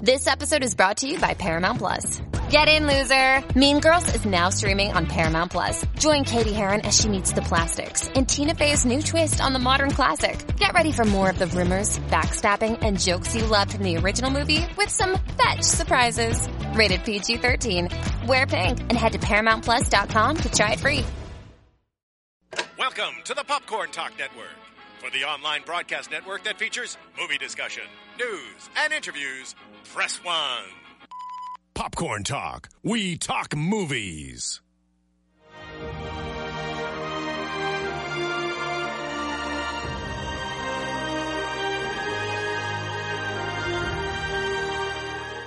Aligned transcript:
This 0.00 0.28
episode 0.28 0.62
is 0.62 0.76
brought 0.76 0.98
to 0.98 1.08
you 1.08 1.18
by 1.18 1.34
Paramount 1.34 1.78
Plus. 1.78 2.22
Get 2.50 2.68
in, 2.68 2.86
loser! 2.86 3.42
Mean 3.58 3.80
Girls 3.80 4.14
is 4.14 4.24
now 4.24 4.48
streaming 4.48 4.92
on 4.92 5.06
Paramount 5.06 5.50
Plus. 5.50 5.84
Join 5.98 6.22
Cady 6.22 6.52
Heron 6.52 6.82
as 6.82 6.96
she 6.96 7.08
meets 7.08 7.32
the 7.32 7.42
plastics 7.42 8.06
in 8.10 8.24
Tina 8.24 8.54
Fey's 8.54 8.86
new 8.86 9.02
twist 9.02 9.40
on 9.40 9.52
the 9.52 9.58
modern 9.58 9.90
classic. 9.90 10.38
Get 10.56 10.72
ready 10.72 10.92
for 10.92 11.04
more 11.04 11.28
of 11.28 11.40
the 11.40 11.48
rumors, 11.48 11.98
backstabbing, 12.10 12.78
and 12.80 13.00
jokes 13.00 13.34
you 13.34 13.44
loved 13.46 13.72
from 13.72 13.82
the 13.82 13.96
original 13.96 14.30
movie 14.30 14.64
with 14.76 14.88
some 14.88 15.18
fetch 15.36 15.62
surprises. 15.62 16.48
Rated 16.74 17.02
PG-13. 17.02 18.28
Wear 18.28 18.46
pink 18.46 18.78
and 18.78 18.92
head 18.92 19.14
to 19.14 19.18
ParamountPlus.com 19.18 20.36
to 20.36 20.52
try 20.52 20.74
it 20.74 20.80
free. 20.80 21.04
Welcome 22.78 23.16
to 23.24 23.34
the 23.34 23.42
Popcorn 23.42 23.90
Talk 23.90 24.12
Network, 24.16 24.54
for 25.00 25.10
the 25.10 25.24
online 25.24 25.62
broadcast 25.66 26.12
network 26.12 26.44
that 26.44 26.56
features 26.56 26.96
movie 27.20 27.38
discussion, 27.38 27.84
news, 28.18 28.70
and 28.76 28.92
interviews. 28.92 29.56
Press 29.94 30.22
one. 30.22 30.64
Popcorn 31.72 32.22
Talk. 32.22 32.68
We 32.82 33.16
talk 33.16 33.56
movies. 33.56 34.60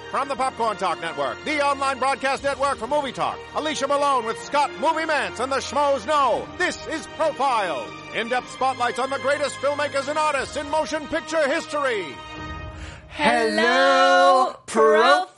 From 0.10 0.28
the 0.28 0.36
Popcorn 0.36 0.76
Talk 0.76 1.00
Network, 1.00 1.42
the 1.46 1.66
online 1.66 1.98
broadcast 1.98 2.44
network 2.44 2.78
for 2.78 2.88
movie 2.88 3.14
talk, 3.14 3.40
Alicia 3.56 3.88
Malone 3.88 4.26
with 4.26 4.38
Scott 4.44 4.70
Movie 4.82 5.06
Mantz 5.06 5.40
and 5.40 5.50
the 5.50 5.58
Schmoes 5.58 6.06
Know. 6.06 6.46
This 6.58 6.86
is 6.88 7.08
Profiles. 7.16 7.90
In-depth 8.14 8.52
spotlights 8.52 9.00
on 9.00 9.10
the 9.10 9.20
greatest 9.20 9.56
filmmakers 9.56 10.10
and 10.10 10.20
artists 10.20 10.58
in 10.58 10.70
motion 10.70 11.08
picture 11.08 11.48
history. 11.48 12.08
Hello, 13.14 14.56
profilers! 14.68 15.36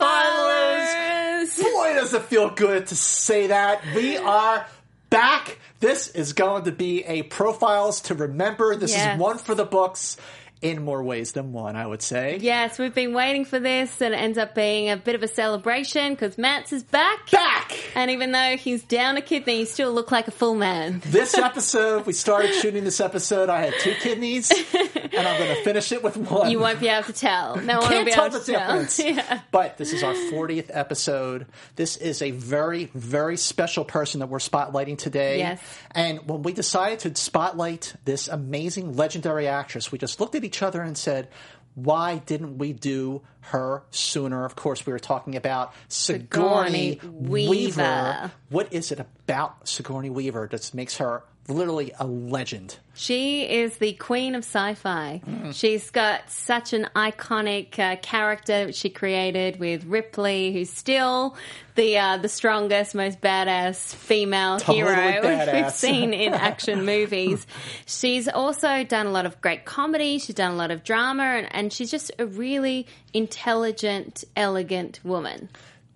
Boy, 1.59 1.93
does 1.95 2.13
it 2.13 2.21
feel 2.21 2.51
good 2.51 2.85
to 2.87 2.95
say 2.95 3.47
that. 3.47 3.81
We 3.95 4.15
are 4.15 4.67
back. 5.09 5.57
This 5.79 6.07
is 6.09 6.33
going 6.33 6.65
to 6.65 6.71
be 6.71 7.03
a 7.05 7.23
profiles 7.23 8.01
to 8.01 8.13
remember. 8.13 8.75
This 8.75 8.91
Yes. 8.91 9.15
is 9.15 9.19
one 9.19 9.39
for 9.39 9.55
the 9.55 9.65
books 9.65 10.17
in 10.63 10.81
more 10.81 11.03
ways 11.03 11.33
than 11.33 11.51
one, 11.51 11.75
I 11.75 11.85
would 11.85 12.01
say. 12.01 12.39
Yes, 12.41 12.79
we've 12.79 12.95
been 12.95 13.13
waiting 13.13 13.43
for 13.43 13.59
this, 13.59 14.01
and 14.01 14.13
it 14.13 14.17
ends 14.17 14.37
up 14.37 14.55
being 14.55 14.89
a 14.89 14.95
bit 14.95 15.13
of 15.13 15.21
a 15.21 15.27
celebration 15.27 16.13
because 16.13 16.37
Mantz 16.37 16.71
is 16.71 16.83
back. 16.83 17.29
Back! 17.29 17.77
And 17.95 18.09
even 18.09 18.31
though 18.31 18.55
he's 18.55 18.81
down 18.83 19.17
a 19.17 19.21
kidney, 19.21 19.57
he 19.57 19.65
still 19.65 19.91
look 19.91 20.09
like 20.11 20.27
a 20.27 20.31
full 20.31 20.55
man. 20.55 21.01
This 21.13 21.37
episode, 21.37 22.07
we 22.07 22.13
started 22.13 22.55
shooting 22.55 22.83
this 22.83 22.99
episode. 22.99 23.49
I 23.49 23.61
had 23.61 23.73
two 23.79 23.93
kidneys, 23.95 24.49
and 24.51 25.27
I'm 25.27 25.37
going 25.37 25.55
to 25.55 25.63
finish 25.63 25.91
it 25.91 26.01
with 26.01 26.17
one. 26.17 26.49
You 26.49 26.59
won't 26.59 26.79
be 26.79 26.87
able 26.87 27.03
to 27.05 27.13
tell. 27.13 27.57
No 27.57 27.79
one 27.79 27.91
will 27.91 28.05
be 28.05 28.11
tell 28.11 28.25
able 28.25 28.39
the 28.39 28.45
to 28.45 28.51
tell. 28.51 28.67
difference. 28.67 28.99
yeah. 28.99 29.41
But 29.51 29.77
this 29.77 29.93
is 29.93 30.01
our 30.01 30.13
40th 30.13 30.69
episode. 30.69 31.45
This 31.75 31.97
is 31.97 32.21
a 32.21 32.31
very, 32.31 32.89
very 32.95 33.37
special 33.37 33.85
person 33.85 34.21
that 34.21 34.27
we're 34.27 34.39
spotlighting 34.39 34.97
today. 34.97 35.39
Yes. 35.39 35.61
And 35.91 36.27
when 36.27 36.41
we 36.41 36.53
decided 36.53 36.99
to 36.99 37.21
spotlight 37.21 37.93
this 38.05 38.27
amazing, 38.27 38.95
legendary 38.95 39.47
actress, 39.47 39.91
we 39.91 39.97
just 39.99 40.19
looked 40.19 40.35
at 40.35 40.43
each 40.43 40.52
other 40.61 40.81
and 40.81 40.97
said, 40.97 41.29
why 41.75 42.17
didn't 42.19 42.59
we 42.59 42.73
do 42.73 43.21
her 43.39 43.83
sooner? 43.89 44.45
Of 44.45 44.55
course, 44.55 44.85
we 44.85 44.93
were 44.93 44.99
talking 44.99 45.35
about 45.35 45.73
Sigourney, 45.87 46.99
Sigourney 46.99 46.99
Weaver. 47.03 47.49
Weaver. 47.49 48.31
What 48.49 48.71
is 48.71 48.91
it 48.91 48.99
about 48.99 49.67
Sigourney 49.67 50.11
Weaver 50.11 50.47
that 50.51 50.73
makes 50.75 50.97
her 50.97 51.23
literally 51.47 51.91
a 51.99 52.05
legend? 52.05 52.77
She 52.95 53.49
is 53.49 53.77
the 53.77 53.93
queen 53.93 54.35
of 54.35 54.43
sci-fi. 54.43 55.21
Mm. 55.25 55.53
She's 55.55 55.89
got 55.89 56.29
such 56.29 56.73
an 56.73 56.87
iconic 56.95 57.79
uh, 57.79 57.95
character 57.97 58.71
she 58.71 58.89
created 58.89 59.59
with 59.59 59.83
Ripley, 59.85 60.53
who's 60.53 60.69
still 60.69 61.35
the 61.75 61.97
uh, 61.97 62.17
the 62.17 62.29
strongest, 62.29 62.93
most 62.93 63.19
badass 63.19 63.95
female 63.95 64.59
Totally 64.59 64.77
hero 64.77 65.53
we've 65.63 65.71
seen 65.73 66.13
in 66.13 66.33
action 66.33 66.85
movies. 66.85 67.47
She's 67.87 68.27
also 68.27 68.83
done 68.83 69.07
a 69.07 69.11
lot 69.11 69.25
of 69.25 69.41
great 69.41 69.65
comedy. 69.65 70.19
She's 70.19 70.35
done 70.35 70.51
a 70.51 70.55
lot 70.55 70.69
of 70.69 70.83
drama, 70.83 71.23
and, 71.23 71.47
and 71.55 71.73
she's 71.73 71.89
just 71.89 72.11
a 72.19 72.27
really 72.27 72.85
intelligent, 73.13 74.23
elegant 74.35 74.99
woman. 75.03 75.49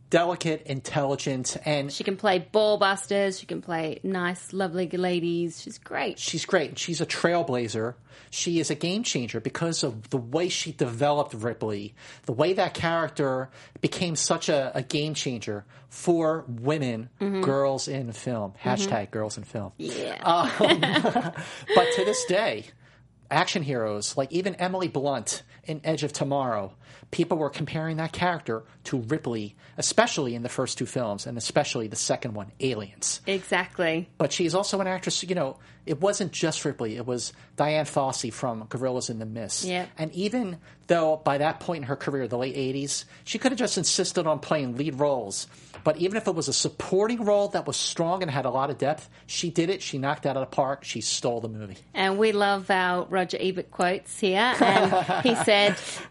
Delicate, 0.09 0.63
intelligent, 0.65 1.57
and 1.65 1.91
She 1.91 2.03
can 2.03 2.15
play 2.15 2.39
ball 2.39 2.77
busters. 2.77 3.39
She 3.39 3.45
can 3.45 3.61
play 3.61 3.99
nice, 4.03 4.53
lovely 4.53 4.87
ladies. 4.89 5.61
She's 5.61 5.77
great. 5.77 6.17
she's 6.17 6.45
great. 6.45 6.79
She's 6.79 7.01
a 7.01 7.05
trailblazer. 7.05 7.95
She 8.29 8.59
is 8.59 8.69
a 8.69 8.75
game 8.75 9.03
changer 9.03 9.39
because 9.39 9.83
of 9.83 10.09
the 10.09 10.17
way 10.17 10.49
she 10.49 10.71
developed 10.71 11.33
Ripley, 11.33 11.93
the 12.25 12.31
way 12.31 12.53
that 12.53 12.73
character 12.73 13.49
became 13.81 14.15
such 14.15 14.49
a, 14.49 14.71
a 14.75 14.81
game 14.81 15.13
changer 15.13 15.65
for 15.89 16.45
women, 16.47 17.09
mm-hmm. 17.19 17.41
girls 17.41 17.87
in 17.87 18.11
film. 18.11 18.51
Mm-hmm. 18.51 18.69
Hashtag 18.69 19.11
girls 19.11 19.37
in 19.37 19.43
film. 19.43 19.71
Yeah. 19.77 20.21
Um, 20.23 20.79
but 21.75 21.93
to 21.95 22.05
this 22.05 22.25
day, 22.25 22.65
action 23.29 23.63
heroes 23.63 24.15
like 24.17 24.31
even 24.31 24.55
Emily 24.55 24.87
Blunt 24.87 25.43
in 25.67 25.81
Edge 25.83 26.03
of 26.03 26.13
Tomorrow, 26.13 26.73
people 27.11 27.37
were 27.37 27.49
comparing 27.49 27.97
that 27.97 28.11
character 28.11 28.63
to 28.85 28.97
Ripley, 28.97 29.55
especially 29.77 30.35
in 30.35 30.43
the 30.43 30.49
first 30.49 30.77
two 30.77 30.85
films, 30.85 31.27
and 31.27 31.37
especially 31.37 31.87
the 31.87 31.95
second 31.95 32.33
one, 32.33 32.51
Aliens 32.59 33.21
exactly. 33.27 34.09
but 34.17 34.31
she's 34.31 34.55
also 34.55 34.81
an 34.81 34.87
actress. 34.87 35.23
You 35.23 35.35
know, 35.35 35.57
it 35.85 36.01
wasn't 36.01 36.31
just 36.31 36.65
Ripley; 36.65 36.95
it 36.95 37.05
was 37.05 37.33
Dian 37.55 37.85
Fossey 37.85 38.31
from 38.31 38.65
Gorillas 38.69 39.09
in 39.09 39.19
the 39.19 39.25
Mist. 39.25 39.65
Yeah. 39.65 39.85
And 39.97 40.11
even 40.13 40.57
though 40.87 41.17
by 41.17 41.37
that 41.39 41.59
point 41.59 41.83
in 41.83 41.83
her 41.83 41.95
career, 41.95 42.27
the 42.27 42.37
late 42.37 42.55
'80s, 42.55 43.05
she 43.23 43.37
could 43.37 43.51
have 43.51 43.59
just 43.59 43.77
insisted 43.77 44.25
on 44.27 44.39
playing 44.39 44.77
lead 44.77 44.95
roles. 44.95 45.47
But 45.83 45.97
even 45.97 46.17
if 46.17 46.27
it 46.27 46.35
was 46.35 46.49
a 46.49 46.53
supporting 46.53 47.23
role 47.23 47.47
that 47.49 47.65
was 47.65 47.77
strong 47.77 48.21
and 48.21 48.29
had 48.29 48.43
a 48.43 48.49
lot 48.49 48.69
of 48.69 48.77
depth, 48.77 49.09
she 49.25 49.49
did 49.49 49.69
it. 49.69 49.81
She 49.81 49.97
knocked 49.97 50.25
it 50.25 50.29
out 50.29 50.35
of 50.35 50.41
the 50.41 50.53
park. 50.53 50.83
She 50.83 50.99
stole 50.99 51.39
the 51.39 51.47
movie. 51.47 51.77
And 51.93 52.17
we 52.17 52.33
love 52.33 52.69
our 52.69 53.05
Roger 53.05 53.37
Ebert 53.39 53.71
quotes 53.71 54.19
here. 54.19 54.53
And 54.59 55.23
he 55.23 55.33
said 55.45 55.56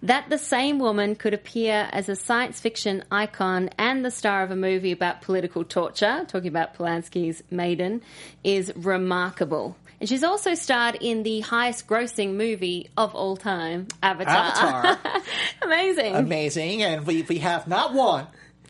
that 0.03 0.29
the 0.29 0.39
same 0.39 0.79
woman 0.79 1.15
could 1.15 1.35
appear 1.35 1.89
as 1.93 2.09
a 2.09 2.17
science 2.17 2.61
fiction 2.61 3.05
icon 3.11 3.71
and 3.79 4.05
the 4.05 4.11
star 4.11 4.43
of 4.43 4.51
a 4.51 4.57
movie 4.57 4.93
about 4.93 5.23
political 5.23 5.65
torture, 5.65 6.25
talking 6.29 6.49
about 6.49 6.75
Polanski's 6.77 7.43
Maiden, 7.51 8.03
is 8.45 8.73
remarkable. 8.77 9.77
And 10.01 10.09
she's 10.09 10.25
also 10.25 10.55
starred 10.55 10.99
in 11.01 11.23
the 11.23 11.41
highest 11.41 11.87
grossing 11.87 12.35
movie 12.35 12.91
of 12.97 13.15
all 13.15 13.37
time, 13.37 13.89
Avatar. 14.03 14.87
Avatar. 14.87 15.23
Amazing. 15.63 16.15
Amazing, 16.15 16.83
and 16.83 17.07
we 17.07 17.23
we 17.23 17.39
have 17.39 17.67
not 17.67 17.95
one. 17.95 18.27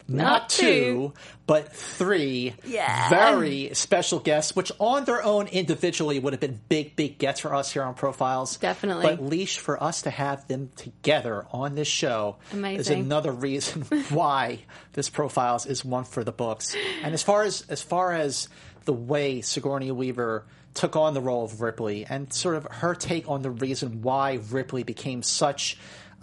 Not, 0.09 0.25
Not 0.25 0.49
two, 0.49 0.65
two. 0.65 1.13
but 1.49 1.73
three 1.73 2.55
Yeah. 2.65 3.09
very 3.09 3.71
special 3.75 4.21
guests, 4.21 4.55
which 4.55 4.71
on 4.79 5.05
their 5.05 5.23
own 5.25 5.49
individually 5.49 6.19
would 6.21 6.33
have 6.33 6.41
been 6.41 6.61
big, 6.69 6.95
big 6.95 7.19
gets 7.19 7.41
for 7.41 7.53
us 7.55 7.73
here 7.73 7.83
on 7.83 7.95
Profiles. 7.95 8.57
Definitely. 8.57 9.03
But 9.05 9.23
leash 9.25 9.59
for 9.59 9.83
us 9.83 10.03
to 10.03 10.11
have 10.11 10.47
them 10.47 10.71
together 10.77 11.47
on 11.53 11.75
this 11.75 11.89
show 11.89 12.37
is 12.53 12.89
another 12.89 13.33
reason 13.33 13.83
why 14.11 14.61
this 14.93 15.09
Profiles 15.11 15.67
is 15.67 15.85
one 15.85 16.05
for 16.05 16.23
the 16.23 16.33
books. 16.33 16.77
And 17.03 17.13
as 17.13 17.23
far 17.25 17.43
as 17.43 17.65
as 17.69 17.83
far 17.83 18.13
as 18.13 18.49
the 18.85 18.93
way 18.93 19.41
Sigourney 19.41 19.91
Weaver 19.91 20.45
took 20.75 20.95
on 20.95 21.15
the 21.15 21.21
role 21.21 21.43
of 21.45 21.61
Ripley 21.61 22.05
and 22.09 22.33
sort 22.33 22.55
of 22.55 22.65
her 22.71 22.95
take 22.95 23.29
on 23.29 23.43
the 23.43 23.51
reason 23.51 24.03
why 24.03 24.39
Ripley 24.51 24.83
became 24.85 25.23
such 25.25 25.79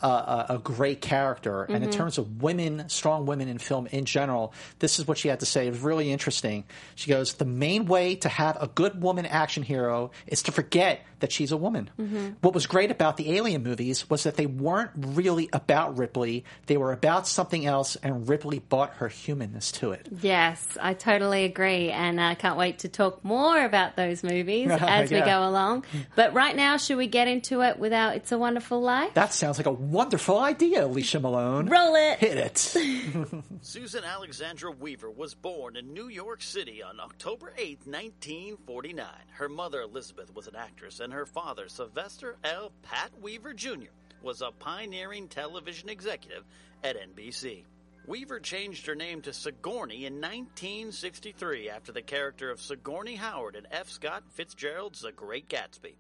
a, 0.08 0.46
a, 0.50 0.58
great 0.60 1.02
character. 1.02 1.64
And 1.64 1.78
in 1.78 1.84
mm-hmm. 1.84 1.92
terms 1.92 2.18
of 2.18 2.42
women, 2.42 2.90
strong 2.90 3.26
women 3.26 3.48
in 3.48 3.58
film 3.58 3.88
in 3.88 4.06
general, 4.06 4.54
this 4.80 5.00
is 5.00 5.08
what 5.08 5.18
she 5.18 5.30
had 5.30 5.40
to 5.40 5.46
say. 5.46 5.68
It 5.68 5.72
was 5.72 5.80
really 5.80 6.12
interesting. 6.12 6.66
She 6.96 7.10
goes, 7.10 7.36
The 7.36 7.46
main 7.46 7.86
way 7.86 8.16
to 8.18 8.30
have 8.30 8.62
a 8.62 8.68
good 8.68 9.02
woman 9.02 9.26
action 9.26 9.64
hero 9.64 10.12
is 10.28 10.44
to 10.44 10.52
forget 10.52 11.06
that 11.24 11.32
she's 11.32 11.54
a 11.54 11.58
woman. 11.58 11.90
Mm-hmm. 11.98 12.32
What 12.42 12.54
was 12.54 12.68
great 12.68 12.92
about 12.92 13.16
the 13.16 13.38
Alien 13.38 13.64
movies 13.64 14.10
was 14.10 14.24
that 14.24 14.36
they 14.36 14.46
weren't 14.46 14.92
really 14.94 15.48
about 15.54 15.98
Ripley, 15.98 16.44
they 16.66 16.76
were 16.76 16.92
about 16.92 17.30
something 17.30 17.66
else, 17.66 17.96
and 17.96 18.28
Ripley 18.28 18.60
brought 18.60 18.96
her 18.96 19.08
humanness 19.08 19.72
to 19.74 19.94
it. 19.94 20.10
Yes, 20.22 20.78
I 20.82 20.94
totally 20.94 21.46
agree, 21.46 21.92
and 21.92 22.20
I 22.20 22.36
can't 22.36 22.58
wait 22.58 22.80
to 22.80 22.90
talk 22.90 23.24
more 23.24 23.64
about 23.64 23.96
those 23.96 24.22
movies 24.22 24.70
as 24.72 25.12
we 25.12 25.22
go 25.22 25.48
along. 25.48 25.86
But 26.14 26.34
right 26.34 26.58
now, 26.58 26.76
should 26.76 26.98
we 26.98 27.08
get 27.08 27.30
into 27.30 27.62
it 27.62 27.80
without 27.80 28.18
"It's 28.18 28.34
a 28.34 28.38
Wonderful 28.38 28.82
Life"? 28.82 29.14
That 29.14 29.34
sounds 29.34 29.58
like 29.58 29.68
a 29.68 29.72
wonderful 29.94 30.40
idea, 30.40 30.86
Alicia 30.86 31.20
Malone. 31.20 31.68
Roll 31.68 31.96
it. 31.96 32.18
Hit 32.18 32.38
it. 32.38 32.58
Susan 33.62 34.04
Alexandra 34.04 34.72
Weaver 34.72 35.12
was 35.12 35.36
born 35.36 35.76
in 35.78 35.94
New 35.94 36.08
York 36.08 36.42
City 36.42 36.82
on 36.82 37.00
October 37.00 37.54
8, 37.56 37.86
1949. 37.86 39.06
Her 39.34 39.48
mother, 39.48 39.82
Elizabeth, 39.82 40.34
was 40.34 40.48
an 40.48 40.56
actress, 40.56 41.00
and 41.00 41.14
her 41.14 41.28
father, 41.28 41.70
Sylvester 41.70 42.38
L. 42.44 42.72
Pat 42.82 43.12
Weaver 43.22 43.54
Jr., 43.54 43.92
was 44.24 44.42
a 44.42 44.52
pioneering 44.52 45.28
television 45.28 45.90
executive 45.90 46.44
at 46.84 46.98
NBC. 46.98 47.64
Weaver 48.08 48.40
changed 48.40 48.88
her 48.88 48.96
name 48.96 49.22
to 49.22 49.32
Sigourney 49.32 50.06
in 50.06 50.16
1963 50.16 51.70
after 51.70 51.92
the 51.92 52.02
character 52.02 52.50
of 52.50 52.60
Sigourney 52.60 53.16
Howard 53.16 53.56
in 53.56 53.68
F. 53.72 53.90
Scott 53.90 54.24
Fitzgerald's 54.30 55.02
The 55.02 55.12
Great 55.12 55.48
Gatsby. 55.48 55.94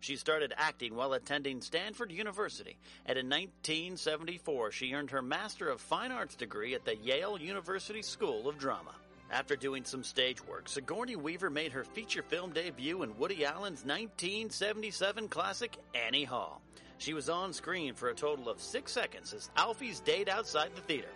She 0.00 0.16
started 0.16 0.54
acting 0.56 0.94
while 0.94 1.12
attending 1.12 1.60
Stanford 1.60 2.12
University, 2.12 2.78
and 3.04 3.18
in 3.18 3.26
1974 3.26 4.70
she 4.70 4.92
earned 4.94 5.10
her 5.10 5.22
Master 5.22 5.68
of 5.68 5.80
Fine 5.80 6.12
Arts 6.12 6.36
degree 6.36 6.74
at 6.74 6.84
the 6.84 6.96
Yale 6.96 7.38
University 7.40 8.02
School 8.02 8.48
of 8.48 8.58
Drama. 8.58 8.94
After 9.30 9.56
doing 9.56 9.84
some 9.84 10.04
stage 10.04 10.42
work, 10.46 10.68
Sigourney 10.68 11.16
Weaver 11.16 11.50
made 11.50 11.72
her 11.72 11.84
feature 11.84 12.22
film 12.22 12.52
debut 12.52 13.02
in 13.02 13.18
Woody 13.18 13.44
Allen's 13.44 13.84
1977 13.84 15.28
classic 15.28 15.76
Annie 15.94 16.24
Hall. 16.24 16.62
She 16.96 17.12
was 17.12 17.28
on 17.28 17.52
screen 17.52 17.94
for 17.94 18.08
a 18.08 18.14
total 18.14 18.48
of 18.48 18.60
six 18.60 18.92
seconds 18.92 19.34
as 19.34 19.50
Alvy's 19.56 20.00
date 20.00 20.28
outside 20.28 20.70
the 20.74 20.80
theater. 20.80 21.08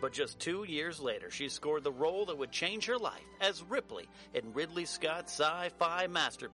But 0.00 0.12
just 0.12 0.38
two 0.38 0.64
years 0.64 1.00
later, 1.00 1.30
she 1.30 1.48
scored 1.48 1.84
the 1.84 1.92
role 1.92 2.24
that 2.26 2.38
would 2.38 2.52
change 2.52 2.86
her 2.86 2.98
life 2.98 3.24
as 3.40 3.62
Ripley 3.64 4.08
in 4.32 4.52
Ridley 4.52 4.84
Scott's 4.84 5.32
sci 5.32 5.70
fi 5.78 6.06
masterpiece. 6.06 6.54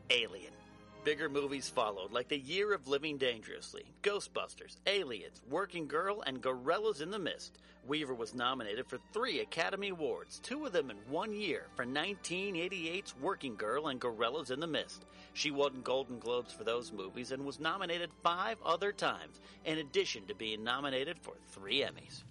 Bigger 1.03 1.29
movies 1.29 1.67
followed, 1.67 2.11
like 2.11 2.27
The 2.27 2.37
Year 2.37 2.73
of 2.73 2.87
Living 2.87 3.17
Dangerously, 3.17 3.85
Ghostbusters, 4.03 4.77
Aliens, 4.85 5.41
Working 5.49 5.87
Girl, 5.87 6.21
and 6.21 6.43
Gorillas 6.43 7.01
in 7.01 7.09
the 7.09 7.17
Mist. 7.17 7.57
Weaver 7.87 8.13
was 8.13 8.35
nominated 8.35 8.85
for 8.85 8.99
three 9.11 9.39
Academy 9.39 9.89
Awards, 9.89 10.37
two 10.37 10.63
of 10.63 10.73
them 10.73 10.91
in 10.91 10.97
one 11.09 11.33
year, 11.33 11.65
for 11.75 11.85
1988's 11.85 13.15
Working 13.19 13.55
Girl 13.55 13.87
and 13.87 13.99
Gorillas 13.99 14.51
in 14.51 14.59
the 14.59 14.67
Mist. 14.67 15.05
She 15.33 15.49
won 15.49 15.81
Golden 15.81 16.19
Globes 16.19 16.53
for 16.53 16.65
those 16.65 16.91
movies 16.91 17.31
and 17.31 17.43
was 17.43 17.59
nominated 17.59 18.11
five 18.21 18.57
other 18.63 18.91
times, 18.91 19.39
in 19.65 19.79
addition 19.79 20.27
to 20.27 20.35
being 20.35 20.63
nominated 20.63 21.17
for 21.17 21.33
three 21.49 21.79
Emmys. 21.79 22.21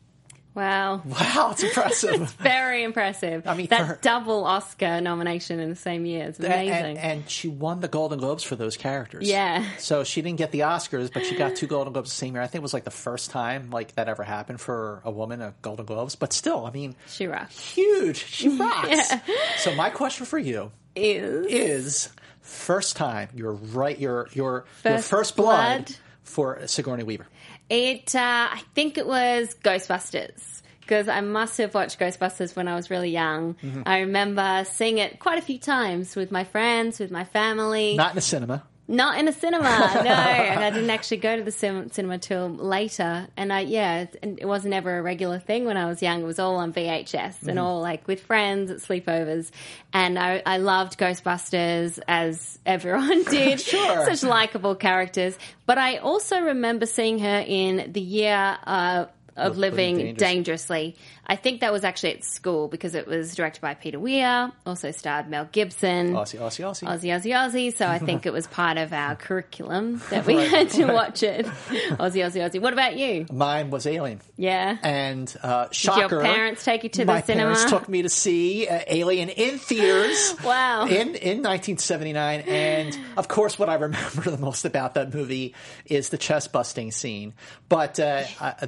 Wow. 0.60 1.02
Wow, 1.20 1.50
it's 1.52 1.62
impressive. 1.62 2.30
Very 2.40 2.84
impressive. 2.84 3.46
I 3.46 3.54
mean, 3.54 3.66
that 3.68 3.80
her- 3.86 3.98
double 4.02 4.44
Oscar 4.44 5.00
nomination 5.00 5.58
in 5.60 5.70
the 5.70 5.76
same 5.76 6.04
year 6.06 6.28
is 6.28 6.38
amazing. 6.38 6.96
And, 6.96 6.98
and 6.98 7.30
she 7.30 7.48
won 7.48 7.80
the 7.80 7.88
Golden 7.88 8.18
Globes 8.18 8.42
for 8.44 8.56
those 8.56 8.76
characters. 8.76 9.28
Yeah. 9.28 9.64
So 9.78 10.04
she 10.04 10.22
didn't 10.22 10.38
get 10.38 10.52
the 10.52 10.60
Oscars, 10.60 11.12
but 11.12 11.24
she 11.26 11.34
got 11.36 11.56
two 11.56 11.66
Golden 11.66 11.92
Globes 11.92 12.10
the 12.10 12.16
same 12.16 12.34
year. 12.34 12.42
I 12.42 12.46
think 12.46 12.60
it 12.60 12.62
was 12.62 12.74
like 12.74 12.84
the 12.84 12.90
first 12.90 13.30
time 13.30 13.70
like 13.70 13.94
that 13.94 14.08
ever 14.08 14.22
happened 14.22 14.60
for 14.60 15.00
a 15.04 15.10
woman 15.10 15.40
a 15.40 15.54
Golden 15.62 15.86
Globes. 15.86 16.14
But 16.16 16.32
still, 16.32 16.66
I 16.66 16.70
mean, 16.70 16.94
she 17.08 17.26
rocks. 17.26 17.58
huge. 17.74 18.18
She 18.26 18.48
rocks. 18.56 19.12
So 19.58 19.74
my 19.74 19.90
question 19.90 20.26
for 20.26 20.38
you 20.38 20.70
Is 20.94 21.46
is: 21.46 22.08
first 22.40 22.96
time 22.96 23.28
you're 23.34 23.52
right, 23.52 23.98
your 23.98 24.28
your 24.32 24.64
your 24.84 24.94
First 24.98 25.08
first 25.08 25.36
blood, 25.36 25.86
blood. 25.86 25.96
for 26.24 26.66
Sigourney 26.66 27.04
Weaver. 27.04 27.26
It, 27.70 28.14
uh, 28.14 28.48
I 28.52 28.62
think 28.74 28.98
it 28.98 29.06
was 29.06 29.54
Ghostbusters. 29.62 30.60
Because 30.80 31.06
I 31.06 31.20
must 31.20 31.56
have 31.58 31.72
watched 31.72 32.00
Ghostbusters 32.00 32.56
when 32.56 32.66
I 32.66 32.74
was 32.74 32.90
really 32.90 33.10
young. 33.10 33.54
Mm-hmm. 33.62 33.82
I 33.86 34.00
remember 34.00 34.64
seeing 34.68 34.98
it 34.98 35.20
quite 35.20 35.38
a 35.38 35.42
few 35.42 35.56
times 35.56 36.16
with 36.16 36.32
my 36.32 36.42
friends, 36.42 36.98
with 36.98 37.12
my 37.12 37.22
family. 37.22 37.94
Not 37.94 38.10
in 38.10 38.16
the 38.16 38.22
cinema. 38.22 38.64
Not 38.90 39.18
in 39.18 39.28
a 39.28 39.32
cinema, 39.32 39.62
no. 39.68 39.70
and 40.10 40.60
I 40.64 40.70
didn't 40.70 40.90
actually 40.90 41.18
go 41.18 41.36
to 41.36 41.42
the 41.44 41.52
cin- 41.52 41.92
cinema 41.92 42.18
till 42.18 42.48
later. 42.48 43.28
And 43.36 43.52
I, 43.52 43.60
yeah, 43.60 44.00
it, 44.00 44.38
it 44.40 44.46
wasn't 44.46 44.74
ever 44.74 44.98
a 44.98 45.02
regular 45.02 45.38
thing 45.38 45.64
when 45.64 45.76
I 45.76 45.86
was 45.86 46.02
young. 46.02 46.22
It 46.22 46.26
was 46.26 46.40
all 46.40 46.56
on 46.56 46.72
VHS 46.72 47.10
Mm-hmm. 47.10 47.48
and 47.50 47.58
all 47.60 47.80
like 47.80 48.08
with 48.08 48.20
friends 48.22 48.70
at 48.70 48.78
sleepovers. 48.78 49.50
And 49.92 50.18
I, 50.18 50.42
I 50.44 50.56
loved 50.58 50.98
Ghostbusters 50.98 52.00
as 52.08 52.58
everyone 52.66 53.22
did. 53.30 53.60
Sure. 53.60 54.06
Such 54.12 54.28
likable 54.28 54.74
characters. 54.74 55.38
But 55.66 55.78
I 55.78 55.98
also 55.98 56.40
remember 56.40 56.84
seeing 56.86 57.20
her 57.20 57.44
in 57.46 57.92
the 57.92 58.00
year, 58.00 58.58
uh, 58.66 59.06
of 59.36 59.58
Living 59.58 59.96
living 59.96 60.14
Dangerously. 60.14 60.96
I 61.26 61.36
think 61.36 61.60
that 61.60 61.72
was 61.72 61.84
actually 61.84 62.14
at 62.14 62.24
school 62.24 62.66
because 62.66 62.96
it 62.96 63.06
was 63.06 63.36
directed 63.36 63.60
by 63.60 63.74
Peter 63.74 64.00
Weir, 64.00 64.50
also 64.66 64.90
starred 64.90 65.28
Mel 65.28 65.48
Gibson. 65.52 66.12
Aussie, 66.12 66.40
Aussie, 66.40 66.64
Aussie. 66.64 66.88
Aussie, 66.88 67.14
Aussie, 67.14 67.32
Aussie. 67.32 67.76
So 67.76 67.86
I 67.86 68.00
think 68.00 68.26
it 68.26 68.32
was 68.32 68.46
part 68.48 68.78
of 68.78 68.92
our 68.92 69.14
curriculum 69.14 70.02
that 70.10 70.26
we 70.26 70.34
had 70.34 70.70
to 70.70 70.86
watch 70.86 71.22
it. 71.22 71.46
Aussie, 71.46 72.24
Aussie, 72.24 72.44
Aussie. 72.44 72.60
What 72.60 72.72
about 72.72 72.96
you? 72.96 73.26
Mine 73.30 73.70
was 73.70 73.86
Alien. 73.86 74.20
Yeah. 74.36 74.76
And 74.82 75.32
uh, 75.40 75.66
your 75.66 75.72
shocker, 75.72 76.20
parents 76.20 76.64
take 76.64 76.82
you 76.82 76.88
to 76.90 77.02
the 77.02 77.04
my 77.04 77.20
cinema? 77.20 77.54
parents 77.54 77.70
took 77.70 77.88
me 77.88 78.02
to 78.02 78.08
see 78.08 78.66
uh, 78.66 78.80
Alien 78.86 79.28
in 79.28 79.58
theaters. 79.58 80.34
Wow. 80.50 80.86
In 80.86 81.14
in 81.14 81.42
1979, 81.42 82.40
and 82.40 82.98
of 83.16 83.28
course, 83.28 83.58
what 83.58 83.68
I 83.68 83.74
remember 83.74 84.22
the 84.30 84.38
most 84.38 84.64
about 84.64 84.94
that 84.94 85.14
movie 85.14 85.54
is 85.84 86.08
the 86.08 86.18
chest 86.18 86.52
busting 86.52 86.90
scene. 86.90 87.34
But 87.68 88.00
uh, 88.00 88.24
uh, 88.40 88.66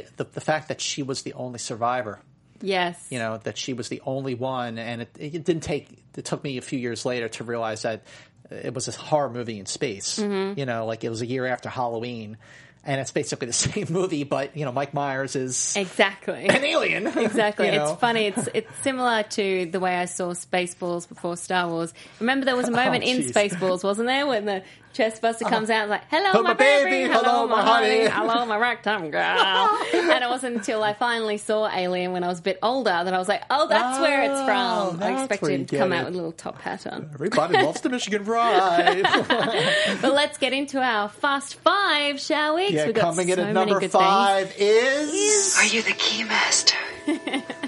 the, 0.00 0.04
the 0.16 0.24
the 0.24 0.40
fact 0.40 0.68
that 0.68 0.80
she 0.80 1.02
was 1.02 1.22
the 1.22 1.34
only 1.34 1.58
survivor. 1.58 2.20
Yes. 2.60 3.04
You 3.10 3.18
know 3.18 3.38
that 3.38 3.58
she 3.58 3.72
was 3.72 3.88
the 3.88 4.00
only 4.06 4.34
one, 4.34 4.78
and 4.78 5.02
it, 5.02 5.16
it 5.18 5.44
didn't 5.44 5.62
take. 5.62 5.88
It 6.16 6.24
took 6.24 6.42
me 6.44 6.58
a 6.58 6.62
few 6.62 6.78
years 6.78 7.04
later 7.04 7.28
to 7.30 7.44
realize 7.44 7.82
that 7.82 8.02
it 8.50 8.72
was 8.74 8.86
a 8.88 8.92
horror 8.92 9.30
movie 9.30 9.58
in 9.58 9.66
space. 9.66 10.18
Mm-hmm. 10.18 10.58
You 10.58 10.66
know, 10.66 10.86
like 10.86 11.04
it 11.04 11.08
was 11.10 11.22
a 11.22 11.26
year 11.26 11.46
after 11.46 11.68
Halloween. 11.68 12.36
And 12.84 13.00
it's 13.00 13.12
basically 13.12 13.46
the 13.46 13.52
same 13.68 13.86
movie, 13.90 14.24
but 14.24 14.56
you 14.56 14.64
know, 14.64 14.72
Mike 14.72 14.92
Myers 14.92 15.36
is 15.36 15.76
Exactly. 15.76 16.46
an 16.48 16.64
alien. 16.64 17.06
Exactly. 17.16 17.66
You 17.66 17.72
know? 17.78 17.92
It's 17.92 18.00
funny. 18.00 18.26
It's 18.26 18.48
it's 18.54 18.78
similar 18.82 19.22
to 19.22 19.66
the 19.66 19.78
way 19.78 19.94
I 19.94 20.06
saw 20.06 20.32
Spaceballs 20.34 21.08
before 21.08 21.36
Star 21.36 21.68
Wars. 21.68 21.94
Remember, 22.18 22.44
there 22.44 22.56
was 22.56 22.66
a 22.66 22.72
moment 22.82 23.04
in 23.04 23.18
Oh, 23.18 23.20
jeez. 23.20 23.32
Spaceballs, 23.32 23.84
wasn't 23.84 24.08
there, 24.08 24.26
when 24.26 24.46
the 24.46 24.64
chestbuster 24.94 25.42
uh-huh. 25.42 25.48
comes 25.48 25.70
out 25.70 25.82
and 25.82 25.90
like, 25.90 26.02
"Hello, 26.10 26.30
Oh, 26.34 26.42
my, 26.42 26.50
my 26.50 26.54
baby. 26.54 26.90
baby. 26.90 27.12
Hello, 27.12 27.46
my 27.46 27.62
honey." 27.62 28.06
Hello, 28.08 28.44
my 28.46 28.56
ragtime 28.56 29.10
girl." 29.10 29.20
and 29.94 30.24
it 30.24 30.28
wasn't 30.28 30.56
until 30.56 30.82
I 30.82 30.94
finally 30.94 31.38
saw 31.38 31.68
Alien 31.72 32.12
when 32.12 32.24
I 32.24 32.28
was 32.28 32.38
a 32.40 32.42
bit 32.42 32.58
older 32.62 32.90
that 32.90 33.12
I 33.12 33.18
was 33.18 33.28
like, 33.28 33.42
"Oh, 33.50 33.66
that's 33.68 34.00
where 34.00 34.22
it's 34.22 34.40
Oh, 34.40 34.92
from." 34.92 35.02
I 35.02 35.20
expected 35.22 35.60
it 35.62 35.68
to 35.68 35.78
come 35.78 35.90
get 35.90 35.98
out 35.98 36.04
with 36.06 36.14
a 36.14 36.16
little 36.16 36.32
top 36.32 36.60
hat 36.60 36.86
on. 36.86 37.10
Everybody 37.14 37.54
loves 37.62 37.80
the 37.80 37.88
Michigan 37.90 38.24
Ride. 38.24 39.02
But 40.02 40.14
let's 40.14 40.38
get 40.38 40.52
into 40.52 40.80
our 40.80 41.08
fast 41.08 41.54
five, 41.56 42.20
shall 42.20 42.56
we? 42.56 42.66
'Cause 42.66 42.72
yeah, 42.74 42.86
we've 42.86 42.94
got 42.94 43.02
coming 43.02 43.28
in 43.28 43.38
at 43.38 43.52
number 43.52 43.78
good 43.80 43.90
five 43.90 44.54
is, 44.58 45.56
Are 45.58 45.64
you 45.64 45.82
the 45.82 45.92
keymaster? 45.92 46.74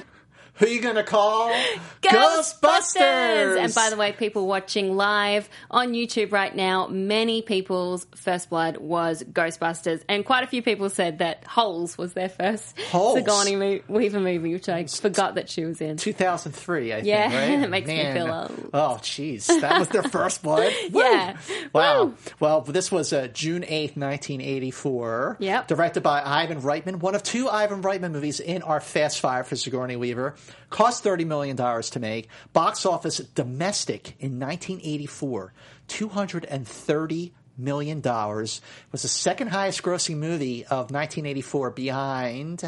who 0.54 0.66
you 0.66 0.80
gonna 0.80 1.02
call? 1.04 1.52
Ghostbusters! 2.02 3.58
And 3.58 3.75
by 3.75 3.90
the 3.90 3.96
way, 3.96 4.12
people 4.12 4.46
watching 4.46 4.96
live 4.96 5.49
on 5.70 5.92
YouTube 5.92 6.32
right 6.32 6.54
now, 6.54 6.87
many 6.87 7.42
people's 7.42 8.06
first 8.14 8.50
blood 8.50 8.76
was 8.76 9.23
Ghostbusters, 9.23 10.02
and 10.08 10.25
quite 10.25 10.44
a 10.44 10.46
few 10.46 10.62
people 10.62 10.90
said 10.90 11.18
that 11.18 11.44
Holes 11.46 11.99
was 11.99 12.12
their 12.12 12.28
first 12.28 12.78
Holes? 12.90 13.18
Sigourney 13.18 13.56
Mo- 13.56 13.80
Weaver 13.88 14.20
movie, 14.20 14.52
which 14.52 14.68
I 14.68 14.84
forgot 14.87 15.34
that 15.37 15.49
she 15.49 15.64
was 15.64 15.80
in. 15.80 15.96
2003, 15.96 16.92
I 16.92 16.99
Yeah, 16.99 17.28
think, 17.30 17.34
right? 17.34 17.62
it 17.64 17.70
makes 17.70 17.88
me 17.88 18.12
feel 18.12 18.30
old. 18.32 18.70
Oh, 18.73 18.99
jeez. 19.02 19.46
That 19.61 19.78
was 19.78 19.88
their 19.88 20.02
first 20.02 20.42
blood? 20.42 20.73
Yeah. 20.94 21.37
Wow. 21.73 22.04
Woo! 22.06 22.14
Well, 22.40 22.61
this 22.61 22.90
was 22.92 23.12
uh, 23.12 23.28
June 23.28 23.62
8th, 23.62 23.96
1984. 23.96 25.37
Yep. 25.40 25.68
Directed 25.68 26.02
by 26.02 26.23
Ivan 26.25 26.61
Reitman, 26.62 26.96
one 27.00 27.14
of 27.14 27.23
two 27.23 27.49
Ivan 27.49 27.82
Reitman 27.82 28.12
movies 28.12 28.40
in 28.40 28.62
our 28.62 28.80
Fast 28.80 29.20
Five 29.20 29.46
for 29.49 29.56
Sigourney 29.56 29.96
Weaver. 29.96 30.34
Cost 30.71 31.05
$30 31.05 31.27
million 31.27 31.57
to 31.57 32.01
make. 32.01 32.29
Box 32.53 32.85
office 32.87 33.19
domestic 33.19 34.17
in 34.21 34.39
1984, 34.41 35.53
$230 35.89 37.33
million. 37.57 38.03
Was 38.03 38.61
the 38.93 38.99
second 39.09 39.49
highest 39.49 39.83
grossing 39.83 40.17
movie 40.17 40.65
of 40.65 40.91
1984 40.91 41.71
behind 41.71 42.63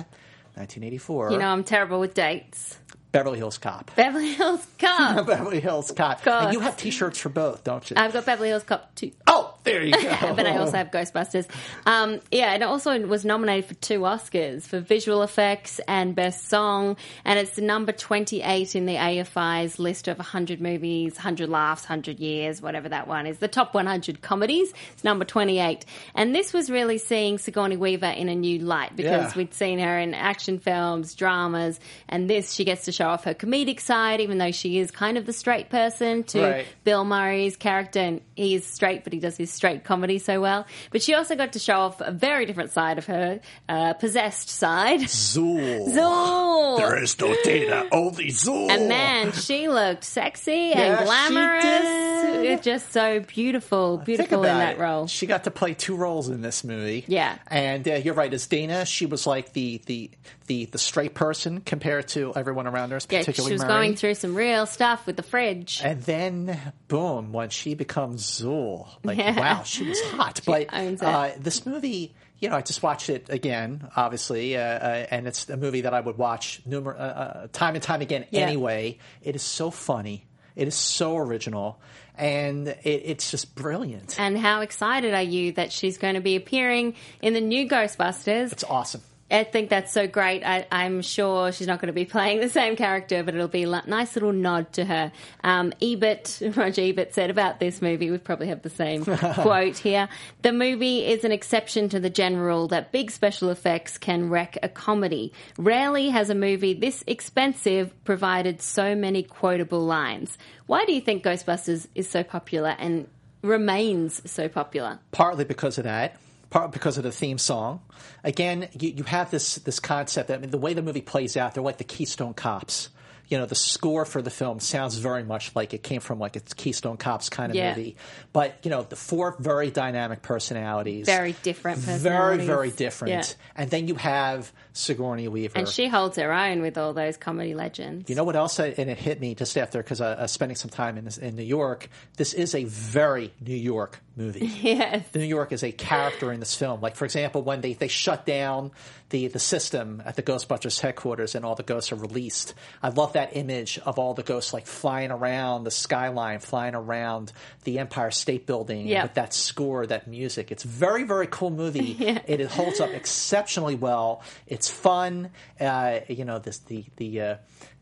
1984. 0.55 1.33
You 1.33 1.39
know, 1.39 1.49
I'm 1.49 1.65
terrible 1.65 2.01
with 2.01 2.15
dates. 2.15 2.79
Beverly 3.13 3.39
Hills 3.39 3.59
Cop. 3.59 3.91
Beverly 3.97 4.35
Hills 4.35 4.67
Cop. 4.79 5.27
Beverly 5.27 5.61
Hills 5.61 5.91
Cop. 5.91 6.27
And 6.27 6.53
you 6.53 6.61
have 6.61 6.77
T-shirts 6.77 7.19
for 7.19 7.29
both, 7.31 7.65
don't 7.65 7.89
you? 7.91 7.97
I've 7.99 8.13
got 8.13 8.27
Beverly 8.27 8.49
Hills 8.49 8.65
Cop 8.65 8.95
too. 8.95 9.13
oh, 9.27 9.55
There 9.67 9.83
you 9.85 9.93
go. 9.93 10.33
but 10.35 10.47
I 10.47 10.57
also 10.57 10.77
have 10.79 10.91
Ghostbusters. 10.91 11.47
Um, 11.85 12.21
yeah, 12.31 12.53
and 12.55 12.63
it 12.63 12.67
also 12.67 12.99
was 13.07 13.25
nominated 13.25 13.67
for 13.69 13.75
two 13.75 14.01
Oscars 14.01 14.63
for 14.63 14.81
visual 14.81 15.23
effects 15.23 15.81
and 15.87 16.15
best 16.15 16.49
song, 16.49 16.97
and 17.25 17.39
it's 17.39 17.59
number 17.59 17.93
28 17.93 18.75
in 18.75 18.87
the 18.87 18.95
AFI's 18.95 19.79
list 19.79 20.09
of 20.09 20.19
100 20.19 20.61
movies, 20.61 21.17
100 21.17 21.49
laughs, 21.49 21.83
100 21.83 22.19
years, 22.21 22.63
whatever 22.63 22.89
that 22.89 23.07
one 23.09 23.27
is. 23.27 23.39
The 23.39 23.49
top 23.49 23.75
100 23.75 24.23
comedies. 24.23 24.73
It's 24.93 25.05
number 25.05 25.25
28. 25.25 25.85
And 26.15 26.35
this 26.35 26.53
was 26.53 26.71
really 26.71 26.99
seeing 26.99 27.39
Sigourney 27.39 27.77
Weaver 27.77 28.07
in 28.07 28.29
a 28.29 28.35
new 28.35 28.61
light 28.61 28.95
because 28.97 29.33
Yeah. 29.33 29.37
we'd 29.37 29.53
seen 29.53 29.81
her 29.81 29.99
in 29.99 30.15
action 30.15 30.59
films, 30.61 31.15
dramas, 31.15 31.81
and 32.09 32.31
this 32.31 32.53
she 32.53 32.65
gets 32.65 32.85
to 32.85 32.93
show 32.93 33.07
off 33.09 33.25
her 33.25 33.35
comedic 33.35 33.81
side, 33.81 34.21
even 34.21 34.39
though 34.39 34.53
she 34.53 34.79
is 34.79 34.91
kind 34.93 35.19
of 35.19 35.27
the 35.27 35.33
straight 35.33 35.71
person 35.71 36.23
to 36.25 36.41
Right. 36.43 36.67
Bill 36.85 37.05
Murray's 37.05 37.57
character, 37.57 37.99
and 38.01 38.21
he 38.37 38.55
is 38.55 38.65
straight, 38.65 39.03
but 39.03 39.13
he 39.13 39.19
does 39.19 39.37
his 39.37 39.53
straight 39.57 39.83
comedy 39.85 40.19
so 40.19 40.41
well. 40.41 40.67
But 40.91 41.03
she 41.03 41.15
also 41.15 41.35
got 41.35 41.55
to 41.55 41.59
show 41.59 41.75
off 41.77 42.01
a 42.01 42.13
very 42.13 42.47
different 42.47 42.71
side 42.71 42.99
of 42.99 43.07
her, 43.07 43.41
uh, 43.69 43.95
possessed 43.95 44.49
side. 44.49 45.01
Zuul. 45.01 45.89
Zuul! 45.97 46.79
There 46.79 47.03
is 47.03 47.19
no 47.21 47.35
Dana, 47.43 47.87
only 47.91 48.27
Zuul. 48.29 48.71
And 48.71 48.89
man, 48.89 49.33
she 49.33 49.69
looked 49.69 50.05
sexy 50.05 50.73
Yeah, 50.75 50.81
and 50.81 50.99
she 51.01 51.05
glamorous. 51.07 52.65
Just 52.65 52.93
so 52.93 53.21
beautiful, 53.21 53.99
beautiful 53.99 54.39
in 54.45 54.57
that 54.59 54.75
it. 54.77 54.79
role. 54.81 55.07
She 55.07 55.27
got 55.27 55.45
to 55.45 55.51
play 55.51 55.75
two 55.75 55.97
roles 55.97 56.29
in 56.29 56.43
this 56.43 56.65
movie. 56.65 57.05
Yeah. 57.09 57.37
and 57.49 57.87
uh, 57.89 57.95
you're 57.95 58.15
right. 58.15 58.33
As 58.33 58.47
Dana, 58.47 58.85
she 58.85 59.07
was 59.07 59.27
like 59.27 59.53
the 59.53 59.81
the 59.87 60.11
the 60.47 60.67
the 60.67 60.79
straight 60.79 61.15
person 61.15 61.61
compared 61.61 62.09
to 62.09 62.33
everyone 62.37 62.67
around 62.67 62.91
her, 62.91 62.99
Yeah, 63.11 63.21
particularly 63.21 63.51
she 63.51 63.55
was 63.55 63.63
Murray. 63.63 63.69
going 63.73 63.97
through 63.97 64.15
some 64.15 64.35
real 64.35 64.67
stuff 64.67 65.07
with 65.07 65.17
the 65.17 65.23
fridge. 65.23 65.81
And 65.85 66.03
then, 66.03 66.61
boom, 66.89 67.33
when 67.33 67.49
she 67.51 67.75
becomes 67.75 68.25
Zuul, 68.41 68.87
like, 69.03 69.19
Yeah. 69.19 69.39
wow, 69.39 69.46
she 69.65 69.85
was 69.89 70.01
hot. 70.11 70.41
but 70.47 70.67
uh, 70.73 71.31
this 71.39 71.65
movie, 71.67 72.15
you 72.39 72.49
know, 72.49 72.57
I 72.57 72.63
just 72.63 72.83
watched 72.83 73.09
it 73.11 73.29
again, 73.31 73.89
obviously, 73.97 74.57
uh, 74.57 74.61
uh, 74.61 75.07
and 75.11 75.27
it's 75.27 75.49
a 75.49 75.57
movie 75.57 75.83
that 75.83 75.95
I 75.95 76.01
would 76.01 76.19
watch 76.19 76.61
numer- 76.69 76.95
uh, 76.95 76.99
uh, 76.99 77.47
time 77.53 77.75
and 77.75 77.83
time 77.83 78.01
again 78.03 78.27
Yeah. 78.31 78.41
anyway. 78.43 78.99
It 79.23 79.35
is 79.37 79.43
so 79.43 79.71
funny. 79.71 80.27
It 80.55 80.69
is 80.69 80.75
so 80.75 81.17
original. 81.19 81.81
And 82.19 82.69
it, 82.69 82.81
it's 82.85 83.31
just 83.31 83.55
brilliant. 83.55 84.19
and 84.19 84.39
how 84.39 84.63
excited 84.63 85.13
are 85.13 85.23
you 85.23 85.53
that 85.53 85.71
she's 85.71 85.99
going 85.99 86.15
to 86.15 86.23
be 86.23 86.35
appearing 86.37 86.95
in 87.21 87.35
the 87.35 87.43
new 87.43 87.69
Ghostbusters? 87.69 88.53
It's 88.53 88.65
awesome. 88.65 89.03
I 89.31 89.45
think 89.45 89.71
that's 89.71 89.93
so 89.93 90.07
great. 90.07 90.45
I, 90.45 90.67
I'm 90.71 91.03
sure 91.03 91.51
she's 91.51 91.67
not 91.67 91.81
going 91.81 91.89
to 91.89 91.93
be 91.93 92.05
playing 92.05 92.41
the 92.41 92.49
same 92.49 92.77
character, 92.77 93.25
but 93.25 93.35
it'll 93.35 93.49
be 93.49 93.65
a 93.65 93.83
nice 93.87 94.15
little 94.15 94.33
nod 94.33 94.73
to 94.75 94.85
her. 94.85 95.11
Um, 95.43 95.73
Ebert, 95.83 96.41
Roger 96.55 96.83
Ebert 96.83 97.13
said 97.13 97.31
about 97.31 97.59
this 97.59 97.83
movie, 97.83 98.11
we 98.11 98.19
probably 98.19 98.47
have 98.49 98.63
the 98.63 98.71
same 98.71 99.05
quote 99.35 99.79
here. 99.79 100.09
The 100.43 100.53
movie 100.53 101.05
is 101.05 101.25
an 101.25 101.33
exception 101.33 101.89
to 101.89 101.99
the 101.99 102.11
general 102.11 102.47
rule 102.47 102.69
that 102.69 102.93
big 102.93 103.11
special 103.11 103.51
effects 103.51 103.99
can 103.99 104.31
wreck 104.31 104.59
a 104.63 104.69
comedy. 104.69 105.33
Rarely 105.59 106.11
has 106.11 106.31
a 106.31 106.35
movie 106.35 106.75
this 106.75 107.03
expensive 107.07 107.93
provided 108.05 108.63
so 108.63 108.95
many 108.95 109.23
quotable 109.23 109.85
lines. 109.85 110.39
Why 110.67 110.85
do 110.85 110.93
you 110.93 111.01
think 111.01 111.25
Ghostbusters 111.25 111.89
is 111.95 112.09
so 112.09 112.23
popular 112.23 112.77
and 112.79 113.09
remains 113.43 114.29
so 114.31 114.49
popular? 114.49 114.99
partly 115.13 115.45
because 115.45 115.79
of 115.79 115.85
that, 115.85 116.17
partly 116.51 116.73
because 116.73 116.97
of 116.97 117.05
the 117.05 117.13
theme 117.13 117.39
song. 117.39 117.81
Again, 118.25 118.69
you, 118.79 118.91
you 118.91 119.05
have 119.05 119.31
this 119.31 119.57
this 119.57 119.81
concept. 119.81 120.29
that 120.29 120.39
I 120.39 120.41
mean, 120.41 120.51
the 120.51 120.59
way 120.59 120.75
the 120.75 120.83
movie 120.83 121.01
plays 121.01 121.37
out, 121.37 121.55
they're 121.55 121.63
like 121.63 121.79
the 121.79 121.85
Keystone 121.85 122.35
Cops. 122.35 122.91
You 123.29 123.39
know, 123.39 123.47
the 123.47 123.55
score 123.57 124.05
for 124.05 124.23
the 124.23 124.31
film 124.31 124.61
sounds 124.61 124.97
very 124.99 125.25
much 125.25 125.55
like 125.57 125.75
it 125.75 125.83
came 125.83 126.01
from 126.01 126.19
like 126.19 126.37
a 126.37 126.41
Keystone 126.41 126.97
Cops 126.97 127.29
kind 127.29 127.51
of 127.51 127.57
Yeah. 127.57 127.71
movie. 127.77 127.97
But 128.33 128.55
you 128.63 128.71
know, 128.71 128.83
the 128.83 128.97
four 128.97 129.35
very 129.39 129.71
dynamic 129.71 130.23
personalities, 130.23 131.07
Very 131.07 131.35
different 131.43 131.79
very 131.79 131.97
personalities. 131.99 132.47
very 132.47 132.57
very 132.57 132.71
different. 132.71 133.13
Yeah. 133.15 133.25
And 133.63 133.71
then 133.71 133.89
you 133.89 133.95
have 133.97 134.53
Sigourney 134.73 135.27
Weaver, 135.29 135.59
And 135.59 135.69
she 135.69 135.89
holds 135.89 136.17
her 136.19 136.33
own 136.33 136.61
with 136.63 136.79
all 136.79 136.93
those 136.93 137.17
comedy 137.17 137.55
legends. 137.55 138.09
you 138.09 138.15
know 138.17 138.25
what 138.25 138.37
else? 138.37 138.61
I, 138.61 138.69
and 138.69 138.91
it 138.91 138.99
hit 138.99 139.21
me 139.21 139.35
just 139.35 139.57
after 139.59 139.83
because 139.83 140.01
I, 140.01 140.13
I 140.15 140.23
was 140.23 140.33
spending 140.33 140.57
some 140.57 140.71
time 140.71 140.97
in, 140.99 141.09
in 141.21 141.35
New 141.37 141.43
York. 141.43 141.89
This 142.17 142.33
is 142.35 142.55
a 142.55 142.65
very 142.65 143.33
New 143.41 143.57
York 143.57 144.01
movie. 144.17 144.47
Yes. 144.67 145.05
New 145.15 145.23
York 145.25 145.53
is 145.53 145.63
a 145.63 145.73
character 145.73 146.33
in 146.33 146.41
this 146.41 146.55
film. 146.55 146.81
Like, 146.81 146.97
for 146.97 147.05
example, 147.05 147.43
when 147.43 147.61
they, 147.61 147.73
they 147.75 147.89
shut 147.89 148.27
down 148.27 148.71
the, 149.11 149.29
the 149.29 149.39
system 149.39 150.03
at 150.05 150.17
the 150.17 150.23
Ghostbusters 150.23 150.81
headquarters 150.81 151.35
and 151.35 151.45
all 151.45 151.55
the 151.55 151.63
ghosts 151.63 151.93
are 151.93 151.97
released, 151.97 152.55
I 152.83 152.89
love 152.89 153.13
that 153.13 153.37
image 153.37 153.79
of 153.85 153.99
all 153.99 154.15
the 154.15 154.23
ghosts 154.25 154.53
like 154.53 154.67
flying 154.67 155.11
around 155.13 155.65
the 155.65 155.71
skyline, 155.71 156.41
flying 156.41 156.75
around 156.75 157.33
the 157.65 157.79
Empire 157.79 158.11
State 158.11 158.47
Building 158.47 158.87
Yeah. 158.89 159.05
with 159.05 159.15
that 159.15 159.33
score, 159.33 159.87
that 159.87 160.09
music. 160.09 160.51
It's 160.51 160.65
very, 160.65 161.05
very 161.05 161.29
cool 161.29 161.51
movie. 161.51 161.93
it, 162.01 162.41
it 162.41 162.51
holds 162.51 162.81
up 162.81 162.91
exceptionally 162.91 163.77
well. 163.77 164.23
It's 164.47 164.69
fun. 164.69 165.31
Uh, 165.61 166.01
you 166.09 166.25
know, 166.25 166.39
this, 166.39 166.59
the, 166.59 166.85
the, 166.97 167.21
uh, 167.21 167.37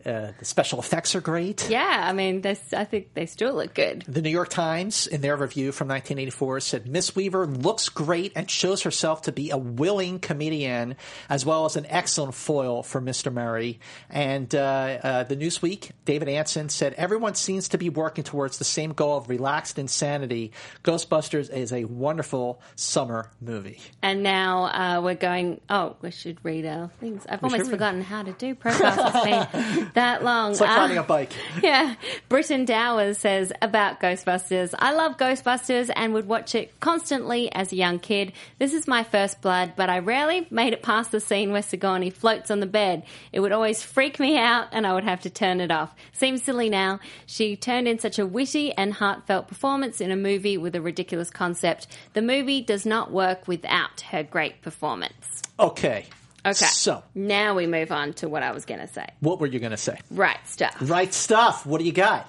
uh, 0.07 0.33
the 0.39 0.45
special 0.45 0.79
effects 0.79 1.15
are 1.15 1.21
great. 1.21 1.69
Yeah, 1.71 2.03
I 2.05 2.13
mean, 2.13 2.41
this, 2.43 2.61
I 2.73 2.85
think 2.85 3.15
they 3.15 3.27
still 3.27 3.55
look 3.55 3.75
good. 3.75 4.05
The 4.07 4.23
New 4.23 4.31
York 4.31 4.49
Times, 4.49 5.07
in 5.07 5.21
their 5.21 5.37
review 5.37 5.73
from 5.73 5.89
1984, 5.89 6.61
said 6.61 6.87
Miss 6.89 7.15
Weaver 7.17 7.47
looks 7.47 7.89
great 7.89 8.33
and 8.37 8.51
shows 8.51 8.83
herself 8.83 9.23
to 9.23 9.33
be 9.33 9.51
a 9.51 9.57
willing 9.57 10.19
comedian 10.19 10.97
as 11.29 11.45
well 11.47 11.65
as 11.65 11.77
an 11.77 11.87
excellent 11.89 12.35
foil 12.35 12.83
for 12.83 13.01
Mr. 13.01 13.33
Murray. 13.33 13.81
And 14.11 14.55
uh, 14.55 14.59
uh, 14.59 15.23
the 15.25 15.37
Newsweek, 15.37 15.91
David 16.05 16.29
Ansen 16.29 16.69
said 16.69 16.95
everyone 16.95 17.35
seems 17.35 17.69
to 17.69 17.79
be 17.79 17.89
working 17.89 18.25
towards 18.25 18.59
the 18.59 18.65
same 18.65 18.93
goal 18.93 19.17
of 19.17 19.29
relaxed 19.29 19.79
insanity. 19.79 20.53
Ghostbusters 20.83 21.51
is 21.53 21.73
a 21.73 21.85
wonderful 21.85 22.61
summer 22.77 23.31
movie. 23.41 23.81
And 24.03 24.23
now 24.23 24.65
uh, 24.65 25.01
we're 25.03 25.15
going. 25.15 25.61
Oh, 25.71 25.97
we 26.03 26.11
should 26.11 26.39
read 26.45 26.67
our 26.67 26.89
things. 27.01 27.25
I've 27.29 27.43
We 27.43 27.47
almost 27.47 27.63
read. 27.65 27.71
forgotten 27.71 28.03
how 28.03 28.23
to 28.23 28.33
do 28.33 28.55
profiles. 28.55 29.85
That 29.95 30.25
long. 30.25 30.51
It's 30.53 30.61
like 30.61 30.71
Uh, 30.71 30.81
riding 30.81 30.99
a 30.99 31.03
bike. 31.03 31.33
Yeah. 31.63 31.95
Britton 32.29 32.65
Dowers 32.65 33.19
says 33.19 33.53
about 33.63 34.01
Ghostbusters 34.01 34.75
I 34.79 34.93
love 34.93 35.17
Ghostbusters 35.17 35.91
and 35.95 36.13
would 36.15 36.27
watch 36.27 36.55
it 36.55 36.79
constantly 36.81 37.51
as 37.53 37.73
a 37.73 37.77
young 37.77 37.99
kid. 38.01 38.33
This 38.59 38.75
is 38.75 38.87
my 38.89 39.05
first 39.05 39.41
blood, 39.41 39.75
but 39.77 39.89
I 39.89 40.01
rarely 40.01 40.47
made 40.51 40.73
it 40.73 40.83
past 40.83 41.13
the 41.13 41.21
scene 41.21 41.53
where 41.53 41.63
Sigourney 41.63 42.11
floats 42.11 42.51
on 42.51 42.61
the 42.61 42.67
bed. 42.67 43.05
It 43.33 43.41
would 43.41 43.53
always 43.53 43.83
freak 43.83 44.19
me 44.19 44.37
out 44.37 44.67
and 44.73 44.87
I 44.87 44.95
would 44.95 45.05
have 45.05 45.23
to 45.23 45.31
turn 45.31 45.61
it 45.61 45.71
off. 45.71 45.95
Seems 46.13 46.43
silly 46.43 46.69
now. 46.69 46.99
She 47.27 47.55
turned 47.57 47.87
in 47.87 47.99
such 48.01 48.19
a 48.19 48.27
witty 48.27 48.73
and 48.73 48.93
heartfelt 48.95 49.47
performance 49.49 50.01
in 50.01 50.11
a 50.11 50.17
movie 50.17 50.59
with 50.59 50.75
a 50.75 50.81
ridiculous 50.81 51.31
concept. 51.31 51.87
The 52.15 52.23
movie 52.23 52.61
does 52.63 52.85
not 52.85 53.13
work 53.13 53.47
without 53.47 54.01
her 54.11 54.25
great 54.25 54.61
performance. 54.61 55.41
Okay. 55.61 56.07
Okay. 56.47 56.67
So, 56.67 57.03
Now 57.15 57.55
we 57.55 57.67
move 57.67 57.91
on 57.91 58.13
to 58.15 58.29
what 58.29 58.43
I 58.43 58.53
was 58.53 58.65
going 58.65 58.81
to 58.81 58.87
say. 58.87 59.07
what 59.21 59.41
were 59.41 59.47
you 59.47 59.59
going 59.61 59.71
to 59.71 59.77
say? 59.79 59.99
Right 60.11 60.39
stuff. 60.47 60.77
Right 60.81 61.13
stuff. 61.13 61.65
What 61.65 61.79
do 61.79 61.85
you 61.85 61.93
got? 61.93 62.29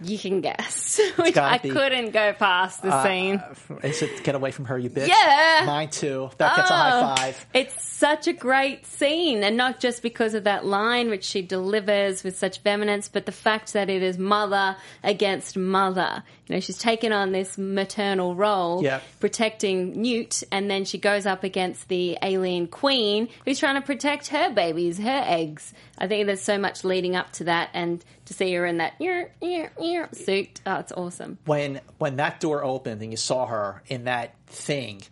You 0.00 0.16
can 0.16 0.40
guess. 0.40 1.00
Which 1.16 1.36
I 1.36 1.58
be- 1.58 1.70
couldn't 1.70 2.12
go 2.12 2.32
past 2.32 2.82
the 2.82 2.94
uh, 2.94 3.02
scene. 3.02 3.42
Is 3.82 4.00
it 4.00 4.22
Get 4.22 4.36
Away 4.36 4.52
from 4.52 4.66
Her, 4.66 4.78
You 4.78 4.90
Bitch? 4.90 5.08
Yeah. 5.08 5.64
Mine 5.66 5.90
too. 5.90 6.30
That 6.38 6.56
gets 6.56 6.70
a 6.70 6.74
high 6.74 7.00
oh, 7.00 7.16
five. 7.16 7.46
It's 7.52 7.84
such 7.84 8.28
a 8.28 8.32
great 8.32 8.86
scene, 8.86 9.42
and 9.42 9.56
not 9.56 9.80
just 9.80 10.02
because 10.02 10.34
of 10.34 10.44
that 10.44 10.64
line 10.64 11.10
which 11.10 11.24
she 11.24 11.42
delivers 11.42 12.22
with 12.22 12.38
such 12.38 12.60
vehemence, 12.60 13.08
but 13.08 13.26
the 13.26 13.32
fact 13.32 13.72
that 13.72 13.90
it 13.90 14.02
is 14.04 14.18
mother 14.18 14.76
against 15.02 15.56
mother. 15.56 16.22
You 16.48 16.56
know, 16.56 16.60
she's 16.60 16.78
taken 16.78 17.12
on 17.12 17.32
this 17.32 17.58
maternal 17.58 18.34
role, 18.34 18.82
Yep. 18.82 19.02
protecting 19.20 20.00
Newt, 20.00 20.42
and 20.50 20.70
then 20.70 20.84
she 20.84 20.96
goes 20.98 21.26
up 21.26 21.44
against 21.44 21.88
the 21.88 22.16
alien 22.22 22.66
queen 22.68 23.28
who's 23.44 23.58
trying 23.58 23.74
to 23.74 23.82
protect 23.82 24.28
her 24.28 24.50
babies, 24.52 24.98
her 24.98 25.22
eggs. 25.26 25.72
I 25.98 26.06
think 26.08 26.26
there's 26.26 26.40
so 26.40 26.58
much 26.58 26.84
leading 26.84 27.14
up 27.16 27.32
to 27.32 27.44
that, 27.44 27.68
and 27.74 28.02
to 28.26 28.34
see 28.34 28.52
her 28.54 28.64
in 28.66 28.78
that 28.78 28.94
ear, 29.00 29.30
ear, 29.42 29.72
ear 29.82 30.08
suit, 30.12 30.60
oh, 30.66 30.76
it's 30.76 30.92
awesome. 30.92 31.38
when 31.44 31.80
when 31.98 32.16
that 32.16 32.40
door 32.40 32.64
opened 32.64 33.02
and 33.02 33.10
you 33.10 33.16
saw 33.16 33.46
her 33.46 33.82
in 33.88 34.04
that 34.04 34.34
thing, 34.46 35.02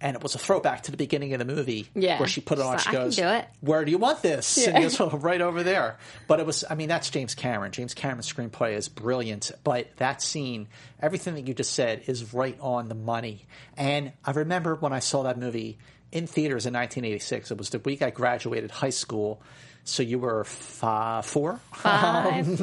and 0.00 0.16
it 0.16 0.22
was 0.22 0.34
a 0.34 0.38
throwback 0.38 0.82
to 0.84 0.90
the 0.90 0.96
beginning 0.96 1.32
of 1.34 1.38
the 1.38 1.44
movie, 1.44 1.88
Yeah. 1.94 2.18
where 2.18 2.28
she 2.28 2.40
put 2.40 2.58
it 2.58 2.62
on. 2.62 2.72
like, 2.72 2.80
she 2.80 2.90
goes, 2.92 3.16
do 3.16 3.26
it." 3.28 3.46
"Where 3.60 3.84
do 3.84 3.90
you 3.90 3.98
want 3.98 4.22
this?" 4.22 4.58
Yeah. 4.58 4.68
And 4.70 4.78
he 4.78 4.82
goes, 4.84 5.00
"Oh, 5.00 5.10
right 5.10 5.40
over 5.40 5.62
there. 5.62 5.98
But 6.26 6.40
it 6.40 6.46
was, 6.46 6.64
I 6.70 6.74
mean, 6.74 6.88
that's 6.88 7.10
James 7.10 7.34
Cameron. 7.34 7.72
James 7.72 7.94
Cameron's 7.94 8.32
screenplay 8.32 8.74
is 8.74 8.88
brilliant, 8.88 9.50
but 9.64 9.88
that 9.96 10.22
scene, 10.22 10.68
everything 11.00 11.34
that 11.34 11.46
you 11.46 11.54
just 11.54 11.72
said, 11.74 12.02
is 12.06 12.32
right 12.34 12.56
on 12.60 12.88
the 12.88 12.94
money. 12.94 13.46
And 13.76 14.12
I 14.24 14.30
remember 14.32 14.74
when 14.74 14.92
I 14.92 15.00
saw 15.00 15.22
that 15.24 15.38
movie 15.38 15.78
in 16.12 16.26
theaters 16.26 16.66
in 16.66 16.72
1986. 16.74 17.50
It 17.50 17.58
was 17.58 17.70
the 17.70 17.78
week 17.78 18.02
I 18.02 18.10
graduated 18.10 18.70
high 18.70 18.90
school. 18.90 19.40
So 19.84 20.02
you 20.02 20.18
were 20.18 20.44
five, 20.44 21.24
four? 21.34 21.60
Five. 21.72 22.60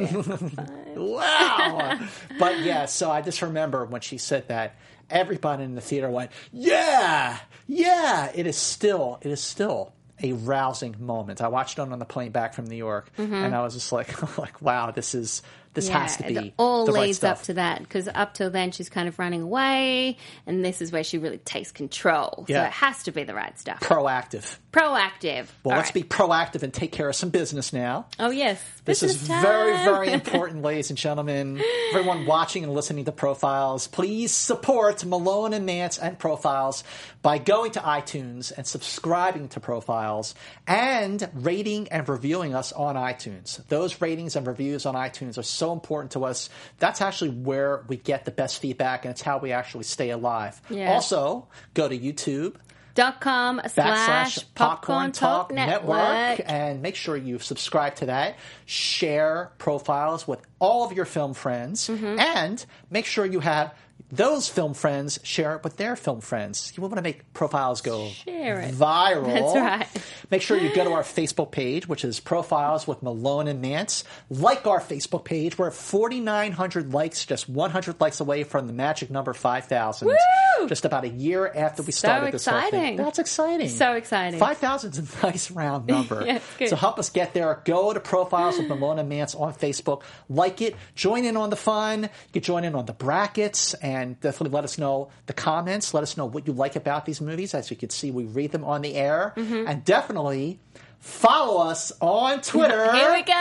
wow. 0.96 2.00
but 2.40 2.60
yeah, 2.60 2.86
so 2.86 3.10
I 3.12 3.22
just 3.22 3.42
remember 3.42 3.86
when 3.86 4.02
she 4.02 4.18
said 4.18 4.48
that, 4.50 4.76
everybody 5.10 5.64
in 5.64 5.76
the 5.76 5.82
theater 5.82 6.10
went, 6.10 6.32
"Yeah, 6.52 7.38
yeah." 7.68 8.32
It 8.34 8.48
is 8.48 8.58
still, 8.58 9.20
it 9.22 9.32
is 9.32 9.42
still 9.42 9.94
a 10.22 10.34
rousing 10.34 10.96
moment. 11.00 11.42
I 11.42 11.48
watched 11.48 11.78
it 11.78 11.82
on 11.82 11.98
the 12.00 12.06
plane 12.06 12.32
back 12.32 12.54
from 12.54 12.66
New 12.66 12.76
York, 12.76 13.12
Mm-hmm. 13.18 13.34
and 13.34 13.56
I 13.56 13.62
was 13.62 13.74
just 13.76 13.92
like, 13.92 14.38
like, 14.40 14.62
wow, 14.62 14.90
this 14.92 15.14
is 15.14 15.44
This 15.76 15.90
Yeah, 15.90 16.00
has 16.00 16.18
to 16.18 16.24
be 16.24 16.36
it 16.36 16.54
all 16.58 16.86
the 16.88 16.92
right 16.92 17.02
leads 17.04 17.20
stuff. 17.20 17.38
up 17.42 17.44
to 17.46 17.54
that 17.56 17.80
because 17.84 18.08
up 18.08 18.34
till 18.34 18.50
then 18.50 18.72
she's 18.72 18.90
kind 18.90 19.08
of 19.08 19.20
running 19.20 19.44
away, 19.44 20.18
and 20.48 20.66
this 20.66 20.82
is 20.82 20.92
where 20.92 21.04
she 21.04 21.20
really 21.20 21.38
takes 21.38 21.72
control. 21.72 22.46
So 22.50 22.64
it 22.64 22.72
has 22.72 23.04
to 23.04 23.12
be 23.12 23.26
the 23.26 23.36
right 23.36 23.58
stuff. 23.60 23.80
proactive. 23.82 24.58
Proactive. 24.74 25.48
Well, 25.64 25.74
All 25.74 25.78
let's 25.78 25.90
right. 25.90 25.94
be 25.94 26.04
proactive 26.04 26.64
and 26.64 26.74
take 26.74 26.92
care 26.92 27.10
of 27.10 27.16
some 27.16 27.30
business 27.30 27.72
now. 27.74 28.08
Oh 28.20 28.32
yes, 28.32 28.60
This 28.88 29.04
is 29.04 29.18
Business 29.18 29.42
very, 29.42 29.74
very 29.84 30.12
important, 30.14 30.62
ladies 30.62 30.90
and 30.90 30.98
gentlemen. 30.98 31.62
Everyone 31.90 32.26
watching 32.26 32.64
and 32.64 32.74
listening 32.74 33.04
to 33.04 33.12
Profiles, 33.12 33.86
please 33.86 34.32
support 34.32 35.04
Malone 35.04 35.52
and 35.52 35.68
Mantz 35.68 36.00
and 36.02 36.18
Profiles 36.18 36.86
by 37.22 37.38
going 37.38 37.72
to 37.72 37.82
iTunes 37.82 38.54
and 38.56 38.66
subscribing 38.66 39.50
to 39.50 39.60
Profiles 39.60 40.36
and 40.66 41.30
rating 41.34 41.90
and 41.90 42.08
reviewing 42.08 42.56
us 42.56 42.72
on 42.72 42.96
iTunes. 42.96 43.62
Those 43.68 44.00
ratings 44.00 44.38
and 44.38 44.48
reviews 44.48 44.86
on 44.86 44.96
iTunes 44.96 45.38
are 45.38 45.44
so 45.44 45.74
important 45.74 46.14
to 46.14 46.24
us. 46.24 46.50
That's 46.80 47.02
actually 47.02 47.32
where 47.32 47.84
we 47.90 47.98
get 47.98 48.24
the 48.24 48.32
best 48.32 48.62
feedback 48.62 49.04
and 49.04 49.12
it's 49.12 49.22
how 49.22 49.40
we 49.40 49.52
actually 49.52 49.84
stay 49.84 50.12
alive. 50.12 50.62
Yeah. 50.70 50.94
Also, 50.94 51.50
go 51.74 51.90
to 51.90 52.00
YouTube 52.00 52.56
dot 52.98 53.22
com 53.22 53.62
slash 53.68 54.40
popcorn 54.56 55.12
talk 55.12 55.52
network. 55.54 56.42
and 56.46 56.82
make 56.82 56.96
sure 56.96 57.16
you 57.16 57.40
subscribe 57.40 57.96
to 57.96 58.08
that 58.08 58.36
share 58.66 59.52
profiles 59.60 60.28
with 60.28 60.42
all 60.60 60.84
of 60.86 60.92
your 60.94 61.06
film 61.06 61.34
friends 61.34 61.88
Mm-hmm. 61.88 62.20
and 62.20 62.66
make 62.90 63.06
sure 63.06 63.26
you 63.26 63.40
have 63.40 63.74
those 64.12 64.48
film 64.48 64.74
friends 64.74 65.20
share 65.24 65.56
it 65.56 65.64
with 65.64 65.76
their 65.78 65.96
film 65.96 66.22
friends 66.22 66.72
you 66.76 66.82
want 66.82 66.96
to 66.96 67.02
make 67.02 67.34
profiles 67.34 67.82
go 67.82 68.08
Share 68.10 68.60
it. 68.62 68.74
viral 68.74 69.26
That's 69.54 69.56
right. 69.96 70.04
make 70.32 70.42
sure 70.42 70.58
you 70.58 70.74
go 70.74 70.84
to 70.86 70.92
our 70.94 71.04
facebook 71.04 71.52
page 71.52 71.88
which 71.88 72.06
is 72.06 72.20
profiles 72.20 72.88
with 72.88 73.04
malone 73.04 73.48
and 73.48 73.62
nance 73.62 74.04
like 74.30 74.66
our 74.66 74.80
facebook 74.80 75.26
page 75.26 75.58
we're 75.58 75.68
at 75.68 75.74
4900 75.74 76.94
likes 76.94 77.26
just 77.26 77.50
100 77.50 78.00
likes 78.00 78.20
away 78.20 78.44
from 78.44 78.68
the 78.68 78.74
magic 78.74 79.10
number 79.10 79.34
5000 79.34 80.08
Woo! 80.08 80.68
just 80.68 80.86
about 80.86 81.04
a 81.04 81.10
year 81.10 81.52
after 81.54 81.84
we 81.84 81.92
So 81.92 82.08
started 82.08 82.34
this 82.34 82.46
whole 82.46 82.62
thing 82.72 82.96
that's 82.96 83.20
exciting 83.20 83.70
So 83.70 83.94
exciting. 83.94 84.40
5,000 84.40 84.92
is 84.94 85.00
a 85.00 85.26
nice 85.28 85.52
round 85.52 85.88
number. 85.88 86.24
Yeah. 86.26 86.40
So 86.68 86.76
help 86.76 86.98
us 87.00 87.10
get 87.10 87.34
there. 87.34 87.62
Go 87.66 87.94
to 87.94 88.00
Profiles 88.00 88.58
with 88.58 88.68
Malone 88.68 89.00
and 89.00 89.12
Mantz 89.12 89.40
on 89.40 89.54
Facebook. 89.54 90.02
Like 90.30 90.62
it. 90.62 90.76
Join 90.96 91.26
in 91.26 91.38
on 91.38 91.50
the 91.50 91.56
fun. 91.56 92.04
You 92.04 92.10
can 92.34 92.42
join 92.42 92.64
in 92.64 92.76
on 92.76 92.86
the 92.86 92.94
brackets 92.94 93.74
and 93.76 93.97
definitely 94.22 94.54
let 94.54 94.64
us 94.64 94.78
know 94.78 95.10
the 95.26 95.34
comments. 95.34 95.94
Let 95.94 96.04
us 96.04 96.18
know 96.18 96.26
what 96.26 96.48
you 96.48 96.54
like 96.54 96.76
about 96.76 97.06
these 97.06 97.22
movies. 97.22 97.54
As 97.54 97.70
you 97.72 97.78
can 97.78 97.90
see, 97.90 98.12
we 98.12 98.24
read 98.26 98.52
them 98.52 98.64
on 98.64 98.82
the 98.82 98.96
air. 98.96 99.34
Mm-hmm. 99.36 99.68
And 99.68 99.84
definitely 99.86 100.60
follow 101.00 101.62
us 101.70 101.92
on 102.02 102.42
Twitter. 102.42 102.92
Here 102.96 103.12
we 103.14 103.24
go. 103.24 103.34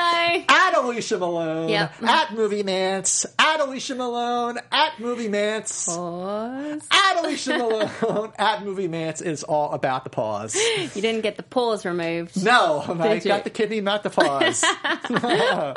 At 0.49 0.75
Alicia 0.77 1.19
Malone, 1.19 1.69
Yep. 1.69 2.03
at 2.03 2.35
Movie 2.35 2.63
Mantz, 2.63 3.27
at 3.39 3.61
Alicia 3.61 3.95
Malone, 3.95 4.59
at 4.71 5.01
Movie 5.01 5.29
Mantz, 5.29 5.87
Pause. 5.87 6.83
at 6.91 7.17
Alicia 7.25 7.59
Malone, 8.03 8.33
at 8.39 8.65
Movie 8.65 8.89
Mantz 8.89 9.21
is 9.23 9.43
all 9.43 9.73
about 9.73 10.05
the 10.05 10.11
pause. 10.11 10.55
You 10.55 11.03
didn't 11.03 11.23
get 11.23 11.37
the 11.37 11.43
pause 11.43 11.85
removed. 11.85 12.43
No, 12.45 12.83
I 13.01 13.09
Did 13.15 13.25
you? 13.25 13.29
got 13.31 13.45
the 13.45 13.51
kidney, 13.51 13.81
not 13.81 14.03
the 14.03 14.11
pause. 14.11 14.63
All 15.11 15.17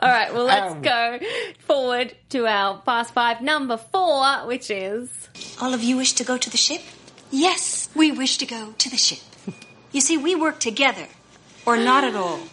right, 0.01 0.33
well, 0.33 0.45
let's 0.45 0.73
Um, 0.73 0.81
go 0.81 1.19
forward 1.59 2.13
to 2.29 2.45
our 2.47 2.81
Fast 2.85 3.13
Five 3.13 3.41
number 3.41 3.77
four, 3.77 4.25
which 4.47 4.69
is. 4.69 5.09
All 5.61 5.73
of 5.73 5.83
you 5.83 5.97
wish 5.97 6.13
to 6.13 6.23
go 6.23 6.37
to 6.37 6.49
the 6.49 6.57
ship? 6.57 6.81
Yes, 7.31 7.89
we 7.95 8.11
wish 8.11 8.37
to 8.37 8.45
go 8.45 8.73
to 8.77 8.89
the 8.89 8.97
ship. 8.97 9.19
You 9.91 10.01
see, 10.01 10.17
we 10.17 10.35
work 10.35 10.59
together. 10.59 11.07
Or 11.69 11.77
not 11.77 12.03
at 12.03 12.15
all. 12.15 12.39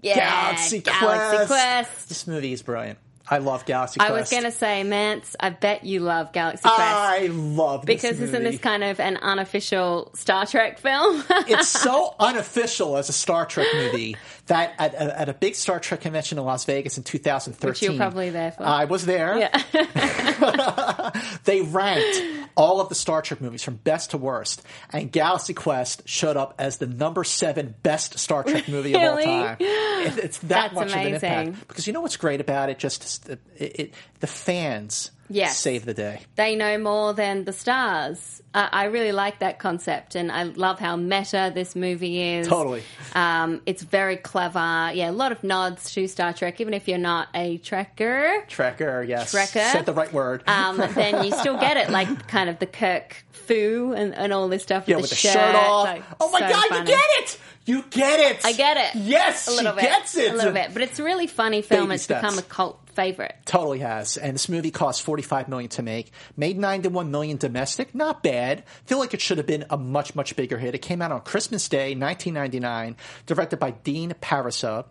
Yeah, 0.00 0.16
Galaxy, 0.16 0.80
Galaxy 0.80 1.36
Quest. 1.36 1.48
Quest. 1.48 2.08
This 2.08 2.26
movie 2.26 2.52
is 2.52 2.62
brilliant. 2.62 2.98
I 3.28 3.38
love 3.38 3.64
Galaxy 3.66 4.00
Quest. 4.00 4.10
I 4.10 4.14
was 4.14 4.30
going 4.30 4.42
to 4.44 4.50
say, 4.50 4.82
Mantz, 4.84 5.36
I 5.38 5.50
bet 5.50 5.84
you 5.84 6.00
love 6.00 6.32
Galaxy 6.32 6.62
Quest. 6.62 6.80
I 6.80 7.26
love 7.30 7.86
this 7.86 8.02
because 8.02 8.20
isn't 8.20 8.42
this 8.42 8.58
kind 8.58 8.82
of 8.82 8.98
an 8.98 9.18
unofficial 9.18 10.10
Star 10.14 10.44
Trek 10.46 10.78
film? 10.78 11.22
it's 11.30 11.68
so 11.68 12.16
unofficial 12.18 12.96
as 12.96 13.08
a 13.08 13.12
Star 13.12 13.46
Trek 13.46 13.68
movie 13.74 14.16
that 14.46 14.74
at, 14.78 14.94
at, 14.94 15.08
at 15.10 15.28
a 15.28 15.34
big 15.34 15.54
Star 15.54 15.78
Trek 15.78 16.00
convention 16.00 16.36
in 16.38 16.44
Las 16.44 16.64
Vegas 16.64 16.98
in 16.98 17.04
2013, 17.04 17.68
Which 17.70 17.82
you 17.82 17.92
were 17.92 17.96
probably 17.96 18.30
there 18.30 18.52
for. 18.52 18.64
I 18.64 18.86
was 18.86 19.06
there. 19.06 19.38
yeah. 19.38 21.12
They 21.44 21.60
ranked 21.62 22.22
all 22.56 22.80
of 22.80 22.88
the 22.88 22.94
Star 22.94 23.20
Trek 23.22 23.40
movies 23.40 23.62
from 23.62 23.76
best 23.76 24.10
to 24.12 24.18
worst, 24.18 24.62
and 24.92 25.10
Galaxy 25.10 25.54
Quest 25.54 26.02
showed 26.08 26.36
up 26.36 26.54
as 26.58 26.78
the 26.78 26.86
number 26.86 27.24
seven 27.24 27.74
best 27.82 28.18
Star 28.18 28.44
Trek 28.44 28.68
movie 28.68 28.94
of 28.94 29.00
all 29.02 29.16
time. 29.22 29.56
It- 29.60 30.18
it's 30.18 30.38
that 30.38 30.48
That's 30.48 30.74
much 30.74 30.88
of 30.92 30.96
an 30.96 31.14
impact 31.14 31.68
because 31.68 31.86
you 31.86 31.92
know 31.92 32.00
what's 32.00 32.16
great 32.16 32.40
about 32.40 32.68
it? 32.70 32.78
Just 32.78 33.28
it, 33.28 33.40
it, 33.56 33.94
the 34.20 34.26
fans 34.26 35.10
Yes. 35.32 35.58
save 35.58 35.84
the 35.84 35.94
day. 35.94 36.20
they 36.36 36.54
know 36.56 36.78
more 36.78 37.12
than 37.14 37.44
the 37.44 37.52
stars. 37.52 38.42
Uh, 38.54 38.68
I 38.70 38.84
really 38.84 39.12
like 39.12 39.38
that 39.38 39.58
concept, 39.58 40.14
and 40.14 40.30
I 40.30 40.42
love 40.42 40.78
how 40.78 40.96
meta 40.96 41.50
this 41.54 41.74
movie 41.74 42.20
is. 42.34 42.48
Totally. 42.48 42.82
Um, 43.14 43.62
it's 43.64 43.82
very 43.82 44.18
clever. 44.18 44.90
Yeah, 44.92 45.10
a 45.10 45.12
lot 45.12 45.32
of 45.32 45.42
nods 45.42 45.92
to 45.94 46.06
Star 46.06 46.34
Trek, 46.34 46.60
even 46.60 46.74
if 46.74 46.86
you're 46.86 46.98
not 46.98 47.28
a 47.34 47.56
Trekker. 47.58 48.46
Trekker, 48.48 49.08
yes. 49.08 49.32
Trekker. 49.34 49.72
Said 49.72 49.86
the 49.86 49.94
right 49.94 50.12
word. 50.12 50.42
Um, 50.46 50.76
then 50.94 51.24
you 51.24 51.32
still 51.32 51.58
get 51.58 51.78
it, 51.78 51.88
like 51.88 52.28
kind 52.28 52.50
of 52.50 52.58
the 52.58 52.66
Kirk 52.66 53.24
foo 53.30 53.94
and, 53.96 54.14
and 54.14 54.32
all 54.34 54.48
this 54.48 54.62
stuff. 54.62 54.84
yeah, 54.86 54.96
with 54.96 55.04
with 55.04 55.10
the 55.10 55.16
shirt, 55.16 55.32
shirt 55.32 55.54
off. 55.54 55.98
oh 56.20 56.30
my 56.30 56.40
so 56.40 56.48
god, 56.48 56.68
funny. 56.68 56.80
you 56.80 56.86
get 56.86 57.00
it! 57.22 57.38
You 57.64 57.84
get 57.90 58.18
it! 58.18 58.44
I 58.44 58.52
get 58.52 58.76
it. 58.76 59.00
Yes, 59.00 59.46
a 59.46 59.52
little 59.52 59.72
she 59.72 59.80
bit. 59.82 59.90
gets 59.90 60.16
it. 60.16 60.32
A 60.32 60.36
little 60.36 60.52
bit, 60.52 60.70
but 60.72 60.82
it's 60.82 60.98
a 60.98 61.04
really 61.04 61.26
funny 61.26 61.62
film. 61.62 61.84
Baby 61.84 61.94
it's 61.94 62.04
steps. 62.04 62.22
become 62.22 62.38
a 62.38 62.42
cult 62.42 62.82
favorite. 62.94 63.34
Totally 63.44 63.78
has. 63.80 64.16
And 64.16 64.34
this 64.34 64.48
movie 64.48 64.70
cost 64.70 65.02
45 65.02 65.48
million 65.48 65.68
to 65.70 65.82
make. 65.82 66.12
Made 66.36 66.58
91 66.58 67.10
million 67.10 67.36
domestic. 67.36 67.94
Not 67.94 68.22
bad. 68.22 68.64
Feel 68.86 68.98
like 68.98 69.14
it 69.14 69.20
should 69.20 69.38
have 69.38 69.46
been 69.46 69.64
a 69.70 69.76
much, 69.76 70.14
much 70.14 70.36
bigger 70.36 70.58
hit. 70.58 70.74
It 70.74 70.78
came 70.78 71.00
out 71.02 71.12
on 71.12 71.20
Christmas 71.22 71.68
Day, 71.68 71.94
1999, 71.94 72.96
directed 73.26 73.58
by 73.58 73.70
Dean 73.70 74.12
Parisot. 74.20 74.86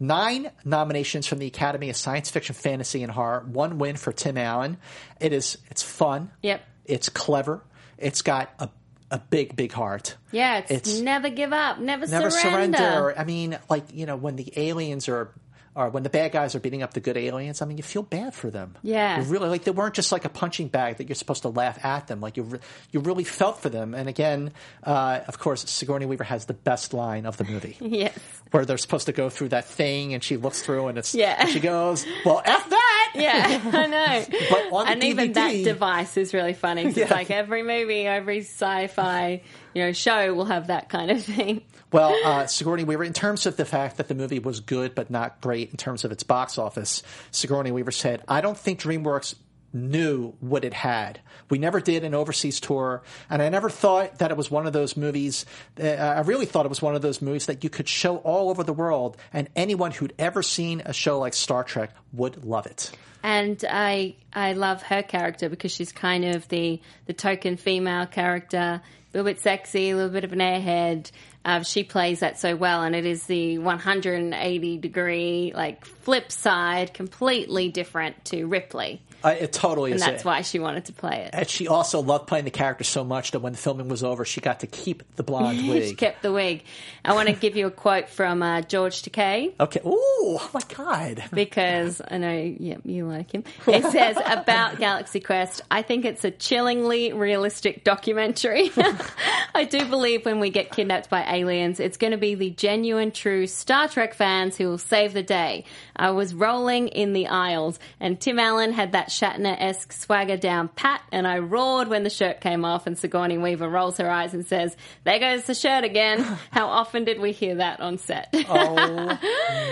Nine 0.00 0.50
nominations 0.64 1.26
from 1.26 1.38
the 1.38 1.46
Academy 1.46 1.90
of 1.90 1.96
Science 1.96 2.30
Fiction, 2.30 2.54
Fantasy, 2.54 3.02
and 3.02 3.12
Horror. 3.12 3.44
One 3.46 3.78
win 3.78 3.96
for 3.96 4.12
Tim 4.12 4.36
Allen. 4.36 4.78
It 5.20 5.32
is, 5.32 5.58
it's 5.70 5.82
fun. 5.82 6.30
Yep. 6.42 6.62
It's 6.86 7.08
clever. 7.08 7.62
It's 7.98 8.22
got 8.22 8.50
a, 8.58 8.68
a 9.14 9.18
big, 9.18 9.54
big 9.54 9.70
heart. 9.72 10.16
Yeah, 10.32 10.58
it's, 10.58 10.70
It's- 10.72 11.00
never 11.00 11.30
give 11.30 11.52
up, 11.52 11.78
never, 11.78 12.04
Never 12.08 12.30
surrender. 12.30 12.76
surrender. 12.78 13.14
I 13.16 13.22
mean, 13.24 13.56
like, 13.70 13.84
you 13.92 14.06
know, 14.06 14.16
when 14.16 14.34
the 14.34 14.52
aliens 14.56 15.08
are 15.08 15.30
or 15.76 15.88
when 15.90 16.02
the 16.04 16.10
bad 16.10 16.30
guys 16.32 16.54
are 16.54 16.60
beating 16.60 16.82
up 16.82 16.94
the 16.94 17.00
good 17.00 17.16
aliens, 17.16 17.60
I 17.60 17.64
mean, 17.66 17.76
you 17.76 17.82
feel 17.82 18.02
bad 18.02 18.32
for 18.34 18.50
them. 18.50 18.76
Yeah. 18.82 19.18
You 19.20 19.24
really 19.24 19.48
like 19.48 19.64
they 19.64 19.70
weren't 19.72 19.94
just 19.94 20.12
like 20.12 20.24
a 20.24 20.28
punching 20.28 20.68
bag 20.68 20.98
that 20.98 21.08
you're 21.08 21.16
supposed 21.16 21.42
to 21.42 21.48
laugh 21.48 21.84
at 21.84 22.06
them. 22.06 22.20
Like 22.20 22.36
you, 22.36 22.44
re- 22.44 22.58
you 22.92 23.00
really 23.00 23.24
felt 23.24 23.60
for 23.60 23.68
them. 23.68 23.94
And 23.94 24.08
again, 24.08 24.52
uh, 24.84 25.20
of 25.26 25.38
course, 25.38 25.68
Sigourney 25.68 26.06
Weaver 26.06 26.24
has 26.24 26.44
the 26.46 26.54
best 26.54 26.94
line 26.94 27.26
of 27.26 27.36
the 27.36 27.44
movie, 27.44 27.76
Yes. 27.80 28.16
where 28.52 28.64
they're 28.64 28.78
supposed 28.78 29.06
to 29.06 29.12
go 29.12 29.28
through 29.30 29.48
that 29.48 29.64
thing, 29.64 30.14
and 30.14 30.22
she 30.22 30.36
looks 30.36 30.62
through, 30.62 30.86
and 30.88 30.98
it's 30.98 31.14
Yeah. 31.14 31.34
and 31.38 31.48
she 31.50 31.58
goes, 31.60 32.06
"Well, 32.24 32.40
f 32.44 32.70
that." 32.70 32.80
Yeah, 33.14 33.60
I 33.72 33.86
know. 33.86 34.24
But 34.50 34.72
on 34.72 34.86
the 34.86 34.90
and 34.92 35.04
even 35.04 35.32
that 35.34 35.52
device 35.64 36.16
is 36.16 36.34
really 36.34 36.52
funny. 36.54 36.82
Yeah. 36.82 37.02
It's 37.04 37.10
like 37.12 37.30
every 37.30 37.62
movie, 37.62 38.06
every 38.06 38.40
sci-fi, 38.40 39.42
you 39.74 39.82
know, 39.82 39.92
show 39.92 40.32
will 40.34 40.46
have 40.46 40.68
that 40.68 40.88
kind 40.88 41.10
of 41.10 41.22
thing. 41.22 41.62
Well, 41.92 42.16
uh, 42.24 42.46
Sigourney 42.46 42.84
Weaver, 42.84 43.04
in 43.04 43.12
terms 43.12 43.46
of 43.46 43.56
the 43.56 43.64
fact 43.64 43.98
that 43.98 44.08
the 44.08 44.14
movie 44.14 44.40
was 44.40 44.60
good 44.60 44.94
but 44.94 45.10
not 45.10 45.40
great 45.40 45.70
in 45.70 45.76
terms 45.76 46.04
of 46.04 46.10
its 46.10 46.22
box 46.22 46.58
office, 46.58 47.02
Sigourney 47.30 47.70
Weaver 47.70 47.92
said, 47.92 48.22
I 48.26 48.40
don't 48.40 48.58
think 48.58 48.80
DreamWorks 48.80 49.36
knew 49.74 50.32
what 50.40 50.64
it 50.64 50.72
had. 50.72 51.20
We 51.50 51.58
never 51.58 51.80
did 51.80 52.04
an 52.04 52.14
overseas 52.14 52.60
tour, 52.60 53.02
and 53.28 53.42
I 53.42 53.48
never 53.48 53.68
thought 53.68 54.18
that 54.18 54.30
it 54.30 54.36
was 54.36 54.50
one 54.50 54.66
of 54.66 54.72
those 54.72 54.96
movies. 54.96 55.44
Uh, 55.78 55.88
I 55.88 56.20
really 56.20 56.46
thought 56.46 56.64
it 56.64 56.68
was 56.68 56.80
one 56.80 56.94
of 56.94 57.02
those 57.02 57.20
movies 57.20 57.46
that 57.46 57.64
you 57.64 57.70
could 57.70 57.88
show 57.88 58.18
all 58.18 58.50
over 58.50 58.62
the 58.62 58.72
world, 58.72 59.16
and 59.32 59.48
anyone 59.54 59.90
who'd 59.90 60.14
ever 60.18 60.42
seen 60.42 60.82
a 60.86 60.92
show 60.92 61.18
like 61.18 61.34
Star 61.34 61.64
Trek 61.64 61.90
would 62.12 62.44
love 62.44 62.66
it. 62.66 62.92
And 63.22 63.62
I 63.68 64.16
I 64.32 64.52
love 64.52 64.82
her 64.82 65.02
character 65.02 65.48
because 65.48 65.72
she's 65.72 65.92
kind 65.92 66.24
of 66.24 66.46
the 66.48 66.80
the 67.06 67.12
token 67.12 67.56
female 67.56 68.06
character, 68.06 68.80
little 69.14 69.30
bit 69.30 69.40
sexy, 69.40 69.90
a 69.90 69.96
little 69.96 70.10
bit 70.10 70.24
of 70.24 70.32
an 70.32 70.40
airhead. 70.40 71.10
Uh, 71.44 71.62
she 71.62 71.84
plays 71.84 72.20
that 72.20 72.38
so 72.38 72.56
well, 72.56 72.82
and 72.82 72.94
it 72.94 73.06
is 73.06 73.26
the 73.26 73.58
180 73.58 74.78
degree 74.78 75.52
like 75.54 75.84
flip 75.84 76.32
side, 76.32 76.92
completely 76.94 77.68
different 77.68 78.24
to 78.26 78.46
Ripley. 78.46 79.02
Uh, 79.24 79.30
it 79.30 79.52
totally 79.52 79.92
is 79.92 80.02
and 80.02 80.10
is. 80.10 80.14
that's 80.16 80.24
why 80.24 80.42
she 80.42 80.58
wanted 80.58 80.84
to 80.84 80.92
play 80.92 81.22
it. 81.22 81.30
And 81.32 81.48
she 81.48 81.66
also 81.66 82.00
loved 82.00 82.26
playing 82.26 82.44
the 82.44 82.50
character 82.50 82.84
so 82.84 83.04
much 83.04 83.30
that 83.30 83.40
when 83.40 83.52
the 83.52 83.58
filming 83.58 83.88
was 83.88 84.04
over, 84.04 84.24
she 84.24 84.40
got 84.40 84.60
to 84.60 84.66
keep 84.66 85.02
the 85.16 85.22
blonde 85.22 85.66
wig. 85.68 85.88
she 85.88 85.94
kept 85.94 86.22
the 86.22 86.32
wig. 86.32 86.62
I 87.04 87.14
want 87.14 87.28
to 87.28 87.34
give 87.34 87.56
you 87.56 87.66
a 87.66 87.70
quote 87.70 88.10
from 88.10 88.42
uh, 88.42 88.60
George 88.62 89.02
Takei. 89.02 89.52
Okay. 89.58 89.80
Ooh, 89.86 89.90
oh 89.90 90.50
my 90.52 90.60
God. 90.76 91.24
because 91.32 92.02
I 92.06 92.18
know 92.18 92.54
yeah, 92.58 92.76
you 92.84 93.06
like 93.06 93.32
him. 93.32 93.44
It 93.66 93.84
says 93.84 94.18
about 94.24 94.78
Galaxy 94.78 95.20
Quest, 95.20 95.62
I 95.70 95.82
think 95.82 96.04
it's 96.04 96.24
a 96.24 96.30
chillingly 96.30 97.12
realistic 97.12 97.84
documentary. 97.84 98.70
I 99.54 99.64
do 99.64 99.86
believe 99.86 100.24
when 100.26 100.40
we 100.40 100.50
get 100.50 100.70
kidnapped 100.70 101.08
by 101.08 101.24
aliens, 101.24 101.80
it's 101.80 101.96
going 101.96 102.10
to 102.10 102.18
be 102.18 102.34
the 102.34 102.50
genuine, 102.50 103.10
true 103.10 103.46
Star 103.46 103.88
Trek 103.88 104.14
fans 104.14 104.56
who 104.56 104.68
will 104.68 104.78
save 104.78 105.14
the 105.14 105.22
day. 105.22 105.64
I 105.96 106.10
was 106.10 106.34
rolling 106.34 106.88
in 106.88 107.12
the 107.12 107.28
aisles, 107.28 107.78
and 108.00 108.20
Tim 108.20 108.38
Allen 108.38 108.72
had 108.72 108.92
that 108.92 109.08
Shatner 109.08 109.56
esque 109.58 109.92
swagger 109.92 110.36
down 110.36 110.68
pat, 110.68 111.02
and 111.12 111.26
I 111.26 111.38
roared 111.38 111.88
when 111.88 112.02
the 112.02 112.10
shirt 112.10 112.40
came 112.40 112.64
off, 112.64 112.86
and 112.86 112.98
Sigourney 112.98 113.38
Weaver 113.38 113.68
rolls 113.68 113.98
her 113.98 114.10
eyes 114.10 114.34
and 114.34 114.46
says, 114.46 114.76
There 115.04 115.18
goes 115.18 115.44
the 115.44 115.54
shirt 115.54 115.84
again. 115.84 116.20
How 116.50 116.66
often 116.66 117.04
did 117.04 117.20
we 117.20 117.32
hear 117.32 117.56
that 117.56 117.80
on 117.80 117.98
set? 117.98 118.34
Oh 118.48 119.18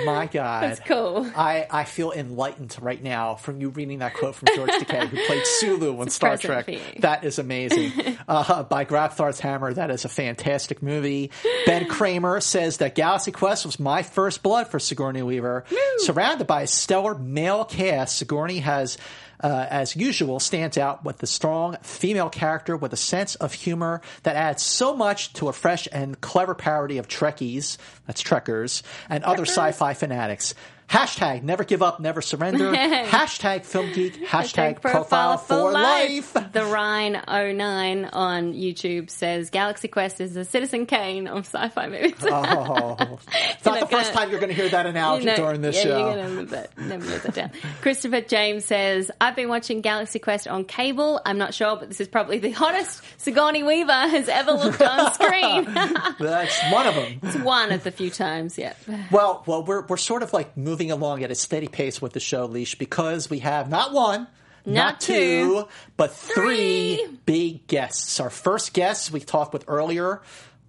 my 0.07 0.27
God. 0.33 0.63
That's 0.63 0.81
cool. 0.81 1.31
I, 1.37 1.67
I 1.71 1.85
feel 1.85 2.13
enlightened 2.13 2.77
right 2.81 3.03
now 3.03 3.35
from 3.35 3.61
you 3.61 3.71
reading 3.71 3.99
that 3.99 4.15
quote 4.15 4.35
from 4.35 4.49
George 4.55 4.71
Takei, 4.71 5.09
who 5.09 5.27
played 5.27 5.47
Sulu 5.47 6.01
on 6.01 6.09
Star 6.11 6.37
Trek. 6.37 6.69
That 7.01 7.25
is 7.25 7.39
amazing. 7.39 7.93
uh, 8.29 8.63
by 8.65 8.85
Grabthar's 8.85 9.41
Hammer, 9.41 9.73
that 9.75 9.91
is 9.91 10.05
a 10.05 10.09
fantastic 10.09 10.83
movie. 10.83 11.31
Ben 11.67 11.87
Kramer 11.89 12.41
says 12.41 12.79
that 12.79 12.95
Galaxy 12.95 13.33
Quest 13.33 13.67
was 13.67 13.79
my 13.81 14.03
first 14.03 14.43
blood 14.43 14.69
for 14.69 14.79
Sigourney 14.79 15.23
Weaver. 15.23 15.65
Surrounded 16.13 16.47
by 16.47 16.61
a 16.61 16.67
stellar 16.67 17.15
male 17.15 17.65
cast, 17.65 18.19
Sigourney 18.19 18.59
has 18.59 18.99
uh, 19.43 19.67
as 19.71 19.97
usual, 19.97 20.39
stands 20.39 20.77
out 20.77 21.03
with 21.07 21.17
the 21.17 21.27
strong 21.27 21.79
female 21.81 22.29
character 22.29 22.77
with 22.77 22.93
a 22.93 22.99
sense 22.99 23.35
of 23.37 23.55
humor 23.55 24.03
that 24.25 24.37
adds 24.37 24.63
so 24.63 24.95
much 24.95 25.33
to 25.33 25.49
a 25.49 25.55
fresh 25.55 25.89
and 25.91 26.21
clever 26.21 26.55
parody 26.55 26.99
of 26.99 27.09
Trekkies, 27.09 27.79
that's 28.07 28.23
Trekkers, 28.23 28.83
and 29.09 29.25
other 29.25 29.47
sci-fi 29.47 29.95
fanatics. 29.95 30.55
Hashtag 30.93 31.43
never 31.43 31.65
give 31.65 31.83
up, 31.83 32.01
never 32.01 32.21
surrender. 32.21 32.71
hashtag 32.73 33.65
film 33.65 33.91
geek. 33.95 34.27
Hashtag, 34.27 34.83
profile, 34.83 35.39
for 35.39 35.73
life. 35.73 36.35
The 36.35 36.67
Rhine 36.67 37.13
09 37.27 38.05
on 38.13 38.53
YouTube 38.53 39.09
says 39.09 39.49
Galaxy 39.49 39.89
Quest 39.89 40.21
is 40.21 40.35
the 40.35 40.45
Citizen 40.45 40.85
Kane 40.85 41.29
of 41.29 41.47
sci-fi 41.47 41.89
movies. 41.89 42.13
Oh, 42.21 43.19
it's 43.33 43.65
not 43.65 43.81
the 43.81 43.87
first 43.87 44.13
time 44.13 44.31
you're 44.31 44.39
going 44.39 44.51
to 44.51 44.55
hear 44.55 44.69
that 44.69 44.85
analogy 44.85 45.25
You 45.25 45.31
know, 45.31 45.37
during 45.37 45.63
this 45.63 45.77
yeah, 45.77 45.83
show. 45.83 45.99
You're 45.99 46.29
gonna 46.29 46.45
that, 46.45 46.77
never 46.77 47.07
live 47.07 47.23
that 47.23 47.35
down. 47.37 47.51
Christopher 47.81 48.21
James 48.21 48.67
says, 48.67 49.11
I've 49.19 49.35
been 49.35 49.49
watching 49.49 49.81
Galaxy 49.81 50.19
Quest 50.19 50.47
on 50.47 50.67
cable. 50.67 51.23
I'm 51.25 51.39
not 51.39 51.55
sure, 51.55 51.75
but 51.75 51.89
this 51.89 52.03
is 52.03 52.09
probably 52.09 52.39
the 52.39 52.51
hottest 52.51 53.03
Sigourney 53.17 53.63
Weaver 53.63 53.93
has 53.93 54.29
ever 54.29 54.53
looked 54.53 54.83
on 54.83 55.15
screen. 55.15 55.65
That's 56.21 56.61
one 56.71 56.87
of 56.87 56.95
them. 56.97 57.21
it's 57.23 57.37
one 57.37 57.73
of 57.73 57.83
the 57.83 57.91
few 57.91 58.11
times, 58.11 58.59
yeah. 58.59 58.75
Well, 59.11 59.43
well, 59.47 59.65
we're 59.65 59.87
we're 59.87 59.97
sort 59.97 60.23
of 60.23 60.35
like 60.35 60.55
moving 60.55 60.82
along 60.91 61.23
at 61.23 61.31
a 61.31 61.35
steady 61.35 61.69
pace 61.69 62.03
with 62.03 62.13
the 62.13 62.21
show, 62.21 62.47
Leash, 62.47 62.75
because 62.77 63.31
we 63.31 63.39
have 63.41 63.69
not 63.69 63.93
one, 63.93 64.27
not, 64.65 64.75
Not 64.75 65.01
two, 65.01 65.13
two, 65.15 65.69
but 65.97 66.13
three, 66.13 67.05
big 67.27 67.67
guests. 67.67 68.21
Our 68.21 68.31
first 68.31 68.73
guest 68.75 69.11
we 69.11 69.21
talked 69.21 69.53
with 69.53 69.65
earlier, 69.67 70.23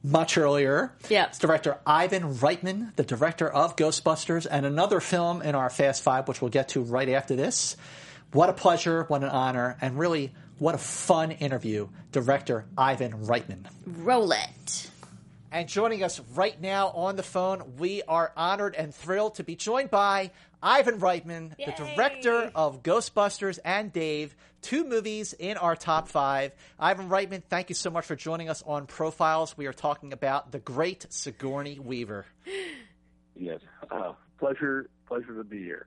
much 0.04 0.38
earlier. 0.38 0.94
Yeah. 1.10 1.28
It's 1.28 1.38
director 1.40 1.78
Ivan 1.86 2.36
Reitman, 2.36 2.96
the 2.96 3.04
director 3.04 3.48
of 3.48 3.76
Ghostbusters, 3.76 4.48
and 4.50 4.66
another 4.66 5.00
film 5.00 5.42
in 5.42 5.56
our 5.56 5.70
Fast 5.70 6.02
Five, 6.02 6.28
which 6.28 6.42
we'll 6.42 6.50
get 6.50 6.70
to 6.70 6.82
right 6.82 7.08
after 7.10 7.36
this. 7.36 7.78
What 8.32 8.50
a 8.50 8.54
pleasure, 8.54 9.04
what 9.10 9.22
an 9.22 9.30
honor, 9.30 9.78
and 9.80 9.98
really 10.00 10.32
what 10.58 10.74
a 10.76 10.80
fun 10.80 11.32
interview. 11.32 11.88
Director 12.12 12.66
Ivan 12.78 13.26
Reitman. 13.26 13.66
Roll 13.86 14.32
it. 14.32 14.90
And 15.54 15.70
joining 15.70 16.02
us 16.02 16.20
right 16.34 16.60
now 16.60 16.88
on 16.88 17.16
the 17.16 17.22
phone, 17.22 17.76
we 17.78 18.02
are 18.08 18.34
honored 18.36 18.74
and 18.74 18.94
thrilled 18.94 19.36
to 19.36 19.44
be 19.44 19.56
joined 19.56 19.92
by 19.92 20.32
Ivan 20.64 21.00
Reitman, 21.00 21.56
the 21.58 21.74
director 21.78 22.52
of 22.56 22.82
Ghostbusters 22.82 23.60
and 23.64 23.94
Dave, 23.94 24.36
two 24.64 24.84
movies 24.84 25.34
in 25.34 25.58
our 25.58 25.76
top 25.76 26.08
five. 26.08 26.54
Ivan 26.80 27.08
Reitman, 27.08 27.44
thank 27.44 27.70
you 27.70 27.76
so 27.76 27.92
much 27.92 28.06
for 28.06 28.16
joining 28.16 28.50
us 28.50 28.64
on 28.66 28.88
Profiles. 28.88 29.56
We 29.56 29.68
are 29.68 29.74
talking 29.74 30.12
about 30.12 30.52
the 30.52 30.58
great 30.58 31.06
Sigourney 31.12 31.78
Weaver. 31.78 32.26
Yes, 33.36 33.60
uh, 33.92 34.14
pleasure, 34.40 34.90
pleasure 35.06 35.36
to 35.36 35.44
be 35.44 35.60
here. 35.60 35.86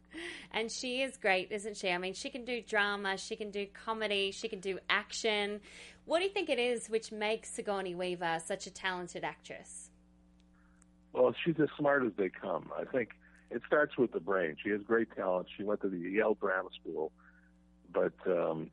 And 0.53 0.71
she 0.71 1.03
is 1.03 1.17
great, 1.17 1.51
isn't 1.51 1.77
she? 1.77 1.91
I 1.91 1.99
mean, 1.99 2.15
she 2.15 2.31
can 2.31 2.45
do 2.45 2.63
drama, 2.63 3.19
she 3.19 3.35
can 3.35 3.51
do 3.51 3.67
comedy, 3.85 4.31
she 4.31 4.47
can 4.47 4.61
do 4.61 4.79
action. 4.89 5.61
What 6.07 6.21
do 6.21 6.25
you 6.25 6.31
think 6.31 6.49
it 6.49 6.61
is 6.61 6.89
which 6.89 7.11
makes 7.11 7.51
Sigourney 7.51 7.97
Weaver 7.97 8.41
such 8.45 8.69
a 8.69 8.71
talented 8.71 9.25
actress? 9.25 9.91
Well, 11.13 11.35
she's 11.45 11.57
as 11.61 11.69
smart 11.77 12.07
as 12.07 12.13
they 12.17 12.29
come. 12.29 12.71
I 12.79 12.85
think 12.85 13.11
it 13.51 13.63
starts 13.67 13.97
with 13.97 14.13
the 14.13 14.21
brain. 14.21 14.57
She 14.63 14.71
has 14.71 14.81
great 14.83 15.09
talent. 15.17 15.49
She 15.57 15.65
went 15.65 15.81
to 15.81 15.89
the 15.89 15.99
Yale 15.99 16.35
Drama 16.41 16.69
School, 16.81 17.11
but 17.93 18.13
um, 18.27 18.71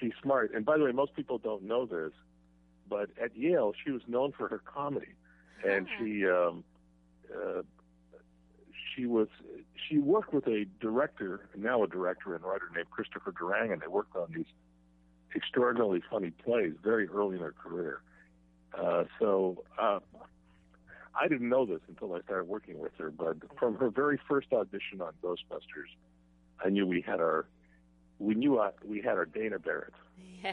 she's 0.00 0.12
smart. 0.22 0.52
And 0.54 0.64
by 0.64 0.78
the 0.78 0.84
way, 0.84 0.92
most 0.92 1.14
people 1.14 1.36
don't 1.36 1.62
know 1.62 1.84
this, 1.84 2.12
but 2.88 3.10
at 3.22 3.36
Yale, 3.36 3.74
she 3.84 3.90
was 3.90 4.02
known 4.08 4.32
for 4.32 4.48
her 4.48 4.58
comedy, 4.58 5.14
and 5.66 5.86
she 5.98 6.26
um, 6.26 6.64
uh, 7.34 7.62
she 8.94 9.04
was 9.04 9.28
she 9.88 9.98
worked 9.98 10.32
with 10.32 10.46
a 10.46 10.64
director, 10.80 11.48
now 11.54 11.82
a 11.82 11.86
director 11.86 12.34
and 12.34 12.44
writer 12.44 12.70
named 12.74 12.90
Christopher 12.90 13.32
Durang, 13.32 13.72
and 13.72 13.82
they 13.82 13.88
worked 13.88 14.16
on 14.16 14.32
these 14.34 14.46
extraordinarily 15.36 16.02
funny 16.10 16.30
plays 16.30 16.72
very 16.82 17.06
early 17.08 17.36
in 17.36 17.42
her 17.42 17.52
career. 17.52 18.00
Uh, 18.76 19.04
so 19.20 19.62
uh, 19.78 20.00
I 21.18 21.28
didn't 21.28 21.48
know 21.48 21.64
this 21.66 21.80
until 21.88 22.14
I 22.14 22.20
started 22.22 22.48
working 22.48 22.78
with 22.78 22.92
her, 22.98 23.10
but 23.10 23.36
from 23.58 23.76
her 23.76 23.90
very 23.90 24.18
first 24.28 24.52
audition 24.52 25.00
on 25.00 25.12
Ghostbusters, 25.22 25.90
I 26.64 26.70
knew 26.70 26.86
we 26.86 27.00
had 27.00 27.20
our 27.20 27.46
we 28.18 28.34
knew 28.34 28.58
uh, 28.58 28.70
we 28.84 29.02
had 29.02 29.18
our 29.18 29.26
Dana 29.26 29.58
Barrett. 29.58 29.92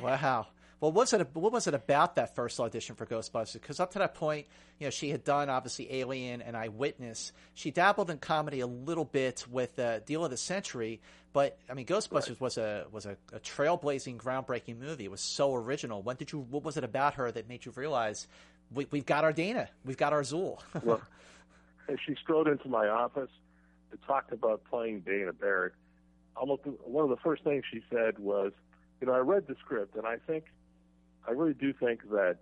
Wow. 0.02 0.48
Well, 0.84 0.92
what 0.92 1.04
was 1.04 1.14
it? 1.14 1.28
What 1.34 1.54
was 1.54 1.66
it 1.68 1.74
about 1.74 2.16
that 2.16 2.36
first 2.36 2.60
audition 2.60 2.98
for 2.98 3.06
Ghostbusters? 3.06 3.54
Because 3.54 3.80
up 3.80 3.92
to 3.92 4.00
that 4.00 4.16
point, 4.16 4.48
you 4.80 4.86
know, 4.86 4.92
she 4.92 5.12
had 5.12 5.24
done 5.24 5.50
obviously 5.50 5.88
Alien 5.94 6.42
and 6.42 6.58
Eyewitness. 6.58 7.32
She 7.54 7.72
dabbled 7.72 8.10
in 8.10 8.18
comedy 8.18 8.60
a 8.60 8.68
little 8.68 9.06
bit 9.06 9.46
with 9.50 9.80
uh, 9.80 10.00
Deal 10.00 10.26
of 10.26 10.32
the 10.32 10.36
Century, 10.36 11.00
but 11.32 11.58
I 11.70 11.74
mean, 11.74 11.86
Ghostbusters 11.86 12.38
was 12.42 12.58
a 12.58 12.86
was 12.92 13.06
a, 13.06 13.16
a 13.32 13.40
trailblazing, 13.40 14.18
groundbreaking 14.18 14.78
movie. 14.78 15.06
It 15.06 15.12
was 15.12 15.22
so 15.22 15.56
original. 15.56 16.02
When 16.02 16.18
did 16.18 16.34
you? 16.34 16.40
What 16.40 16.66
was 16.66 16.76
it 16.76 16.84
about 16.84 17.14
her 17.14 17.32
that 17.32 17.48
made 17.48 17.64
you 17.64 17.72
realize 17.78 18.28
we, 18.70 18.86
we've 18.92 19.06
got 19.06 19.24
our 19.24 19.32
Dana, 19.32 19.70
we've 19.86 19.96
got 19.96 20.12
our 20.12 20.24
Zuul? 20.24 20.60
well, 20.84 21.00
and 21.88 21.98
she 22.06 22.14
strode 22.22 22.50
into 22.50 22.68
my 22.68 22.90
office 22.90 23.32
to 23.92 23.98
talk 24.06 24.34
about 24.34 24.62
playing 24.70 25.00
Dana 25.00 25.32
Barrett. 25.32 25.76
Almost 26.36 26.64
one 26.84 27.06
of 27.06 27.10
the 27.10 27.24
first 27.24 27.46
things 27.46 27.64
she 27.72 27.82
said 27.90 28.20
was, 28.20 28.52
"You 29.00 29.08
know, 29.08 29.14
I 29.14 29.20
read 29.20 29.48
the 29.48 29.56
script, 29.64 29.96
and 29.96 30.06
I 30.06 30.18
think." 30.28 30.44
I 31.28 31.32
really 31.32 31.54
do 31.54 31.74
think 31.74 32.10
that 32.12 32.38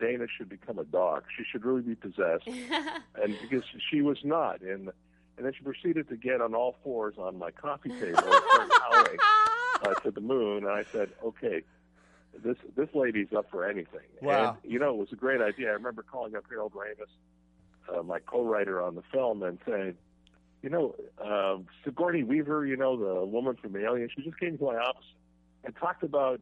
Dana 0.00 0.26
should 0.36 0.48
become 0.48 0.78
a 0.78 0.84
dog. 0.84 1.24
She 1.36 1.44
should 1.50 1.64
really 1.64 1.82
be 1.82 1.94
possessed, 1.94 2.46
and 3.22 3.36
because 3.40 3.64
she 3.90 4.02
was 4.02 4.18
not, 4.24 4.60
and 4.60 4.90
and 5.36 5.46
then 5.46 5.52
she 5.56 5.62
proceeded 5.62 6.08
to 6.08 6.16
get 6.16 6.40
on 6.40 6.54
all 6.54 6.76
fours 6.82 7.14
on 7.18 7.38
my 7.38 7.50
coffee 7.50 7.90
table 7.90 8.18
and 8.18 8.42
start 8.42 8.70
howling 8.90 9.18
uh, 9.82 9.94
to 10.00 10.10
the 10.10 10.20
moon. 10.20 10.64
And 10.64 10.72
I 10.72 10.84
said, 10.92 11.10
"Okay, 11.24 11.62
this 12.42 12.56
this 12.76 12.88
lady's 12.94 13.32
up 13.36 13.50
for 13.50 13.64
anything." 13.64 14.06
Wow. 14.20 14.58
And 14.62 14.72
you 14.72 14.78
know, 14.78 14.90
it 14.90 14.96
was 14.98 15.12
a 15.12 15.16
great 15.16 15.40
idea. 15.40 15.68
I 15.68 15.72
remember 15.72 16.02
calling 16.02 16.36
up 16.36 16.44
Harold 16.48 16.72
Ramis, 16.74 17.96
uh, 17.96 18.02
my 18.02 18.18
co-writer 18.18 18.82
on 18.82 18.94
the 18.94 19.02
film, 19.12 19.42
and 19.42 19.58
saying, 19.66 19.96
"You 20.62 20.70
know, 20.70 20.94
uh, 21.24 21.58
Sigourney 21.84 22.24
Weaver, 22.24 22.66
you 22.66 22.76
know, 22.76 22.96
the 22.96 23.24
woman 23.24 23.56
from 23.56 23.76
Alien, 23.76 24.10
she 24.14 24.22
just 24.22 24.38
came 24.38 24.58
to 24.58 24.64
my 24.64 24.76
office 24.76 25.06
and 25.64 25.74
talked 25.76 26.02
about." 26.02 26.40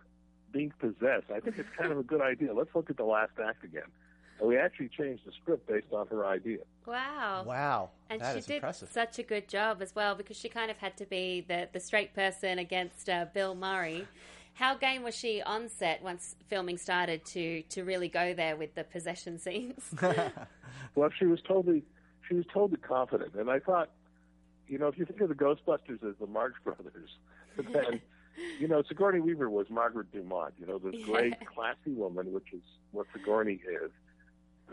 Being 0.52 0.72
possessed. 0.78 1.30
I 1.34 1.40
think 1.40 1.58
it's 1.58 1.68
kind 1.76 1.92
of 1.92 1.98
a 1.98 2.02
good 2.02 2.20
idea. 2.20 2.54
Let's 2.54 2.74
look 2.74 2.90
at 2.90 2.96
the 2.96 3.04
last 3.04 3.32
act 3.44 3.64
again. 3.64 3.90
And 4.38 4.48
we 4.48 4.58
actually 4.58 4.88
changed 4.88 5.22
the 5.24 5.32
script 5.32 5.66
based 5.66 5.92
on 5.92 6.06
her 6.08 6.26
idea. 6.26 6.58
Wow. 6.86 7.44
Wow. 7.46 7.90
And 8.10 8.20
that 8.20 8.34
she 8.34 8.38
is 8.40 8.46
did 8.46 8.56
impressive. 8.56 8.90
such 8.90 9.18
a 9.18 9.22
good 9.22 9.48
job 9.48 9.80
as 9.80 9.94
well 9.94 10.14
because 10.14 10.36
she 10.36 10.48
kind 10.48 10.70
of 10.70 10.76
had 10.76 10.96
to 10.98 11.06
be 11.06 11.44
the, 11.46 11.68
the 11.72 11.80
straight 11.80 12.14
person 12.14 12.58
against 12.58 13.08
uh, 13.08 13.26
Bill 13.32 13.54
Murray. 13.54 14.06
How 14.54 14.74
game 14.74 15.02
was 15.02 15.14
she 15.14 15.42
on 15.42 15.68
set 15.68 16.02
once 16.02 16.34
filming 16.48 16.78
started 16.78 17.24
to, 17.26 17.62
to 17.62 17.82
really 17.84 18.08
go 18.08 18.32
there 18.32 18.56
with 18.56 18.74
the 18.74 18.84
possession 18.84 19.38
scenes? 19.38 19.94
well, 20.94 21.10
she 21.18 21.26
was 21.26 21.40
totally 21.46 21.82
she 22.28 22.34
was 22.34 22.44
totally 22.52 22.80
confident, 22.80 23.34
and 23.34 23.50
I 23.50 23.60
thought, 23.60 23.90
you 24.68 24.78
know, 24.78 24.88
if 24.88 24.98
you 24.98 25.04
think 25.04 25.20
of 25.20 25.28
the 25.28 25.34
Ghostbusters 25.34 26.02
as 26.02 26.16
the 26.18 26.26
Marx 26.26 26.54
Brothers, 26.64 27.10
then 27.56 28.00
you 28.58 28.68
know, 28.68 28.82
Sigourney 28.82 29.20
Weaver 29.20 29.50
was 29.50 29.68
Margaret 29.70 30.12
Dumont, 30.12 30.54
you 30.58 30.66
know, 30.66 30.78
this 30.78 31.02
great, 31.04 31.34
classy 31.46 31.92
woman, 31.92 32.32
which 32.32 32.52
is 32.52 32.62
what 32.92 33.06
Sigourney 33.12 33.60
is. 33.66 33.90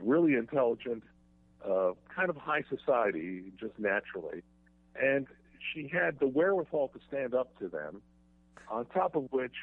Really 0.02 0.36
intelligent, 0.36 1.04
uh, 1.68 1.92
kind 2.14 2.30
of 2.30 2.38
high 2.38 2.64
society, 2.70 3.52
just 3.60 3.78
naturally. 3.80 4.42
And 4.96 5.28
she 5.74 5.88
had 5.88 6.20
the 6.20 6.28
wherewithal 6.28 6.90
to 6.90 7.00
stand 7.08 7.34
up 7.34 7.58
to 7.60 7.70
them 7.70 8.02
On 8.70 8.86
top 8.88 9.16
of 9.16 9.32
which, 9.32 9.54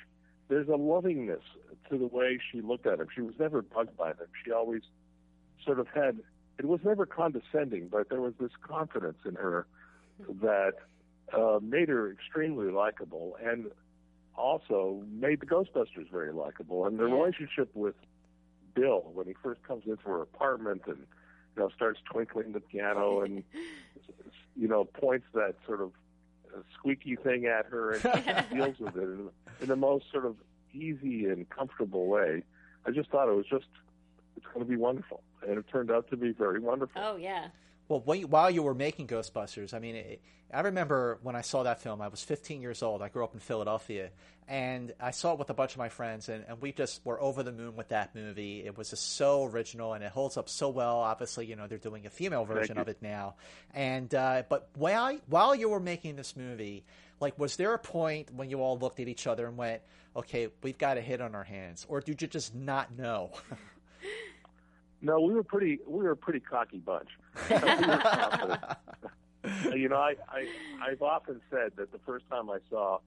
there's 0.48 0.68
a 0.68 0.76
lovingness 0.76 1.42
to 1.90 1.98
the 1.98 2.06
way 2.06 2.38
she 2.52 2.60
looked 2.60 2.86
at 2.86 2.98
them. 2.98 3.08
She 3.14 3.22
was 3.22 3.34
never 3.38 3.62
bugged 3.62 3.96
by 3.96 4.12
them. 4.12 4.28
She 4.44 4.52
always 4.52 4.82
sort 5.64 5.78
of 5.80 5.88
had. 5.88 6.18
It 6.58 6.66
was 6.66 6.80
never 6.84 7.06
condescending, 7.06 7.88
but 7.88 8.08
there 8.10 8.20
was 8.20 8.34
this 8.38 8.50
confidence 8.62 9.18
in 9.24 9.34
her 9.36 9.66
that 10.42 10.74
uh, 11.32 11.58
made 11.62 11.88
her 11.88 12.10
extremely 12.12 12.70
likable, 12.70 13.36
and 13.42 13.66
also 14.40 15.02
made 15.10 15.40
the 15.40 15.46
Ghostbusters 15.46 16.10
very 16.10 16.32
likable. 16.32 16.86
And 16.86 16.98
the 16.98 17.04
relationship 17.04 17.70
with 17.74 17.94
Bill 18.74 19.10
when 19.12 19.26
he 19.26 19.34
first 19.42 19.62
comes 19.62 19.84
into 19.86 20.02
her 20.04 20.22
apartment 20.22 20.82
and 20.86 20.98
you 20.98 21.62
know 21.62 21.68
starts 21.74 22.00
twinkling 22.10 22.52
the 22.52 22.60
piano 22.60 23.20
and 23.24 23.42
you 24.56 24.68
know 24.68 24.84
points 24.84 25.26
that 25.34 25.54
sort 25.66 25.80
of 25.80 25.92
uh, 26.54 26.60
squeaky 26.74 27.16
thing 27.16 27.46
at 27.46 27.66
her 27.66 27.92
and 27.92 28.44
deals 28.52 28.78
with 28.78 28.96
it 28.96 29.02
in, 29.02 29.28
in 29.60 29.68
the 29.68 29.76
most 29.76 30.06
sort 30.10 30.24
of 30.24 30.36
easy 30.72 31.26
and 31.26 31.48
comfortable 31.50 32.06
way. 32.06 32.42
I 32.86 32.90
just 32.90 33.10
thought 33.10 33.28
it 33.28 33.34
was 33.34 33.46
just 33.46 33.66
it's 34.36 34.46
going 34.46 34.64
to 34.64 34.70
be 34.70 34.76
wonderful, 34.76 35.22
and 35.46 35.58
it 35.58 35.64
turned 35.70 35.90
out 35.90 36.08
to 36.10 36.16
be 36.16 36.32
very 36.32 36.60
wonderful. 36.60 37.02
Oh 37.04 37.16
yeah. 37.16 37.48
Well, 37.90 37.98
while 38.28 38.48
you 38.52 38.62
were 38.62 38.72
making 38.72 39.08
Ghostbusters, 39.08 39.74
I 39.74 39.80
mean, 39.80 39.96
it, 39.96 40.22
I 40.54 40.60
remember 40.60 41.18
when 41.24 41.34
I 41.34 41.40
saw 41.40 41.64
that 41.64 41.82
film. 41.82 42.00
I 42.00 42.06
was 42.06 42.22
15 42.22 42.62
years 42.62 42.84
old. 42.84 43.02
I 43.02 43.08
grew 43.08 43.24
up 43.24 43.34
in 43.34 43.40
Philadelphia, 43.40 44.10
and 44.46 44.94
I 45.00 45.10
saw 45.10 45.32
it 45.32 45.40
with 45.40 45.50
a 45.50 45.54
bunch 45.54 45.72
of 45.72 45.78
my 45.78 45.88
friends, 45.88 46.28
and, 46.28 46.44
and 46.46 46.62
we 46.62 46.70
just 46.70 47.04
were 47.04 47.20
over 47.20 47.42
the 47.42 47.50
moon 47.50 47.74
with 47.74 47.88
that 47.88 48.14
movie. 48.14 48.64
It 48.64 48.78
was 48.78 48.90
just 48.90 49.16
so 49.16 49.44
original, 49.44 49.92
and 49.92 50.04
it 50.04 50.12
holds 50.12 50.36
up 50.36 50.48
so 50.48 50.68
well. 50.68 50.98
Obviously, 50.98 51.46
you 51.46 51.56
know 51.56 51.66
they're 51.66 51.78
doing 51.78 52.06
a 52.06 52.10
female 52.10 52.44
version 52.44 52.78
of 52.78 52.86
it 52.86 52.98
now, 53.02 53.34
and 53.74 54.14
uh, 54.14 54.44
but 54.48 54.68
while 54.76 55.18
while 55.26 55.56
you 55.56 55.68
were 55.68 55.80
making 55.80 56.14
this 56.14 56.36
movie, 56.36 56.84
like, 57.18 57.36
was 57.40 57.56
there 57.56 57.74
a 57.74 57.78
point 57.78 58.32
when 58.32 58.50
you 58.50 58.62
all 58.62 58.78
looked 58.78 59.00
at 59.00 59.08
each 59.08 59.26
other 59.26 59.48
and 59.48 59.56
went, 59.56 59.82
"Okay, 60.14 60.46
we've 60.62 60.78
got 60.78 60.96
a 60.96 61.00
hit 61.00 61.20
on 61.20 61.34
our 61.34 61.42
hands," 61.42 61.86
or 61.88 62.00
did 62.00 62.22
you 62.22 62.28
just 62.28 62.54
not 62.54 62.96
know? 62.96 63.32
No, 65.02 65.20
we 65.20 65.32
were 65.32 65.42
pretty 65.42 65.78
we 65.86 66.04
were 66.04 66.10
a 66.10 66.16
pretty 66.16 66.40
cocky 66.40 66.78
bunch. 66.78 67.08
you 69.74 69.88
know, 69.88 69.96
I, 69.96 70.14
I 70.28 70.46
I've 70.82 71.02
often 71.02 71.40
said 71.50 71.72
that 71.76 71.92
the 71.92 72.00
first 72.04 72.28
time 72.28 72.50
I 72.50 72.58
saw, 72.68 72.98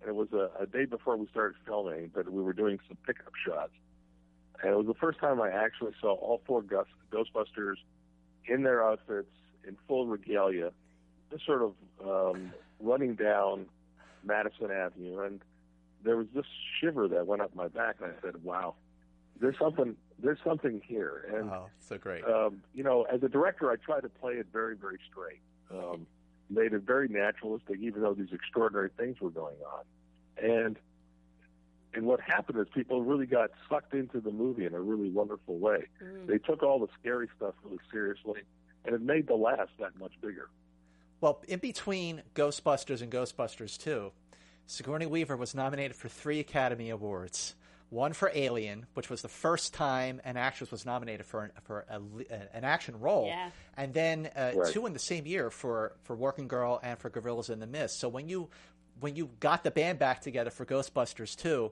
and 0.00 0.08
it 0.08 0.14
was 0.14 0.28
a, 0.32 0.50
a 0.62 0.66
day 0.66 0.86
before 0.86 1.16
we 1.16 1.26
started 1.28 1.56
filming, 1.66 2.10
but 2.14 2.30
we 2.30 2.42
were 2.42 2.54
doing 2.54 2.78
some 2.88 2.96
pickup 3.06 3.34
shots, 3.46 3.72
and 4.62 4.72
it 4.72 4.76
was 4.76 4.86
the 4.86 4.94
first 4.94 5.18
time 5.18 5.40
I 5.42 5.50
actually 5.50 5.92
saw 6.00 6.14
all 6.14 6.40
four 6.46 6.62
Ghost, 6.62 6.90
Ghostbusters 7.10 7.76
in 8.46 8.62
their 8.62 8.82
outfits 8.82 9.30
in 9.66 9.76
full 9.86 10.06
regalia, 10.06 10.72
just 11.30 11.44
sort 11.44 11.62
of 11.62 11.74
um, 12.02 12.52
running 12.80 13.14
down 13.14 13.66
Madison 14.24 14.70
Avenue, 14.70 15.20
and 15.20 15.40
there 16.02 16.16
was 16.16 16.28
this 16.34 16.46
shiver 16.80 17.08
that 17.08 17.26
went 17.26 17.42
up 17.42 17.54
my 17.54 17.68
back, 17.68 17.96
and 18.02 18.10
I 18.10 18.14
said, 18.22 18.42
"Wow, 18.42 18.74
there's 19.38 19.58
something 19.58 19.96
there's 20.22 20.38
something 20.44 20.80
here." 20.86 21.28
And 21.34 21.50
oh, 21.50 21.66
so 21.80 21.98
great. 21.98 22.24
um, 22.24 22.62
you 22.74 22.82
know, 22.82 23.02
as 23.02 23.22
a 23.22 23.28
director, 23.28 23.70
I 23.70 23.76
try 23.76 24.00
to 24.00 24.08
play 24.08 24.34
it 24.34 24.46
very, 24.52 24.76
very 24.76 24.98
straight. 25.10 25.40
Um, 25.70 26.06
made 26.50 26.72
it 26.72 26.82
very 26.82 27.08
naturalistic, 27.08 27.80
even 27.80 28.02
though 28.02 28.14
these 28.14 28.32
extraordinary 28.32 28.90
things 28.96 29.20
were 29.20 29.30
going 29.30 29.56
on. 29.74 29.84
And 30.42 30.78
and 31.94 32.06
what 32.06 32.20
happened 32.20 32.58
is 32.58 32.66
people 32.74 33.02
really 33.02 33.26
got 33.26 33.50
sucked 33.68 33.94
into 33.94 34.20
the 34.20 34.30
movie 34.30 34.64
in 34.64 34.74
a 34.74 34.80
really 34.80 35.10
wonderful 35.10 35.58
way. 35.58 35.88
They 36.26 36.38
took 36.38 36.62
all 36.62 36.78
the 36.78 36.88
scary 36.98 37.28
stuff 37.36 37.54
really 37.62 37.80
seriously, 37.90 38.40
and 38.84 38.94
it 38.94 39.02
made 39.02 39.26
the 39.26 39.34
laughs 39.34 39.72
that 39.78 39.98
much 39.98 40.12
bigger. 40.22 40.48
Well, 41.20 41.42
in 41.46 41.58
between 41.58 42.22
Ghostbusters 42.34 43.02
and 43.02 43.12
Ghostbusters 43.12 43.78
2, 43.78 44.10
Sigourney 44.66 45.06
Weaver 45.06 45.36
was 45.36 45.54
nominated 45.54 45.94
for 45.94 46.08
three 46.08 46.40
Academy 46.40 46.88
Awards. 46.90 47.54
One 47.92 48.14
for 48.14 48.32
Alien, 48.34 48.86
which 48.94 49.10
was 49.10 49.20
the 49.20 49.28
first 49.28 49.74
time 49.74 50.22
an 50.24 50.38
actress 50.38 50.70
was 50.70 50.86
nominated 50.86 51.26
for 51.26 51.42
an, 51.44 51.50
for 51.64 51.84
a, 51.90 52.56
an 52.56 52.64
action 52.64 52.98
role, 52.98 53.26
Yeah. 53.26 53.50
and 53.76 53.92
then 53.92 54.30
uh, 54.34 54.52
Right. 54.56 54.72
two 54.72 54.86
in 54.86 54.94
the 54.94 54.98
same 54.98 55.26
year 55.26 55.50
for, 55.50 55.92
for 56.04 56.16
Working 56.16 56.48
Girl 56.48 56.80
and 56.82 56.98
for 56.98 57.10
Gorillas 57.10 57.50
in 57.50 57.60
the 57.60 57.66
Mist. 57.66 57.98
So 58.00 58.08
when 58.08 58.30
you 58.30 58.48
when 59.00 59.14
you 59.14 59.28
got 59.40 59.62
the 59.62 59.70
band 59.70 59.98
back 59.98 60.22
together 60.22 60.48
for 60.50 60.64
Ghostbusters 60.64 61.36
2, 61.36 61.70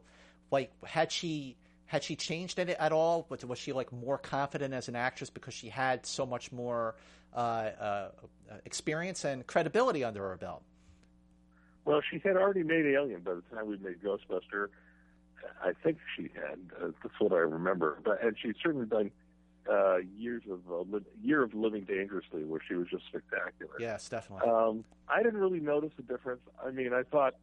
like 0.51 0.71
had 0.85 1.11
she 1.11 1.57
had 1.87 2.05
she 2.05 2.17
changed 2.17 2.59
it 2.59 2.69
at 2.69 2.93
all? 2.93 3.25
Was, 3.31 3.43
was 3.47 3.59
she 3.59 3.73
like 3.73 3.91
more 3.91 4.19
confident 4.19 4.75
as 4.75 4.89
an 4.89 4.97
actress 4.97 5.31
because 5.31 5.55
she 5.55 5.71
had 5.71 6.05
so 6.05 6.27
much 6.27 6.53
more 6.53 6.97
uh, 7.35 7.39
uh, 7.39 8.09
experience 8.67 9.25
and 9.25 9.47
credibility 9.47 10.05
under 10.05 10.21
her 10.29 10.37
belt? 10.37 10.63
Well, 11.87 12.03
she 12.11 12.19
had 12.19 12.37
already 12.37 12.63
made 12.63 12.85
Alien 12.85 13.23
by 13.23 13.35
the 13.37 13.43
time 13.55 13.67
we 13.67 13.79
made 13.79 14.03
Ghostbuster. 14.03 14.69
I 15.63 15.73
think 15.83 15.99
she 16.17 16.31
had. 16.35 16.59
Uh, 16.81 16.91
that's 17.03 17.15
what 17.19 17.33
I 17.33 17.39
remember. 17.39 17.99
But 18.05 18.23
and 18.23 18.37
she'd 18.41 18.57
certainly 18.63 18.87
done 18.87 19.11
uh, 19.71 19.99
years 20.17 20.43
of 20.51 20.61
uh, 20.71 20.81
li- 20.97 21.05
year 21.23 21.43
of 21.43 21.55
living 21.55 21.85
dangerously, 21.85 22.45
where 22.45 22.61
she 22.67 22.75
was 22.75 22.89
just 22.89 23.05
spectacular. 23.07 23.75
Yes, 23.79 24.09
definitely. 24.09 24.49
Um, 24.49 24.85
I 25.09 25.23
didn't 25.23 25.41
really 25.41 25.61
notice 25.61 25.93
a 25.99 26.03
difference. 26.03 26.41
I 26.65 26.71
mean, 26.71 26.93
I 26.93 27.03
thought 27.03 27.35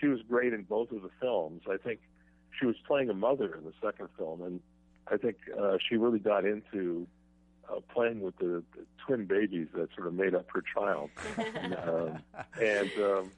she 0.00 0.06
was 0.06 0.20
great 0.28 0.52
in 0.52 0.62
both 0.62 0.90
of 0.90 1.02
the 1.02 1.10
films. 1.20 1.62
I 1.70 1.76
think 1.76 2.00
she 2.58 2.66
was 2.66 2.76
playing 2.86 3.10
a 3.10 3.14
mother 3.14 3.54
in 3.54 3.64
the 3.64 3.72
second 3.82 4.08
film, 4.16 4.42
and 4.42 4.60
I 5.08 5.16
think 5.16 5.36
uh, 5.58 5.76
she 5.88 5.96
really 5.96 6.18
got 6.18 6.44
into 6.44 7.06
uh, 7.70 7.80
playing 7.92 8.20
with 8.20 8.36
the, 8.38 8.62
the 8.76 8.84
twin 9.06 9.26
babies 9.26 9.68
that 9.74 9.88
sort 9.94 10.06
of 10.06 10.14
made 10.14 10.34
up 10.34 10.46
her 10.52 10.62
child. 10.74 11.10
um, 11.38 12.22
and 12.60 12.90
um, 12.98 13.30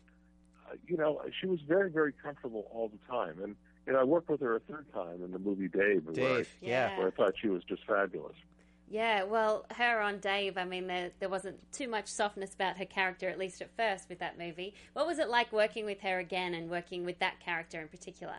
uh, 0.69 0.75
you 0.87 0.97
know, 0.97 1.21
she 1.41 1.47
was 1.47 1.61
very, 1.67 1.91
very 1.91 2.13
comfortable 2.13 2.67
all 2.73 2.89
the 2.89 3.13
time. 3.13 3.43
And 3.43 3.57
you 3.87 3.93
know, 3.93 4.01
I 4.01 4.05
worked 4.05 4.29
with 4.29 4.41
her 4.41 4.57
a 4.57 4.61
third 4.61 4.93
time 4.93 5.23
in 5.25 5.31
the 5.31 5.39
movie 5.39 5.69
Dave, 5.69 6.05
where, 6.05 6.15
Dave, 6.15 6.49
I, 6.63 6.67
yeah. 6.67 6.99
where 6.99 7.09
I 7.09 7.11
thought 7.11 7.35
she 7.41 7.49
was 7.49 7.63
just 7.65 7.85
fabulous. 7.87 8.37
Yeah, 8.89 9.25
well, 9.25 9.67
her 9.73 10.01
on 10.01 10.19
Dave, 10.19 10.57
I 10.57 10.65
mean, 10.65 10.87
there, 10.87 11.11
there 11.19 11.29
wasn't 11.29 11.57
too 11.73 11.89
much 11.89 12.07
softness 12.07 12.55
about 12.55 12.79
her 12.79 12.85
character, 12.85 13.29
at 13.29 13.39
least 13.39 13.61
at 13.61 13.71
first, 13.77 14.09
with 14.09 14.21
that 14.21 14.39
movie. 14.39 14.75
What 14.93 15.07
was 15.07 15.19
it 15.19 15.29
like 15.29 15.53
working 15.53 15.85
with 15.85 16.01
her 16.03 16.19
again 16.19 16.55
and 16.55 16.71
working 16.71 17.05
with 17.05 17.19
that 17.19 17.41
character 17.41 17.81
in 17.81 17.89
particular? 17.89 18.37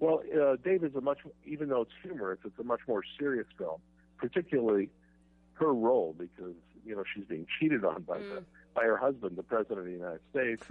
Well, 0.00 0.22
uh, 0.34 0.56
Dave 0.64 0.82
is 0.82 0.94
a 0.96 1.00
much, 1.00 1.18
even 1.44 1.68
though 1.68 1.82
it's 1.82 1.92
humorous, 2.02 2.40
it's 2.44 2.58
a 2.58 2.64
much 2.64 2.80
more 2.88 3.02
serious 3.18 3.46
film, 3.56 3.80
particularly 4.18 4.90
her 5.54 5.72
role 5.72 6.14
because 6.18 6.54
you 6.84 6.96
know 6.96 7.04
she's 7.14 7.24
being 7.24 7.46
cheated 7.60 7.84
on 7.84 8.02
by 8.02 8.18
the 8.18 8.44
by 8.74 8.82
her 8.82 8.96
husband, 8.96 9.36
the 9.36 9.42
president 9.44 9.78
of 9.78 9.84
the 9.84 9.92
United 9.92 10.20
States, 10.30 10.64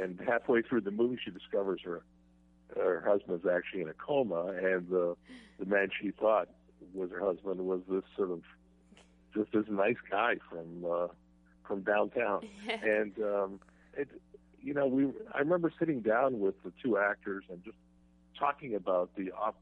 and 0.00 0.18
halfway 0.26 0.62
through 0.62 0.80
the 0.80 0.90
movie 0.90 1.18
she 1.22 1.30
discovers 1.30 1.82
her 1.84 2.02
her 2.76 3.02
husband's 3.06 3.46
actually 3.46 3.82
in 3.82 3.88
a 3.88 3.94
coma, 3.94 4.46
and 4.46 4.88
the 4.88 5.16
the 5.58 5.66
man 5.66 5.88
she 6.00 6.10
thought 6.10 6.48
was 6.92 7.10
her 7.10 7.20
husband 7.20 7.60
was 7.60 7.80
this 7.88 8.02
sort 8.16 8.30
of 8.30 8.42
just 9.34 9.52
this 9.52 9.64
nice 9.68 9.96
guy 10.10 10.36
from 10.48 10.84
uh, 10.84 11.08
from 11.66 11.82
downtown, 11.82 12.46
and 12.82 13.12
um, 13.18 13.60
it 13.96 14.08
you 14.62 14.74
know 14.74 14.86
we 14.86 15.06
I 15.32 15.38
remember 15.38 15.72
sitting 15.78 16.00
down 16.00 16.40
with 16.40 16.54
the 16.62 16.72
two 16.82 16.98
actors 16.98 17.44
and 17.50 17.62
just 17.64 17.76
talking 18.38 18.74
about 18.74 19.10
the 19.16 19.30
op- 19.32 19.60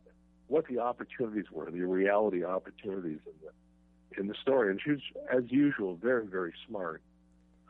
what 0.48 0.66
the 0.66 0.78
opportunities 0.78 1.50
were, 1.50 1.70
the 1.70 1.82
reality 1.82 2.44
opportunities 2.44 3.20
in 3.26 3.32
the 3.42 4.20
in 4.20 4.28
the 4.28 4.34
story, 4.40 4.70
and 4.70 4.80
she 4.82 4.90
was 4.90 5.00
as 5.32 5.44
usual 5.50 5.94
very 5.94 6.26
very 6.26 6.52
smart 6.68 7.02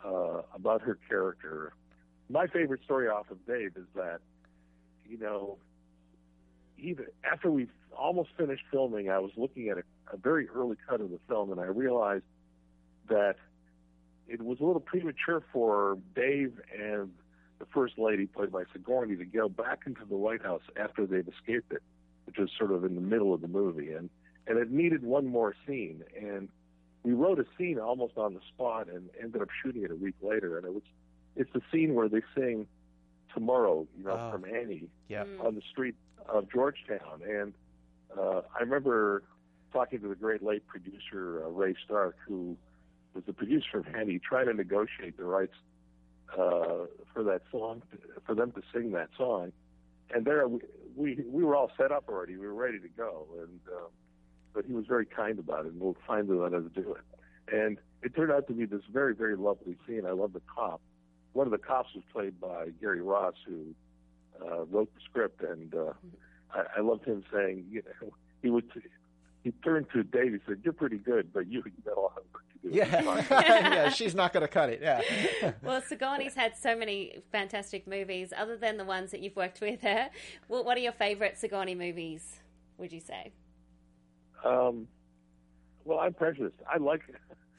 uh, 0.05 0.43
about 0.55 0.83
her 0.83 0.99
character. 1.09 1.73
My 2.29 2.47
favorite 2.47 2.83
story 2.85 3.09
off 3.09 3.31
of 3.31 3.45
Dave 3.47 3.73
is 3.77 3.87
that 3.95 4.21
you 5.09 5.19
know 5.19 5.59
even 6.79 7.07
after 7.31 7.51
we 7.51 7.69
almost 7.97 8.31
finished 8.37 8.65
filming, 8.71 9.09
I 9.09 9.19
was 9.19 9.31
looking 9.37 9.69
at 9.69 9.79
a, 9.79 9.83
a 10.13 10.17
very 10.17 10.49
early 10.49 10.77
cut 10.89 11.01
of 11.01 11.11
the 11.11 11.21
film, 11.29 11.53
and 11.53 11.61
I 11.61 11.67
realized 11.67 12.25
that 13.09 13.37
it 14.29 14.43
was 14.43 14.61
a 14.61 14.65
little 14.65 14.81
premature 14.81 15.43
for 15.53 15.99
Dave 16.15 16.61
and 16.79 17.13
the 17.59 17.67
First 17.73 17.99
Lady, 17.99 18.27
played 18.27 18.51
by 18.51 18.65
Sigourney, 18.73 19.17
to 19.17 19.25
go 19.25 19.49
back 19.49 19.83
into 19.87 20.05
the 20.05 20.17
White 20.17 20.43
House 20.43 20.63
after 20.77 21.07
they've 21.07 21.29
escaped 21.29 21.73
it, 21.73 21.83
which 22.25 22.37
was 22.39 22.51
sort 22.59 22.73
of 22.73 22.85
in 22.85 22.95
the 22.95 23.01
middle 23.01 23.33
of 23.33 23.41
the 23.41 23.49
movie, 23.49 23.93
and 23.93 24.11
and 24.47 24.59
it 24.59 24.73
needed 24.73 25.05
one 25.05 25.27
more 25.27 25.55
scene, 25.67 26.03
and 26.21 26.49
we 27.05 27.13
wrote 27.13 27.39
a 27.39 27.47
scene 27.57 27.79
almost 27.79 28.17
on 28.17 28.35
the 28.35 28.41
spot, 28.49 28.89
and 28.89 29.09
ended 29.23 29.41
up 29.41 29.49
shooting 29.63 29.85
it 29.85 29.91
a 29.93 29.95
week 29.95 30.17
later, 30.21 30.57
and 30.57 30.67
it 30.67 30.75
was 30.75 30.83
it's 31.37 31.53
the 31.53 31.63
scene 31.71 31.95
where 31.95 32.09
they 32.09 32.23
sing 32.35 32.67
tomorrow, 33.35 33.87
you 33.97 34.05
know, 34.05 34.13
Oh. 34.19 34.31
from 34.33 34.45
Annie 34.45 34.89
Yeah. 35.09 35.25
on 35.41 35.55
the 35.55 35.63
street 35.63 35.95
of 36.29 36.49
Georgetown. 36.51 37.23
And 37.27 37.55
uh, 38.17 38.43
I 38.55 38.61
remember 38.61 39.23
talking 39.73 40.01
to 40.01 40.09
the 40.09 40.15
great 40.15 40.43
late 40.43 40.67
producer 40.67 41.45
uh, 41.45 41.49
Ray 41.49 41.75
Stark, 41.85 42.17
who 42.27 42.57
was 43.15 43.25
the 43.25 43.33
producer 43.33 43.79
of 43.79 43.87
Annie, 43.95 44.19
trying 44.19 44.47
to 44.47 44.55
negotiate 44.55 45.17
the 45.17 45.25
rights 45.25 45.55
uh, 46.33 46.87
for 47.13 47.23
that 47.25 47.43
song, 47.51 47.83
for 48.27 48.35
them 48.35 48.53
to 48.53 48.63
sing 48.73 48.93
that 48.93 49.09
song. 49.17 49.53
And 50.15 50.25
there, 50.25 50.47
we 50.49 50.61
we, 50.95 51.25
we 51.27 51.43
were 51.43 51.57
all 51.57 51.71
set 51.77 51.91
up 51.91 52.05
already. 52.09 52.37
We 52.37 52.47
were 52.47 52.53
ready 52.55 52.79
to 52.79 52.89
go, 52.89 53.27
and 53.39 53.61
um, 53.75 53.89
but 54.53 54.67
he 54.67 54.73
was 54.75 54.85
very 54.87 55.07
kind 55.07 55.39
about 55.39 55.65
it, 55.65 55.73
and 55.73 55.81
we'll 55.81 55.97
finally 56.07 56.37
let 56.37 56.53
us 56.53 56.65
do 56.75 56.95
it. 56.95 57.55
And 57.55 57.79
it 58.03 58.15
turned 58.15 58.31
out 58.31 58.47
to 58.49 58.53
be 58.53 58.67
this 58.67 58.83
very, 58.93 59.15
very 59.15 59.37
lovely 59.37 59.77
scene. 59.87 60.05
I 60.07 60.11
love 60.11 60.35
the 60.35 60.43
cop 60.55 60.83
one 61.33 61.47
of 61.47 61.51
the 61.51 61.59
cops 61.59 61.95
was 61.95 62.05
played 62.13 62.41
by 62.41 62.69
Gary 62.81 63.01
Ross, 63.01 63.35
who 63.47 63.75
uh, 64.41 64.65
wrote 64.65 64.93
the 64.95 65.01
script, 65.09 65.43
and 65.43 65.75
uh, 65.75 65.93
I, 66.53 66.79
I 66.79 66.81
loved 66.81 67.05
him 67.05 67.25
saying, 67.33 67.67
you 67.71 67.83
know, 68.01 68.13
he 68.43 68.51
would 68.51 68.71
he 69.43 69.51
turned 69.65 69.87
to 69.93 70.03
Dave. 70.05 70.33
He 70.33 70.39
said, 70.47 70.61
"You're 70.63 70.73
pretty 70.73 70.99
good, 70.99 71.33
but 71.33 71.49
you, 71.49 71.63
you 71.65 71.73
got 71.85 71.97
a 71.97 72.01
lot 72.01 72.13
of 72.17 72.25
work 72.33 72.45
to 72.53 72.69
do." 72.69 72.75
Yeah, 72.75 73.27
yeah, 73.31 73.89
she's 73.91 74.15
not 74.15 74.33
going 74.33 74.43
to 74.43 74.49
cut 74.49 74.71
it. 74.71 74.81
Yeah. 74.83 75.01
Well, 75.63 75.83
Sigourney's 75.83 76.35
had 76.35 76.57
so 76.57 76.77
many 76.77 77.23
fantastic 77.31 77.87
movies, 77.87 78.33
other 78.37 78.57
than 78.57 78.77
the 78.77 78.85
ones 78.85 79.11
that 79.11 79.21
you've 79.21 79.37
worked 79.37 79.61
with 79.61 79.81
her. 79.83 80.11
What 80.49 80.65
what 80.65 80.77
are 80.77 80.81
your 80.81 80.93
favorite 80.93 81.39
Sigourney 81.39 81.75
movies? 81.75 82.41
Would 82.79 82.93
you 82.93 83.01
say? 83.01 83.33
Um, 84.45 84.87
well, 85.85 85.99
I'm 85.99 86.15
prejudiced. 86.15 86.59
I 86.73 86.79
like. 86.79 87.03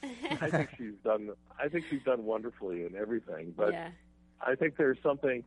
I 0.04 0.50
think 0.50 0.70
she's 0.78 0.96
done. 1.04 1.30
I 1.60 1.68
think 1.70 1.86
she's 1.90 2.04
done 2.04 2.26
wonderfully 2.26 2.86
in 2.86 2.96
everything, 2.96 3.54
but 3.56 3.74
yeah. 3.74 3.90
I 4.46 4.56
think 4.56 4.78
there's 4.78 4.98
something 5.04 5.44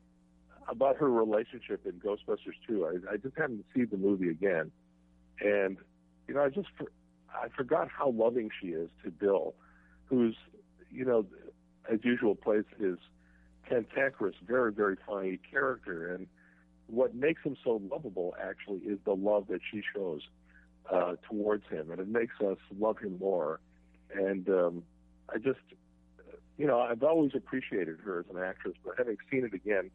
about 0.69 0.97
her 0.97 1.11
relationship 1.11 1.87
in 1.87 1.93
Ghostbusters 1.93 2.57
2. 2.67 2.87
I, 2.87 3.13
I 3.13 3.17
just 3.17 3.37
haven't 3.37 3.65
seen 3.75 3.89
the 3.91 3.97
movie 3.97 4.29
again, 4.29 4.71
and 5.41 5.77
you 6.27 6.35
know, 6.35 6.43
I 6.43 6.49
just 6.49 6.69
for, 6.77 6.87
I 7.31 7.49
forgot 7.57 7.89
how 7.89 8.11
loving 8.11 8.51
she 8.61 8.69
is 8.69 8.89
to 9.05 9.11
Bill, 9.11 9.55
who's 10.07 10.37
you 10.91 11.05
know, 11.05 11.27
as 11.91 12.01
usual, 12.03 12.35
plays 12.35 12.65
his 12.79 12.97
cantankerous, 13.69 14.37
very 14.47 14.73
very 14.73 14.97
funny 15.07 15.39
character, 15.51 16.15
and 16.15 16.27
what 16.89 17.15
makes 17.15 17.43
him 17.43 17.57
so 17.65 17.81
lovable 17.91 18.35
actually 18.41 18.79
is 18.79 18.99
the 19.05 19.15
love 19.15 19.47
that 19.49 19.61
she 19.71 19.83
shows 19.95 20.23
uh, 20.93 21.15
towards 21.29 21.65
him, 21.69 21.91
and 21.91 22.01
it 22.01 22.09
makes 22.09 22.35
us 22.41 22.59
love 22.79 22.99
him 22.99 23.19
more. 23.19 23.61
And 24.15 24.49
um, 24.49 24.83
I 25.29 25.39
just, 25.39 25.61
you 26.59 26.67
know, 26.67 26.81
I've 26.81 27.03
always 27.03 27.33
appreciated 27.35 27.99
her 28.05 28.21
as 28.21 28.35
an 28.35 28.43
actress, 28.43 28.75
but 28.85 28.95
having 28.99 29.17
seen 29.31 29.45
it 29.45 29.55
again 29.55 29.91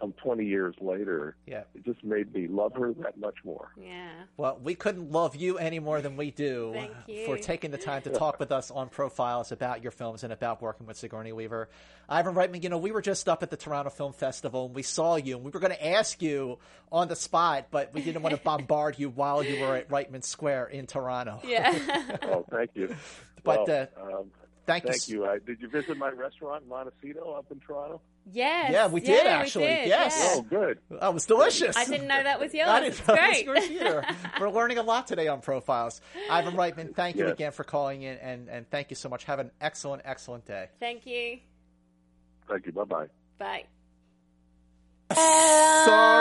some 0.00 0.12
20 0.14 0.44
years 0.44 0.74
later, 0.80 1.36
Yeah. 1.46 1.64
it 1.74 1.84
just 1.84 2.02
made 2.02 2.32
me 2.34 2.46
love 2.48 2.74
her 2.74 2.92
that 2.94 3.18
much 3.18 3.36
more. 3.44 3.68
Yeah. 3.76 4.08
Well, 4.36 4.58
we 4.62 4.74
couldn't 4.74 5.12
love 5.12 5.36
you 5.36 5.58
any 5.58 5.78
more 5.78 6.00
than 6.00 6.16
we 6.16 6.30
do 6.30 6.70
Thank 6.74 6.92
you. 7.06 7.26
for 7.26 7.36
taking 7.36 7.70
the 7.70 7.78
time 7.78 8.02
to 8.02 8.10
talk 8.18 8.38
with 8.40 8.50
us 8.50 8.70
on 8.70 8.88
profiles 8.88 9.52
about 9.52 9.82
your 9.82 9.90
films 9.92 10.24
and 10.24 10.32
about 10.32 10.62
working 10.62 10.86
with 10.86 10.96
Sigourney 10.96 11.32
Weaver. 11.32 11.68
Ivan 12.08 12.34
Reitman, 12.34 12.62
you 12.62 12.68
know, 12.70 12.78
we 12.78 12.90
were 12.92 13.02
just 13.02 13.28
up 13.28 13.42
at 13.42 13.50
the 13.50 13.56
Toronto 13.56 13.90
Film 13.90 14.12
Festival 14.12 14.66
and 14.66 14.74
we 14.74 14.82
saw 14.82 15.16
you 15.16 15.36
and 15.36 15.44
we 15.44 15.50
were 15.50 15.60
going 15.60 15.72
to 15.72 15.86
ask 15.86 16.20
you 16.22 16.58
on 16.90 17.08
the 17.08 17.16
spot, 17.16 17.66
but 17.70 17.92
we 17.94 18.02
didn't 18.02 18.22
want 18.22 18.34
to 18.34 18.40
bombard 18.44 18.98
you 18.98 19.10
while 19.10 19.42
you 19.44 19.60
were 19.60 19.76
at 19.76 19.88
Reitman 19.90 20.24
Square 20.24 20.68
in 20.68 20.86
Toronto. 20.86 21.40
Yeah. 21.44 22.18
oh, 22.22 22.44
thank 22.50 22.70
you. 22.74 22.94
But, 23.42 23.66
Well, 23.68 23.88
um, 24.20 24.30
thank 24.66 24.84
you 24.84 24.90
thank 24.90 25.08
you. 25.08 25.26
I, 25.26 25.38
did 25.38 25.60
you 25.60 25.68
visit 25.68 25.96
my 25.96 26.10
restaurant, 26.10 26.66
Montecito, 26.68 27.32
up 27.32 27.46
in 27.50 27.60
Toronto? 27.60 28.00
yes. 28.32 28.70
Yeah, 28.72 28.86
we 28.88 29.00
did, 29.00 29.24
Yeah, 29.24 29.30
actually. 29.32 29.66
did, 29.66 29.88
Yes. 29.88 30.16
yeah. 30.20 30.34
Oh, 30.36 30.42
good. 30.42 30.78
That 30.90 31.12
was 31.14 31.26
delicious. 31.26 31.76
I 31.76 31.84
didn't 31.86 32.06
know 32.06 32.22
that 32.22 32.38
was 32.38 32.52
yours. 32.54 32.68
I 32.68 32.80
didn't 32.80 33.08
know 33.08 33.14
great. 33.14 33.46
it 33.46 33.48
was 33.48 33.68
yours 33.70 33.80
either. 33.82 34.04
We're 34.40 34.50
learning 34.50 34.78
a 34.78 34.82
lot 34.82 35.06
today 35.06 35.26
on 35.28 35.40
profiles. 35.40 36.00
Ivan 36.30 36.54
Reitman, 36.54 36.94
thank 36.94 37.16
you 37.16 37.24
Yes. 37.24 37.32
again 37.32 37.52
for 37.52 37.64
calling 37.64 38.02
in, 38.02 38.16
and, 38.18 38.48
and 38.48 38.70
thank 38.70 38.90
you 38.90 38.96
so 38.96 39.08
much. 39.08 39.24
Have 39.24 39.38
an 39.38 39.50
excellent, 39.60 40.02
excellent 40.04 40.44
day. 40.46 40.68
Thank 40.78 41.06
you. 41.06 41.38
Thank 42.48 42.66
you. 42.66 42.72
Bye 42.72 42.84
bye. 42.84 43.06
Bye. 43.38 43.64
All 45.10 45.16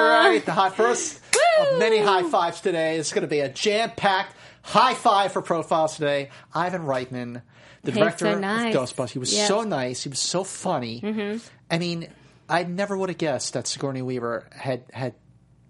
right, 0.10 0.42
the 0.46 0.52
high 0.52 0.70
first 0.72 1.22
of 1.62 1.78
many 1.80 2.00
high 2.00 2.24
fives 2.24 2.60
today. 2.62 2.98
It's 2.98 3.12
going 3.14 3.22
to 3.22 3.28
be 3.28 3.40
a 3.42 3.50
jam-packed 3.50 4.36
high 4.64 4.94
five 4.96 5.32
for 5.32 5.42
profiles 5.42 5.96
today. 5.96 6.30
Ivan 6.54 6.84
Reitman, 6.84 7.42
the 7.84 7.92
He's 7.92 8.00
director 8.00 8.34
so 8.34 8.40
nice. 8.40 8.76
of 8.76 8.82
Ghostbusters, 8.82 9.10
he 9.12 9.20
was 9.20 9.34
Yep. 9.34 9.48
so 9.48 9.62
nice. 9.64 10.04
He 10.04 10.10
was 10.10 10.20
so 10.20 10.44
funny. 10.44 11.02
Mm-hmm. 11.02 11.38
I 11.72 11.78
mean, 11.78 12.08
I 12.48 12.64
never 12.64 12.98
would 12.98 13.10
have 13.10 13.18
guessed 13.18 13.54
that 13.54 13.68
Sigourney 13.68 14.02
Weaver 14.02 14.48
had 14.52 14.84
had 14.94 15.14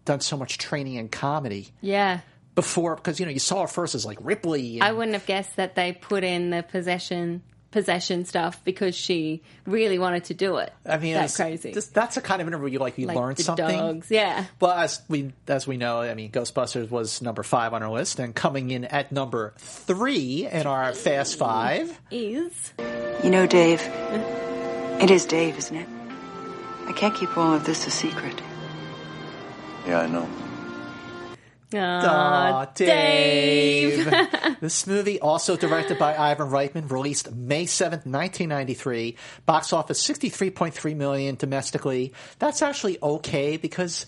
done 0.06 0.22
so 0.22 0.38
much 0.38 0.58
training 0.58 0.96
in 0.96 1.10
comedy 1.10 1.70
Yeah. 1.82 2.22
before, 2.56 2.96
because 2.96 3.20
you 3.20 3.26
know 3.26 3.32
you 3.32 3.40
saw 3.40 3.62
her 3.62 3.68
first 3.68 3.96
as 3.96 4.06
like 4.06 4.18
Ripley. 4.22 4.76
And, 4.76 4.84
I 4.84 4.92
wouldn't 4.94 5.14
have 5.14 5.26
guessed 5.26 5.56
that 5.58 5.76
they 5.76 5.92
put 5.94 6.24
in 6.24 6.50
the 6.50 6.64
possession 6.64 7.44
possession 7.72 8.26
stuff 8.26 8.64
because 8.64 8.96
she 8.96 9.42
really 9.66 10.00
wanted 10.00 10.24
to 10.26 10.34
do 10.34 10.58
it. 10.58 10.74
I 10.86 10.98
mean, 10.98 11.14
that's 11.14 11.36
crazy. 11.36 11.72
this- 11.72 11.88
that's 11.88 12.18
a 12.18 12.22
kind 12.22 12.42
of 12.42 12.48
interview 12.48 12.70
you 12.70 12.80
like. 12.80 12.98
You 12.98 13.06
like 13.08 13.18
learn 13.18 13.36
something. 13.36 13.68
dogs. 13.78 14.10
Yeah. 14.10 14.46
Well, 14.60 14.72
as 14.72 15.02
we 15.08 15.34
as 15.48 15.68
we 15.68 15.78
know, 15.78 16.02
I 16.02 16.14
mean, 16.16 16.32
Ghostbusters 16.32 16.90
was 16.90 17.22
number 17.22 17.44
five 17.44 17.74
on 17.74 17.84
our 17.84 17.92
list, 17.92 18.20
and 18.20 18.34
coming 18.34 18.72
in 18.72 18.86
at 18.86 19.12
number 19.12 19.54
three 19.58 20.48
in 20.52 20.66
our 20.68 20.94
Fast 20.94 21.38
Five. 21.38 22.00
Is 22.12 22.74
You 23.24 23.30
know, 23.30 23.46
Dave, 23.46 23.82
it 25.02 25.12
is 25.12 25.26
Dave, 25.26 25.58
isn't 25.58 25.76
it? 25.76 25.88
I 26.88 26.92
can't 26.94 27.14
keep 27.16 27.38
all 27.38 27.54
of 27.54 27.66
this 27.66 27.86
a 27.86 27.92
secret. 27.92 28.42
Yeah, 29.88 30.02
I 30.02 30.08
know. 30.08 30.28
Aw, 31.74 31.78
Aw, 31.78 32.66
Dave. 32.74 34.12
this 34.62 34.88
movie, 34.88 35.20
also 35.20 35.56
directed 35.56 36.00
by 36.00 36.16
Ivan 36.18 36.50
Reitman, 36.50 36.90
released 36.90 37.32
May 37.34 37.66
seventh, 37.66 38.06
nineteen 38.06 38.50
ninety 38.50 38.74
three. 38.74 39.18
Box 39.46 39.72
office 39.74 40.02
sixty 40.02 40.30
three 40.30 40.50
point 40.50 40.74
three 40.74 40.94
million 40.94 41.36
domestically. 41.36 42.14
That's 42.40 42.62
actually 42.62 42.98
okay 43.02 43.58
because 43.58 44.06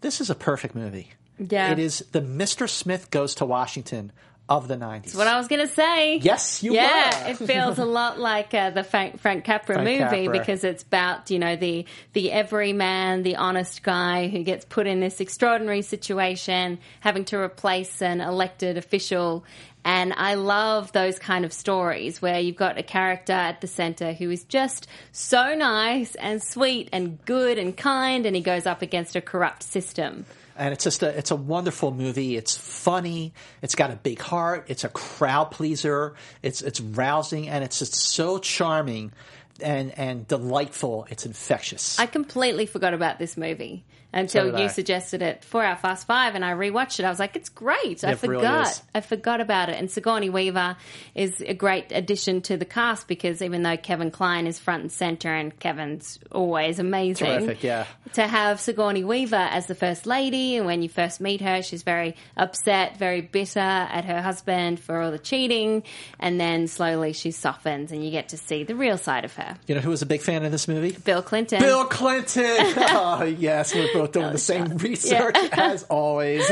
this 0.00 0.20
is 0.20 0.30
a 0.30 0.34
perfect 0.34 0.74
movie. 0.74 1.10
Yeah. 1.38 1.72
it 1.72 1.78
is 1.78 2.04
the 2.12 2.20
Mister 2.20 2.66
Smith 2.66 3.10
Goes 3.10 3.34
to 3.36 3.44
Washington 3.44 4.12
of 4.58 4.68
the 4.68 4.76
nineties. 4.76 5.12
That's 5.12 5.18
what 5.18 5.28
I 5.28 5.38
was 5.38 5.48
going 5.48 5.66
to 5.66 5.72
say. 5.72 6.16
Yes, 6.16 6.62
you 6.62 6.74
yeah, 6.74 7.24
were. 7.24 7.30
it 7.30 7.36
feels 7.36 7.78
a 7.78 7.84
lot 7.84 8.18
like 8.18 8.54
uh, 8.54 8.70
the 8.70 8.84
Frank, 8.84 9.20
Frank 9.20 9.44
Capra 9.44 9.76
Frank 9.76 9.88
movie 9.88 10.26
Capra. 10.26 10.38
because 10.38 10.64
it's 10.64 10.82
about 10.82 11.30
you 11.30 11.38
know 11.38 11.56
the 11.56 11.86
the 12.12 12.32
everyman, 12.32 13.22
the 13.22 13.36
honest 13.36 13.82
guy 13.82 14.28
who 14.28 14.42
gets 14.42 14.64
put 14.64 14.86
in 14.86 15.00
this 15.00 15.20
extraordinary 15.20 15.82
situation, 15.82 16.78
having 17.00 17.24
to 17.26 17.38
replace 17.38 18.02
an 18.02 18.20
elected 18.20 18.76
official. 18.76 19.44
And 19.84 20.12
I 20.12 20.34
love 20.34 20.92
those 20.92 21.18
kind 21.18 21.44
of 21.44 21.52
stories 21.52 22.22
where 22.22 22.38
you've 22.38 22.56
got 22.56 22.78
a 22.78 22.84
character 22.84 23.32
at 23.32 23.60
the 23.60 23.66
center 23.66 24.12
who 24.12 24.30
is 24.30 24.44
just 24.44 24.86
so 25.10 25.54
nice 25.54 26.14
and 26.14 26.40
sweet 26.40 26.88
and 26.92 27.22
good 27.24 27.58
and 27.58 27.76
kind, 27.76 28.24
and 28.24 28.36
he 28.36 28.42
goes 28.42 28.64
up 28.64 28.82
against 28.82 29.16
a 29.16 29.20
corrupt 29.20 29.64
system. 29.64 30.24
And 30.56 30.72
it's 30.72 30.84
just 30.84 31.02
a 31.02 31.08
it's 31.16 31.30
a 31.30 31.36
wonderful 31.36 31.90
movie. 31.90 32.36
It's 32.36 32.56
funny. 32.56 33.32
It's 33.62 33.74
got 33.74 33.90
a 33.90 33.96
big 33.96 34.20
heart. 34.20 34.66
It's 34.68 34.84
a 34.84 34.88
crowd 34.88 35.50
pleaser. 35.50 36.14
It's 36.42 36.62
it's 36.62 36.80
rousing 36.80 37.48
and 37.48 37.64
it's 37.64 37.78
just 37.78 37.94
so 37.94 38.38
charming 38.38 39.12
and 39.60 39.96
and 39.98 40.26
delightful. 40.26 41.06
It's 41.10 41.26
infectious. 41.26 41.98
I 41.98 42.06
completely 42.06 42.66
forgot 42.66 42.94
about 42.94 43.18
this 43.18 43.36
movie 43.36 43.84
until 44.12 44.50
did 44.50 44.58
you 44.58 44.64
I. 44.64 44.68
suggested 44.68 45.22
it 45.22 45.44
for 45.44 45.64
our 45.64 45.76
Fast 45.76 46.06
Five, 46.06 46.34
and 46.34 46.44
I 46.44 46.52
rewatched 46.52 47.00
it. 47.00 47.04
I 47.04 47.10
was 47.10 47.18
like, 47.18 47.36
"It's 47.36 47.48
great!" 47.48 48.04
I 48.04 48.12
It 48.12 48.22
really 48.22 48.36
forgot. 48.38 48.82
I 48.94 49.00
forgot 49.00 49.40
about 49.40 49.68
it. 49.68 49.76
And 49.76 49.90
Sigourney 49.90 50.30
Weaver 50.30 50.76
is 51.14 51.40
a 51.40 51.54
great 51.54 51.86
addition 51.90 52.40
to 52.42 52.56
the 52.56 52.64
cast 52.64 53.08
because 53.08 53.42
even 53.42 53.62
though 53.62 53.76
Kevin 53.76 54.10
Kline 54.10 54.46
is 54.46 54.58
front 54.58 54.82
and 54.82 54.92
center, 54.92 55.32
and 55.32 55.58
Kevin's 55.58 56.18
always 56.30 56.78
amazing, 56.78 57.26
Terrific, 57.26 57.62
yeah. 57.62 57.86
to 58.14 58.26
have 58.26 58.60
Sigourney 58.60 59.04
Weaver 59.04 59.36
as 59.36 59.66
the 59.66 59.74
first 59.74 60.06
lady, 60.06 60.56
and 60.56 60.66
when 60.66 60.82
you 60.82 60.88
first 60.88 61.20
meet 61.20 61.40
her, 61.40 61.62
she's 61.62 61.82
very 61.82 62.16
upset, 62.36 62.96
very 62.98 63.20
bitter 63.20 63.60
at 63.60 64.04
her 64.04 64.20
husband 64.20 64.80
for 64.80 65.00
all 65.00 65.10
the 65.10 65.18
cheating, 65.18 65.82
and 66.18 66.40
then 66.40 66.66
slowly 66.66 67.12
she 67.12 67.30
softens, 67.30 67.92
and 67.92 68.04
you 68.04 68.10
get 68.10 68.28
to 68.30 68.36
see 68.36 68.64
the 68.64 68.74
real 68.74 68.98
side 68.98 69.24
of 69.24 69.34
her. 69.34 69.56
You 69.66 69.74
know 69.74 69.80
who 69.80 69.90
was 69.90 70.02
a 70.02 70.06
big 70.06 70.20
fan 70.20 70.44
of 70.44 70.52
this 70.52 70.68
movie? 70.68 70.92
Bill 71.04 71.22
Clinton. 71.22 71.60
Bill 71.60 71.84
Clinton. 71.86 72.42
oh 72.76 73.24
yes, 73.24 73.74
doing 74.06 74.28
the 74.28 74.34
oh, 74.34 74.36
same 74.36 74.76
research 74.78 75.36
as 75.52 75.82
always. 75.90 76.50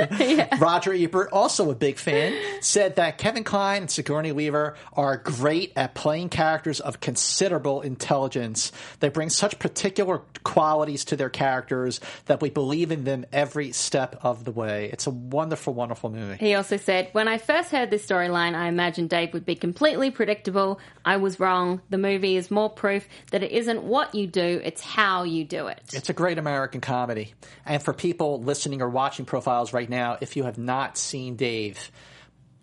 Roger 0.59 0.93
Ebert, 0.93 1.31
also 1.33 1.71
a 1.71 1.75
big 1.75 1.99
fan, 1.99 2.35
said 2.61 2.97
that 2.97 3.19
Kevin 3.19 3.45
Kline 3.45 3.83
and 3.83 3.91
Sigourney 3.91 4.33
Weaver 4.33 4.77
are 4.93 5.17
great 5.17 5.73
at 5.77 5.95
playing 5.95 6.29
characters 6.29 6.81
of 6.81 7.01
considerable 7.01 7.81
intelligence. 7.83 8.73
They 9.01 9.09
bring 9.09 9.31
such 9.31 9.59
particular 9.59 10.23
qualities 10.45 11.05
to 11.07 11.17
their 11.17 11.31
characters 11.31 12.01
that 12.27 12.41
we 12.41 12.51
believe 12.51 12.93
in 12.93 13.05
them 13.05 13.25
every 13.33 13.73
step 13.73 14.19
of 14.23 14.45
the 14.45 14.53
way. 14.53 14.91
It's 14.93 15.07
a 15.07 15.11
wonderful, 15.11 15.75
wonderful 15.75 16.11
movie. 16.11 16.37
He 16.37 16.55
also 16.55 16.77
said, 16.77 17.09
When 17.13 17.29
I 17.29 17.39
first 17.39 17.71
heard 17.71 17.91
this 17.91 18.07
storyline, 18.07 18.55
I 18.55 18.69
imagined 18.69 19.11
Dave 19.11 19.33
would 19.33 19.45
be 19.45 19.55
completely 19.55 20.11
predictable. 20.11 20.81
I 21.05 21.17
was 21.17 21.41
wrong. 21.41 21.81
The 21.91 21.99
movie 21.99 22.37
is 22.37 22.51
more 22.51 22.71
proof 22.71 23.07
that 23.31 23.43
it 23.43 23.53
isn't 23.53 23.83
what 23.83 24.15
you 24.15 24.27
do, 24.27 24.61
it's 24.63 24.81
how 24.81 25.25
you 25.25 25.45
do 25.45 25.67
it. 25.69 25.81
It's 25.93 26.11
a 26.11 26.13
great 26.13 26.39
American 26.39 26.81
comedy. 26.81 27.35
And 27.65 27.83
for 27.83 27.93
people 27.93 28.41
listening 28.43 28.83
or 28.83 28.89
watching 28.89 29.25
profiles 29.25 29.73
right 29.73 29.89
now, 29.89 30.19
if 30.21 30.37
you 30.37 30.45
have 30.45 30.59
not 30.59 30.99
seen 30.99 31.37
Dave, 31.37 31.91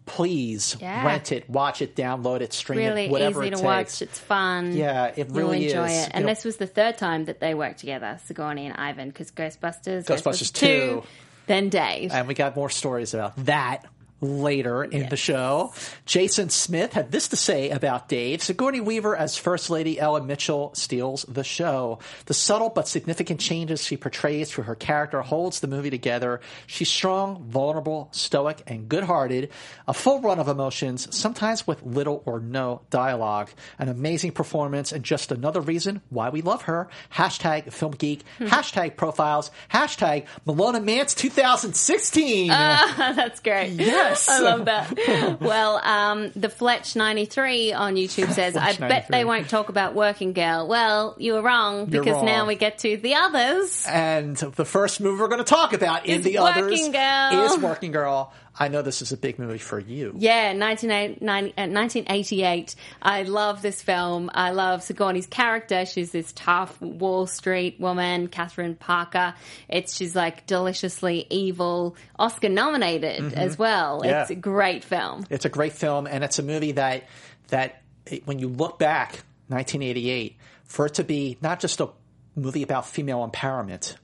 please 0.06 0.78
Yeah. 0.80 1.06
rent 1.06 1.32
it, 1.32 1.50
watch 1.50 1.82
it, 1.82 1.96
download 1.96 2.42
it, 2.42 2.54
stream 2.54 2.80
really 2.80 3.06
it, 3.06 3.12
whatever 3.12 3.42
easy 3.44 3.48
it 3.48 3.52
to 3.52 3.56
takes. 3.58 3.64
watch. 3.66 4.02
It's 4.02 4.20
fun. 4.20 4.74
Yeah, 4.76 5.12
it 5.16 5.28
really 5.32 5.64
You'll 5.66 5.84
enjoy 5.86 5.94
is. 5.94 6.06
it. 6.08 6.12
And 6.14 6.28
this 6.28 6.46
was 6.46 6.58
the 6.58 6.68
third 6.68 6.98
time 6.98 7.26
that 7.26 7.40
they 7.40 7.54
worked 7.54 7.80
together, 7.80 8.18
Sigourney 8.26 8.66
and 8.68 8.76
Ivan, 8.78 9.10
because 9.10 9.32
Ghostbusters, 9.32 10.06
Ghostbusters 10.06 10.54
2, 10.54 10.66
2. 10.66 11.04
then 11.48 11.70
Dave. 11.70 12.12
And 12.14 12.28
we 12.28 12.34
got 12.36 12.56
more 12.56 12.70
stories 12.70 13.14
about 13.14 13.36
that 13.46 13.86
later 14.22 14.84
in 14.84 15.10
the 15.10 15.18
show. 15.18 15.74
Jason 16.06 16.50
Smith 16.50 16.94
had 16.94 17.12
this 17.12 17.28
to 17.30 17.36
say 17.36 17.70
about 17.70 18.10
Dave. 18.10 18.42
Sigourney 18.42 18.80
Weaver 18.82 19.16
as 19.16 19.38
First 19.38 19.70
Lady 19.70 20.00
Ellen 20.00 20.26
Mitchell 20.28 20.74
steals 20.74 21.24
the 21.28 21.44
show. 21.44 22.00
The 22.26 22.34
subtle 22.34 22.70
but 22.70 22.88
significant 22.88 23.40
changes 23.40 23.84
she 23.84 23.98
portrays 23.98 24.50
through 24.52 24.66
her 24.66 24.76
character 24.76 25.22
holds 25.22 25.60
the 25.60 25.68
movie 25.68 25.90
together. 25.90 26.42
She's 26.66 26.90
strong, 26.90 27.44
vulnerable, 27.48 28.10
stoic, 28.12 28.64
and 28.68 28.90
good-hearted. 28.90 29.52
A 29.88 29.94
full 29.94 30.22
run 30.22 30.40
of 30.40 30.48
emotions, 30.48 31.16
sometimes 31.16 31.68
with 31.68 31.84
little 31.84 32.24
or 32.26 32.40
no 32.40 32.82
dialogue. 32.90 33.50
An 33.78 33.90
amazing 33.90 34.32
performance 34.32 34.92
and 34.92 35.04
just 35.04 35.32
another 35.32 35.62
reason 35.62 36.02
why 36.10 36.30
we 36.30 36.42
love 36.42 36.64
her. 36.64 36.90
Hashtag 37.14 37.72
Film 37.72 37.92
Geek. 37.92 38.24
Hashtag 38.40 38.96
Profiles. 38.96 39.52
Hashtag 39.72 40.26
Malona 40.46 40.84
Mantz 40.84 41.16
2016. 41.16 42.50
Ah, 42.52 43.14
that's 43.16 43.40
great. 43.42 43.80
Yes. 44.10 44.30
I 44.30 44.40
love 44.40 44.66
that. 44.66 45.40
well, 45.42 45.78
um, 45.84 46.32
the 46.36 46.50
Fletch93 46.50 47.76
on 47.78 47.96
YouTube 47.96 48.32
says, 48.32 48.56
I 48.56 48.74
bet 48.76 49.08
they 49.10 49.26
won't 49.26 49.50
talk 49.50 49.70
about 49.70 49.94
Working 49.96 50.34
Girl. 50.34 50.68
Well, 50.68 51.16
you 51.18 51.34
were 51.34 51.42
wrong 51.42 51.90
You're 51.90 52.04
because 52.04 52.24
now 52.24 52.46
we 52.46 52.56
get 52.56 52.80
to 52.80 52.98
the 52.98 53.16
others. 53.16 53.86
And 53.88 54.36
the 54.38 54.66
first 54.66 55.00
movie 55.02 55.20
we're 55.20 55.28
going 55.28 55.40
to 55.40 55.44
talk 55.44 55.74
about 55.74 56.06
in 56.06 56.20
Is 56.20 56.26
the 56.26 56.38
Working 56.40 56.64
others 56.64 56.90
Girl. 56.90 57.46
is 57.46 57.58
Working 57.60 57.92
Girl. 57.92 58.34
I 58.60 58.70
know 58.70 58.82
this 58.82 59.04
is 59.04 59.12
a 59.12 59.18
big 59.18 59.38
movie 59.38 59.60
for 59.60 59.80
you. 59.80 60.16
Yeah, 60.18 60.54
1988. 60.54 62.76
I 63.02 63.24
love 63.24 63.62
this 63.62 63.82
film. 63.82 64.30
I 64.34 64.52
love 64.52 64.84
Sigourney's 64.84 65.28
character. 65.28 65.86
She's 65.86 66.12
this 66.12 66.32
tough 66.34 66.80
Wall 66.82 67.28
Street 67.28 67.80
woman, 67.80 68.28
Catherine 68.28 68.76
Parker. 68.76 69.36
It's 69.70 69.96
she's 69.96 70.16
like 70.16 70.46
deliciously 70.48 71.28
evil, 71.30 71.96
Oscar 72.18 72.50
nominated 72.50 73.22
Mhm. 73.22 73.34
as 73.34 73.58
well. 73.58 74.02
Yeah. 74.04 74.22
It's 74.22 74.32
a 74.32 74.36
great 74.36 74.84
film. 74.84 75.26
It's 75.30 75.46
a 75.46 75.50
great 75.50 75.74
film, 75.74 76.08
and 76.08 76.24
it's 76.24 76.40
a 76.40 76.44
movie 76.44 76.74
that 76.74 77.04
that 77.50 77.82
when 78.26 78.40
you 78.40 78.48
look 78.50 78.78
back, 78.80 79.22
1988, 79.50 80.36
for 80.66 80.88
it 80.88 80.96
to 80.96 81.04
be 81.04 81.38
not 81.42 81.60
just 81.60 81.80
a 81.80 81.90
movie 82.36 82.64
about 82.64 82.86
female 82.88 83.28
empowerment, 83.30 83.96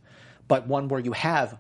but 0.48 0.68
one 0.68 0.88
where 0.88 1.00
you 1.00 1.12
have, 1.14 1.58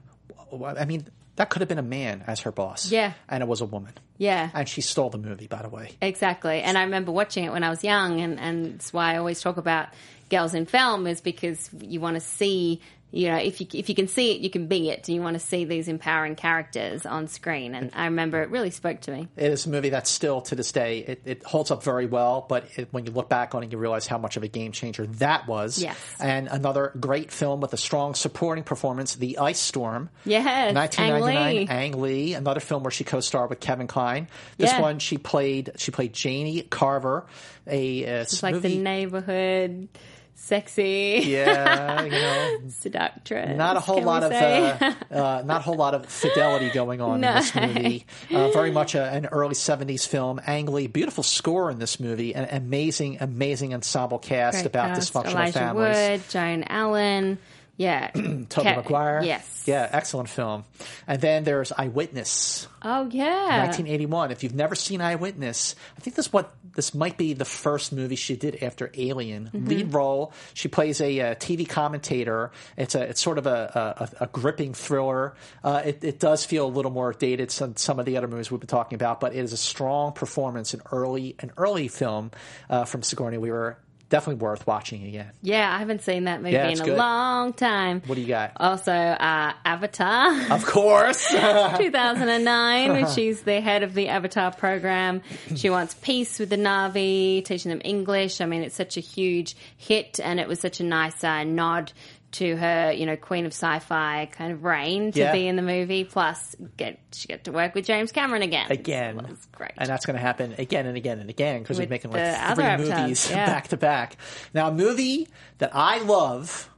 I 0.77 0.85
mean, 0.85 1.07
that 1.35 1.49
could 1.49 1.61
have 1.61 1.69
been 1.69 1.79
a 1.79 1.81
man 1.81 2.23
as 2.27 2.41
her 2.41 2.51
boss. 2.51 2.91
Yeah. 2.91 3.13
and 3.29 3.41
it 3.41 3.47
was 3.47 3.61
a 3.61 3.65
woman, 3.65 3.93
Yeah. 4.17 4.49
and 4.53 4.67
she 4.69 4.81
stole 4.81 5.09
the 5.09 5.17
movie. 5.17 5.47
By 5.47 5.61
the 5.63 5.69
way, 5.69 5.91
Exactly. 6.01 6.61
And 6.61 6.77
I 6.77 6.83
remember 6.83 7.11
watching 7.11 7.43
it 7.45 7.51
when 7.51 7.63
I 7.63 7.69
was 7.69 7.83
young, 7.83 8.21
and, 8.21 8.39
and 8.39 8.67
it's 8.75 8.93
why 8.93 9.13
I 9.13 9.17
always 9.17 9.41
talk 9.41 9.57
about 9.57 9.89
girls 10.29 10.53
in 10.53 10.65
film 10.65 11.07
is 11.07 11.21
because 11.21 11.69
you 11.81 11.99
want 11.99 12.15
to 12.15 12.21
see, 12.21 12.81
you 13.15 13.27
know, 13.29 13.37
if 13.37 13.61
you 13.61 13.67
if 13.73 13.89
you 13.89 13.95
can 13.95 14.07
see 14.07 14.31
it, 14.35 14.41
you 14.41 14.49
can 14.49 14.65
be 14.67 14.89
it. 14.89 15.03
Do 15.03 15.13
you 15.13 15.21
want 15.21 15.35
to 15.35 15.39
see 15.39 15.65
these 15.65 15.87
empowering 15.87 16.35
characters 16.35 17.05
on 17.05 17.27
screen, 17.27 17.75
and 17.75 17.91
I 17.93 18.05
remember 18.05 18.41
it 18.41 18.49
really 18.49 18.71
spoke 18.71 19.01
to 19.01 19.11
me. 19.11 19.27
it 19.37 19.51
is 19.51 19.67
a 19.67 19.69
movie 19.69 19.89
that 19.89 20.07
still 20.07 20.41
to 20.41 20.55
this 20.55 20.71
day 20.71 20.99
it, 20.99 21.21
it 21.25 21.43
holds 21.43 21.69
up 21.69 21.83
very 21.83 22.07
well. 22.07 22.45
But 22.49 22.65
it, 22.75 22.87
when 22.91 23.05
you 23.05 23.11
look 23.11 23.29
back 23.29 23.53
on 23.53 23.61
it, 23.63 23.71
you 23.71 23.77
realize 23.77 24.07
how 24.07 24.17
much 24.17 24.35
of 24.35 24.41
a 24.41 24.47
game 24.47 24.71
changer 24.71 25.05
that 25.05 25.47
was. 25.47 25.77
Yes. 25.81 25.97
and 26.19 26.47
another 26.47 26.91
great 26.99 27.31
film 27.31 27.61
with 27.61 27.71
a 27.73 27.77
strong 27.77 28.15
supporting 28.15 28.63
performance, 28.63 29.15
The 29.15 29.37
Ice 29.37 29.59
Storm. 29.59 30.09
Yes, 30.25 30.45
Ang 30.47 30.73
1999, 30.73 31.55
Lee. 31.55 31.67
Ang 31.69 32.01
Lee, 32.01 32.33
another 32.33 32.59
film 32.61 32.81
where 32.81 32.91
she 32.91 33.03
co-starred 33.03 33.51
with 33.51 33.59
Kevin 33.59 33.85
Kline. 33.85 34.27
This 34.57 34.71
Yeah. 34.71 34.81
one 34.81 34.97
she 34.97 35.19
played 35.19 35.71
she 35.77 35.91
played 35.91 36.13
Janie 36.13 36.63
Carver, 36.63 37.27
a 37.67 38.05
uh, 38.05 38.21
It's 38.21 38.41
like 38.41 38.59
the 38.61 38.77
neighborhood, 38.77 39.87
sexy, 40.35 41.21
yeah, 41.25 42.03
you 42.03 42.11
know, 42.11 42.57
seductress. 42.69 43.57
not 43.57 43.77
a 43.77 43.79
whole 43.79 44.01
lot 44.03 44.23
of 44.23 44.31
uh, 44.31 44.93
uh, 45.11 45.43
not 45.45 45.57
a 45.57 45.63
whole 45.63 45.75
lot 45.75 45.93
of 45.93 46.05
fidelity 46.05 46.69
going 46.71 47.01
on 47.01 47.21
No. 47.21 47.29
in 47.29 47.35
this 47.35 47.55
movie. 47.55 48.05
Uh, 48.31 48.49
very 48.51 48.71
much 48.71 48.95
a, 48.95 49.03
an 49.03 49.27
early 49.27 49.55
'70s 49.55 50.07
film. 50.07 50.41
Ang 50.45 50.65
Lee, 50.67 50.87
beautiful 50.87 51.23
score 51.23 51.69
in 51.71 51.79
this 51.79 51.99
movie, 51.99 52.35
an 52.35 52.47
amazing, 52.51 53.17
amazing 53.21 53.73
ensemble 53.73 54.19
cast 54.19 54.57
Great 54.57 54.65
about 54.67 54.95
cast. 54.95 55.13
dysfunctional 55.13 55.31
Elijah 55.31 55.59
families. 55.59 55.97
Wood, 56.33 56.65
Allen. 56.69 57.37
Yeah. 57.75 58.11
Tobey 58.13 58.45
Ke- 58.49 58.75
Maguire. 58.77 59.21
Yes. 59.23 59.63
Yeah, 59.65 59.89
excellent 59.91 60.29
film. 60.29 60.63
And 61.07 61.19
then 61.19 61.43
there's 61.43 61.71
Eyewitness. 61.71 62.67
Oh, 62.83 63.07
yeah. 63.09 63.63
1981. 63.65 64.31
If 64.31 64.43
you've 64.43 64.53
never 64.53 64.75
seen 64.75 65.01
Eyewitness, 65.01 65.75
I 65.97 66.01
think 66.01 66.15
this 66.15 66.31
what 66.31 66.53
this 66.75 66.93
might 66.93 67.17
be 67.17 67.33
the 67.33 67.45
first 67.45 67.91
movie 67.93 68.15
she 68.15 68.35
did 68.35 68.61
after 68.63 68.91
Alien. 68.95 69.49
Mhm. 69.53 69.67
Lead 69.67 69.93
role. 69.93 70.33
She 70.53 70.67
plays 70.67 71.01
a, 71.01 71.19
uh 71.19 71.35
TV 71.35 71.67
commentator. 71.67 72.51
It's 72.77 72.93
a 72.95 73.01
it's 73.03 73.21
sort 73.21 73.37
of 73.37 73.47
a 73.47 74.09
a, 74.19 74.23
a 74.25 74.27
gripping 74.27 74.73
thriller. 74.73 75.35
Uh, 75.63 75.81
it, 75.85 76.03
it 76.03 76.19
does 76.19 76.45
feel 76.45 76.65
a 76.67 76.69
little 76.73 76.91
more 76.91 77.13
dated 77.13 77.49
than 77.51 77.75
some 77.77 77.99
of 77.99 78.05
the 78.05 78.17
other 78.17 78.27
movies 78.27 78.51
we've 78.51 78.59
been 78.59 78.67
talking 78.67 78.95
about, 78.95 79.19
but 79.19 79.33
it 79.33 79.39
is 79.39 79.53
a 79.53 79.57
strong 79.57 80.11
performance. 80.13 80.73
in 80.73 80.81
early 80.91 81.35
an 81.39 81.51
early 81.57 81.87
film 81.87 82.31
uh, 82.69 82.85
from 82.85 83.01
Sigourney 83.03 83.37
Weaver. 83.37 83.77
Definitely 84.09 84.43
worth 84.43 84.67
watching 84.67 85.07
again. 85.07 85.31
Yeah, 85.41 85.73
I 85.73 85.79
haven't 85.79 86.03
seen 86.03 86.25
that 86.25 86.41
movie 86.43 86.53
Yeah, 86.53 86.67
in 86.67 86.79
a 86.79 86.85
good. 86.85 86.97
long 86.97 87.51
time. 87.53 88.01
What 88.05 88.13
do 88.15 88.21
you 88.21 88.27
got? 88.27 88.51
Also, 88.57 88.91
uh, 88.91 89.53
Avatar. 89.65 90.51
Of 90.51 90.65
course. 90.67 91.27
2009, 91.87 92.91
when 92.91 93.07
she's 93.07 93.41
the 93.41 93.59
head 93.61 93.81
of 93.83 93.93
the 93.93 94.09
Avatar 94.09 94.51
program. 94.51 95.21
She 95.55 95.69
wants 95.69 95.95
peace 95.95 96.37
with 96.39 96.49
the 96.49 96.57
Na'vi, 96.57 97.43
teaching 97.43 97.69
them 97.69 97.81
English. 97.83 98.39
I 98.41 98.45
mean, 98.45 98.61
it's 98.61 98.75
such 98.75 98.97
a 98.97 99.01
huge 99.01 99.55
hit, 99.77 100.19
and 100.23 100.39
it 100.39 100.47
was 100.47 100.59
such 100.59 100.79
a 100.79 100.83
nice 100.83 101.23
uh, 101.23 101.43
nod 101.43 101.91
to 102.33 102.55
her, 102.57 102.91
you 102.91 103.05
know, 103.05 103.15
Queen 103.15 103.45
of 103.45 103.51
Sci-Fi 103.53 104.27
kind 104.31 104.51
of 104.51 104.63
reign 104.63 105.11
to 105.11 105.19
Yeah. 105.19 105.31
be 105.31 105.47
in 105.47 105.55
the 105.55 105.61
movie. 105.61 106.03
Plus, 106.03 106.55
get 106.77 106.99
she 107.13 107.27
get 107.27 107.43
to 107.45 107.51
work 107.51 107.75
with 107.75 107.85
James 107.85 108.11
Cameron 108.11 108.41
again. 108.41 108.71
again. 108.71 109.37
great. 109.51 109.71
And 109.77 109.89
that's 109.89 110.05
going 110.05 110.15
to 110.15 110.21
happen 110.21 110.55
again 110.57 110.85
and 110.85 110.97
again 110.97 111.19
and 111.19 111.29
again 111.29 111.61
because 111.61 111.77
they're 111.77 111.87
making 111.87 112.11
like 112.11 112.55
three 112.55 112.77
movies 112.77 113.29
yeah. 113.31 113.45
back 113.45 113.69
to 113.69 113.77
back. 113.77 114.17
Now, 114.53 114.67
a 114.67 114.71
movie 114.71 115.27
that 115.59 115.71
I 115.73 115.99
love. 115.99 116.69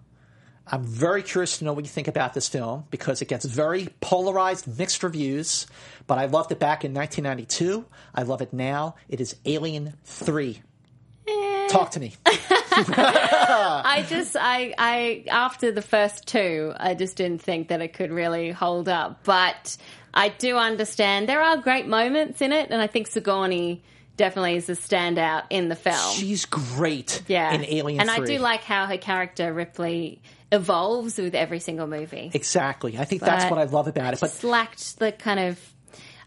I'm 0.68 0.84
very 0.84 1.22
curious 1.22 1.60
to 1.60 1.64
know 1.64 1.74
what 1.74 1.84
you 1.84 1.90
think 1.90 2.08
about 2.08 2.34
this 2.34 2.50
film 2.50 2.86
because 2.90 3.22
it 3.22 3.28
gets 3.28 3.46
very 3.46 3.90
polarized, 4.02 4.80
mixed 4.80 5.04
reviews. 5.04 5.68
But 6.08 6.18
I 6.18 6.26
loved 6.26 6.52
it 6.52 6.58
back 6.60 6.84
in 6.84 6.92
1992. 6.92 7.86
I 8.16 8.24
love 8.24 8.42
it 8.42 8.52
now. 8.52 8.96
It 9.08 9.22
is 9.22 9.36
Alien 9.46 9.94
3. 10.06 10.62
Talk 11.70 11.92
to 11.92 12.00
me. 12.00 12.14
I 12.26 14.06
just, 14.10 14.36
I, 14.40 14.74
I, 14.78 15.24
after 15.30 15.72
the 15.72 15.82
first 15.82 16.28
two, 16.28 16.74
I 16.78 16.94
just 16.94 17.16
didn't 17.18 17.42
think 17.42 17.70
that 17.70 17.82
it 17.82 17.94
could 17.94 18.12
really 18.12 18.52
hold 18.52 18.90
up. 18.90 19.24
But 19.24 19.78
I 20.14 20.30
do 20.30 20.58
understand 20.58 21.30
there 21.30 21.42
are 21.42 21.58
great 21.58 21.88
moments 21.88 22.42
in 22.42 22.52
it, 22.52 22.70
and 22.72 22.82
I 22.82 22.88
think 22.88 23.08
Sigourney 23.08 23.84
definitely 24.18 24.56
is 24.56 24.70
a 24.70 24.74
standout 24.74 25.44
in 25.50 25.70
the 25.70 25.76
film. 25.76 26.14
She's 26.16 26.46
great 26.46 27.22
yeah. 27.28 27.54
in 27.54 27.66
Alien 27.66 28.02
and 28.02 28.10
3. 28.10 28.24
I 28.24 28.26
do 28.26 28.42
like 28.42 28.64
how 28.64 28.86
her 28.86 28.98
character 28.98 29.54
Ripley 29.54 30.22
evolves 30.52 31.18
with 31.18 31.36
every 31.36 31.60
single 31.60 31.88
movie. 31.88 32.32
Exactly. 32.34 32.98
I 32.98 33.06
think 33.06 33.22
that's 33.22 33.50
what 33.50 33.60
I 33.60 33.66
love 33.66 33.88
about 33.88 34.14
it. 34.14 34.20
But 34.20 34.44
lacked 34.44 35.00
the 35.00 35.12
kind 35.12 35.40
of. 35.40 35.60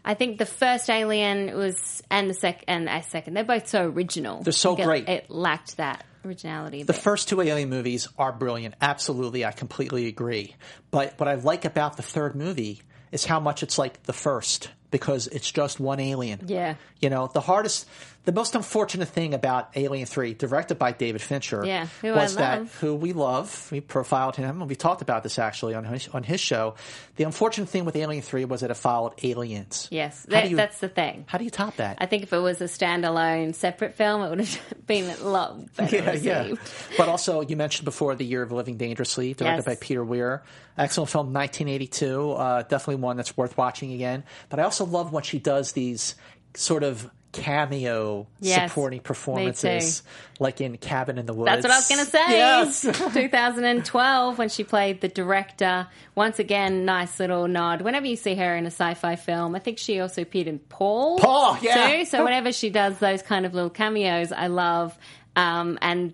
I 0.03 0.13
think 0.13 0.37
the 0.37 0.45
first 0.45 0.89
Alien 0.89 1.55
was, 1.57 2.01
and 2.09 2.29
the 2.29 2.33
sec, 2.33 2.63
and 2.67 2.87
a 2.89 3.03
second, 3.03 3.33
they're 3.33 3.43
both 3.43 3.67
so 3.67 3.85
original. 3.87 4.41
They're 4.43 4.53
so 4.53 4.75
I 4.77 4.81
it- 4.81 4.85
great. 4.85 5.09
It 5.09 5.29
lacked 5.29 5.77
that 5.77 6.05
originality. 6.25 6.83
The 6.83 6.93
first 6.93 7.29
two 7.29 7.41
Alien 7.41 7.69
movies 7.69 8.07
are 8.17 8.31
brilliant. 8.31 8.75
Absolutely, 8.81 9.45
I 9.45 9.51
completely 9.51 10.07
agree. 10.07 10.55
But 10.91 11.13
what 11.17 11.27
I 11.27 11.35
like 11.35 11.65
about 11.65 11.97
the 11.97 12.03
third 12.03 12.35
movie 12.35 12.81
is 13.11 13.25
how 13.25 13.39
much 13.39 13.63
it's 13.63 13.77
like 13.77 14.03
the 14.03 14.13
first 14.13 14.69
because 14.91 15.27
it's 15.27 15.51
just 15.51 15.79
one 15.79 15.99
alien. 15.99 16.41
Yeah. 16.47 16.75
You 16.99 17.09
know, 17.09 17.29
the 17.31 17.41
hardest, 17.41 17.87
the 18.29 18.35
most 18.35 18.53
unfortunate 18.53 19.07
thing 19.07 19.33
about 19.33 19.71
Alien 19.75 20.05
3, 20.05 20.35
directed 20.35 20.77
by 20.77 20.91
David 20.91 21.19
Fincher, 21.19 21.65
Yeah, 21.65 21.87
was 22.03 22.35
that 22.35 22.67
who 22.79 22.93
we 22.93 23.11
love. 23.11 23.69
We 23.71 23.81
profiled 23.81 24.35
him, 24.35 24.61
and 24.61 24.69
we 24.69 24.75
talked 24.75 25.01
about 25.01 25.23
this 25.23 25.39
actually 25.39 25.73
on 25.73 25.83
his, 25.83 26.07
on 26.09 26.21
his 26.21 26.39
show. 26.39 26.75
The 27.15 27.23
unfortunate 27.23 27.69
thing 27.69 27.85
with 27.85 27.95
Alien 27.95 28.21
3 28.21 28.45
was 28.45 28.61
that 28.61 28.69
it 28.69 28.75
followed 28.75 29.13
Aliens. 29.23 29.87
Yes, 29.89 30.27
that, 30.29 30.47
you- 30.51 30.55
that's 30.57 30.77
the 30.79 30.89
thing. 30.89 31.23
How 31.27 31.39
do 31.39 31.43
you 31.43 31.49
top 31.49 31.77
that? 31.77 31.97
I 31.99 32.05
think 32.05 32.21
if 32.21 32.31
it 32.31 32.37
was 32.37 32.61
a 32.61 32.65
standalone, 32.65 33.55
separate 33.55 33.95
film, 33.95 34.21
it 34.21 34.29
would 34.29 34.41
have 34.41 34.61
been 34.85 35.09
a 35.09 35.23
lot 35.27 35.75
better 35.75 35.95
Yeah, 35.95 36.11
yeah. 36.49 36.55
But 36.99 37.09
also, 37.09 37.41
you 37.41 37.55
mentioned 37.57 37.85
before 37.85 38.13
The 38.13 38.25
Year 38.25 38.43
of 38.43 38.51
Living 38.51 38.77
Dangerously, 38.77 39.33
directed 39.33 39.65
Yes. 39.65 39.65
by 39.65 39.75
Peter 39.83 40.05
Weir. 40.05 40.43
Excellent 40.77 41.09
film, 41.09 41.33
1982. 41.33 42.31
Uh, 42.33 42.61
definitely 42.61 42.97
one 43.01 43.17
that's 43.17 43.35
worth 43.35 43.57
watching 43.57 43.91
again. 43.91 44.23
But 44.49 44.59
I 44.59 44.63
also 44.65 44.85
love 44.85 45.11
when 45.11 45.23
she 45.23 45.39
does 45.39 45.71
these 45.71 46.13
sort 46.53 46.83
of 46.83 47.09
cameo 47.31 48.27
Yes, 48.39 48.71
supporting 48.71 48.99
performances, 49.01 50.03
like 50.39 50.61
in 50.61 50.77
Cabin 50.77 51.17
in 51.17 51.25
the 51.25 51.33
Woods. 51.33 51.47
That's 51.47 51.63
what 51.63 51.71
I 51.71 51.77
was 51.77 51.87
going 51.87 52.05
to 52.05 52.11
say. 52.11 52.37
Yes. 52.37 52.81
2012, 53.13 54.37
when 54.37 54.49
she 54.49 54.63
played 54.63 55.01
the 55.01 55.07
director. 55.07 55.87
Once 56.15 56.39
again, 56.39 56.85
nice 56.85 57.19
little 57.19 57.47
nod. 57.47 57.81
Whenever 57.81 58.07
you 58.07 58.15
see 58.15 58.35
her 58.35 58.55
in 58.55 58.65
a 58.65 58.71
sci-fi 58.71 59.15
film, 59.15 59.55
I 59.55 59.59
think 59.59 59.77
she 59.77 59.99
also 59.99 60.21
appeared 60.21 60.47
in 60.47 60.59
Paul. 60.59 61.19
Paul, 61.19 61.57
yeah. 61.61 61.97
Too. 61.97 62.05
So 62.05 62.23
whenever 62.23 62.51
she 62.51 62.69
does 62.69 62.97
those 62.99 63.21
kind 63.21 63.45
of 63.45 63.53
little 63.53 63.69
cameos, 63.69 64.31
I 64.31 64.47
love. 64.47 64.97
Um, 65.35 65.77
and 65.81 66.13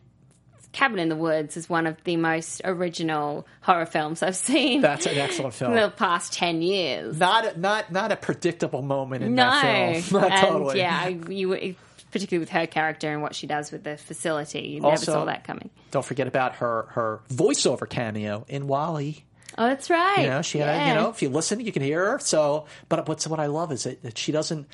Cabin 0.75 0.99
in 0.99 1.07
the 1.07 1.15
Woods 1.15 1.55
is 1.55 1.69
one 1.69 1.87
of 1.87 1.95
the 2.03 2.17
most 2.17 2.61
original 2.65 3.47
horror 3.61 3.85
films 3.85 4.21
I've 4.21 4.35
seen. 4.35 4.81
That's 4.81 5.05
an 5.05 5.17
excellent 5.17 5.53
film. 5.55 5.71
In 5.71 5.77
the 5.81 5.89
past 5.89 6.33
ten 6.33 6.61
years. 6.61 7.17
Not 7.17 7.45
a, 7.55 7.59
not 7.59 7.91
not 7.93 8.11
a 8.11 8.17
predictable 8.17 8.81
moment 8.81 9.23
in 9.23 9.35
no, 9.35 9.43
that 9.49 10.03
film. 10.03 10.21
Not 10.21 10.31
and 10.33 10.41
totally. 10.41 10.79
yeah, 10.79 11.07
you 11.07 11.75
particularly 12.11 12.39
with 12.41 12.49
her 12.49 12.67
character 12.67 13.11
and 13.11 13.21
what 13.21 13.35
she 13.35 13.47
does 13.47 13.71
with 13.71 13.83
the 13.85 13.95
facility, 13.97 14.59
you 14.67 14.81
never 14.81 14.91
Also- 14.91 15.13
saw 15.13 15.25
that 15.25 15.45
coming. 15.45 15.69
Don't 15.91 16.05
forget 16.05 16.27
about 16.27 16.55
her 16.57 16.87
her 16.89 17.21
voiceover 17.29 17.87
cameo 17.89 18.45
in 18.49 18.67
WALL-E. 18.67 19.23
Oh, 19.57 19.67
that's 19.67 19.89
right. 19.89 20.19
You 20.23 20.27
know, 20.27 20.41
she 20.41 20.57
had, 20.59 20.75
Yeah. 20.75 20.87
you 20.89 20.95
know, 20.95 21.09
if 21.09 21.21
you 21.21 21.29
listen, 21.29 21.61
you 21.61 21.71
can 21.71 21.81
hear 21.83 22.11
her. 22.11 22.19
So, 22.19 22.65
but 22.89 23.07
what's 23.07 23.25
what 23.27 23.39
I 23.39 23.45
love 23.45 23.71
is 23.71 23.83
that, 23.85 24.03
that 24.03 24.17
she 24.17 24.33
doesn't. 24.33 24.67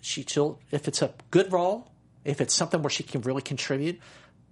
She 0.00 0.22
she'll 0.22 0.60
if 0.70 0.86
it's 0.86 1.02
a 1.02 1.12
good 1.32 1.52
role, 1.52 1.90
if 2.24 2.40
it's 2.40 2.54
something 2.54 2.80
where 2.80 2.90
she 2.90 3.02
can 3.02 3.22
really 3.22 3.42
contribute, 3.42 3.98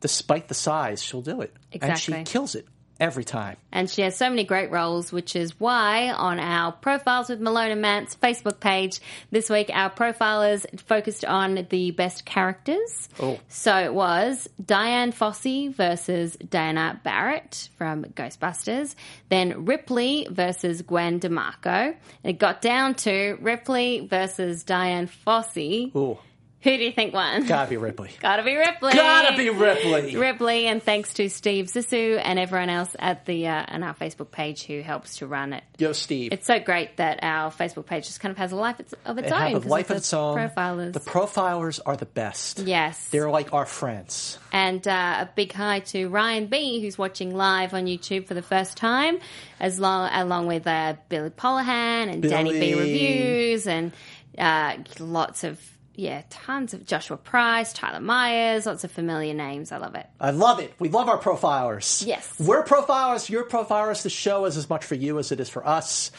despite 0.07 0.47
the 0.47 0.55
size, 0.55 1.03
she'll 1.03 1.21
do 1.21 1.41
it, 1.41 1.53
and 1.83 1.99
she 1.99 2.13
kills 2.23 2.55
it 2.55 2.65
every 3.01 3.25
time. 3.25 3.57
And 3.73 3.91
she 3.91 4.03
has 4.03 4.17
so 4.17 4.31
many 4.31 4.45
great 4.45 4.71
roles, 4.71 5.11
which 5.11 5.35
is 5.35 5.59
why 5.59 6.13
on 6.13 6.39
our 6.39 6.71
Profiles 6.71 7.29
with 7.29 7.41
Malone 7.41 7.73
and 7.73 7.85
Mantz 7.85 8.17
Facebook 8.17 8.61
page 8.61 9.01
this 9.33 9.51
week, 9.51 9.69
our 9.73 9.91
profilers 9.91 10.65
focused 10.83 11.25
on 11.25 11.67
the 11.71 11.91
best 11.91 12.25
characters. 12.25 13.09
Oh. 13.21 13.41
So 13.49 13.77
it 13.77 13.93
was 13.93 14.49
Dian 14.65 15.11
Fossey 15.11 15.75
versus 15.75 16.37
Dana 16.37 17.01
Barrett 17.03 17.69
from 17.77 18.05
Ghostbusters, 18.05 18.95
then 19.29 19.65
Ripley 19.65 20.29
versus 20.31 20.83
Gwen 20.83 21.19
DeMarco. 21.19 21.97
It 22.23 22.39
got 22.39 22.63
down 22.63 22.95
to 22.95 23.37
Ripley 23.41 24.07
versus 24.07 24.63
Dian 24.63 25.09
Fossey. 25.27 25.95
Ooh, 25.97 26.17
Who 26.63 26.77
do 26.77 26.83
you 26.83 26.91
think 26.91 27.15
won? 27.15 27.47
gotta 27.47 27.69
be 27.71 27.77
Ripley. 27.77 28.11
Gotta 28.21 28.43
be 28.43 28.57
Ripley. 28.57 28.93
Gotta 28.93 29.37
be 29.37 29.51
Ripley. 29.51 30.17
Ripley, 30.17 30.67
and 30.67 30.83
thanks 30.83 31.15
to 31.15 31.29
Steve 31.29 31.67
Zissou 31.67 32.21
and 32.23 32.39
everyone 32.39 32.71
else 32.71 32.97
at 32.99 33.25
the 33.25 33.47
uh, 33.47 33.67
on 33.69 33.83
our 33.83 33.95
Facebook 33.95 34.31
page 34.33 34.65
who 34.65 34.81
helps 34.81 35.19
to 35.19 35.27
run 35.27 35.53
it. 35.53 35.63
Yo, 35.79 35.93
Steve. 35.93 36.33
It's 36.33 36.47
so 36.47 36.59
great 36.59 36.97
that 36.97 37.21
our 37.23 37.51
Facebook 37.53 37.87
page 37.87 38.07
just 38.07 38.21
kind 38.21 38.33
of 38.33 38.39
has 38.39 38.53
a 38.53 38.57
life 38.57 38.81
of 39.05 39.19
its 39.19 39.31
own. 39.31 39.53
have 39.53 39.65
a 39.65 39.69
life 39.69 39.91
of 39.91 39.99
it's 39.99 40.13
own. 40.13 40.37
Profilers. 40.37 40.93
The 40.93 41.01
profilers 41.01 41.79
are 41.87 41.97
the 41.97 42.07
best. 42.07 42.59
yes. 42.61 43.11
They're 43.11 43.31
like 43.31 43.53
our 43.53 43.67
friends. 43.67 44.39
And 44.53 44.87
uh, 44.89 45.19
a 45.21 45.31
big 45.37 45.53
hi 45.53 45.81
to 45.81 46.09
Ryan 46.09 46.47
B, 46.47 46.81
who's 46.81 46.99
watching 46.99 47.37
live 47.37 47.75
on 47.75 47.85
YouTube 47.85 48.27
for 48.27 48.35
the 48.35 48.43
first 48.43 48.77
time, 48.77 49.19
as 49.61 49.79
long 49.79 50.11
along 50.13 50.47
with 50.47 50.67
uh, 50.67 50.95
Billy 51.09 51.31
Polahan 51.31 52.13
and 52.13 52.23
Danny 52.23 52.59
B 52.59 52.75
reviews 52.75 53.67
and 53.67 53.93
uh, 54.39 54.77
lots 54.99 55.45
of 55.45 55.61
yeah, 55.97 56.23
tons 56.31 56.75
of 56.75 56.85
Joshua 56.87 57.17
Price, 57.17 57.73
Tyler 57.73 58.01
Myers, 58.01 58.67
lots 58.67 58.85
of 58.85 58.91
familiar 58.93 59.35
names. 59.35 59.73
I 59.73 59.79
love 59.79 59.95
it. 59.95 60.07
I 60.21 60.31
love 60.31 60.61
it. 60.61 60.73
We 60.79 60.89
love 60.91 61.09
our 61.09 61.19
profilers. 61.19 62.07
Yes. 62.07 62.33
We're 62.39 62.65
profilers. 62.65 63.29
You're 63.29 63.45
profilers. 63.49 64.03
The 64.03 64.11
show 64.11 64.45
is 64.45 64.57
as 64.57 64.69
much 64.71 64.85
for 64.85 64.95
you 64.95 65.19
as 65.19 65.33
it 65.33 65.41
is 65.41 65.49
for 65.49 65.67
us. 65.67 66.13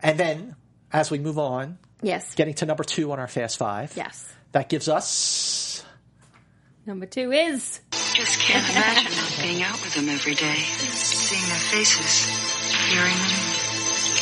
And 0.00 0.18
then, 0.18 0.56
as 0.92 1.10
we 1.10 1.18
move 1.18 1.38
on, 1.38 1.78
Yes. 2.02 2.34
getting 2.34 2.54
to 2.54 2.66
number 2.66 2.82
two 2.84 3.12
on 3.12 3.20
our 3.20 3.28
Fast 3.28 3.58
Five. 3.58 3.92
Yes. 3.96 4.30
That 4.50 4.68
gives 4.68 4.88
us. 4.88 5.84
Number 6.84 7.06
two 7.06 7.30
is 7.32 7.80
Just 7.92 8.40
can't 8.40 8.68
imagine 8.70 9.16
not 9.16 9.38
being 9.40 9.62
out 9.62 9.80
with 9.80 9.94
them 9.94 10.08
every 10.08 10.34
day. 10.34 10.56
Seeing 10.56 11.48
their 11.48 11.56
faces, 11.70 12.26
hearing 12.90 13.14
them. 13.14 13.38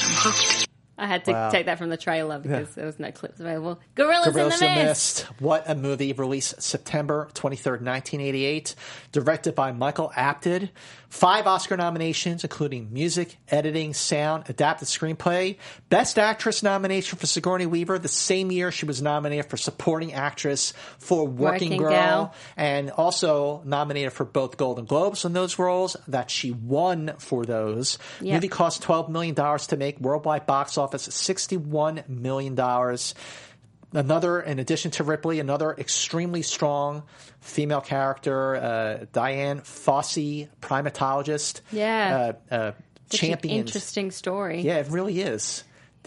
I'm 0.05 0.15
hooked. 0.17 0.70
I 1.01 1.07
had 1.07 1.25
to 1.25 1.33
Wow. 1.33 1.51
take 1.51 1.67
that 1.67 1.79
from 1.79 1.89
the 1.89 1.97
trailer 1.97 2.39
because 2.39 2.75
there 2.75 2.87
was 2.87 2.99
no 2.99 3.11
clips 3.11 3.41
available. 3.41 3.81
Gorillas, 3.95 4.33
Gorillas 4.33 4.61
in 4.63 4.75
the 4.75 4.85
Mist. 4.85 5.23
What 5.39 5.65
a 5.69 5.75
movie. 5.75 6.13
Released 6.13 6.61
September 6.63 7.29
23rd, 7.35 7.81
1988. 7.83 8.75
Directed 9.13 9.55
by 9.55 9.73
Michael 9.73 10.13
Apted. 10.15 10.71
Five 11.09 11.49
Oscar 11.49 11.77
nominations, 11.77 12.45
including 12.45 12.93
music, 12.93 13.37
editing, 13.49 13.95
sound, 13.95 14.45
adapted 14.49 14.87
screenplay. 14.87 15.57
Best 15.89 16.21
Actress 16.21 16.63
nomination 16.63 17.19
for 17.19 17.27
Sigourney 17.27 17.67
Weaver. 17.67 17.99
The 17.99 18.07
same 18.07 18.53
year 18.53 18.71
she 18.71 18.87
was 18.87 19.03
nominated 19.03 19.47
for 19.51 19.57
Supporting 19.57 20.13
Actress 20.13 20.73
for 21.01 21.27
Working, 21.27 21.71
Working 21.71 21.79
Girl. 21.79 21.91
Girl. 21.91 22.35
And 22.57 22.91
also 22.93 23.63
nominated 23.65 24.13
for 24.13 24.25
both 24.25 24.57
Golden 24.57 24.85
Globes 24.85 25.25
in 25.25 25.33
those 25.33 25.59
roles 25.59 25.97
that 26.07 26.31
she 26.31 26.53
won 26.53 27.15
for 27.19 27.45
those. 27.45 27.99
Yep. 28.21 28.35
Movie 28.35 28.49
cost 28.49 28.83
$12 28.85 29.09
million 29.09 29.35
to 29.35 29.77
make. 29.77 29.99
Worldwide 29.99 30.47
box 30.47 30.79
office, 30.79 30.90
$61 30.99 32.09
million. 32.09 32.59
Another, 33.93 34.41
in 34.41 34.59
addition 34.61 34.93
to 34.93 35.05
Ripley, 35.05 35.41
another 35.41 35.73
extremely 35.73 36.43
strong 36.43 37.03
female 37.41 37.81
character, 37.81 38.55
uh, 38.55 39.05
Dian 39.13 39.61
Fossey, 39.61 40.49
primatologist. 40.61 41.61
Yeah. 41.73 42.33
Uh, 42.51 42.55
uh, 42.55 42.73
interesting 43.43 44.11
story. 44.13 44.61
Yeah, 44.61 44.77
it 44.77 44.89
really 44.91 45.21
is. 45.21 45.65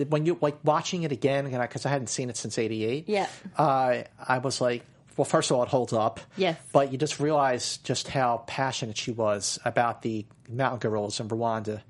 When 0.07 0.25
you 0.25 0.37
like 0.41 0.57
watching 0.63 1.03
it 1.03 1.11
again, 1.11 1.51
because 1.51 1.85
I 1.85 1.89
hadn't 1.89 2.07
seen 2.07 2.29
it 2.29 2.37
since 2.37 2.57
'88. 2.57 3.07
Yeah. 3.07 3.27
Uh, 3.55 4.03
I 4.27 4.37
was 4.39 4.59
like, 4.59 4.83
well, 5.17 5.25
first 5.25 5.51
of 5.51 5.57
all, 5.57 5.63
it 5.63 5.69
holds 5.69 5.93
up. 5.93 6.19
Yes. 6.35 6.57
But 6.71 6.91
you 6.91 6.97
just 6.97 7.19
realize 7.19 7.77
just 7.77 8.07
how 8.07 8.43
passionate 8.47 8.97
she 8.97 9.11
was 9.11 9.59
about 9.65 10.01
the 10.01 10.25
mountain 10.49 10.79
gorillas 10.79 11.19
in 11.19 11.27
Rwanda, 11.27 11.81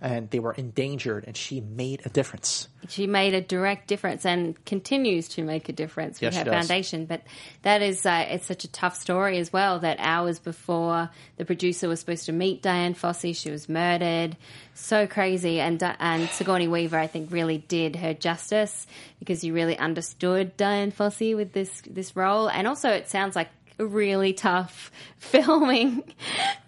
and 0.00 0.30
they 0.30 0.38
were 0.38 0.52
endangered, 0.52 1.24
and 1.26 1.36
she 1.36 1.60
made 1.60 2.02
a 2.06 2.08
difference. 2.08 2.68
She 2.88 3.06
made 3.06 3.34
a 3.34 3.40
direct 3.40 3.86
difference 3.86 4.24
and 4.24 4.62
continues 4.64 5.28
to 5.30 5.42
make 5.42 5.68
a 5.68 5.72
difference 5.72 6.20
with 6.20 6.32
Yes, 6.34 6.44
her 6.44 6.50
foundation. 6.50 7.04
But 7.04 7.22
that 7.62 7.82
is, 7.82 8.06
uh, 8.06 8.26
it's 8.28 8.46
such 8.46 8.64
a 8.64 8.68
tough 8.72 8.96
story 8.96 9.38
as 9.38 9.52
well 9.52 9.80
that 9.80 9.98
hours 10.00 10.38
before 10.38 11.10
the 11.36 11.44
producer 11.44 11.88
was 11.88 12.00
supposed 12.00 12.26
to 12.26 12.32
meet 12.32 12.62
Dian 12.62 12.94
Fossey, 12.94 13.36
she 13.36 13.50
was 13.50 13.68
murdered. 13.68 14.36
So 14.72 15.06
crazy. 15.06 15.60
And, 15.60 15.82
and 15.82 16.30
Sigourney 16.30 16.68
Weaver, 16.68 16.98
I 16.98 17.06
think, 17.06 17.30
really 17.30 17.58
did 17.58 17.96
her 17.96 18.14
justice 18.14 18.86
because 19.18 19.44
you 19.44 19.52
really 19.52 19.76
understood 19.76 20.56
Dian 20.56 20.92
Fossey 20.92 21.36
with 21.36 21.52
this, 21.52 21.82
this 21.82 22.16
role. 22.16 22.48
And 22.48 22.66
also, 22.66 22.88
it 22.88 23.10
sounds 23.10 23.36
like 23.36 23.48
really 23.86 24.32
tough 24.32 24.90
filming, 25.18 26.02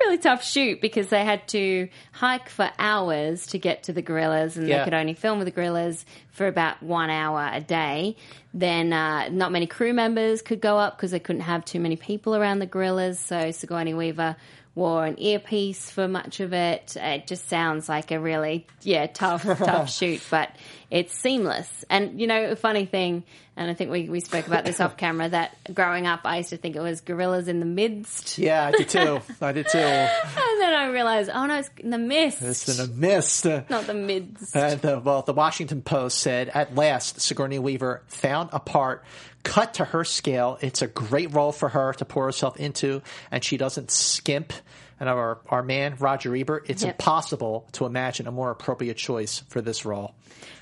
really 0.01 0.19
tough 0.19 0.45
shoot 0.45 0.81
because 0.81 1.09
they 1.09 1.25
had 1.25 1.47
to 1.49 1.89
hike 2.13 2.49
for 2.49 2.71
hours 2.79 3.47
to 3.49 3.59
get 3.59 3.85
to 3.85 3.93
the 3.93 4.03
gorillas 4.03 4.57
and 4.57 4.69
Yeah. 4.69 4.79
they 4.79 4.85
could 4.85 4.95
only 4.95 5.15
film 5.15 5.39
with 5.39 5.47
the 5.47 5.53
gorillas 5.53 6.05
for 6.31 6.47
about 6.47 6.83
one 6.83 7.11
hour 7.11 7.51
a 7.53 7.61
day. 7.61 8.17
Then 8.55 8.93
uh, 8.93 9.29
not 9.31 9.53
many 9.53 9.67
crew 9.67 9.93
members 9.93 10.43
could 10.43 10.61
go 10.61 10.79
up 10.79 10.97
because 10.97 11.11
they 11.11 11.19
couldn't 11.19 11.43
have 11.43 11.65
too 11.65 11.81
many 11.81 11.97
people 11.97 12.37
around 12.37 12.59
the 12.59 12.67
gorillas. 12.67 13.19
So 13.19 13.51
Sigourney 13.51 13.95
Weaver 13.95 14.37
wore 14.75 15.05
an 15.05 15.21
earpiece 15.21 15.91
for 15.91 16.09
much 16.09 16.41
of 16.41 16.53
it. 16.53 16.97
It 16.99 17.27
just 17.27 17.49
sounds 17.49 17.89
like 17.89 18.11
a 18.11 18.19
really, 18.19 18.67
yeah, 18.83 19.07
tough, 19.07 19.43
tough 19.59 19.91
shoot, 19.93 20.23
but 20.31 20.51
it's 20.91 21.17
seamless. 21.19 21.85
And, 21.91 22.19
you 22.21 22.27
know, 22.27 22.51
a 22.51 22.57
funny 22.57 22.87
thing, 22.87 23.25
and 23.55 23.71
I 23.71 23.75
think 23.75 23.91
we, 23.91 24.09
we 24.09 24.21
spoke 24.21 24.47
about 24.47 24.65
this 24.65 24.81
off 24.81 24.97
camera, 24.97 25.29
that 25.29 25.55
growing 25.75 26.07
up, 26.07 26.21
I 26.25 26.39
used 26.39 26.51
to 26.51 26.57
think 26.57 26.75
it 26.77 26.81
was 26.81 27.03
gorillas 27.03 27.49
in 27.49 27.61
the 27.61 27.67
midst. 27.67 28.39
Yeah, 28.39 28.67
I 28.67 28.71
did 28.71 28.89
too. 28.89 29.21
I 29.43 29.53
did 29.53 29.69
too. 29.69 29.79
And 30.43 30.61
then 30.61 30.75
I 30.75 30.87
realized, 30.91 31.31
oh 31.33 31.45
no, 31.47 31.59
it's 31.59 31.71
in 31.79 31.91
the 31.91 31.99
mist, 31.99 32.41
It's 32.41 32.79
in 32.79 32.87
the 32.87 32.95
mist. 32.95 33.45
not 33.45 33.87
the 33.87 33.95
midst. 33.95 34.55
And 34.57 34.81
the, 34.81 35.01
well, 35.01 35.23
the 35.23 35.33
Washington 35.35 35.83
Post 35.83 36.19
said, 36.21 36.49
at 36.51 36.75
last, 36.75 37.21
Sigourney 37.21 37.59
Weaver 37.59 38.03
found 38.07 38.51
a 38.53 38.61
part 38.61 39.05
cut 39.43 39.75
to 39.75 39.85
her 39.85 40.05
scale. 40.05 40.59
It's 40.61 40.83
a 40.83 40.87
great 40.87 41.33
role 41.35 41.53
for 41.53 41.69
her 41.69 41.93
to 41.95 42.05
pour 42.05 42.25
herself 42.27 42.59
into, 42.59 43.03
and 43.31 43.43
she 43.43 43.57
doesn't 43.57 43.91
skimp. 43.91 44.53
And 45.01 45.09
our, 45.09 45.41
our 45.49 45.63
man, 45.65 45.97
Roger 45.99 46.35
Ebert, 46.37 46.67
it's 46.69 46.85
Yep. 46.85 46.95
impossible 46.95 47.67
to 47.73 47.87
imagine 47.87 48.29
a 48.29 48.31
more 48.33 48.51
appropriate 48.53 48.97
choice 48.97 49.41
for 49.49 49.61
this 49.61 49.85
role. 49.85 50.15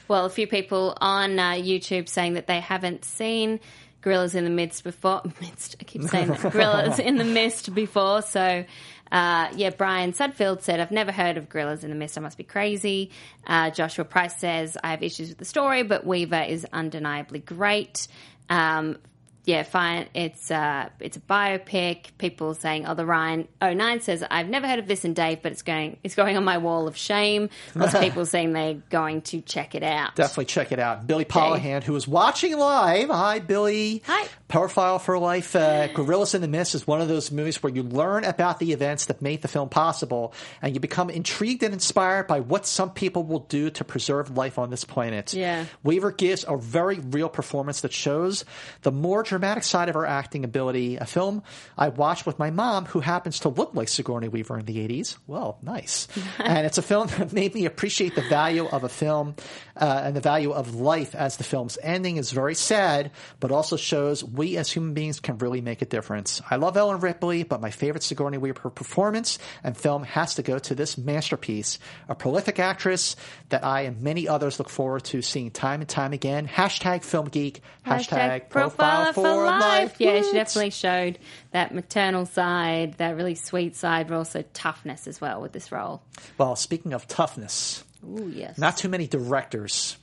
Well, 0.09 0.25
a 0.25 0.31
few 0.31 0.47
people 0.47 0.97
on 1.01 1.39
uh, 1.39 1.53
YouTube 1.53 2.09
saying 2.09 2.35
that 2.35 2.47
they 2.47 2.59
haven't 2.61 3.05
seen 3.05 3.61
Gorillas 4.01 4.35
in 4.35 4.45
the 4.45 4.51
Midst 4.51 4.83
before. 4.83 5.23
Midst, 5.41 5.77
I 5.81 5.85
keep 5.85 6.03
saying 6.05 6.29
that. 6.29 6.53
Gorillas 6.53 6.99
in 6.99 7.17
the 7.19 7.25
Mist 7.25 7.75
before. 7.75 8.23
So, 8.23 8.65
uh, 9.13 9.49
yeah, 9.55 9.71
Brian 9.71 10.13
Sudfield 10.13 10.63
said, 10.63 10.81
I've 10.81 10.91
never 10.91 11.13
heard 11.13 11.37
of 11.37 11.49
Gorillas 11.51 11.85
in 11.85 11.91
the 11.91 11.97
Mist. 11.97 12.17
I 12.17 12.23
must 12.23 12.39
be 12.39 12.45
crazy. 12.45 13.11
Uh, 13.47 13.69
Joshua 13.71 14.05
Price 14.07 14.37
says, 14.41 14.77
I 14.83 14.93
have 14.93 15.03
issues 15.03 15.29
with 15.29 15.39
the 15.39 15.45
story, 15.45 15.83
but 15.83 16.07
Weaver 16.07 16.43
is 16.49 16.67
undeniably 16.73 17.41
great. 17.41 18.09
Um, 18.51 18.99
yeah, 19.45 19.63
fine. 19.63 20.07
It's 20.15 20.51
uh, 20.51 20.91
it's 21.01 21.17
a 21.17 21.21
biopic. 21.21 22.17
People 22.19 22.55
saying, 22.55 22.87
"Oh, 22.87 22.95
the 22.95 23.07
Ryan 23.07 23.49
09 23.63 24.01
says 24.01 24.23
I've 24.31 24.49
never 24.49 24.69
heard 24.69 24.79
of 24.79 24.87
this 24.87 25.05
and 25.05 25.17
Dave, 25.17 25.43
but 25.43 25.53
it's 25.53 25.63
going 25.63 25.97
it's 26.05 26.15
going 26.15 26.37
on 26.37 26.45
my 26.45 26.59
wall 26.59 26.87
of 26.87 26.97
shame." 26.97 27.49
Lots 27.75 27.95
of 27.95 28.01
people 28.01 28.27
saying 28.27 28.53
they're 28.53 28.75
going 28.91 29.23
to 29.23 29.41
check 29.41 29.75
it 29.75 29.83
out. 29.83 30.15
Definitely 30.15 30.47
check 30.47 30.73
it 30.73 30.79
out. 30.79 31.07
Billy 31.07 31.25
Polahan, 31.25 31.83
who 31.83 31.97
is 31.97 32.07
watching 32.07 32.57
live. 32.59 33.09
Hi, 33.09 33.39
Billy. 33.39 34.03
Hi. 34.07 34.29
Profile 34.49 34.99
for 34.99 35.17
Life, 35.17 35.55
uh, 35.55 35.87
Gorillas 35.93 36.35
in 36.35 36.41
the 36.41 36.49
Mist 36.49 36.75
is 36.75 36.85
one 36.85 37.01
of 37.01 37.07
those 37.07 37.31
movies 37.31 37.63
where 37.63 37.73
you 37.73 37.85
learn 37.85 38.25
about 38.25 38.59
the 38.59 38.73
events 38.73 39.07
that 39.07 39.23
made 39.23 39.43
the 39.43 39.49
film 39.49 39.69
possible, 39.69 40.35
and 40.61 40.75
you 40.75 40.81
become 40.81 41.09
intrigued 41.09 41.63
and 41.63 41.73
inspired 41.73 42.27
by 42.27 42.41
what 42.41 42.67
some 42.67 42.91
people 42.91 43.23
will 43.23 43.47
do 43.49 43.71
to 43.71 43.85
preserve 43.85 44.37
life 44.37 44.59
on 44.59 44.71
this 44.71 44.85
planet. 44.85 45.33
Yeah. 45.33 45.67
Weaver 45.85 46.11
gives 46.11 46.45
a 46.49 46.57
very 46.57 46.99
real 46.99 47.29
performance 47.29 47.83
that 47.83 47.93
shows 47.93 48.45
the 48.83 48.91
more 48.91 49.23
dramatic 49.31 49.63
side 49.63 49.89
of 49.89 49.95
her 49.95 50.05
acting 50.05 50.45
ability, 50.45 50.97
a 50.97 51.07
film 51.07 51.43
I 51.79 51.89
watched 51.89 52.27
with 52.27 52.39
my 52.39 52.51
mom, 52.51 52.85
who 52.87 53.01
happens 53.01 53.41
to 53.41 53.49
look 53.49 53.75
like 53.75 53.89
Sigourney 53.89 54.29
Weaver 54.29 54.59
in 54.59 54.67
the 54.67 54.77
80s. 54.87 55.17
Well, 55.27 55.59
nice. 55.63 56.09
and 56.39 56.67
it's 56.67 56.79
a 56.79 56.83
film 56.83 57.07
that 57.19 57.33
made 57.33 57.55
me 57.55 57.65
appreciate 57.65 58.15
the 58.17 58.23
value 58.23 58.67
of 58.67 58.85
a 58.85 58.89
film 58.89 59.37
uh, 59.77 60.03
and 60.05 60.17
the 60.17 60.21
value 60.21 60.51
of 60.51 60.75
life 60.75 61.15
as 61.15 61.37
the 61.37 61.45
film's 61.45 61.79
ending 61.83 62.17
is 62.17 62.33
very 62.33 62.55
sad, 62.55 63.13
but 63.39 63.53
also 63.53 63.77
shows 63.77 64.23
we 64.25 64.57
as 64.57 64.71
human 64.71 64.95
beings 64.95 65.21
can 65.21 65.39
really 65.39 65.61
make 65.61 65.81
a 65.81 65.87
difference. 65.87 66.43
I 66.51 66.57
love 66.57 66.77
Ellen 66.77 67.01
Ripley, 67.01 67.45
but 67.45 67.61
my 67.61 67.71
favorite 67.71 68.03
Sigourney 68.03 68.39
Weaver 68.39 68.71
performance 68.71 69.39
and 69.63 69.77
film 69.77 70.03
has 70.03 70.35
to 70.35 70.43
go 70.43 70.59
to 70.59 70.75
this 70.75 70.99
masterpiece, 70.99 71.79
a 72.09 72.17
prolific 72.17 72.59
actress 72.59 73.15
that 73.49 73.65
I 73.65 73.83
and 73.83 74.03
many 74.03 74.29
others 74.29 74.59
look 74.59 74.69
forward 74.69 75.05
to 75.05 75.23
seeing 75.23 75.51
time 75.53 75.81
and 75.81 75.89
time 75.89 76.13
again. 76.13 76.49
Hashtag 76.49 77.05
film 77.05 77.29
geek, 77.29 77.63
hashtag, 77.87 78.49
profile, 78.49 79.13
for, 79.23 79.45
life. 79.45 79.95
Yeah, 79.99 80.21
she 80.23 80.33
definitely 80.33 80.71
showed 80.71 81.19
that 81.53 81.75
maternal 81.75 82.27
side, 82.27 82.95
that 82.99 83.17
really 83.17 83.35
sweet 83.35 83.77
side, 83.77 84.09
but 84.09 84.17
also 84.17 84.45
toughness 84.53 85.07
as 85.07 85.21
well 85.21 85.41
with 85.41 85.53
this 85.53 85.71
role. 85.73 86.03
Well, 86.39 86.57
speaking 86.57 86.93
of 86.93 87.07
toughness, 87.09 87.85
Ooh, 88.05 88.33
yes. 88.35 88.59
not 88.59 88.77
too 88.77 88.89
many 88.89 89.07
directors. 89.07 89.97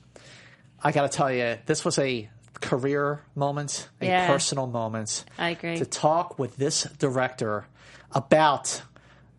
I 0.82 0.92
got 0.92 1.10
to 1.10 1.16
tell 1.16 1.32
you, 1.32 1.58
this 1.66 1.84
was 1.84 1.98
a 1.98 2.28
career 2.60 3.22
moment, 3.34 3.88
a 4.00 4.06
Yeah. 4.06 4.26
personal 4.26 4.66
moment. 4.66 5.24
I 5.38 5.50
agree. 5.50 5.78
To 5.78 5.84
talk 5.84 6.38
with 6.38 6.56
this 6.56 6.84
director 6.98 7.66
about 8.12 8.82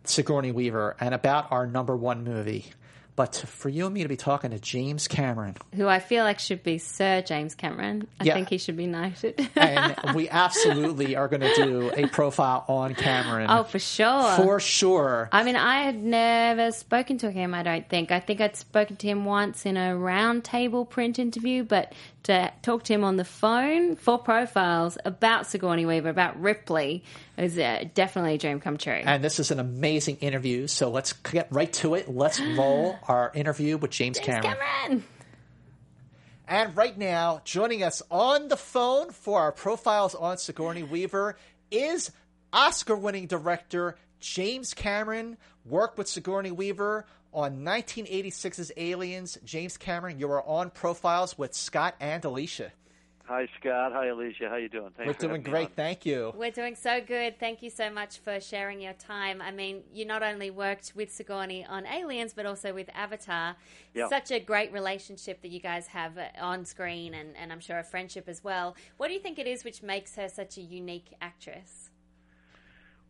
Sigourney 0.04 0.52
Weaver 0.52 0.96
and 1.00 1.14
about 1.14 1.52
our 1.52 1.68
number 1.68 1.96
one 1.96 2.24
movie. 2.24 2.66
But 3.20 3.36
for 3.36 3.68
you 3.68 3.84
and 3.86 3.94
me 3.94 4.04
to 4.04 4.08
be 4.08 4.16
talking 4.16 4.52
to 4.52 4.60
James 4.60 5.10
Cameron, 5.10 5.58
Who 5.76 5.90
I 5.90 6.00
feel 6.00 6.24
like 6.24 6.40
should 6.40 6.64
be 6.64 6.78
Sir 6.78 7.22
James 7.22 7.54
Cameron. 7.54 8.08
I 8.18 8.24
Yeah. 8.24 8.34
think 8.36 8.48
he 8.48 8.58
should 8.58 8.78
be 8.78 8.88
knighted. 8.88 9.46
and 9.58 10.16
we 10.16 10.30
absolutely 10.30 11.18
are 11.18 11.28
going 11.28 11.42
to 11.42 11.54
do 11.54 11.92
a 11.94 12.08
profile 12.08 12.64
on 12.70 12.96
Cameron. 12.96 13.48
oh, 13.50 13.64
for 13.66 13.78
sure. 13.78 14.38
For 14.38 14.62
sure. 14.62 15.28
I 15.34 15.44
mean, 15.44 15.58
I 15.58 15.82
had 15.84 16.02
never 16.02 16.72
spoken 16.72 17.18
to 17.18 17.30
him, 17.30 17.54
I 17.54 17.62
don't 17.62 17.90
think. 17.90 18.10
I 18.14 18.22
think 18.22 18.40
I'd 18.40 18.56
spoken 18.56 18.96
to 18.96 19.08
him 19.08 19.26
once 19.26 19.66
in 19.66 19.76
a 19.76 19.96
roundtable 19.96 20.90
print 20.90 21.20
interview, 21.20 21.66
but 21.66 21.92
to 22.24 22.52
talk 22.62 22.84
to 22.84 22.94
him 22.94 23.04
on 23.04 23.16
the 23.16 23.26
phone 23.26 23.96
for 23.96 24.18
profiles 24.18 24.98
about 25.06 25.48
Sigourney 25.48 25.86
Weaver, 25.86 26.10
about 26.10 26.40
Ripley, 26.42 27.04
is 27.38 27.58
uh, 27.58 27.86
definitely 27.94 28.36
a 28.36 28.38
dream 28.38 28.60
come 28.60 28.78
true. 28.78 28.94
And 28.94 29.24
this 29.24 29.40
is 29.40 29.52
an 29.52 29.60
amazing 29.60 30.18
interview. 30.18 30.68
So 30.68 30.90
let's 30.90 31.14
get 31.14 31.48
right 31.52 31.72
to 31.74 31.96
it. 31.96 32.10
Let's 32.10 32.40
roll 32.40 33.00
our 33.08 33.32
interview 33.34 33.78
with 33.78 33.92
James, 33.92 34.20
Cameron. 34.20 34.56
Cameron! 34.56 35.04
And 36.48 36.76
right 36.76 36.98
now, 36.98 37.42
joining 37.46 37.84
us 37.84 38.02
on 38.10 38.48
the 38.48 38.58
phone 38.58 39.12
for 39.12 39.40
our 39.40 39.52
profiles 39.52 40.16
on 40.16 40.40
Sigourney 40.40 40.84
Weaver 40.84 41.38
is 41.70 42.12
Oscar 42.52 42.96
winning 42.96 43.28
director 43.28 43.96
James 44.20 44.74
Cameron. 44.74 45.38
Worked 45.66 46.00
with 46.00 46.08
Sigourney 46.08 46.52
Weaver 46.52 47.06
on 47.34 47.60
1986's 47.60 48.72
Aliens. 48.78 49.38
James 49.44 49.78
Cameron, 49.78 50.20
you 50.20 50.30
are 50.32 50.44
on 50.44 50.70
profiles 50.70 51.38
with 51.38 51.54
Scott 51.54 51.96
and 52.00 52.24
Alicia. 52.26 52.72
Hi, 53.30 53.48
Scott. 53.60 53.92
Hi, 53.94 54.08
Alicia. 54.08 54.50
How 54.50 54.56
you 54.56 54.70
doing? 54.70 54.90
Thanks 54.98 55.06
We're 55.06 55.14
for 55.14 55.28
doing 55.28 55.44
great. 55.44 55.76
Thank 55.76 56.04
you. 56.04 56.34
We're 56.36 56.50
doing 56.50 56.74
so 56.74 57.00
good. 57.00 57.40
Thank 57.40 57.62
you 57.62 57.70
so 57.70 57.92
much 57.92 58.18
for 58.18 58.40
sharing 58.40 58.82
your 58.82 58.94
time. 58.94 59.40
I 59.40 59.52
mean, 59.52 59.84
you 59.94 60.04
not 60.04 60.24
only 60.24 60.50
worked 60.50 60.94
with 60.96 61.14
Sigourney 61.14 61.64
on 61.64 61.86
Aliens, 61.86 62.34
but 62.34 62.48
also 62.48 62.74
with 62.74 62.90
Avatar. 62.92 63.56
Yeah. 63.94 64.10
Such 64.10 64.32
a 64.32 64.40
great 64.40 64.74
relationship 64.74 65.44
that 65.44 65.50
you 65.50 65.60
guys 65.60 65.86
have 65.88 66.18
uh, 66.18 66.30
on 66.42 66.66
screen, 66.66 67.14
and, 67.14 67.38
and 67.38 67.52
I'm 67.52 67.60
sure 67.60 67.78
a 67.78 67.84
friendship 67.84 68.28
as 68.28 68.44
well. 68.44 68.76
What 68.98 69.10
do 69.10 69.14
you 69.14 69.20
think 69.20 69.38
it 69.38 69.46
is 69.46 69.64
which 69.64 69.84
makes 69.84 70.16
her 70.16 70.28
such 70.28 70.58
a 70.58 70.62
unique 70.62 71.14
actress? 71.22 71.89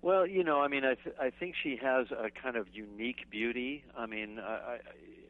Well, 0.01 0.25
you 0.25 0.43
know, 0.43 0.61
I 0.61 0.67
mean, 0.69 0.85
I 0.85 0.95
th- 0.95 1.15
I 1.19 1.29
think 1.29 1.55
she 1.61 1.77
has 1.81 2.07
a 2.11 2.29
kind 2.29 2.55
of 2.55 2.67
unique 2.73 3.29
beauty. 3.29 3.83
I 3.97 4.05
mean, 4.05 4.39
I 4.39 4.77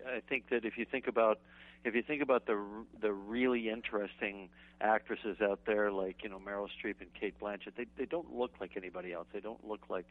I, 0.08 0.22
think 0.30 0.50
that 0.50 0.64
if 0.64 0.78
you 0.78 0.86
think 0.86 1.08
about 1.08 1.40
if 1.84 1.96
you 1.96 2.04
think 2.04 2.22
about 2.22 2.46
the 2.46 2.64
the 3.02 3.12
really 3.12 3.70
interesting 3.70 4.50
actresses 4.80 5.42
out 5.42 5.62
there, 5.66 5.92
like 5.92 6.24
you 6.24 6.30
know 6.30 6.40
Meryl 6.40 6.68
Streep 6.68 7.02
and 7.02 7.12
Cate 7.20 7.40
Blanchett, 7.40 7.76
they 7.78 7.86
they 7.98 8.06
don't 8.06 8.36
look 8.36 8.52
like 8.62 8.78
anybody 8.78 9.12
else. 9.12 9.28
They 9.34 9.40
don't 9.40 9.68
look 9.68 9.90
like 9.90 10.06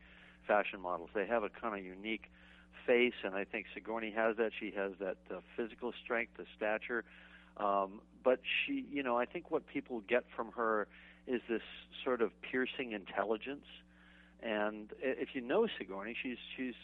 fashion 0.46 0.80
models. 0.80 1.10
They 1.14 1.26
have 1.26 1.44
a 1.44 1.48
kind 1.48 1.78
of 1.78 1.84
unique 1.84 2.24
face, 2.84 3.14
and 3.22 3.36
I 3.36 3.44
think 3.44 3.66
Sigourney 3.74 4.10
has 4.10 4.38
that. 4.38 4.50
She 4.58 4.72
has 4.72 4.92
that 4.98 5.18
uh, 5.30 5.36
physical 5.56 5.92
strength, 6.02 6.32
the 6.36 6.46
stature, 6.56 7.04
um, 7.58 8.00
but 8.24 8.40
she, 8.44 8.84
you 8.90 9.04
know, 9.04 9.16
I 9.16 9.24
think 9.26 9.52
what 9.52 9.68
people 9.68 10.00
get 10.08 10.24
from 10.34 10.50
her 10.52 10.88
is 11.28 11.42
this 11.48 11.62
sort 12.02 12.22
of 12.22 12.32
piercing 12.42 12.92
intelligence. 12.92 13.66
And 14.42 14.92
if 15.00 15.30
you 15.34 15.40
know 15.40 15.66
Sigourney, 15.78 16.14
she's 16.20 16.38
she's 16.56 16.74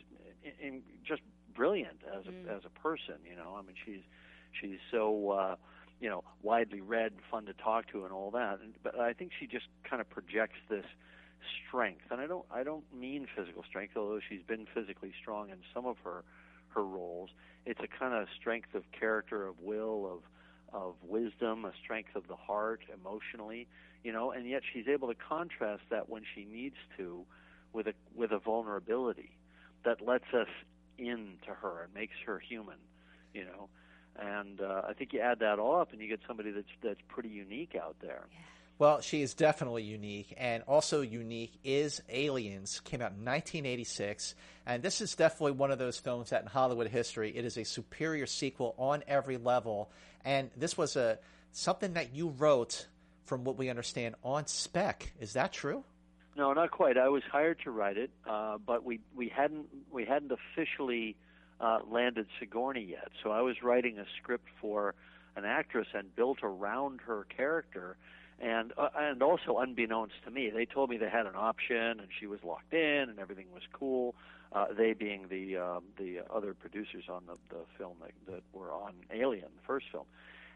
in, 0.42 0.66
in 0.66 0.82
just 1.06 1.22
brilliant 1.54 2.00
as 2.12 2.24
a, 2.26 2.52
as 2.52 2.62
a 2.64 2.80
person. 2.80 3.14
You 3.28 3.36
know, 3.36 3.56
I 3.56 3.62
mean, 3.62 3.76
she's 3.84 4.02
she's 4.60 4.78
so 4.90 5.30
uh, 5.30 5.56
you 6.00 6.08
know 6.08 6.24
widely 6.42 6.80
read, 6.80 7.12
fun 7.30 7.46
to 7.46 7.52
talk 7.52 7.88
to, 7.92 8.04
and 8.04 8.12
all 8.12 8.30
that. 8.32 8.58
And, 8.62 8.74
but 8.82 8.98
I 8.98 9.12
think 9.12 9.30
she 9.38 9.46
just 9.46 9.66
kind 9.88 10.00
of 10.00 10.10
projects 10.10 10.58
this 10.68 10.84
strength, 11.66 12.06
and 12.10 12.20
I 12.20 12.26
don't 12.26 12.44
I 12.52 12.62
don't 12.64 12.84
mean 12.92 13.26
physical 13.36 13.62
strength, 13.68 13.96
although 13.96 14.20
she's 14.28 14.42
been 14.42 14.66
physically 14.74 15.12
strong 15.20 15.50
in 15.50 15.58
some 15.72 15.86
of 15.86 15.96
her 16.04 16.24
her 16.74 16.84
roles. 16.84 17.30
It's 17.66 17.80
a 17.80 17.86
kind 17.86 18.14
of 18.14 18.26
strength 18.38 18.74
of 18.74 18.82
character, 18.98 19.46
of 19.46 19.60
will, 19.60 20.06
of 20.12 20.20
of 20.74 20.94
wisdom, 21.06 21.64
a 21.64 21.72
strength 21.82 22.16
of 22.16 22.26
the 22.26 22.34
heart, 22.34 22.80
emotionally, 22.92 23.68
you 24.02 24.12
know, 24.12 24.32
and 24.32 24.46
yet 24.48 24.62
she's 24.72 24.88
able 24.88 25.06
to 25.06 25.14
contrast 25.14 25.82
that 25.90 26.08
when 26.08 26.22
she 26.34 26.44
needs 26.44 26.74
to 26.96 27.24
with 27.74 27.88
a 27.88 27.94
with 28.14 28.30
a 28.32 28.38
vulnerability 28.38 29.36
that 29.84 30.00
lets 30.00 30.32
us 30.32 30.48
into 30.96 31.50
her 31.60 31.82
and 31.82 31.92
makes 31.92 32.14
her 32.24 32.38
human, 32.38 32.78
you 33.34 33.44
know. 33.44 33.68
And 34.16 34.60
uh, 34.60 34.82
I 34.88 34.92
think 34.92 35.12
you 35.12 35.20
add 35.20 35.40
that 35.40 35.58
all 35.58 35.80
up, 35.80 35.92
and 35.92 36.00
you 36.00 36.08
get 36.08 36.20
somebody 36.26 36.52
that's 36.52 36.68
that's 36.82 37.00
pretty 37.08 37.28
unique 37.28 37.74
out 37.74 37.96
there. 38.00 38.26
Well, 38.78 39.00
she 39.00 39.22
is 39.22 39.34
definitely 39.34 39.84
unique, 39.84 40.34
and 40.36 40.62
also 40.64 41.00
unique 41.00 41.52
is 41.62 42.02
Aliens. 42.08 42.80
Came 42.80 43.00
out 43.00 43.12
in 43.12 43.24
1986, 43.24 44.34
and 44.66 44.82
this 44.82 45.00
is 45.00 45.14
definitely 45.14 45.52
one 45.52 45.70
of 45.70 45.78
those 45.78 45.98
films 45.98 46.30
that 46.30 46.42
in 46.42 46.48
Hollywood 46.48 46.88
history 46.88 47.36
it 47.36 47.44
is 47.44 47.56
a 47.56 47.64
superior 47.64 48.26
sequel 48.26 48.74
on 48.78 49.04
every 49.06 49.36
level. 49.36 49.90
And 50.24 50.50
this 50.56 50.76
was 50.76 50.96
a 50.96 51.18
something 51.52 51.94
that 51.94 52.14
you 52.14 52.28
wrote, 52.28 52.86
from 53.26 53.44
what 53.44 53.56
we 53.56 53.68
understand, 53.68 54.16
on 54.24 54.46
spec. 54.46 55.12
Is 55.20 55.34
that 55.34 55.52
true? 55.52 55.84
No, 56.36 56.52
not 56.52 56.70
quite. 56.72 56.98
I 56.98 57.08
was 57.08 57.22
hired 57.30 57.60
to 57.64 57.70
write 57.70 57.96
it, 57.96 58.10
uh, 58.28 58.58
but 58.58 58.84
we 58.84 59.00
we 59.14 59.28
hadn't 59.28 59.66
we 59.92 60.04
hadn't 60.04 60.32
officially 60.32 61.16
uh, 61.60 61.78
landed 61.88 62.26
Sigourney 62.40 62.84
yet. 62.84 63.10
So 63.22 63.30
I 63.30 63.40
was 63.40 63.62
writing 63.62 63.98
a 63.98 64.04
script 64.20 64.48
for 64.60 64.94
an 65.36 65.44
actress 65.44 65.86
and 65.94 66.14
built 66.16 66.38
around 66.42 67.00
her 67.06 67.26
character, 67.36 67.96
and 68.40 68.72
uh, 68.76 68.88
and 68.96 69.22
also 69.22 69.58
unbeknownst 69.58 70.14
to 70.24 70.30
me, 70.30 70.50
they 70.50 70.66
told 70.66 70.90
me 70.90 70.96
they 70.96 71.08
had 71.08 71.26
an 71.26 71.36
option 71.36 72.00
and 72.00 72.08
she 72.18 72.26
was 72.26 72.40
locked 72.42 72.74
in 72.74 73.08
and 73.08 73.18
everything 73.18 73.46
was 73.52 73.62
cool. 73.72 74.14
Uh, 74.52 74.66
they 74.76 74.92
being 74.92 75.26
the 75.28 75.56
um, 75.56 75.84
the 75.98 76.18
other 76.34 76.52
producers 76.52 77.04
on 77.08 77.22
the 77.26 77.36
the 77.50 77.62
film 77.78 77.94
that, 78.00 78.12
that 78.26 78.42
were 78.52 78.72
on 78.72 78.92
Alien, 79.12 79.46
the 79.56 79.66
first 79.66 79.86
film, 79.92 80.04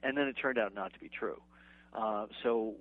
and 0.03 0.17
then 0.17 0.27
it 0.27 0.35
turned 0.35 0.59
out 0.59 0.75
not 0.75 0.93
to 0.93 0.99
be 0.99 1.09
true. 1.09 1.41
Uh, 1.95 2.27
so 2.43 2.75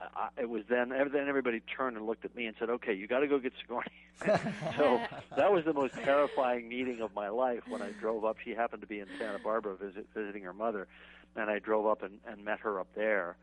I, 0.00 0.28
it 0.40 0.48
was 0.48 0.62
then 0.68 0.90
then 0.90 1.28
everybody 1.28 1.60
turned 1.60 1.96
and 1.96 2.06
looked 2.06 2.24
at 2.24 2.34
me 2.34 2.46
and 2.46 2.56
said, 2.58 2.70
"Okay, 2.70 2.94
you 2.94 3.06
got 3.06 3.20
to 3.20 3.28
go 3.28 3.38
get 3.38 3.52
Sigourney." 3.60 3.86
so 4.76 5.00
that 5.36 5.52
was 5.52 5.64
the 5.64 5.72
most 5.72 5.94
terrifying 5.94 6.68
meeting 6.68 7.00
of 7.00 7.14
my 7.14 7.28
life 7.28 7.62
when 7.68 7.82
I 7.82 7.90
drove 8.00 8.24
up. 8.24 8.36
She 8.44 8.50
happened 8.50 8.82
to 8.82 8.88
be 8.88 9.00
in 9.00 9.06
Santa 9.18 9.38
Barbara 9.38 9.76
visit, 9.76 10.06
visiting 10.14 10.42
her 10.42 10.52
mother, 10.52 10.88
and 11.34 11.50
I 11.50 11.58
drove 11.58 11.86
up 11.86 12.02
and, 12.02 12.18
and 12.26 12.44
met 12.44 12.60
her 12.60 12.80
up 12.80 12.88
there. 12.94 13.36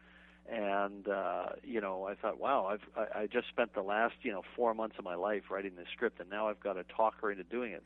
And 0.52 1.08
uh, 1.08 1.50
you 1.64 1.80
know, 1.80 2.06
I 2.08 2.16
thought, 2.16 2.40
wow, 2.40 2.66
I've 2.66 2.88
I, 2.98 3.22
I 3.22 3.28
just 3.28 3.48
spent 3.48 3.74
the 3.74 3.82
last 3.82 4.16
you 4.24 4.32
know 4.32 4.44
four 4.56 4.74
months 4.74 4.98
of 5.00 5.06
my 5.06 5.16
life 5.16 5.44
writing 5.50 5.74
this 5.78 5.88
script, 5.94 6.20
and 6.20 6.30
now 6.30 6.50
I've 6.50 6.60
got 6.60 6.74
to 6.74 6.84
talk 6.84 7.22
her 7.22 7.32
into 7.32 7.44
doing 7.44 7.72
it. 7.72 7.84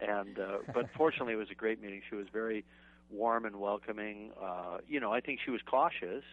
and 0.06 0.38
uh, 0.38 0.58
but 0.74 0.90
fortunately, 0.96 1.32
it 1.32 1.38
was 1.38 1.50
a 1.50 1.54
great 1.54 1.80
meeting. 1.80 2.02
She 2.08 2.16
was 2.16 2.26
very 2.32 2.64
warm 3.10 3.44
and 3.46 3.56
welcoming. 3.56 4.32
Uh, 4.40 4.78
you 4.88 5.00
know, 5.00 5.12
I 5.12 5.20
think 5.20 5.40
she 5.44 5.50
was 5.50 5.60
cautious. 5.64 6.24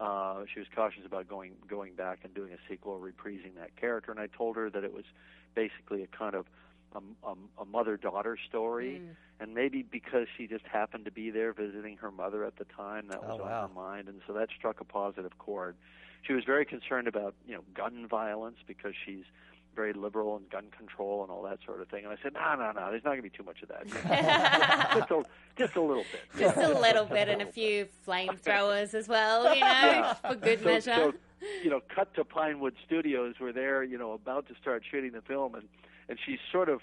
Uh, 0.00 0.44
she 0.52 0.58
was 0.60 0.68
cautious 0.74 1.04
about 1.04 1.28
going 1.28 1.52
going 1.68 1.94
back 1.94 2.20
and 2.24 2.32
doing 2.34 2.52
a 2.52 2.58
sequel, 2.68 2.98
reprising 2.98 3.54
that 3.58 3.76
character, 3.76 4.10
and 4.10 4.18
I 4.20 4.26
told 4.28 4.56
her 4.56 4.70
that 4.70 4.82
it 4.82 4.94
was 4.94 5.04
basically 5.54 6.02
a 6.02 6.06
kind 6.06 6.34
of 6.34 6.46
a, 6.94 7.00
a, 7.28 7.34
a 7.62 7.64
mother-daughter 7.66 8.36
story, 8.48 9.00
Mm. 9.04 9.16
and 9.40 9.54
maybe 9.54 9.82
because 9.82 10.26
she 10.36 10.46
just 10.46 10.64
happened 10.66 11.04
to 11.04 11.10
be 11.12 11.30
there 11.30 11.52
visiting 11.52 11.98
her 11.98 12.10
mother 12.10 12.44
at 12.44 12.56
the 12.56 12.64
time, 12.64 13.08
that 13.08 13.22
was 13.22 13.38
Oh, 13.40 13.44
on 13.44 13.68
her 13.68 13.74
mind, 13.74 14.08
and 14.08 14.20
so 14.26 14.32
that 14.32 14.48
struck 14.56 14.80
a 14.80 14.84
positive 14.84 15.36
chord. 15.38 15.76
She 16.22 16.32
was 16.32 16.44
very 16.44 16.64
concerned 16.64 17.06
about 17.06 17.34
you 17.46 17.54
know 17.54 17.62
gun 17.74 18.06
violence 18.08 18.56
because 18.66 18.94
she's 19.04 19.24
very 19.74 19.92
liberal 19.92 20.36
and 20.36 20.48
gun 20.50 20.64
control 20.76 21.22
and 21.22 21.30
all 21.30 21.42
that 21.42 21.58
sort 21.64 21.80
of 21.80 21.88
thing. 21.88 22.04
And 22.04 22.12
I 22.12 22.16
said, 22.22 22.32
no, 22.34 22.54
no, 22.56 22.72
no, 22.72 22.90
there's 22.90 23.04
not 23.04 23.10
going 23.10 23.22
to 23.22 23.22
be 23.22 23.30
too 23.30 23.44
much 23.44 23.62
of 23.62 23.68
that. 23.68 23.86
just, 24.98 25.10
a, 25.10 25.22
just 25.56 25.76
a 25.76 25.80
little 25.80 26.04
bit. 26.10 26.38
Just 26.38 26.56
a 26.56 26.78
little 26.78 27.04
bit 27.04 27.28
and 27.28 27.42
a 27.42 27.46
few 27.46 27.86
flamethrowers 28.06 28.94
as 28.94 29.08
well, 29.08 29.54
you 29.54 29.60
know, 29.60 29.66
Yeah. 29.66 30.14
for 30.14 30.34
good 30.34 30.60
so, 30.60 30.64
measure. 30.64 30.94
So, 30.94 31.12
you 31.62 31.70
know, 31.70 31.80
cut 31.94 32.12
to 32.14 32.24
Pinewood 32.24 32.74
Studios. 32.86 33.34
We're 33.40 33.52
there, 33.52 33.82
you 33.82 33.96
know, 33.96 34.12
about 34.12 34.46
to 34.48 34.54
start 34.60 34.82
shooting 34.90 35.12
the 35.12 35.22
film, 35.22 35.54
and 35.54 35.64
and 36.08 36.18
she's 36.26 36.38
sort 36.52 36.68
of 36.68 36.80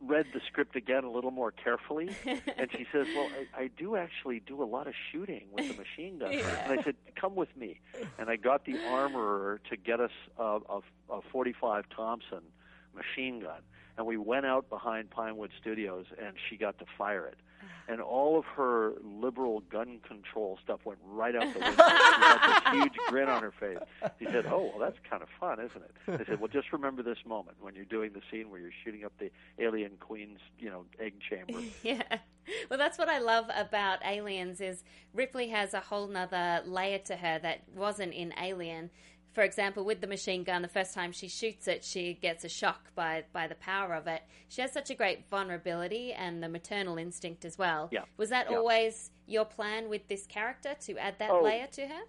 read 0.00 0.26
the 0.32 0.40
script 0.46 0.76
again 0.76 1.04
a 1.04 1.10
little 1.10 1.30
more 1.30 1.50
carefully, 1.50 2.10
and 2.26 2.70
she 2.70 2.86
says, 2.92 3.06
"Well, 3.14 3.28
I, 3.56 3.62
I 3.62 3.70
do 3.76 3.96
actually 3.96 4.40
do 4.40 4.62
a 4.62 4.64
lot 4.64 4.86
of 4.86 4.94
shooting 5.12 5.46
with 5.52 5.68
the 5.68 5.74
machine 5.74 6.18
gun." 6.18 6.32
Yeah. 6.32 6.70
And 6.70 6.78
I 6.78 6.82
said, 6.82 6.96
"Come 7.20 7.34
with 7.34 7.54
me," 7.56 7.80
and 8.18 8.28
I 8.28 8.36
got 8.36 8.64
the 8.64 8.78
armorer 8.88 9.60
to 9.70 9.76
get 9.76 10.00
us 10.00 10.10
a, 10.38 10.58
a, 10.68 10.80
a 11.10 11.20
45 11.32 11.84
Thompson 11.94 12.42
machine 12.94 13.40
gun, 13.40 13.60
and 13.96 14.06
we 14.06 14.16
went 14.16 14.46
out 14.46 14.68
behind 14.68 15.10
Pinewood 15.10 15.50
Studios, 15.60 16.06
and 16.22 16.34
she 16.48 16.56
got 16.56 16.78
to 16.78 16.84
fire 16.96 17.26
it. 17.26 17.36
And 17.88 18.00
all 18.00 18.38
of 18.38 18.44
her 18.56 18.94
liberal 19.04 19.60
gun 19.70 20.00
control 20.06 20.58
stuff 20.62 20.80
went 20.84 20.98
right 21.04 21.36
out 21.36 21.52
the 21.54 21.60
window. 21.60 21.84
she 21.86 22.22
had 22.22 22.62
this 22.64 22.72
huge 22.72 22.96
grin 23.08 23.28
on 23.28 23.42
her 23.42 23.52
face. 23.52 23.78
She 24.18 24.24
said, 24.24 24.46
"Oh, 24.46 24.72
well, 24.72 24.78
that's 24.80 24.98
kind 25.08 25.22
of 25.22 25.28
fun, 25.38 25.60
isn't 25.60 25.82
it?" 25.82 26.20
I 26.20 26.24
said, 26.26 26.40
"Well, 26.40 26.48
just 26.48 26.72
remember 26.72 27.02
this 27.02 27.18
moment 27.24 27.58
when 27.60 27.74
you're 27.74 27.84
doing 27.84 28.12
the 28.12 28.22
scene 28.30 28.50
where 28.50 28.58
you're 28.58 28.70
shooting 28.84 29.04
up 29.04 29.12
the 29.18 29.30
alien 29.58 29.92
queen's, 30.00 30.40
you 30.58 30.68
know, 30.68 30.84
egg 30.98 31.14
chamber." 31.28 31.60
yeah. 31.82 32.18
Well, 32.70 32.78
that's 32.78 32.98
what 32.98 33.08
I 33.08 33.18
love 33.18 33.46
about 33.54 34.04
Aliens 34.04 34.60
is 34.60 34.84
Ripley 35.12 35.48
has 35.48 35.74
a 35.74 35.80
whole 35.80 36.06
nother 36.06 36.62
layer 36.64 36.98
to 36.98 37.16
her 37.16 37.38
that 37.40 37.62
wasn't 37.74 38.14
in 38.14 38.32
Alien. 38.40 38.90
For 39.36 39.42
example, 39.42 39.84
with 39.84 40.00
the 40.00 40.06
machine 40.06 40.44
gun, 40.44 40.62
the 40.62 40.66
first 40.68 40.94
time 40.94 41.12
she 41.12 41.28
shoots 41.28 41.68
it, 41.68 41.84
she 41.84 42.14
gets 42.14 42.42
a 42.44 42.48
shock 42.48 42.94
by 42.94 43.24
by 43.34 43.46
the 43.46 43.54
power 43.56 43.92
of 43.92 44.06
it. 44.06 44.22
She 44.48 44.62
has 44.62 44.72
such 44.72 44.88
a 44.88 44.94
great 44.94 45.28
vulnerability 45.28 46.14
and 46.14 46.42
the 46.42 46.48
maternal 46.48 46.96
instinct 46.96 47.44
as 47.44 47.58
well. 47.58 47.90
Yeah. 47.92 48.04
Was 48.16 48.30
that 48.30 48.50
Yeah. 48.50 48.56
always 48.56 49.10
your 49.26 49.44
plan 49.44 49.90
with 49.90 50.08
this 50.08 50.26
character 50.26 50.72
to 50.86 50.96
add 50.96 51.18
that 51.18 51.30
Oh. 51.32 51.42
layer 51.42 51.66
to 51.66 51.86
her? 51.86 52.02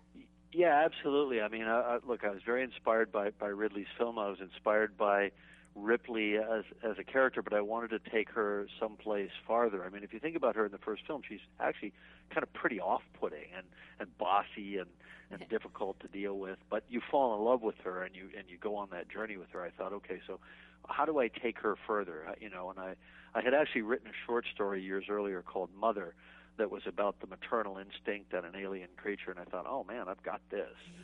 Yeah, 0.53 0.85
absolutely. 0.85 1.41
I 1.41 1.49
mean, 1.49 1.63
I, 1.65 1.95
I, 1.95 1.99
look, 2.07 2.23
I 2.23 2.29
was 2.29 2.43
very 2.43 2.63
inspired 2.63 3.11
by 3.11 3.31
by 3.31 3.47
Ridley's 3.49 3.91
film. 3.97 4.17
I 4.17 4.29
was 4.29 4.39
inspired 4.39 4.95
by 4.95 5.33
Ripley 5.75 6.37
as 6.37 6.63
as 6.81 6.97
a 6.97 7.03
character, 7.03 7.41
but 7.41 7.51
I 7.53 7.59
wanted 7.59 7.89
to 7.89 8.09
take 8.09 8.29
her 8.29 8.67
someplace 8.79 9.31
farther. 9.45 9.83
I 9.83 9.89
mean, 9.89 10.03
if 10.05 10.13
you 10.13 10.21
think 10.21 10.37
about 10.37 10.55
her 10.55 10.67
in 10.67 10.71
the 10.71 10.77
first 10.77 11.05
film, 11.05 11.23
she's 11.27 11.41
actually 11.59 11.91
kind 12.29 12.43
of 12.43 12.53
pretty 12.53 12.79
off-putting 12.79 13.49
and 13.53 13.67
and 13.99 14.17
bossy 14.17 14.77
and 14.77 14.89
and 15.31 15.47
difficult 15.49 15.99
to 16.01 16.07
deal 16.07 16.37
with. 16.37 16.57
But 16.69 16.83
you 16.89 17.01
fall 17.11 17.35
in 17.37 17.43
love 17.43 17.61
with 17.61 17.75
her 17.83 18.03
and 18.03 18.15
you 18.15 18.29
and 18.37 18.47
you 18.49 18.57
go 18.57 18.75
on 18.75 18.89
that 18.91 19.09
journey 19.09 19.37
with 19.37 19.49
her. 19.51 19.61
I 19.63 19.69
thought, 19.71 19.93
okay, 19.93 20.19
so 20.27 20.39
how 20.87 21.05
do 21.05 21.19
I 21.19 21.27
take 21.27 21.59
her 21.59 21.75
further? 21.87 22.25
Uh, 22.29 22.33
You 22.39 22.49
know, 22.49 22.69
and 22.69 22.79
I 22.79 22.95
I 23.35 23.41
had 23.41 23.53
actually 23.53 23.81
written 23.83 24.07
a 24.07 24.25
short 24.25 24.45
story 24.53 24.81
years 24.81 25.05
earlier 25.09 25.41
called 25.41 25.69
Mother 25.79 26.15
that 26.57 26.71
was 26.71 26.81
about 26.87 27.19
the 27.19 27.27
maternal 27.27 27.77
instinct 27.77 28.33
and 28.33 28.43
an 28.43 28.55
alien 28.55 28.89
creature, 28.97 29.29
and 29.29 29.39
I 29.39 29.43
thought, 29.43 29.67
oh 29.69 29.83
man, 29.83 30.07
I've 30.07 30.23
got 30.23 30.41
this. 30.49 30.71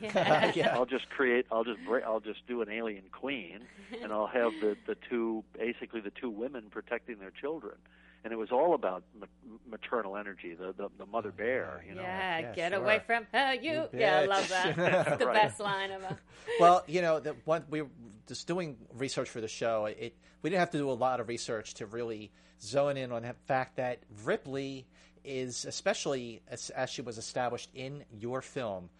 Yeah. 0.56 0.74
I'll 0.74 0.86
just 0.86 1.08
create. 1.10 1.46
I'll 1.52 1.62
just 1.64 1.78
bra- 1.84 2.00
I'll 2.04 2.18
just 2.20 2.44
do 2.48 2.60
an 2.62 2.68
alien 2.70 3.04
queen, 3.12 3.60
and 4.02 4.12
I'll 4.12 4.26
have 4.26 4.52
the 4.60 4.76
the 4.86 4.96
two 5.08 5.44
basically 5.56 6.00
the 6.00 6.10
two 6.10 6.30
women 6.30 6.64
protecting 6.70 7.18
their 7.18 7.30
children, 7.30 7.76
and 8.24 8.32
it 8.32 8.36
was 8.36 8.50
all 8.50 8.74
about 8.74 9.04
ma- 9.18 9.26
maternal 9.68 10.16
energy, 10.16 10.54
the 10.54 10.72
the, 10.76 10.88
the 10.98 11.06
mother 11.06 11.30
oh, 11.32 11.36
bear. 11.36 11.84
You 11.86 11.94
know. 11.94 12.02
yeah, 12.02 12.52
get 12.54 12.72
away 12.72 13.00
from 13.06 13.26
her, 13.32 13.54
you. 13.54 13.72
You 13.72 13.88
yeah, 13.92 14.20
I 14.20 14.24
love 14.24 14.48
that. 14.48 14.78
It's 15.08 15.18
the 15.18 15.26
Right. 15.26 15.34
best 15.34 15.60
line 15.60 15.90
of 15.90 16.02
ever. 16.02 16.18
well, 16.60 16.82
you 16.86 17.02
know, 17.02 17.20
the 17.20 17.36
one 17.44 17.64
we 17.70 17.82
were 17.82 17.88
just 18.26 18.46
doing 18.46 18.76
research 18.94 19.28
for 19.28 19.40
the 19.40 19.48
show. 19.48 19.86
It 19.86 20.16
we 20.42 20.50
didn't 20.50 20.60
have 20.60 20.70
to 20.70 20.78
do 20.78 20.90
a 20.90 20.92
lot 20.92 21.20
of 21.20 21.28
research 21.28 21.74
to 21.74 21.86
really 21.86 22.32
zone 22.60 22.96
in 22.96 23.12
on 23.12 23.22
the 23.22 23.34
fact 23.46 23.76
that 23.76 24.00
Ripley 24.24 24.86
is, 25.24 25.64
especially 25.64 26.40
as, 26.48 26.70
as 26.70 26.90
she 26.90 27.02
was 27.02 27.18
established 27.18 27.70
in 27.74 28.04
your 28.12 28.42
film, 28.42 28.90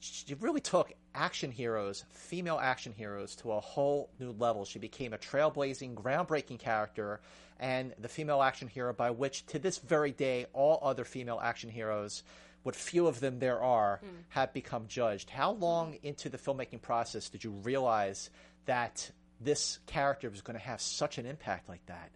she 0.00 0.34
really 0.34 0.60
took 0.60 0.92
action 1.14 1.50
heroes, 1.50 2.04
female 2.10 2.58
action 2.62 2.92
heroes, 2.92 3.34
to 3.36 3.52
a 3.52 3.60
whole 3.60 4.10
new 4.20 4.30
level. 4.32 4.64
She 4.64 4.78
became 4.78 5.12
a 5.12 5.18
trailblazing, 5.18 5.94
groundbreaking 5.94 6.58
character, 6.58 7.20
and 7.60 7.94
the 7.98 8.08
female 8.08 8.42
action 8.42 8.68
hero 8.68 8.92
by 8.92 9.10
which, 9.10 9.46
to 9.46 9.58
this 9.58 9.78
very 9.78 10.12
day, 10.12 10.46
all 10.52 10.78
other 10.82 11.04
female 11.04 11.40
action 11.42 11.70
heroes, 11.70 12.22
what 12.62 12.74
few 12.74 13.06
of 13.06 13.20
them 13.20 13.38
there 13.38 13.60
are, 13.60 14.00
hmm. 14.02 14.08
have 14.30 14.52
become 14.52 14.86
judged. 14.88 15.30
How 15.30 15.54
hmm. 15.54 15.62
long 15.62 15.98
into 16.02 16.28
the 16.28 16.38
filmmaking 16.38 16.82
process 16.82 17.28
did 17.28 17.44
you 17.44 17.50
realize 17.50 18.30
that 18.66 19.10
this 19.40 19.78
character 19.86 20.30
was 20.30 20.40
going 20.40 20.58
to 20.58 20.64
have 20.64 20.80
such 20.80 21.18
an 21.18 21.26
impact 21.26 21.68
like 21.68 21.84
that? 21.86 22.10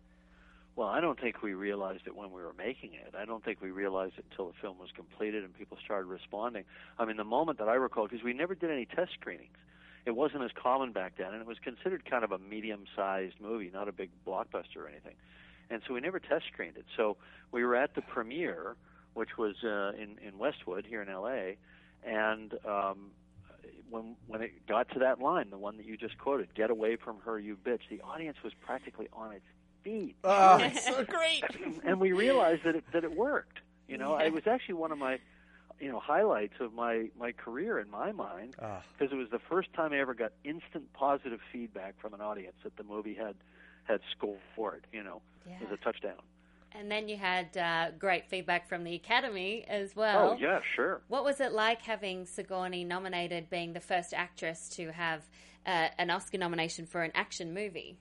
Well, 0.75 0.89
I 0.89 1.01
don't 1.01 1.21
think 1.21 1.43
we 1.43 1.53
realized 1.53 2.07
it 2.07 2.17
when 2.17 2.33
we 2.33 2.43
were 2.43 2.55
making 2.57 2.95
it. 2.95 3.15
I 3.17 3.27
don't 3.27 3.45
think 3.45 3.61
we 3.61 3.71
realized 3.71 4.15
it 4.17 4.25
until 4.31 4.47
the 4.47 4.55
film 4.61 4.79
was 4.79 4.89
completed 4.97 5.45
and 5.45 5.57
people 5.57 5.77
started 5.85 6.07
responding. 6.07 6.65
I 6.99 7.05
mean, 7.05 7.19
the 7.19 7.25
moment 7.25 7.59
that 7.59 7.69
I 7.69 7.75
recall, 7.75 8.09
because 8.09 8.25
we 8.25 8.33
never 8.33 8.55
did 8.55 8.71
any 8.71 8.87
test 8.87 9.13
screenings. 9.21 9.53
It 10.05 10.13
wasn't 10.17 10.43
as 10.43 10.51
common 10.61 10.93
back 10.93 11.17
then, 11.17 11.33
and 11.33 11.41
it 11.41 11.47
was 11.47 11.59
considered 11.63 12.05
kind 12.05 12.25
of 12.25 12.33
a 12.33 12.39
medium-sized 12.39 13.41
movie, 13.41 13.71
not 13.73 13.89
a 13.89 13.93
big 13.93 14.11
blockbuster 14.27 14.77
or 14.79 14.89
anything. 14.89 15.15
And 15.71 15.81
so 15.87 15.95
we 15.95 16.01
never 16.01 16.19
test 16.19 16.45
screened 16.53 16.77
it. 16.77 16.85
So 16.97 17.17
we 17.53 17.65
were 17.65 17.77
at 17.77 17.95
the 17.95 18.03
premiere, 18.03 18.75
which 19.15 19.39
was 19.39 19.55
uh, 19.65 19.93
in 19.97 20.19
in 20.27 20.39
Westwood 20.39 20.85
here 20.87 21.03
in 21.03 21.09
L.A., 21.09 21.57
and 22.05 22.53
um, 22.67 23.11
when 23.91 24.17
when 24.27 24.43
it 24.43 24.67
got 24.67 24.89
to 24.91 24.99
that 25.01 25.21
line, 25.21 25.51
the 25.51 25.59
one 25.59 25.77
that 25.77 25.87
you 25.87 25.97
just 25.97 26.19
quoted, 26.19 26.53
"Get 26.55 26.71
away 26.71 26.97
from 26.97 27.19
her, 27.25 27.39
you 27.39 27.57
bitch," 27.57 27.81
the 27.89 28.01
audience 28.03 28.37
was 28.43 28.53
practically 28.55 29.09
on 29.13 29.33
its 29.33 29.45
feet. 29.85 30.17
Oh, 30.25 30.59
so 30.81 31.05
great. 31.05 31.45
and 31.85 32.01
we 32.01 32.13
realized 32.13 32.65
that 32.65 32.75
it, 32.75 32.85
that 32.93 33.05
it 33.05 33.15
worked. 33.17 33.59
You 33.89 33.99
know, 33.99 34.19
Yeah. 34.19 34.27
it 34.27 34.33
was 34.33 34.47
actually 34.47 34.75
one 34.75 34.93
of 34.93 34.99
my, 34.99 35.19
you 35.83 35.91
know, 35.91 35.99
highlights 35.99 36.55
of 36.61 36.73
my 36.73 37.09
my 37.19 37.33
career 37.33 37.81
in 37.81 37.91
my 37.91 38.13
mind 38.13 38.55
Ah. 38.63 38.81
because 38.97 39.13
it 39.13 39.17
was 39.17 39.29
the 39.31 39.41
first 39.51 39.73
time 39.75 39.93
I 39.93 39.99
ever 39.99 40.15
got 40.15 40.33
instant 40.45 40.93
positive 40.93 41.41
feedback 41.53 42.01
from 42.01 42.15
an 42.15 42.21
audience 42.21 42.55
that 42.63 42.77
the 42.77 42.85
movie 42.85 43.15
had 43.15 43.35
had 43.85 44.01
scored. 44.17 44.87
You 44.93 45.03
know, 45.03 45.21
Yeah. 45.47 45.57
as 45.67 45.73
a 45.73 45.77
touchdown. 45.77 46.21
And 46.75 46.91
then 46.91 47.07
you 47.09 47.17
had 47.19 47.55
uh, 47.57 47.91
great 47.99 48.29
feedback 48.29 48.67
from 48.67 48.85
the 48.85 48.95
Academy 48.95 49.65
as 49.69 49.95
well. 49.95 50.31
oh 50.31 50.37
yeah, 50.41 50.61
sure. 50.75 51.03
What 51.09 51.25
was 51.25 51.41
it 51.41 51.53
like 51.53 51.83
having 51.83 52.25
Sigourney 52.25 52.85
nominated, 52.85 53.51
being 53.51 53.73
the 53.75 53.81
first 53.81 54.15
actress 54.15 54.69
to 54.77 54.91
have 54.93 55.29
uh, 55.67 55.89
an 55.99 56.11
Oscar 56.11 56.39
nomination 56.39 56.87
for 56.87 57.03
an 57.03 57.11
action 57.15 57.53
movie? 57.53 57.99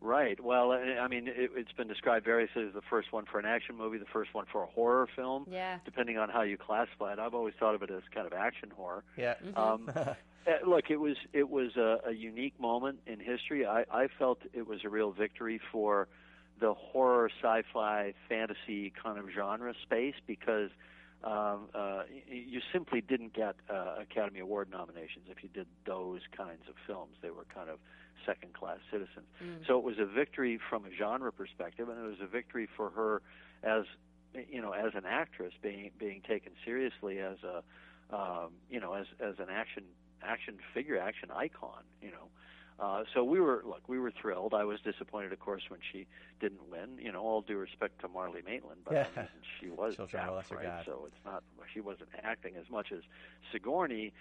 Right. 0.00 0.38
Well, 0.42 0.72
I 0.72 0.98
I 1.00 1.08
mean, 1.08 1.26
it, 1.28 1.50
it's 1.54 1.72
been 1.72 1.88
described 1.88 2.24
variously 2.24 2.64
as 2.66 2.74
the 2.74 2.82
first 2.82 3.12
one 3.12 3.24
for 3.24 3.38
an 3.38 3.46
action 3.46 3.76
movie, 3.76 3.98
the 3.98 4.04
first 4.04 4.34
one 4.34 4.44
for 4.50 4.62
a 4.62 4.66
horror 4.66 5.08
film. 5.16 5.46
Yeah. 5.50 5.78
Depending 5.84 6.18
on 6.18 6.28
how 6.28 6.42
you 6.42 6.56
classify 6.56 7.14
it, 7.14 7.18
I've 7.18 7.34
always 7.34 7.54
thought 7.58 7.74
of 7.74 7.82
it 7.82 7.90
as 7.90 8.02
kind 8.14 8.26
of 8.26 8.32
action 8.32 8.70
horror. 8.76 9.04
Yeah. 9.16 9.34
Um, 9.54 9.90
uh, 9.94 10.14
look, 10.66 10.90
it 10.90 10.98
was 10.98 11.16
it 11.32 11.48
was 11.48 11.76
a, 11.76 12.00
a 12.06 12.12
unique 12.12 12.58
moment 12.60 13.00
in 13.06 13.20
history. 13.20 13.66
I, 13.66 13.84
I 13.90 14.08
felt 14.18 14.40
it 14.52 14.66
was 14.66 14.80
a 14.84 14.88
real 14.88 15.12
victory 15.12 15.60
for 15.72 16.08
the 16.60 16.74
horror, 16.74 17.30
sci-fi, 17.42 18.14
fantasy 18.28 18.92
kind 19.02 19.18
of 19.18 19.26
genre 19.34 19.74
space 19.82 20.14
because 20.26 20.70
um, 21.24 21.68
uh, 21.74 22.02
you 22.30 22.60
simply 22.72 23.00
didn't 23.00 23.34
get 23.34 23.56
uh, 23.68 23.96
Academy 24.00 24.40
Award 24.40 24.70
nominations 24.70 25.26
if 25.28 25.42
you 25.42 25.48
did 25.52 25.66
those 25.86 26.20
kinds 26.36 26.62
of 26.68 26.74
films. 26.86 27.16
They 27.22 27.30
were 27.30 27.46
kind 27.52 27.68
of 27.68 27.78
second-class 28.24 28.78
citizens. 28.90 29.26
So 29.66 29.78
it 29.78 29.84
was 29.84 29.98
a 29.98 30.06
victory 30.06 30.58
from 30.70 30.84
a 30.84 30.90
genre 30.96 31.32
perspective, 31.32 31.88
and 31.88 31.98
it 31.98 32.06
was 32.08 32.20
a 32.20 32.26
victory 32.26 32.68
for 32.76 32.90
her 32.90 33.22
as 33.62 33.84
you 34.50 34.60
know 34.60 34.72
as 34.72 34.94
an 34.94 35.04
actress 35.06 35.52
being 35.62 35.90
being 35.98 36.20
taken 36.26 36.52
seriously 36.64 37.18
as 37.18 37.38
a 37.42 37.62
um, 38.14 38.52
you 38.70 38.80
know 38.80 38.92
as 38.94 39.06
as 39.20 39.38
an 39.38 39.46
action 39.50 39.84
action 40.22 40.56
figure, 40.74 40.98
action 40.98 41.30
icon. 41.34 41.82
You 42.02 42.10
know. 42.10 42.28
Uh, 42.78 43.04
so 43.14 43.24
we 43.24 43.40
were 43.40 43.62
look, 43.64 43.88
we 43.88 43.98
were 43.98 44.10
thrilled. 44.10 44.52
I 44.52 44.64
was 44.64 44.80
disappointed, 44.80 45.32
of 45.32 45.40
course, 45.40 45.62
when 45.68 45.80
she 45.92 46.06
didn't 46.40 46.68
win. 46.70 46.98
You 46.98 47.10
know, 47.10 47.22
all 47.22 47.40
due 47.40 47.56
respect 47.56 48.02
to 48.02 48.08
Marlee 48.08 48.44
Matlin, 48.44 48.76
but 48.84 48.92
Yeah. 48.92 49.06
I 49.16 49.20
mean, 49.20 49.28
she 49.58 49.68
was 49.70 49.96
Children 49.96 50.22
of 50.22 50.28
a 50.28 50.32
deaf, 50.32 50.36
Lesser 50.36 50.56
right? 50.56 50.64
God. 50.64 50.82
So 50.84 51.04
it's 51.06 51.24
not 51.24 51.42
she 51.72 51.80
wasn't 51.80 52.10
acting 52.22 52.52
as 52.56 52.68
much 52.70 52.92
as 52.92 53.00
Sigourney 53.50 54.12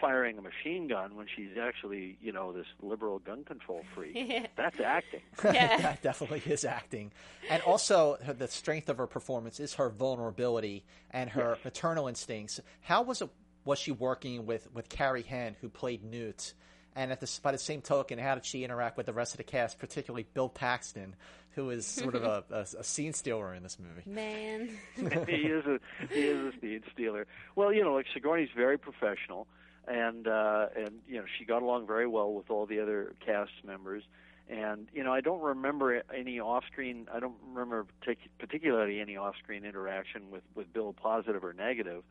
firing 0.00 0.38
a 0.38 0.42
machine 0.42 0.88
gun 0.88 1.16
when 1.16 1.26
she's 1.34 1.56
actually 1.60 2.16
you 2.20 2.32
know 2.32 2.52
this 2.52 2.66
liberal 2.82 3.18
gun 3.18 3.44
control 3.44 3.82
freak. 3.94 4.48
That's 4.56 4.80
acting. 4.80 5.20
that 5.42 6.02
definitely 6.02 6.42
is 6.46 6.64
acting. 6.64 7.12
And 7.50 7.62
also, 7.62 8.18
her, 8.24 8.32
the 8.32 8.48
strength 8.48 8.88
of 8.88 8.98
her 8.98 9.06
performance 9.06 9.60
is 9.60 9.74
her 9.74 9.90
vulnerability 9.90 10.84
and 11.10 11.30
her 11.30 11.58
maternal 11.64 12.08
instincts. 12.08 12.60
How 12.82 13.02
was 13.02 13.22
it? 13.22 13.30
Was 13.64 13.78
she 13.78 13.92
working 13.92 14.46
with 14.46 14.72
with 14.74 14.88
Carrie 14.88 15.22
Henn, 15.22 15.56
who 15.60 15.68
played 15.68 16.04
Newt? 16.04 16.54
And 16.96 17.10
at 17.10 17.20
the 17.20 17.40
by 17.42 17.50
the 17.50 17.58
same 17.58 17.80
token, 17.80 18.18
how 18.18 18.34
did 18.34 18.44
she 18.44 18.62
interact 18.62 18.96
with 18.96 19.06
the 19.06 19.12
rest 19.12 19.32
of 19.32 19.38
the 19.38 19.44
cast, 19.44 19.80
particularly 19.80 20.26
Bill 20.32 20.48
Paxton, 20.48 21.16
who 21.54 21.70
is 21.70 21.86
sort 21.86 22.14
of 22.14 22.22
a, 22.22 22.44
a, 22.50 22.60
a 22.78 22.84
scene 22.84 23.12
stealer 23.12 23.52
in 23.54 23.64
this 23.64 23.78
movie? 23.78 24.02
Man. 24.06 24.70
he 24.96 25.46
is 25.46 25.64
a 25.66 25.80
he 26.08 26.20
is 26.20 26.54
a 26.54 26.56
speed 26.56 26.82
stealer. 26.92 27.26
Well, 27.56 27.72
you 27.72 27.82
know, 27.82 27.94
like 27.94 28.06
Sigourney's 28.14 28.50
very 28.54 28.78
professional. 28.78 29.48
And 29.88 30.26
uh, 30.26 30.66
and 30.76 31.00
you 31.06 31.18
know 31.18 31.24
she 31.38 31.44
got 31.44 31.62
along 31.62 31.86
very 31.86 32.06
well 32.06 32.32
with 32.32 32.50
all 32.50 32.66
the 32.66 32.80
other 32.80 33.14
cast 33.24 33.52
members. 33.64 34.02
And 34.48 34.88
you 34.92 35.02
know, 35.02 35.12
I 35.12 35.20
don't 35.22 35.40
remember 35.40 36.02
any 36.14 36.38
off-screen. 36.38 37.08
I 37.12 37.18
don't 37.18 37.36
remember 37.48 37.86
partic- 38.06 38.28
particularly 38.38 39.00
any 39.00 39.16
off-screen 39.16 39.64
interaction 39.64 40.30
with 40.30 40.42
with 40.54 40.72
Bill, 40.72 40.92
positive 40.92 41.44
or 41.44 41.52
negative. 41.52 42.02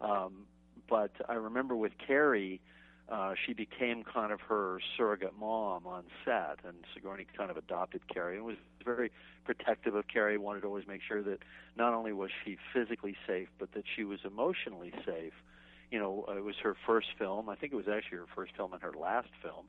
Um, 0.00 0.46
but 0.88 1.10
I 1.28 1.34
remember 1.34 1.74
with 1.76 1.92
Carrie, 1.98 2.60
uh, 3.08 3.34
she 3.44 3.52
became 3.52 4.04
kind 4.04 4.32
of 4.32 4.40
her 4.42 4.80
surrogate 4.96 5.34
mom 5.38 5.86
on 5.86 6.04
set, 6.24 6.58
and 6.64 6.76
Sigourney 6.94 7.26
kind 7.36 7.50
of 7.50 7.56
adopted 7.56 8.02
Carrie 8.06 8.36
and 8.36 8.44
was 8.44 8.56
very 8.84 9.10
protective 9.44 9.96
of 9.96 10.06
Carrie. 10.06 10.38
Wanted 10.38 10.60
to 10.60 10.68
always 10.68 10.86
make 10.86 11.02
sure 11.02 11.22
that 11.22 11.40
not 11.76 11.92
only 11.92 12.12
was 12.12 12.30
she 12.44 12.56
physically 12.72 13.16
safe, 13.26 13.48
but 13.58 13.72
that 13.72 13.84
she 13.96 14.04
was 14.04 14.20
emotionally 14.24 14.92
safe. 15.04 15.32
You 15.90 15.98
know, 15.98 16.24
it 16.36 16.44
was 16.44 16.54
her 16.62 16.76
first 16.86 17.08
film. 17.18 17.48
I 17.48 17.56
think 17.56 17.72
it 17.72 17.76
was 17.76 17.88
actually 17.88 18.18
her 18.18 18.26
first 18.34 18.54
film 18.56 18.72
and 18.72 18.82
her 18.82 18.92
last 18.92 19.28
film, 19.42 19.66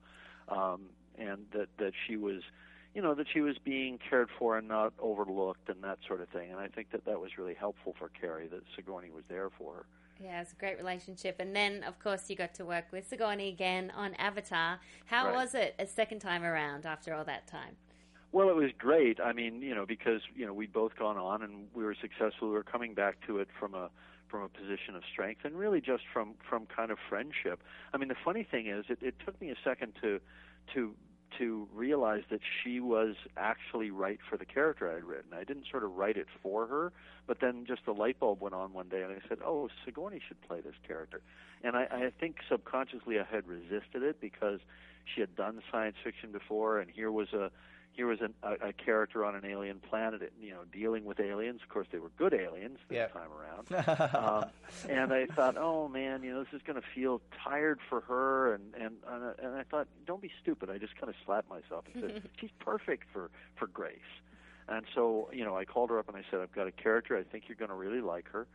um, 0.50 0.82
and 1.18 1.46
that 1.54 1.70
that 1.78 1.94
she 2.08 2.16
was, 2.16 2.42
you 2.94 3.02
know, 3.02 3.16
that 3.16 3.28
she 3.34 3.42
was 3.42 3.58
being 3.58 3.98
cared 4.10 4.30
for 4.38 4.58
and 4.58 4.68
not 4.68 4.94
overlooked 5.00 5.68
and 5.70 5.84
that 5.84 5.98
sort 6.08 6.22
of 6.22 6.30
thing. 6.30 6.52
And 6.52 6.60
I 6.60 6.68
think 6.68 6.92
that 6.92 7.06
that 7.06 7.20
was 7.20 7.38
really 7.38 7.56
helpful 7.56 7.96
for 7.98 8.10
Carrie 8.10 8.48
that 8.50 8.62
Sigourney 8.76 9.10
was 9.10 9.24
there 9.30 9.50
for 9.58 9.74
her. 9.74 9.86
Yeah, 10.24 10.42
it's 10.42 10.54
a 10.54 10.56
great 10.56 10.78
relationship. 10.78 11.38
And 11.40 11.56
then, 11.56 11.82
of 11.84 11.98
course, 11.98 12.30
you 12.30 12.36
got 12.36 12.54
to 12.56 12.66
work 12.66 12.92
with 12.92 13.08
Sigourney 13.08 13.48
again 13.50 13.92
on 13.96 14.14
Avatar. 14.16 14.80
How 15.06 15.26
Right. 15.26 15.36
was 15.36 15.56
it 15.56 15.74
a 15.80 15.88
second 15.88 16.20
time 16.20 16.44
around 16.44 16.86
after 16.86 17.16
all 17.16 17.24
that 17.26 17.48
time? 17.48 17.76
Well, 18.32 18.48
it 18.50 18.56
was 18.56 18.72
great. 18.78 19.20
I 19.20 19.34
mean, 19.34 19.64
you 19.64 19.74
know, 19.74 19.88
because 19.88 20.22
you 20.36 20.46
know 20.46 20.54
we'd 20.54 20.72
both 20.72 20.96
gone 20.96 21.18
on 21.18 21.42
and 21.42 21.68
we 21.74 21.84
were 21.84 21.96
successful. 21.96 22.50
We 22.50 22.54
were 22.54 22.64
coming 22.64 22.94
back 22.94 23.18
to 23.26 23.40
it 23.40 23.48
from 23.60 23.74
a 23.74 23.90
from 24.32 24.44
a 24.44 24.50
position 24.50 24.96
of 24.96 25.04
strength 25.12 25.42
and 25.44 25.56
really 25.56 25.82
just 25.82 26.04
from 26.12 26.36
from 26.50 26.66
kind 26.66 26.90
of 26.90 26.98
friendship. 27.10 27.62
I 27.94 27.98
mean, 27.98 28.08
the 28.08 28.16
funny 28.24 28.48
thing 28.50 28.68
is, 28.68 28.86
it, 28.88 29.00
it 29.02 29.16
took 29.24 29.40
me 29.42 29.50
a 29.50 29.56
second 29.64 29.94
to 30.02 30.20
to 30.74 30.96
to 31.38 31.68
realize 31.74 32.24
that 32.30 32.42
she 32.62 32.80
was 32.80 33.16
actually 33.38 33.90
right 33.90 34.20
for 34.30 34.38
the 34.38 34.46
character 34.46 34.94
I'd 34.94 35.04
written. 35.04 35.34
I 35.34 35.44
didn't 35.44 35.66
sort 35.70 35.84
of 35.84 35.96
write 35.96 36.18
it 36.18 36.28
for 36.42 36.68
her, 36.68 36.92
but 37.26 37.40
then 37.40 37.66
just 37.66 37.86
the 37.86 37.94
light 37.94 38.20
bulb 38.20 38.42
went 38.42 38.54
on 38.54 38.74
one 38.74 38.90
day, 38.90 39.02
and 39.02 39.12
I 39.12 39.28
said, 39.28 39.40
"Oh, 39.46 39.70
Sigourney 39.86 40.22
should 40.26 40.42
play 40.42 40.62
this 40.62 40.76
character." 40.88 41.22
And 41.64 41.76
I, 41.76 41.84
I 41.92 42.12
think 42.20 42.38
subconsciously 42.50 43.20
I 43.20 43.24
had 43.24 43.48
resisted 43.48 44.04
it 44.04 44.20
because 44.20 44.60
she 45.06 45.22
had 45.22 45.36
done 45.36 45.62
science 45.72 45.96
fiction 46.04 46.32
before, 46.32 46.80
and 46.80 46.90
here 46.90 47.12
was 47.12 47.34
a 47.34 47.52
here 47.94 48.08
was 48.08 48.22
an, 48.22 48.34
a, 48.44 48.70
a 48.70 48.74
character 48.74 49.26
on 49.26 49.36
an 49.36 49.46
alien 49.46 49.80
planet, 49.80 50.32
you 50.42 50.52
know, 50.52 50.62
dealing 50.72 51.04
with 51.06 51.20
aliens. 51.20 51.60
Of 51.62 51.70
course, 51.70 51.88
they 51.92 52.00
were 52.00 52.12
good 52.18 52.34
aliens 52.34 52.80
this 52.88 52.96
Yeah. 52.96 53.08
time 53.08 53.30
around. 53.32 54.16
um, 54.16 54.46
and 54.90 55.14
I 55.14 55.26
thought, 55.26 55.58
oh 55.58 55.88
man, 55.88 56.24
you 56.24 56.34
know, 56.34 56.44
this 56.44 56.54
is 56.54 56.62
going 56.66 56.82
to 56.82 56.88
feel 56.96 57.22
tired 57.44 57.80
for 57.90 58.02
her. 58.02 58.54
And 58.54 58.74
and 58.76 58.96
and 59.08 59.24
I- 59.26 59.46
and 59.46 59.56
I 59.56 59.64
thought, 59.64 59.88
don't 60.06 60.22
be 60.22 60.32
stupid. 60.42 60.70
I 60.70 60.78
just 60.78 60.96
kind 60.96 61.10
of 61.10 61.16
slapped 61.26 61.50
myself 61.50 61.86
and 61.94 62.02
said, 62.04 62.30
she's 62.40 62.52
perfect 62.60 63.04
for 63.12 63.30
for 63.56 63.68
Grace. 63.68 64.00
And 64.68 64.86
so, 64.96 65.30
you 65.34 65.44
know, 65.44 65.58
I 65.58 65.66
called 65.66 65.90
her 65.90 66.00
up 66.00 66.08
and 66.08 66.16
I 66.16 66.24
said, 66.32 66.40
I've 66.40 66.54
got 66.54 66.68
a 66.68 66.72
character. 66.72 67.18
I 67.18 67.24
think 67.24 67.46
you're 67.50 67.58
going 67.58 67.70
to 67.72 67.76
really 67.76 68.00
like 68.02 68.30
her. 68.30 68.48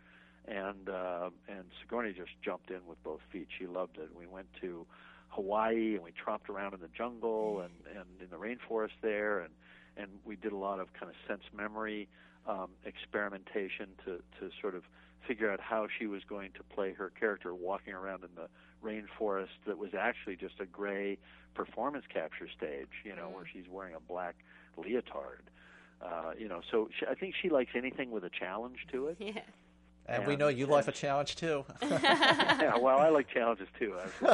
And 0.48 0.88
uh, 0.88 1.30
and 1.48 1.64
Sigourney 1.82 2.12
just 2.12 2.30
jumped 2.42 2.70
in 2.70 2.86
with 2.88 3.02
both 3.04 3.20
feet. 3.32 3.48
She 3.58 3.66
loved 3.66 3.98
it. 3.98 4.08
We 4.18 4.26
went 4.26 4.46
to 4.62 4.86
Hawaii 5.28 5.94
and 5.94 6.02
we 6.04 6.12
tromped 6.12 6.48
around 6.48 6.74
in 6.74 6.80
the 6.80 6.88
jungle 6.96 7.60
and 7.60 7.72
and 7.96 8.06
in 8.20 8.30
the 8.30 8.36
rainforest 8.36 8.96
there 9.02 9.40
and 9.40 9.52
and 9.96 10.08
we 10.24 10.36
did 10.36 10.52
a 10.52 10.56
lot 10.56 10.80
of 10.80 10.92
kind 10.92 11.10
of 11.10 11.16
sense 11.28 11.42
memory 11.54 12.08
um, 12.46 12.68
experimentation 12.84 13.88
to 14.04 14.22
to 14.40 14.50
sort 14.60 14.74
of 14.74 14.84
figure 15.26 15.50
out 15.50 15.60
how 15.60 15.86
she 15.98 16.06
was 16.06 16.22
going 16.28 16.52
to 16.52 16.62
play 16.62 16.92
her 16.92 17.10
character 17.18 17.54
walking 17.54 17.92
around 17.92 18.22
in 18.22 18.30
the 18.36 18.48
rainforest 18.84 19.58
that 19.66 19.76
was 19.78 19.90
actually 19.98 20.36
just 20.36 20.54
a 20.60 20.66
gray 20.66 21.18
performance 21.54 22.04
capture 22.12 22.46
stage, 22.56 22.88
you 23.04 23.14
know, 23.16 23.28
where 23.34 23.44
she's 23.50 23.64
wearing 23.68 23.94
a 23.94 24.00
black 24.00 24.36
leotard. 24.76 25.50
Uh, 26.02 26.32
you 26.38 26.46
know, 26.46 26.60
so 26.70 26.88
she, 26.98 27.06
I 27.06 27.14
think 27.14 27.34
she 27.40 27.48
likes 27.48 27.72
anything 27.74 28.10
with 28.10 28.24
a 28.24 28.30
challenge 28.30 28.86
to 28.92 29.08
it. 29.08 29.16
Yeah. 29.34 29.40
And 30.08 30.26
we 30.26 30.36
know 30.36 30.48
you 30.48 30.66
like 30.66 30.88
a 30.88 30.92
challenge 30.92 31.36
too. 31.36 31.64
yeah, 31.82 32.76
well, 32.78 32.98
I 32.98 33.08
like 33.08 33.28
challenges 33.28 33.68
too. 33.78 33.96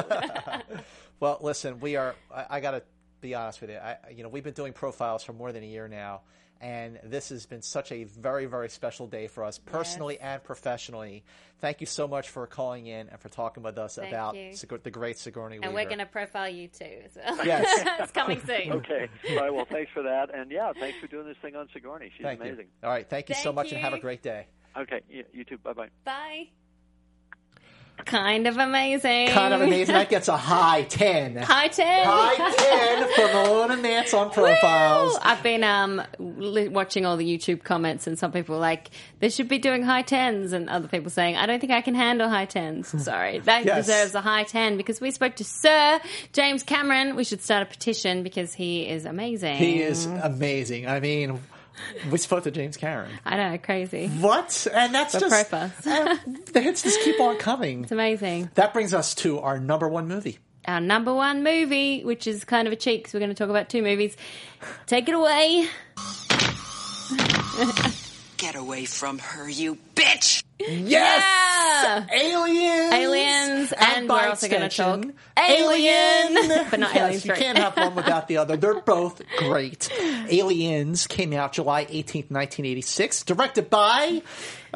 Well, 1.19 1.37
listen, 1.41 1.79
we 1.79 1.95
are. 1.95 2.15
I, 2.33 2.45
I 2.49 2.59
got 2.59 2.71
to 2.71 2.83
be 3.21 3.33
honest 3.33 3.61
with 3.61 3.69
you. 3.69 3.77
I, 3.77 3.95
you 4.11 4.23
know, 4.23 4.29
we've 4.29 4.43
been 4.43 4.53
doing 4.53 4.73
profiles 4.73 5.23
for 5.23 5.31
more 5.31 5.53
than 5.53 5.63
a 5.63 5.67
year 5.67 5.87
now, 5.87 6.21
and 6.59 6.99
this 7.01 7.29
has 7.29 7.45
been 7.45 7.61
such 7.61 7.93
a 7.93 8.03
very, 8.03 8.45
very 8.45 8.67
special 8.67 9.07
day 9.07 9.27
for 9.27 9.45
us, 9.45 9.57
personally 9.57 10.19
and 10.19 10.43
professionally. 10.43 11.23
Thank 11.59 11.79
you 11.79 11.87
so 11.87 12.09
much 12.09 12.27
for 12.27 12.45
calling 12.45 12.87
in 12.87 13.07
and 13.07 13.17
for 13.21 13.29
talking 13.29 13.63
with 13.63 13.77
us 13.77 13.95
Thank 13.95 14.09
about 14.09 14.35
you. 14.35 14.51
The 14.83 14.91
great 14.91 15.17
Sigourney 15.17 15.57
And 15.57 15.67
Weaver. 15.67 15.75
we're 15.75 15.85
going 15.85 15.99
to 15.99 16.05
profile 16.05 16.49
you 16.49 16.67
too 16.67 17.03
as 17.05 17.15
well. 17.15 17.45
Yes. 17.45 17.87
it's 18.01 18.11
coming 18.11 18.41
soon. 18.45 18.73
okay. 18.73 19.07
All 19.29 19.35
right. 19.37 19.53
Well, 19.53 19.67
thanks 19.69 19.91
for 19.93 20.03
that, 20.03 20.33
and 20.35 20.51
yeah, 20.51 20.73
thanks 20.77 20.99
for 20.99 21.07
doing 21.07 21.25
this 21.25 21.37
thing 21.41 21.55
on 21.55 21.69
Sigourney. 21.73 22.11
She's 22.17 22.23
Thank 22.25 22.41
amazing. 22.41 22.65
you. 22.81 22.87
All 22.87 22.89
right, 22.89 23.09
thank 23.09 23.29
you 23.29 23.35
so 23.35 23.43
Thank 23.43 23.55
much, 23.55 23.71
and 23.71 23.79
have 23.81 23.93
a 23.93 23.99
great 23.99 24.21
day. 24.23 24.47
Okay. 24.77 25.01
You, 25.09 25.23
you 25.33 25.43
too. 25.43 25.57
Bye 25.57 25.73
bye. 25.73 25.89
Bye. 26.03 26.47
Kind 28.05 28.47
of 28.47 28.57
amazing. 28.57 29.27
Kind 29.29 29.53
of 29.53 29.61
amazing. 29.61 29.93
That 29.93 30.09
gets 30.09 30.27
a 30.27 30.35
high 30.35 30.81
ten. 30.81 31.37
High 31.37 31.67
10. 31.67 32.05
High 32.07 32.51
ten 32.55 33.07
for 33.15 33.33
Malone 33.33 33.69
and 33.71 33.85
Mantz 33.85 34.17
on 34.17 34.31
profiles. 34.31 35.13
Woo! 35.13 35.19
I've 35.21 35.43
been 35.43 35.63
um, 35.63 36.01
li- 36.17 36.69
watching 36.69 37.05
all 37.05 37.17
the 37.17 37.25
YouTube 37.37 37.63
comments, 37.63 38.07
and 38.07 38.17
some 38.17 38.31
people 38.31 38.55
are 38.55 38.59
like 38.59 38.89
they 39.19 39.29
should 39.29 39.47
be 39.47 39.59
doing 39.59 39.83
high 39.83 40.01
tens, 40.01 40.53
and 40.53 40.69
other 40.71 40.87
people 40.87 41.11
saying 41.11 41.37
I 41.37 41.45
don't 41.45 41.59
think 41.59 41.71
I 41.71 41.81
can 41.81 41.93
handle 41.93 42.27
high 42.27 42.45
tens. 42.45 42.87
Sorry, 43.03 43.39
that 43.39 43.63
Yes. 43.63 43.85
deserves 43.85 44.15
a 44.15 44.21
high 44.21 44.43
ten 44.43 44.75
because 44.75 44.99
we 44.99 45.11
spoke 45.11 45.35
to 45.35 45.43
Sir 45.43 46.01
James 46.33 46.63
Cameron. 46.63 47.15
We 47.15 47.23
should 47.23 47.43
start 47.43 47.61
a 47.61 47.67
petition 47.67 48.23
because 48.23 48.55
he 48.55 48.87
is 48.89 49.05
amazing. 49.05 49.55
He 49.57 49.81
is 49.83 50.07
amazing. 50.07 50.87
I 50.87 50.99
mean, 50.99 51.39
we 52.11 52.17
spoke 52.17 52.43
to 52.43 52.51
James 52.51 52.77
Cameron. 52.77 53.11
I 53.25 53.35
know, 53.37 53.57
crazy. 53.57 54.07
What? 54.07 54.67
And 54.73 54.93
that's 54.93 55.13
The 55.13 55.19
just 55.21 55.49
profiles. 55.49 55.71
and 55.85 56.09
uh, 56.09 56.15
the 56.53 56.61
hits 56.61 56.81
just 56.83 56.99
keep 57.01 57.19
on 57.19 57.37
coming. 57.37 57.83
It's 57.83 57.91
amazing. 57.91 58.49
That 58.55 58.73
brings 58.73 58.93
us 58.93 59.13
to 59.15 59.39
our 59.39 59.59
number 59.59 59.87
one 59.87 60.07
movie. 60.07 60.39
Our 60.65 60.79
number 60.79 61.13
one 61.13 61.43
movie, 61.43 62.03
which 62.05 62.25
is 62.25 62.43
kind 62.45 62.67
of 62.67 62.73
a 62.73 62.77
cheat 62.77 63.01
because 63.01 63.13
we're 63.13 63.19
going 63.19 63.31
to 63.31 63.35
talk 63.35 63.49
about 63.49 63.67
two 63.69 63.81
movies. 63.81 64.15
Take 64.85 65.09
it 65.09 65.13
away. 65.15 65.67
Get 68.37 68.55
away 68.55 68.85
from 68.85 69.19
her, 69.19 69.49
you 69.49 69.77
bitch! 69.95 70.43
Yes! 70.59 71.23
Yeah! 71.63 72.05
Aliens! 72.11 72.93
Aliens, 72.93 73.73
and, 73.77 74.07
by 74.07 74.23
we're 74.23 74.29
also 74.29 74.47
going 74.47 74.69
to 74.69 74.75
talk 74.75 74.99
extension, 74.99 75.19
Alien, 75.37 76.65
but 76.69 76.79
not 76.79 76.93
yes, 76.93 77.03
Aliens. 77.03 77.25
You 77.25 77.33
can't 77.33 77.57
have 77.57 77.77
one 77.77 77.95
without 77.95 78.27
the 78.27 78.37
other. 78.37 78.57
They're 78.57 78.81
both 78.81 79.21
great. 79.37 79.89
Aliens 80.29 81.07
came 81.07 81.33
out 81.33 81.53
July 81.53 81.85
18th, 81.85 82.31
1986, 82.31 83.23
directed 83.23 83.69
by 83.69 84.21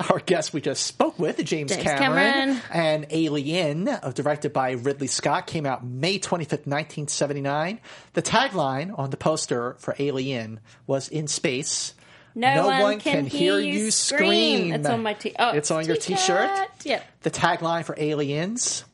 our 0.09 0.19
guest 0.19 0.53
we 0.53 0.61
just 0.61 0.85
spoke 0.85 1.17
with, 1.19 1.43
James, 1.43 1.71
James 1.71 1.83
Cameron. 1.83 2.31
Cameron. 2.31 2.61
And 2.71 3.07
Alien, 3.09 3.87
uh, 3.87 4.11
directed 4.13 4.53
by 4.53 4.71
Ridley 4.71 5.07
Scott, 5.07 5.47
came 5.47 5.65
out 5.65 5.85
May 5.85 6.19
25th, 6.19 6.67
1979. 6.67 7.79
The 8.13 8.21
tagline 8.21 8.97
on 8.97 9.09
the 9.09 9.17
poster 9.17 9.75
for 9.79 9.95
Alien 9.99 10.59
was 10.85 11.09
In 11.09 11.27
Space. 11.27 11.93
No, 12.37 12.67
one, 12.67 12.99
can, 12.99 13.25
hear, 13.25 13.59
you 13.59 13.89
scream. 13.91 14.71
It's 14.73 14.87
on 14.87 15.01
my 15.03 15.13
t- 15.13 15.35
oh, 15.39 15.51
It's 15.51 15.71
on 15.71 15.85
your 15.85 15.95
t-shirt. 15.97 16.49
Yep. 16.83 17.03
The 17.23 17.31
tagline 17.31 17.83
for 17.83 17.95
Aliens, 17.97 18.85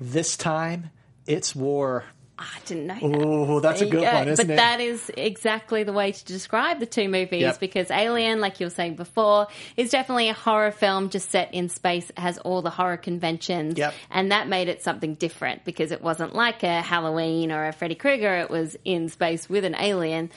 this 0.00 0.36
time 0.36 0.90
it's 1.26 1.54
war. 1.54 2.04
I 2.38 2.48
didn't 2.66 2.86
know. 2.88 2.94
That. 2.94 3.26
Ooh, 3.26 3.60
that's 3.60 3.80
a 3.82 3.84
There 3.84 3.94
you 3.94 4.00
good 4.00 4.10
go. 4.10 4.16
one, 4.18 4.28
isn't 4.28 4.46
but 4.48 4.52
it? 4.54 4.56
that 4.56 4.80
is 4.80 5.12
exactly 5.16 5.84
the 5.84 5.92
way 5.92 6.10
to 6.10 6.24
describe 6.24 6.80
the 6.80 6.86
two 6.86 7.08
movies 7.08 7.42
Yep. 7.42 7.60
because 7.60 7.90
Alien, 7.92 8.40
like 8.40 8.58
you 8.58 8.66
were 8.66 8.70
saying 8.70 8.96
before, 8.96 9.46
is 9.76 9.90
definitely 9.90 10.28
a 10.28 10.32
horror 10.34 10.72
film 10.72 11.10
just 11.10 11.30
set 11.30 11.54
in 11.54 11.68
space, 11.68 12.10
It 12.10 12.18
has 12.18 12.38
all 12.38 12.60
the 12.62 12.70
horror 12.70 12.96
conventions. 12.96 13.78
Yep. 13.78 13.94
And 14.10 14.32
that 14.32 14.48
made 14.48 14.68
it 14.68 14.82
something 14.82 15.14
different 15.14 15.64
because 15.64 15.92
it 15.92 16.02
wasn't 16.02 16.34
like 16.34 16.64
a 16.64 16.80
Halloween 16.82 17.52
or 17.52 17.68
a 17.68 17.72
Freddy 17.72 17.94
Krueger, 17.94 18.34
it 18.38 18.50
was 18.50 18.76
in 18.84 19.08
space 19.08 19.48
with 19.48 19.64
an 19.64 19.76
alien. 19.78 20.30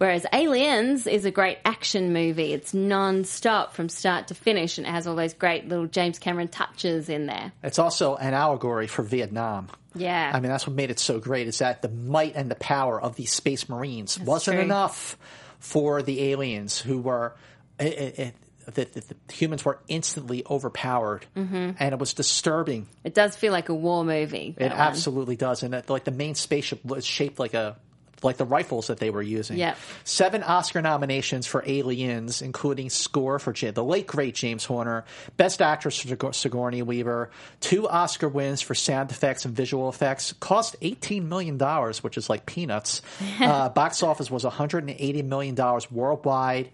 Whereas 0.00 0.24
Aliens 0.32 1.06
is 1.06 1.26
a 1.26 1.30
great 1.30 1.58
action 1.62 2.14
movie. 2.14 2.54
It's 2.54 2.72
non-stop 2.72 3.74
from 3.74 3.90
start 3.90 4.28
to 4.28 4.34
finish 4.34 4.78
and 4.78 4.86
it 4.86 4.90
has 4.90 5.06
all 5.06 5.14
those 5.14 5.34
great 5.34 5.68
little 5.68 5.84
James 5.86 6.18
Cameron 6.18 6.48
touches 6.48 7.10
in 7.10 7.26
there. 7.26 7.52
It's 7.62 7.78
also 7.78 8.16
an 8.16 8.32
allegory 8.32 8.86
for 8.86 9.02
Vietnam. 9.02 9.68
Yeah. 9.94 10.30
I 10.32 10.40
mean, 10.40 10.50
that's 10.50 10.66
what 10.66 10.74
made 10.74 10.90
it 10.90 10.98
so 10.98 11.18
great 11.20 11.48
is 11.48 11.58
that 11.58 11.82
the 11.82 11.90
might 11.90 12.34
and 12.34 12.50
the 12.50 12.54
power 12.54 12.98
of 12.98 13.14
these 13.16 13.30
space 13.30 13.68
marines 13.68 14.18
wasn't 14.18 14.54
true. 14.56 14.64
enough 14.64 15.18
for 15.58 16.00
the 16.00 16.30
aliens 16.30 16.80
who 16.80 16.98
were. 16.98 17.34
It, 17.78 17.92
it, 17.92 18.18
it, 18.18 18.34
the, 18.74 18.84
the, 19.00 19.14
the 19.26 19.32
humans 19.34 19.64
were 19.66 19.80
instantly 19.88 20.44
overpowered, 20.48 21.26
Mhm. 21.36 21.76
and 21.78 21.92
it 21.92 21.98
was 21.98 22.14
disturbing. 22.14 22.86
It 23.04 23.12
does 23.14 23.36
feel 23.36 23.52
like 23.52 23.68
a 23.68 23.74
war 23.74 24.02
movie. 24.04 24.54
It 24.56 24.70
one. 24.70 24.72
absolutely 24.72 25.36
does, 25.36 25.62
and 25.62 25.82
like 25.90 26.04
the 26.04 26.10
main 26.10 26.36
spaceship 26.36 26.84
was 26.84 27.04
shaped 27.04 27.38
like 27.38 27.52
a 27.52 27.76
like 28.22 28.36
the 28.36 28.44
rifles 28.44 28.88
that 28.88 28.98
they 28.98 29.10
were 29.10 29.22
using. 29.22 29.58
Yep. 29.58 29.76
Seven 30.04 30.42
Oscar 30.42 30.82
nominations 30.82 31.46
for 31.46 31.62
Aliens, 31.66 32.42
including 32.42 32.90
score 32.90 33.38
for 33.38 33.52
J- 33.52 33.70
the 33.70 33.84
late 33.84 34.06
great 34.06 34.34
James 34.34 34.64
Horner, 34.64 35.04
Best 35.36 35.62
Actress 35.62 35.98
for 36.00 36.08
Sig- 36.08 36.34
Sigourney 36.34 36.82
Weaver, 36.82 37.30
two 37.60 37.88
Oscar 37.88 38.28
wins 38.28 38.60
for 38.60 38.74
sound 38.74 39.10
effects 39.10 39.44
and 39.44 39.54
visual 39.54 39.88
effects. 39.88 40.32
Cost 40.34 40.76
eighteen 40.82 41.28
million 41.28 41.56
dollars, 41.58 42.02
which 42.02 42.16
is 42.16 42.28
like 42.28 42.46
peanuts. 42.46 43.02
uh, 43.40 43.68
box 43.70 44.02
office 44.02 44.30
was 44.30 44.44
one 44.44 44.52
hundred 44.52 44.84
and 44.88 44.96
eighty 44.98 45.22
million 45.22 45.54
dollars 45.54 45.90
worldwide. 45.90 46.70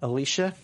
Alicia, 0.00 0.54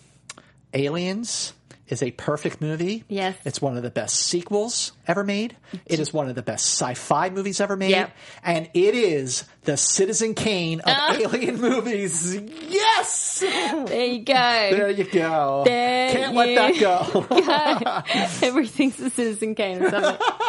Aliens 0.73 1.53
is 1.87 2.01
a 2.01 2.11
perfect 2.11 2.61
movie. 2.61 3.03
Yes. 3.07 3.35
It's 3.45 3.61
one 3.61 3.77
of 3.77 3.83
the 3.83 3.89
best 3.91 4.15
sequels 4.15 4.91
ever 5.07 5.23
made. 5.23 5.55
It 5.85 5.99
is 5.99 6.11
one 6.13 6.27
of 6.29 6.35
the 6.35 6.41
best 6.41 6.65
sci-fi 6.65 7.29
movies 7.29 7.61
ever 7.61 7.75
made. 7.77 7.91
Yep. 7.91 8.11
And 8.43 8.69
it 8.73 8.95
is 8.95 9.43
the 9.63 9.77
Citizen 9.77 10.33
Kane 10.33 10.79
of 10.79 10.87
Ah. 10.89 11.17
alien 11.19 11.59
movies. 11.61 12.35
Yes! 12.35 13.39
There 13.41 14.05
you 14.05 14.23
go. 14.23 14.33
There 14.33 14.89
you 14.89 15.03
go. 15.03 15.63
There 15.65 16.11
Can't 16.11 16.33
let 16.35 16.55
that 16.55 16.79
go. 18.41 18.47
Everything's 18.47 18.99
a 18.99 19.09
Citizen 19.09 19.53
Kane 19.55 19.83
or 19.83 19.89
something. 19.91 20.27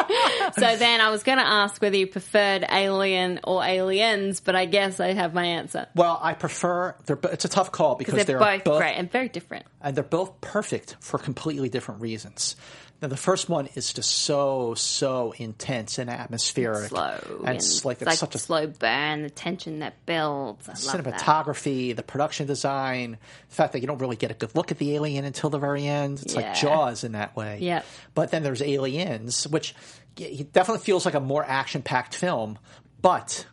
so 0.53 0.75
then 0.75 1.01
I 1.01 1.09
was 1.09 1.23
going 1.23 1.37
to 1.37 1.47
ask 1.47 1.81
whether 1.81 1.97
you 1.97 2.07
preferred 2.07 2.65
Alien 2.69 3.39
or 3.43 3.63
Aliens, 3.63 4.39
but 4.39 4.55
I 4.55 4.65
guess 4.65 4.99
I 4.99 5.13
have 5.13 5.33
my 5.33 5.45
answer. 5.45 5.87
well, 5.95 6.19
I 6.21 6.33
prefer, 6.33 6.95
they're, 7.05 7.19
it's 7.31 7.45
a 7.45 7.49
tough 7.49 7.71
call 7.71 7.95
because 7.95 8.13
they're, 8.25 8.39
they're 8.39 8.59
both, 8.59 8.79
great 8.79 8.95
and 8.95 9.11
very 9.11 9.29
different. 9.29 9.65
and 9.81 9.95
they're 9.95 10.03
both 10.03 10.41
perfect 10.41 10.95
for 10.99 11.17
completely 11.17 11.69
different 11.69 12.01
reasons. 12.01 12.55
Now, 12.99 13.09
the 13.09 13.15
first 13.17 13.47
one 13.47 13.69
is 13.75 13.93
just 13.93 14.09
so, 14.09 14.73
so 14.73 15.31
intense 15.37 15.99
and 15.99 16.09
atmospheric. 16.09 16.89
Slow. 16.89 17.43
And 17.45 17.57
it's 17.57 17.85
like, 17.85 17.97
it's 17.97 18.01
it's 18.01 18.07
like 18.07 18.17
such 18.17 18.33
a 18.33 18.39
slow 18.39 18.65
burn, 18.65 19.21
the 19.21 19.29
tension 19.29 19.79
that 19.79 20.03
builds. 20.07 20.67
I 20.67 20.73
cinematography, 20.73 21.95
the 21.95 22.01
production 22.01 22.47
design, 22.47 23.19
the 23.49 23.55
fact 23.55 23.73
that 23.73 23.81
you 23.81 23.87
don't 23.87 23.99
really 23.99 24.15
get 24.15 24.31
a 24.31 24.33
good 24.33 24.55
look 24.55 24.71
at 24.71 24.79
the 24.79 24.95
alien 24.95 25.25
until 25.25 25.51
the 25.51 25.59
very 25.59 25.85
end. 25.85 26.21
It's 26.23 26.33
Yeah. 26.33 26.41
like 26.41 26.55
Jaws 26.55 27.03
in 27.03 27.11
that 27.11 27.35
way. 27.35 27.59
Yep. 27.61 27.85
But 28.15 28.31
then 28.31 28.41
there's 28.41 28.63
Aliens, 28.63 29.47
which 29.47 29.75
it 30.19 30.51
definitely 30.53 30.83
feels 30.83 31.05
like 31.05 31.15
a 31.15 31.19
more 31.19 31.43
action 31.45 31.81
packed 31.81 32.15
film, 32.15 32.57
but 33.01 33.45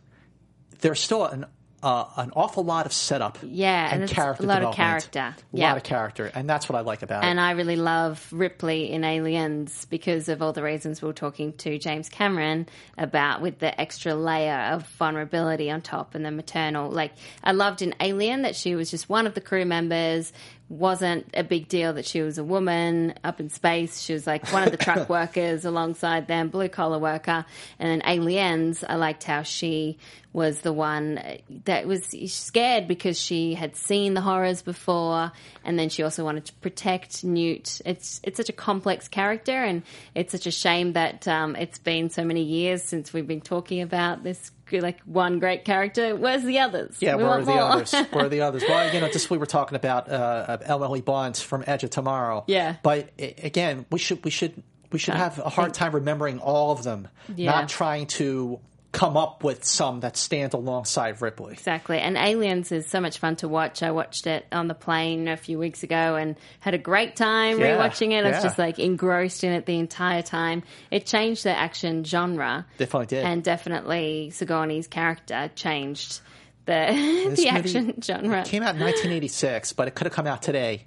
there's 0.81 0.99
still 0.99 1.25
an 1.25 1.45
uh, 1.83 2.09
an 2.17 2.31
awful 2.35 2.63
lot 2.63 2.87
of 2.87 2.93
setup 2.93 3.37
Yeah, 3.43 3.93
and 3.93 4.01
and 4.01 4.09
character 4.09 4.43
a 4.43 4.47
lot 4.47 4.63
of 4.63 4.73
character. 4.73 5.19
A 5.19 5.35
Yeah. 5.51 5.67
lot 5.67 5.77
of 5.77 5.83
character, 5.83 6.31
and 6.33 6.49
that's 6.49 6.67
what 6.67 6.75
I 6.75 6.81
like 6.81 7.03
about 7.03 7.23
And 7.23 7.27
it. 7.27 7.31
And 7.31 7.39
I 7.39 7.51
really 7.51 7.75
love 7.75 8.27
Ripley 8.31 8.91
in 8.91 9.03
Aliens 9.03 9.85
because 9.85 10.27
of 10.27 10.41
all 10.41 10.51
the 10.51 10.63
reasons 10.63 11.03
we 11.03 11.07
were 11.07 11.13
talking 11.13 11.53
to 11.57 11.77
James 11.77 12.09
Cameron 12.09 12.67
about 12.97 13.41
with 13.41 13.59
the 13.59 13.79
extra 13.79 14.15
layer 14.15 14.71
of 14.73 14.87
vulnerability 14.97 15.69
on 15.69 15.81
top 15.81 16.15
and 16.15 16.25
the 16.25 16.31
maternal. 16.31 16.89
Like, 16.89 17.11
I 17.43 17.51
loved 17.51 17.83
in 17.83 17.93
Alien 17.99 18.41
that 18.43 18.55
she 18.55 18.73
was 18.73 18.89
just 18.89 19.07
one 19.07 19.27
of 19.27 19.35
the 19.35 19.41
crew 19.41 19.65
members, 19.65 20.33
wasn't 20.67 21.29
a 21.35 21.43
big 21.43 21.67
deal 21.67 21.93
that 21.93 22.05
she 22.05 22.21
was 22.21 22.37
a 22.37 22.43
woman 22.43 23.13
up 23.23 23.39
in 23.39 23.49
space. 23.49 24.01
She 24.01 24.13
was 24.13 24.25
like 24.25 24.51
one 24.51 24.63
of 24.63 24.71
the 24.71 24.77
truck 24.77 25.09
workers 25.09 25.63
alongside 25.63 26.27
them, 26.27 26.49
blue 26.49 26.69
collar 26.69 26.97
worker. 26.97 27.45
And 27.77 27.89
then 27.89 28.01
Aliens, 28.09 28.83
I 28.87 28.95
liked 28.95 29.23
how 29.23 29.43
she 29.43 29.97
was 30.33 30.59
the 30.59 30.73
one 30.73 31.17
that 31.63 31.87
was 31.87 32.13
scared 32.27 32.89
because 32.89 33.17
she 33.17 33.53
had 33.53 33.73
seen 33.75 34.15
the 34.15 34.21
horrors 34.21 34.61
before, 34.61 35.31
and 35.63 35.79
then 35.79 35.87
she 35.87 36.03
also 36.03 36.25
wanted 36.25 36.43
to 36.45 36.53
protect 36.55 37.23
Newt. 37.23 37.81
It's 37.85 38.19
it's 38.21 38.35
such 38.35 38.49
a 38.49 38.53
complex 38.53 39.07
character, 39.07 39.63
and 39.63 39.83
it's 40.13 40.33
such 40.33 40.45
a 40.45 40.51
shame 40.51 40.91
that 40.93 41.25
um, 41.25 41.55
it's 41.55 41.77
been 41.77 42.09
so 42.09 42.25
many 42.25 42.43
years 42.43 42.83
since 42.83 43.13
we've 43.13 43.25
been 43.25 43.39
talking 43.39 43.81
about 43.81 44.23
this 44.23 44.51
like 44.71 44.99
one 45.01 45.39
great 45.39 45.65
character. 45.65 46.15
Where's 46.15 46.43
the 46.43 46.59
others? 46.59 46.97
Yeah, 46.99 47.15
We 47.15 47.23
where 47.23 47.31
are 47.33 47.41
the 47.41 47.51
more. 47.53 47.59
others? 47.61 47.93
Where 48.11 48.25
are 48.25 48.29
the 48.29 48.41
others? 48.41 48.63
Well, 48.67 48.93
you 48.93 48.99
know, 49.01 49.09
just 49.09 49.29
we 49.29 49.37
were 49.37 49.45
talking 49.45 49.75
about 49.75 50.09
uh, 50.11 50.57
Emily 50.65 51.01
Blunt 51.01 51.37
from 51.37 51.63
Edge 51.67 51.83
of 51.83 51.89
Tomorrow. 51.91 52.43
Yeah. 52.47 52.75
but 52.83 53.09
again, 53.19 53.85
we 53.91 53.99
should 53.99 54.23
we 54.25 54.31
should 54.31 54.61
we 54.91 54.99
should 54.99 55.15
have 55.15 55.39
a 55.39 55.49
hard 55.49 55.73
time 55.73 55.93
remembering 55.93 56.39
all 56.39 56.71
of 56.71 56.83
them, 56.83 57.07
Yeah. 57.35 57.51
not 57.51 57.69
trying 57.69 58.07
to 58.07 58.59
come 58.95 59.17
up 59.17 59.43
with 59.43 59.65
some 59.65 59.99
that 59.99 60.15
stand 60.15 60.53
alongside 60.53 61.21
Ripley. 61.21 61.51
Exactly. 61.51 61.99
And 61.99 62.15
Aliens 62.15 62.71
is 62.71 62.87
so 62.87 63.01
much 63.01 63.17
fun 63.17 63.35
to 63.37 63.47
watch. 63.49 63.83
I 63.83 63.91
watched 63.91 64.25
it 64.25 64.45
on 64.53 64.69
the 64.69 64.73
plane 64.73 65.27
a 65.27 65.35
few 65.35 65.59
weeks 65.59 65.83
ago 65.83 66.15
and 66.15 66.37
had 66.61 66.73
a 66.73 66.77
great 66.77 67.17
time 67.17 67.59
Yeah, 67.59 67.77
rewatching 67.77 68.13
it. 68.13 68.25
I 68.25 68.29
was 68.29 68.37
yeah. 68.37 68.43
just 68.43 68.57
like 68.57 68.79
engrossed 68.79 69.43
in 69.43 69.51
it 69.51 69.65
the 69.65 69.77
entire 69.79 70.21
time. 70.21 70.63
It 70.91 71.05
changed 71.05 71.43
the 71.43 71.51
action 71.51 72.05
genre. 72.05 72.65
Definitely 72.77 73.07
did. 73.07 73.25
And 73.25 73.43
definitely 73.43 74.29
Sigourney's 74.29 74.87
character 74.87 75.51
changed 75.55 76.21
the 76.65 76.87
This 76.89 77.39
the 77.39 77.45
movie 77.45 77.49
action 77.49 78.01
genre. 78.01 78.39
It 78.39 78.45
came 78.47 78.63
out 78.63 78.75
in 78.75 78.81
1986, 78.81 79.73
but 79.73 79.89
it 79.89 79.95
could 79.95 80.07
have 80.07 80.13
come 80.13 80.25
out 80.25 80.41
today. 80.41 80.85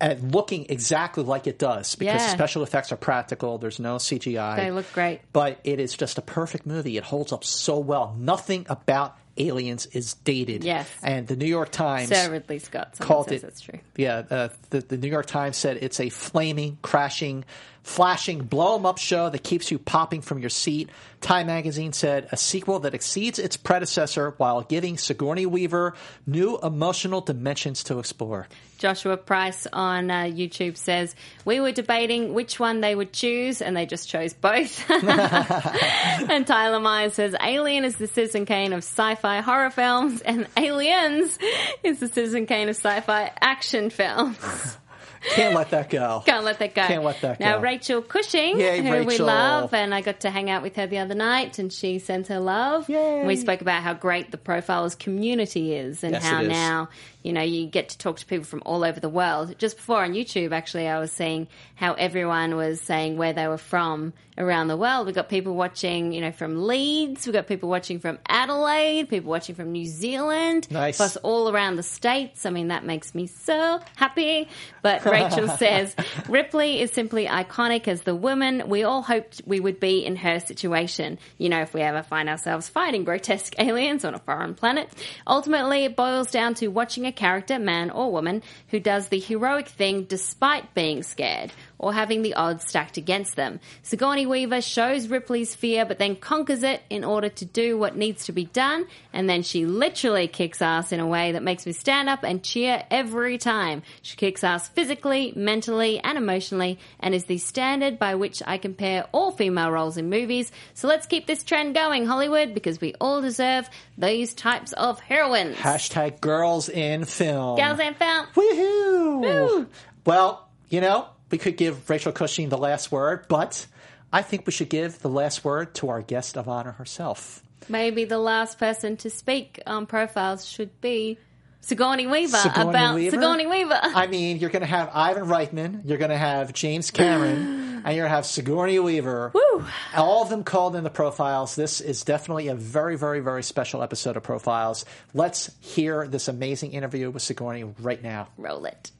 And 0.00 0.34
looking 0.34 0.66
exactly 0.68 1.24
like 1.24 1.46
it 1.46 1.58
does 1.58 1.94
because 1.94 2.20
Yeah. 2.20 2.28
special 2.28 2.62
effects 2.62 2.92
are 2.92 2.96
practical. 2.96 3.56
There's 3.58 3.78
no 3.80 3.96
CGI. 3.96 4.56
They 4.56 4.70
look 4.70 4.92
great. 4.92 5.20
but 5.32 5.58
it 5.64 5.80
is 5.80 5.94
just 5.94 6.18
a 6.18 6.22
perfect 6.22 6.66
movie. 6.66 6.96
It 6.98 7.04
holds 7.04 7.32
up 7.32 7.44
so 7.44 7.78
well. 7.78 8.14
Nothing 8.18 8.66
about 8.68 9.16
Aliens 9.38 9.86
is 9.86 10.14
dated. 10.14 10.64
Yes. 10.64 10.88
And 11.02 11.26
the 11.26 11.36
New 11.36 11.46
York 11.46 11.70
Times 11.70 12.08
Sir 12.08 12.30
Ridley 12.30 12.58
Scott 12.58 12.94
called 12.98 13.28
says 13.28 13.42
it. 13.42 13.46
that's 13.46 13.60
true. 13.60 13.78
Yeah, 13.96 14.22
uh, 14.30 14.48
the, 14.70 14.80
the 14.80 14.96
New 14.96 15.08
York 15.08 15.26
Times 15.26 15.56
said 15.58 15.78
it's 15.82 16.00
a 16.00 16.08
flaming, 16.08 16.78
crashing, 16.82 17.44
flashing, 17.86 18.40
blow 18.40 18.74
'em 18.74 18.84
up 18.84 18.98
show 18.98 19.30
that 19.30 19.44
keeps 19.44 19.70
you 19.70 19.78
popping 19.78 20.20
from 20.20 20.40
your 20.40 20.50
seat. 20.50 20.90
Time 21.20 21.46
magazine 21.46 21.92
said 21.92 22.28
a 22.32 22.36
sequel 22.36 22.80
that 22.80 22.94
exceeds 22.94 23.38
its 23.38 23.56
predecessor 23.56 24.34
while 24.38 24.62
giving 24.62 24.98
Sigourney 24.98 25.46
Weaver 25.46 25.94
new 26.26 26.58
emotional 26.58 27.20
dimensions 27.20 27.84
to 27.84 28.00
explore. 28.00 28.48
Joshua 28.78 29.16
Price 29.16 29.68
on 29.72 30.10
uh, 30.10 30.24
YouTube 30.24 30.76
says 30.76 31.14
we 31.44 31.60
were 31.60 31.70
debating 31.70 32.34
which 32.34 32.58
one 32.58 32.80
they 32.80 32.94
would 32.94 33.12
choose, 33.12 33.62
and 33.62 33.76
they 33.76 33.86
just 33.86 34.08
chose 34.08 34.34
both. 34.34 34.90
and 34.90 36.44
Tyler 36.44 36.80
Myers 36.80 37.14
says 37.14 37.36
Alien 37.40 37.84
is 37.84 37.96
the 37.96 38.08
Citizen 38.08 38.46
Kane 38.46 38.72
of 38.72 38.78
sci-fi 38.78 39.40
horror 39.40 39.70
films, 39.70 40.22
and 40.22 40.48
Aliens 40.56 41.38
is 41.84 42.00
the 42.00 42.08
Citizen 42.08 42.46
Kane 42.46 42.68
of 42.68 42.76
sci-fi 42.76 43.30
action 43.40 43.90
films. 43.90 44.76
Can't 45.34 45.54
let 45.54 45.70
that 45.70 45.90
go. 45.90 46.22
Can't 46.24 46.44
let 46.44 46.58
that 46.58 46.74
go. 46.74 46.86
Can't 46.86 47.04
let 47.04 47.20
that 47.20 47.38
go. 47.38 47.44
now. 47.44 47.58
Rachel 47.60 48.02
Cushing, 48.02 48.58
Yay, 48.58 48.82
who 48.82 49.04
we 49.04 49.18
love, 49.18 49.74
and 49.74 49.94
I 49.94 50.00
got 50.00 50.20
to 50.20 50.30
hang 50.30 50.50
out 50.50 50.62
with 50.62 50.76
her 50.76 50.86
the 50.86 50.98
other 50.98 51.14
night, 51.14 51.58
and 51.58 51.72
she 51.72 51.98
sent 51.98 52.28
her 52.28 52.40
love. 52.40 52.88
We 52.88 53.36
spoke 53.36 53.60
about 53.60 53.82
how 53.82 53.94
great 53.94 54.30
the 54.30 54.38
Profilers 54.38 54.98
community 54.98 55.74
is, 55.74 56.02
and 56.04 56.12
Yes, 56.12 56.24
how 56.24 56.42
now 56.42 56.88
you 57.26 57.32
know 57.32 57.42
you 57.42 57.66
get 57.66 57.88
to 57.88 57.98
talk 57.98 58.18
to 58.18 58.26
people 58.26 58.44
from 58.44 58.62
all 58.64 58.84
over 58.84 59.00
the 59.00 59.08
world. 59.08 59.58
Just 59.58 59.76
before 59.76 60.04
on 60.04 60.12
YouTube, 60.12 60.52
actually, 60.52 60.86
I 60.86 61.00
was 61.00 61.10
seeing 61.10 61.48
how 61.74 61.94
everyone 61.94 62.54
was 62.54 62.80
saying 62.80 63.16
where 63.16 63.32
they 63.32 63.48
were 63.48 63.58
from 63.58 64.12
around 64.38 64.68
the 64.68 64.76
world. 64.76 65.06
We 65.06 65.12
got 65.12 65.28
people 65.28 65.54
watching, 65.54 66.12
you 66.12 66.20
know, 66.20 66.32
from 66.32 66.66
Leeds. 66.66 67.26
We 67.26 67.32
got 67.32 67.46
people 67.46 67.68
watching 67.68 67.98
from 67.98 68.18
Adelaide. 68.28 69.08
People 69.08 69.30
watching 69.30 69.54
from 69.54 69.72
New 69.72 69.86
Zealand. 69.86 70.70
Nice. 70.70 70.98
Plus 70.98 71.16
all 71.18 71.50
around 71.50 71.76
the 71.76 71.82
states. 71.82 72.46
I 72.46 72.50
mean, 72.50 72.68
that 72.68 72.84
makes 72.84 73.14
me 73.14 73.26
so 73.26 73.80
happy. 73.96 74.48
But 74.82 75.04
Rachel 75.04 75.48
says 75.58 75.94
Ripley 76.28 76.80
is 76.80 76.92
simply 76.92 77.26
iconic 77.26 77.88
as 77.88 78.02
the 78.02 78.14
woman 78.14 78.68
we 78.68 78.84
all 78.84 79.02
hoped 79.02 79.42
we 79.46 79.60
would 79.60 79.80
be 79.80 80.04
in 80.04 80.16
her 80.16 80.40
situation. 80.40 81.18
You 81.38 81.48
know, 81.48 81.62
if 81.62 81.74
we 81.74 81.80
ever 81.80 82.02
find 82.02 82.28
ourselves 82.28 82.68
fighting 82.68 83.04
grotesque 83.04 83.54
aliens 83.58 84.04
on 84.04 84.14
a 84.14 84.18
foreign 84.18 84.54
planet. 84.54 84.88
Ultimately, 85.26 85.84
it 85.84 85.96
boils 85.96 86.30
down 86.30 86.54
to 86.54 86.68
watching 86.68 87.06
a 87.06 87.12
character, 87.16 87.58
man 87.58 87.90
or 87.90 88.12
woman, 88.12 88.42
who 88.68 88.80
does 88.80 89.08
the 89.08 89.18
heroic 89.18 89.68
thing 89.68 90.04
despite 90.04 90.74
being 90.74 91.02
scared 91.02 91.52
or 91.78 91.92
having 91.92 92.22
the 92.22 92.34
odds 92.34 92.68
stacked 92.68 92.96
against 92.96 93.36
them. 93.36 93.60
Sigourney 93.82 94.26
Weaver 94.26 94.60
shows 94.60 95.08
Ripley's 95.08 95.54
fear 95.54 95.84
but 95.84 95.98
then 95.98 96.16
conquers 96.16 96.62
it 96.62 96.82
in 96.90 97.04
order 97.04 97.28
to 97.28 97.44
do 97.44 97.76
what 97.78 97.96
needs 97.96 98.26
to 98.26 98.32
be 98.32 98.46
done, 98.46 98.86
and 99.12 99.28
then 99.28 99.42
she 99.42 99.66
literally 99.66 100.28
kicks 100.28 100.62
ass 100.62 100.92
in 100.92 101.00
a 101.00 101.06
way 101.06 101.32
that 101.32 101.42
makes 101.42 101.66
me 101.66 101.72
stand 101.72 102.08
up 102.08 102.22
and 102.22 102.42
cheer 102.42 102.84
every 102.90 103.38
time. 103.38 103.82
She 104.02 104.16
kicks 104.16 104.44
ass 104.44 104.68
physically, 104.68 105.32
mentally, 105.36 105.98
and 106.00 106.16
emotionally, 106.18 106.78
and 107.00 107.14
is 107.14 107.24
the 107.24 107.38
standard 107.38 107.98
by 107.98 108.14
which 108.14 108.42
I 108.46 108.58
compare 108.58 109.06
all 109.12 109.30
female 109.30 109.70
roles 109.70 109.96
in 109.96 110.10
movies. 110.10 110.50
So 110.74 110.88
let's 110.88 111.06
keep 111.06 111.26
this 111.26 111.44
trend 111.44 111.74
going, 111.74 112.06
Hollywood, 112.06 112.54
because 112.54 112.80
we 112.80 112.94
all 113.00 113.20
deserve 113.20 113.68
these 113.98 114.34
types 114.34 114.72
of 114.72 115.00
heroines. 115.00 115.56
Hashtag 115.56 116.20
girls 116.20 116.68
in 116.68 117.04
film. 117.04 117.56
Girls 117.56 117.80
in 117.80 117.94
film. 117.94 118.26
Woohoo! 118.34 119.66
Well, 120.04 120.48
you 120.68 120.80
know, 120.80 121.06
we 121.30 121.38
could 121.38 121.56
give 121.56 121.88
Rachel 121.88 122.12
Cushing 122.12 122.48
the 122.48 122.58
last 122.58 122.92
word, 122.92 123.26
but 123.28 123.66
I 124.12 124.22
think 124.22 124.46
we 124.46 124.52
should 124.52 124.68
give 124.68 125.00
the 125.00 125.08
last 125.08 125.44
word 125.44 125.74
to 125.76 125.88
our 125.88 126.02
guest 126.02 126.36
of 126.36 126.48
honor 126.48 126.72
herself. 126.72 127.42
Maybe 127.68 128.04
the 128.04 128.18
last 128.18 128.58
person 128.58 128.96
to 128.98 129.10
speak 129.10 129.60
on 129.66 129.86
profiles 129.86 130.46
should 130.46 130.80
be 130.80 131.18
Sigourney 131.66 132.06
Weaver 132.06 132.36
Sigourney 132.36 132.70
about 132.70 132.94
Weaver? 132.94 133.16
Sigourney 133.16 133.46
Weaver. 133.48 133.80
I 133.82 134.06
mean, 134.06 134.38
you're 134.38 134.50
going 134.50 134.60
to 134.60 134.66
have 134.66 134.88
Ivan 134.94 135.24
Reitman, 135.24 135.80
you're 135.84 135.98
going 135.98 136.12
to 136.12 136.16
have 136.16 136.52
James 136.52 136.92
Cameron, 136.92 137.82
and 137.84 137.96
you're 137.96 138.04
going 138.04 138.10
to 138.10 138.16
have 138.16 138.24
Sigourney 138.24 138.78
Weaver. 138.78 139.32
Woo! 139.34 139.64
All 139.96 140.22
of 140.22 140.28
them 140.28 140.44
called 140.44 140.76
in 140.76 140.84
the 140.84 140.90
profiles. 140.90 141.56
This 141.56 141.80
is 141.80 142.04
definitely 142.04 142.46
a 142.48 142.54
very, 142.54 142.96
very, 142.96 143.18
very 143.18 143.42
special 143.42 143.82
episode 143.82 144.16
of 144.16 144.22
Profiles. 144.22 144.84
Let's 145.12 145.50
hear 145.60 146.06
this 146.06 146.28
amazing 146.28 146.72
interview 146.72 147.10
with 147.10 147.22
Sigourney 147.22 147.64
right 147.80 148.00
now. 148.00 148.28
Roll 148.36 148.64
it. 148.66 148.92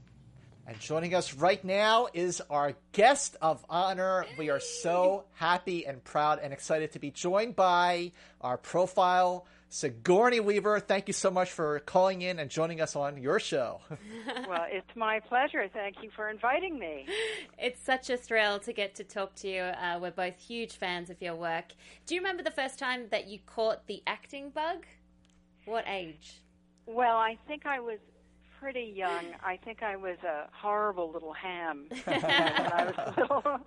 And 0.68 0.80
joining 0.80 1.14
us 1.14 1.32
right 1.32 1.64
now 1.64 2.08
is 2.12 2.42
our 2.50 2.74
guest 2.90 3.36
of 3.40 3.64
honor. 3.70 4.26
We 4.36 4.50
are 4.50 4.58
so 4.58 5.26
happy 5.34 5.86
and 5.86 6.02
proud 6.02 6.40
and 6.42 6.52
excited 6.52 6.90
to 6.92 6.98
be 6.98 7.12
joined 7.12 7.54
by 7.54 8.10
our 8.40 8.58
profile, 8.58 9.46
Sigourney 9.68 10.40
Weaver. 10.40 10.80
Thank 10.80 11.06
you 11.06 11.14
so 11.14 11.30
much 11.30 11.52
for 11.52 11.78
calling 11.80 12.22
in 12.22 12.40
and 12.40 12.50
joining 12.50 12.80
us 12.80 12.96
on 12.96 13.16
your 13.16 13.38
show. 13.38 13.80
well, 14.48 14.66
it's 14.68 14.90
my 14.96 15.20
pleasure. 15.20 15.68
Thank 15.72 16.02
you 16.02 16.10
for 16.16 16.28
inviting 16.28 16.80
me. 16.80 17.06
It's 17.58 17.80
such 17.80 18.10
a 18.10 18.16
thrill 18.16 18.58
to 18.60 18.72
get 18.72 18.96
to 18.96 19.04
talk 19.04 19.36
to 19.36 19.48
you. 19.48 19.60
Uh, 19.60 20.00
we're 20.02 20.10
both 20.10 20.36
huge 20.36 20.72
fans 20.72 21.10
of 21.10 21.22
your 21.22 21.36
work. 21.36 21.66
Do 22.06 22.16
you 22.16 22.20
remember 22.20 22.42
the 22.42 22.50
first 22.50 22.76
time 22.76 23.06
that 23.12 23.28
you 23.28 23.38
caught 23.46 23.86
the 23.86 24.02
acting 24.08 24.50
bug? 24.50 24.84
What 25.64 25.84
age? 25.86 26.40
Well, 26.86 27.16
I 27.16 27.38
think 27.46 27.66
I 27.66 27.78
was 27.78 27.98
pretty 28.60 28.92
young. 28.94 29.24
I 29.44 29.58
think 29.64 29.82
I 29.82 29.96
was 29.96 30.16
a 30.24 30.48
horrible 30.52 31.10
little 31.12 31.32
ham 31.32 31.86
when 32.04 32.24
I 32.24 32.84
was 32.84 33.14
little, 33.16 33.60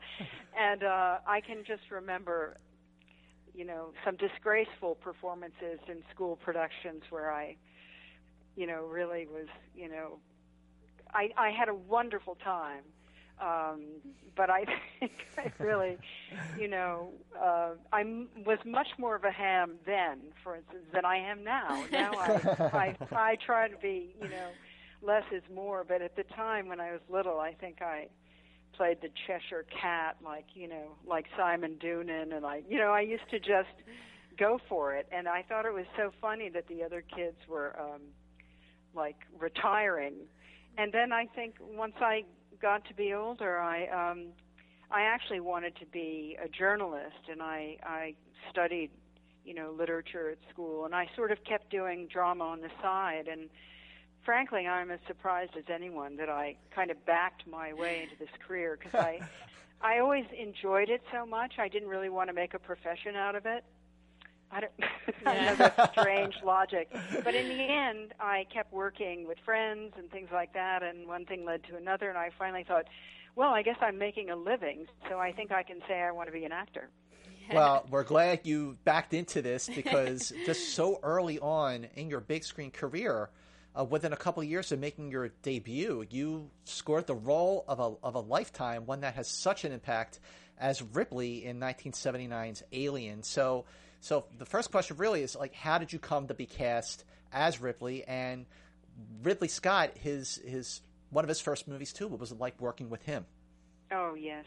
and 0.57 0.83
uh, 0.83 1.17
I 1.27 1.41
can 1.41 1.63
just 1.65 1.91
remember, 1.91 2.57
you 3.53 3.65
know, 3.65 3.89
some 4.05 4.15
disgraceful 4.17 4.95
performances 4.95 5.79
in 5.87 6.03
school 6.13 6.37
productions 6.37 7.03
where 7.09 7.31
I, 7.31 7.55
you 8.55 8.67
know, 8.67 8.85
really 8.85 9.27
was, 9.27 9.47
you 9.75 9.89
know, 9.89 10.19
I 11.13 11.29
I 11.37 11.51
had 11.51 11.69
a 11.69 11.75
wonderful 11.75 12.35
time. 12.43 12.83
Um, 13.41 13.83
but 14.35 14.49
I 14.49 14.65
think 14.99 15.13
I 15.37 15.51
really, 15.63 15.97
you 16.59 16.67
know, 16.67 17.13
uh, 17.41 17.69
I 17.93 18.03
was 18.45 18.57
much 18.65 18.87
more 18.97 19.15
of 19.15 19.23
a 19.23 19.31
ham 19.31 19.75
then, 19.85 20.19
for 20.43 20.57
instance, 20.57 20.83
than 20.93 21.05
I 21.05 21.17
am 21.17 21.43
now. 21.45 21.85
Now 21.89 22.11
I, 22.15 22.95
I, 23.11 23.15
I 23.15 23.35
try 23.45 23.69
to 23.69 23.77
be, 23.77 24.13
you 24.21 24.27
know, 24.27 24.49
less 25.01 25.23
is 25.31 25.43
more. 25.53 25.83
But 25.87 26.01
at 26.01 26.15
the 26.15 26.23
time 26.35 26.67
when 26.67 26.79
I 26.79 26.91
was 26.91 27.01
little, 27.09 27.39
I 27.39 27.53
think 27.53 27.81
I 27.81 28.07
played 28.75 28.97
the 29.01 29.09
Cheshire 29.27 29.65
Cat, 29.81 30.17
like 30.23 30.45
you 30.53 30.67
know, 30.67 30.95
like 31.05 31.25
Simon 31.37 31.77
Doonan, 31.83 32.35
and 32.35 32.45
I, 32.45 32.61
you 32.67 32.77
know, 32.77 32.91
I 32.91 33.01
used 33.01 33.29
to 33.31 33.39
just 33.39 33.75
go 34.37 34.59
for 34.69 34.95
it. 34.95 35.07
And 35.11 35.27
I 35.27 35.43
thought 35.47 35.65
it 35.65 35.73
was 35.73 35.85
so 35.97 36.11
funny 36.21 36.49
that 36.49 36.67
the 36.67 36.83
other 36.83 37.03
kids 37.15 37.37
were 37.47 37.75
um, 37.79 38.01
like 38.95 39.17
retiring. 39.37 40.13
And 40.77 40.93
then 40.93 41.11
I 41.11 41.25
think 41.35 41.55
once 41.59 41.95
I 41.99 42.23
got 42.61 42.87
to 42.87 42.93
be 42.93 43.13
older, 43.13 43.59
I 43.59 43.87
um, 43.87 44.27
I 44.91 45.01
actually 45.01 45.39
wanted 45.39 45.75
to 45.77 45.85
be 45.85 46.37
a 46.43 46.47
journalist, 46.47 47.27
and 47.29 47.41
I 47.41 47.77
I 47.83 48.13
studied 48.51 48.91
you 49.43 49.53
know 49.53 49.73
literature 49.77 50.29
at 50.29 50.37
school, 50.51 50.85
and 50.85 50.95
I 50.95 51.07
sort 51.15 51.31
of 51.31 51.37
kept 51.43 51.69
doing 51.69 52.07
drama 52.11 52.45
on 52.45 52.61
the 52.61 52.69
side 52.81 53.27
and 53.29 53.49
frankly, 54.29 54.67
I'm 54.67 54.91
as 54.91 54.99
surprised 55.07 55.57
as 55.57 55.63
anyone 55.73 56.15
that 56.17 56.29
I 56.29 56.55
kind 56.69 56.91
of 56.91 57.03
backed 57.03 57.47
my 57.47 57.73
way 57.73 58.03
into 58.03 58.15
this 58.19 58.29
career 58.47 58.77
because 58.77 58.93
I, 58.93 59.21
I 59.81 59.97
always 59.97 60.25
enjoyed 60.37 60.91
it 60.91 61.01
so 61.11 61.25
much. 61.25 61.53
I 61.57 61.67
didn't 61.67 61.89
really 61.89 62.09
want 62.09 62.29
to 62.29 62.33
make 62.35 62.53
a 62.53 62.59
profession 62.59 63.15
out 63.15 63.33
of 63.33 63.47
it. 63.47 63.63
I 64.51 64.59
don't. 64.59 64.71
I 65.25 65.45
know 65.45 65.55
that's 65.55 65.93
strange 65.93 66.35
logic, 66.45 66.95
but 67.23 67.33
in 67.33 67.47
the 67.49 67.63
end, 67.63 68.13
I 68.19 68.45
kept 68.53 68.71
working 68.71 69.27
with 69.27 69.39
friends 69.43 69.93
and 69.97 70.11
things 70.11 70.29
like 70.31 70.53
that, 70.53 70.83
and 70.83 71.07
one 71.07 71.25
thing 71.25 71.43
led 71.43 71.63
to 71.63 71.75
another, 71.75 72.09
and 72.09 72.17
I 72.17 72.29
finally 72.37 72.63
thought, 72.63 72.85
well, 73.35 73.49
I 73.49 73.63
guess 73.63 73.77
I'm 73.81 73.97
making 73.97 74.29
a 74.29 74.35
living, 74.35 74.85
so 75.09 75.17
I 75.17 75.31
think 75.31 75.51
I 75.51 75.63
can 75.63 75.79
say 75.87 76.01
I 76.01 76.11
want 76.11 76.27
to 76.27 76.33
be 76.33 76.45
an 76.45 76.51
actor. 76.51 76.91
well, 77.51 77.87
we're 77.89 78.03
glad 78.03 78.41
you 78.43 78.77
backed 78.83 79.15
into 79.15 79.41
this 79.41 79.67
because 79.75 80.31
just 80.45 80.75
so 80.75 80.99
early 81.01 81.39
on 81.39 81.87
in 81.95 82.11
your 82.11 82.19
big 82.19 82.43
screen 82.43 82.69
career, 82.69 83.31
uh, 83.79 83.83
within 83.83 84.13
a 84.13 84.17
couple 84.17 84.41
of 84.41 84.49
years 84.49 84.71
of 84.71 84.79
making 84.79 85.11
your 85.11 85.29
debut, 85.41 86.05
you 86.09 86.49
scored 86.65 87.07
the 87.07 87.15
role 87.15 87.63
of 87.67 87.79
a, 87.79 87.93
of 88.05 88.15
a 88.15 88.19
lifetime, 88.19 88.85
one 88.85 89.01
that 89.01 89.15
has 89.15 89.27
such 89.27 89.63
an 89.63 89.71
impact 89.71 90.19
as 90.57 90.81
Ripley 90.81 91.45
in 91.45 91.59
1979's 91.59 92.63
Alien. 92.73 93.23
So, 93.23 93.65
so 94.01 94.25
the 94.37 94.45
first 94.45 94.71
question 94.71 94.97
really 94.97 95.23
is 95.23 95.35
like, 95.35 95.53
how 95.53 95.77
did 95.77 95.93
you 95.93 95.99
come 95.99 96.27
to 96.27 96.33
be 96.33 96.45
cast 96.45 97.05
as 97.31 97.61
Ripley? 97.61 98.03
And 98.03 98.45
Ridley 99.23 99.47
Scott, 99.47 99.91
his 99.95 100.35
his 100.45 100.81
one 101.09 101.23
of 101.23 101.29
his 101.29 101.39
first 101.39 101.67
movies 101.67 101.93
too. 101.93 102.07
What 102.07 102.19
was 102.19 102.31
it 102.31 102.39
like 102.39 102.59
working 102.59 102.89
with 102.89 103.01
him? 103.03 103.25
Oh 103.91 104.15
yes. 104.15 104.45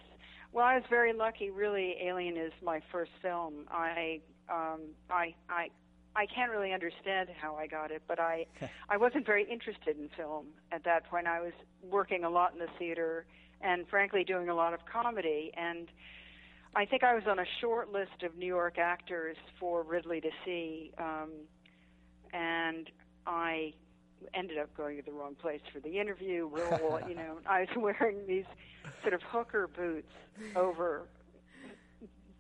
Well, 0.53 0.67
I 0.67 0.75
was 0.75 0.85
very 0.91 1.15
lucky. 1.15 1.51
Really, 1.51 1.97
Alien 2.03 2.37
is 2.37 2.53
my 2.63 2.83
first 2.93 3.13
film. 3.23 3.67
I 3.71 4.21
um, 4.51 4.81
I 5.11 5.35
I 5.49 5.71
I 6.15 6.27
can't 6.27 6.51
really 6.51 6.73
understand 6.73 7.31
how 7.41 7.57
I 7.57 7.67
got 7.67 7.91
it, 7.91 8.03
but 8.07 8.19
I 8.21 8.47
I 8.89 8.97
wasn't 8.97 9.27
very 9.27 9.45
interested 9.51 9.97
in 9.97 10.09
film 10.17 10.47
at 10.71 10.85
that 10.85 11.09
point. 11.09 11.27
I 11.27 11.41
was 11.41 11.53
working 11.83 12.25
a 12.25 12.31
lot 12.31 12.53
in 12.53 12.59
the 12.59 12.69
theater 12.79 13.27
and 13.61 13.87
frankly 13.89 14.25
doing 14.25 14.49
a 14.49 14.55
lot 14.55 14.75
of 14.75 14.81
comedy 14.91 15.53
and 15.57 15.89
I 16.75 16.87
think 16.87 17.05
I 17.05 17.15
was 17.15 17.25
on 17.29 17.39
a 17.39 17.45
short 17.61 17.93
list 17.93 18.23
of 18.25 18.37
New 18.37 18.47
York 18.47 18.79
actors 18.79 19.37
for 19.61 19.83
Ridley 19.83 20.21
to 20.21 20.31
see 20.45 20.93
um 20.99 21.31
and 22.33 22.91
I 23.27 23.75
ended 24.35 24.59
up 24.59 24.75
going 24.77 24.97
to 24.97 25.03
the 25.03 25.13
wrong 25.13 25.35
place 25.35 25.61
for 25.73 25.81
the 25.81 25.99
interview. 25.99 26.47
Real, 26.47 27.01
you 27.09 27.15
know, 27.21 27.39
I 27.47 27.61
was 27.61 27.69
wearing 27.77 28.27
these 28.27 28.45
sort 29.03 29.15
of 29.15 29.23
hooker 29.23 29.69
boots 29.69 30.13
over 30.57 31.03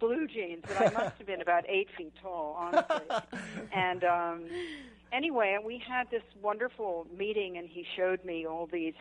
blue 0.02 0.26
jeans, 0.26 0.64
and 0.68 0.78
I 0.78 1.04
must 1.04 1.16
have 1.18 1.26
been 1.26 1.40
about 1.48 1.64
eight 1.68 1.88
feet 1.96 2.12
tall, 2.20 2.56
honestly. 2.58 3.38
and 3.72 4.02
um, 4.04 4.44
anyway, 5.12 5.56
we 5.64 5.80
had 5.86 6.10
this 6.10 6.24
wonderful 6.42 7.06
meeting, 7.16 7.56
and 7.56 7.68
he 7.68 7.86
showed 7.96 8.24
me 8.24 8.44
all 8.44 8.66
these 8.66 8.94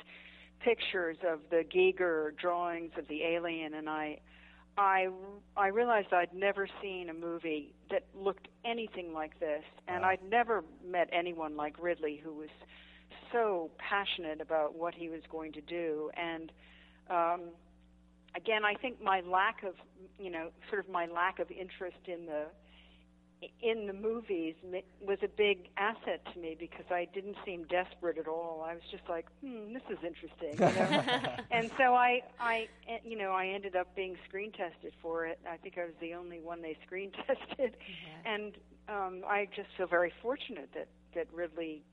pictures 0.60 1.18
of 1.28 1.40
the 1.50 1.64
Giger 1.64 2.38
drawings 2.38 2.92
of 2.98 3.08
the 3.08 3.24
alien, 3.24 3.74
and 3.74 3.90
I, 3.90 4.20
I, 4.78 5.10
I 5.58 5.68
realized 5.68 6.14
I'd 6.14 6.36
never 6.36 6.68
seen 6.82 7.10
a 7.10 7.16
movie 7.16 7.74
that 7.90 8.04
looked 8.16 8.48
anything 8.64 9.12
like 9.12 9.40
this, 9.40 9.64
and 9.88 10.04
wow. 10.04 10.10
I'd 10.10 10.24
never 10.30 10.64
met 10.88 11.10
anyone 11.12 11.58
like 11.58 11.82
Ridley 11.82 12.22
who 12.24 12.32
was 12.34 12.50
so 13.32 13.72
passionate 13.80 14.40
about 14.40 14.76
what 14.76 14.94
he 14.94 15.10
was 15.10 15.22
going 15.32 15.54
to 15.54 15.62
do, 15.62 16.12
and 16.16 16.52
um, 17.10 17.42
again, 18.36 18.66
I 18.66 18.76
think 18.76 19.02
my 19.02 19.22
lack 19.22 19.64
of, 19.64 19.76
you 20.20 20.30
know, 20.30 20.50
sort 20.70 20.86
of 20.86 20.90
my 20.92 21.06
lack 21.08 21.40
of 21.40 21.50
interest 21.52 21.98
in 22.08 22.26
the 22.26 22.46
in 23.62 23.88
the 23.88 23.94
movies 23.94 24.54
was 25.04 25.18
a 25.24 25.28
big 25.28 25.70
asset 25.76 26.22
to 26.32 26.40
me 26.40 26.56
because 26.60 26.86
I 26.92 27.08
didn't 27.12 27.38
seem 27.44 27.64
desperate 27.64 28.20
at 28.20 28.28
all. 28.28 28.64
I 28.68 28.74
was 28.74 28.84
just 28.92 29.04
like, 29.10 29.26
hmm, 29.42 29.74
this 29.74 29.82
is 29.90 29.98
interesting, 30.06 30.54
you 30.54 30.80
know. 30.80 31.36
and 31.52 31.72
so 31.76 31.96
I, 31.96 32.22
I, 32.40 32.70
you 33.04 33.18
know, 33.18 33.32
I 33.32 33.48
ended 33.48 33.76
up 33.76 33.96
being 33.96 34.16
screen 34.28 34.52
tested 34.52 34.94
for 35.02 35.26
it. 35.26 35.40
I 35.50 35.58
think 35.58 35.80
I 35.80 35.86
was 35.86 35.96
the 36.00 36.14
only 36.14 36.40
one 36.40 36.62
they 36.62 36.78
screen 36.86 37.12
tested, 37.28 37.76
mm-hmm. 37.78 38.28
and 38.28 38.54
um, 38.88 39.24
I 39.28 39.48
just 39.56 39.70
feel 39.76 39.88
very 39.88 40.14
fortunate 40.22 40.70
that 40.76 40.88
that 41.16 41.28
Ridley 41.34 41.84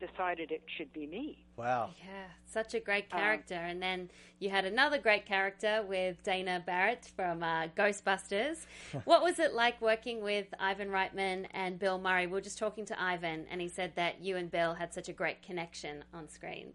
decided 0.00 0.50
it 0.50 0.62
should 0.76 0.92
be 0.92 1.06
me. 1.06 1.44
Wow. 1.56 1.90
Yeah, 1.98 2.24
such 2.46 2.74
a 2.74 2.80
great 2.80 3.06
um, 3.12 3.18
character. 3.18 3.56
Um, 3.56 3.64
and 3.64 3.82
then 3.82 4.10
you 4.38 4.50
had 4.50 4.64
another 4.64 4.98
great 4.98 5.26
character 5.26 5.84
with 5.86 6.22
Dana 6.22 6.62
Barrett 6.64 7.10
from 7.14 7.42
uh, 7.42 7.68
Ghostbusters. 7.76 8.66
what 9.04 9.22
was 9.22 9.38
it 9.38 9.52
like 9.52 9.80
working 9.80 10.22
with 10.22 10.46
Ivan 10.58 10.88
Reitman 10.88 11.46
and 11.52 11.78
Bill 11.78 11.98
Murray? 11.98 12.26
We 12.26 12.32
were 12.32 12.40
just 12.40 12.58
talking 12.58 12.84
to 12.86 13.00
Ivan, 13.00 13.46
and 13.50 13.60
he 13.60 13.68
said 13.68 13.92
that 13.96 14.20
you 14.22 14.36
and 14.36 14.50
Bill 14.50 14.74
had 14.74 14.92
such 14.92 15.08
a 15.08 15.12
great 15.12 15.42
connection 15.42 16.04
on 16.14 16.28
screen. 16.28 16.72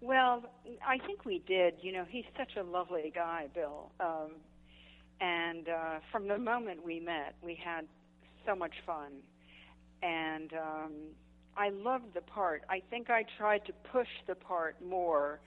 Well, 0.00 0.44
I 0.86 0.98
think 1.06 1.24
we 1.24 1.42
did. 1.46 1.74
You 1.80 1.92
know, 1.92 2.04
he's 2.08 2.24
such 2.36 2.56
a 2.56 2.62
lovely 2.62 3.12
guy, 3.14 3.46
Bill. 3.54 3.90
Um, 4.00 4.32
and 5.20 5.68
uh, 5.68 5.98
from 6.12 6.28
the 6.28 6.38
moment 6.38 6.84
we 6.84 7.00
met, 7.00 7.34
we 7.42 7.58
had 7.62 7.86
so 8.46 8.54
much 8.54 8.74
fun. 8.84 9.12
And 10.02 10.52
um, 10.52 10.92
I 11.56 11.70
loved 11.70 12.14
the 12.14 12.20
part. 12.20 12.62
I 12.68 12.82
think 12.90 13.10
I 13.10 13.24
tried 13.38 13.64
to 13.66 13.72
push 13.90 14.08
the 14.26 14.34
part 14.34 14.76
more 14.86 15.40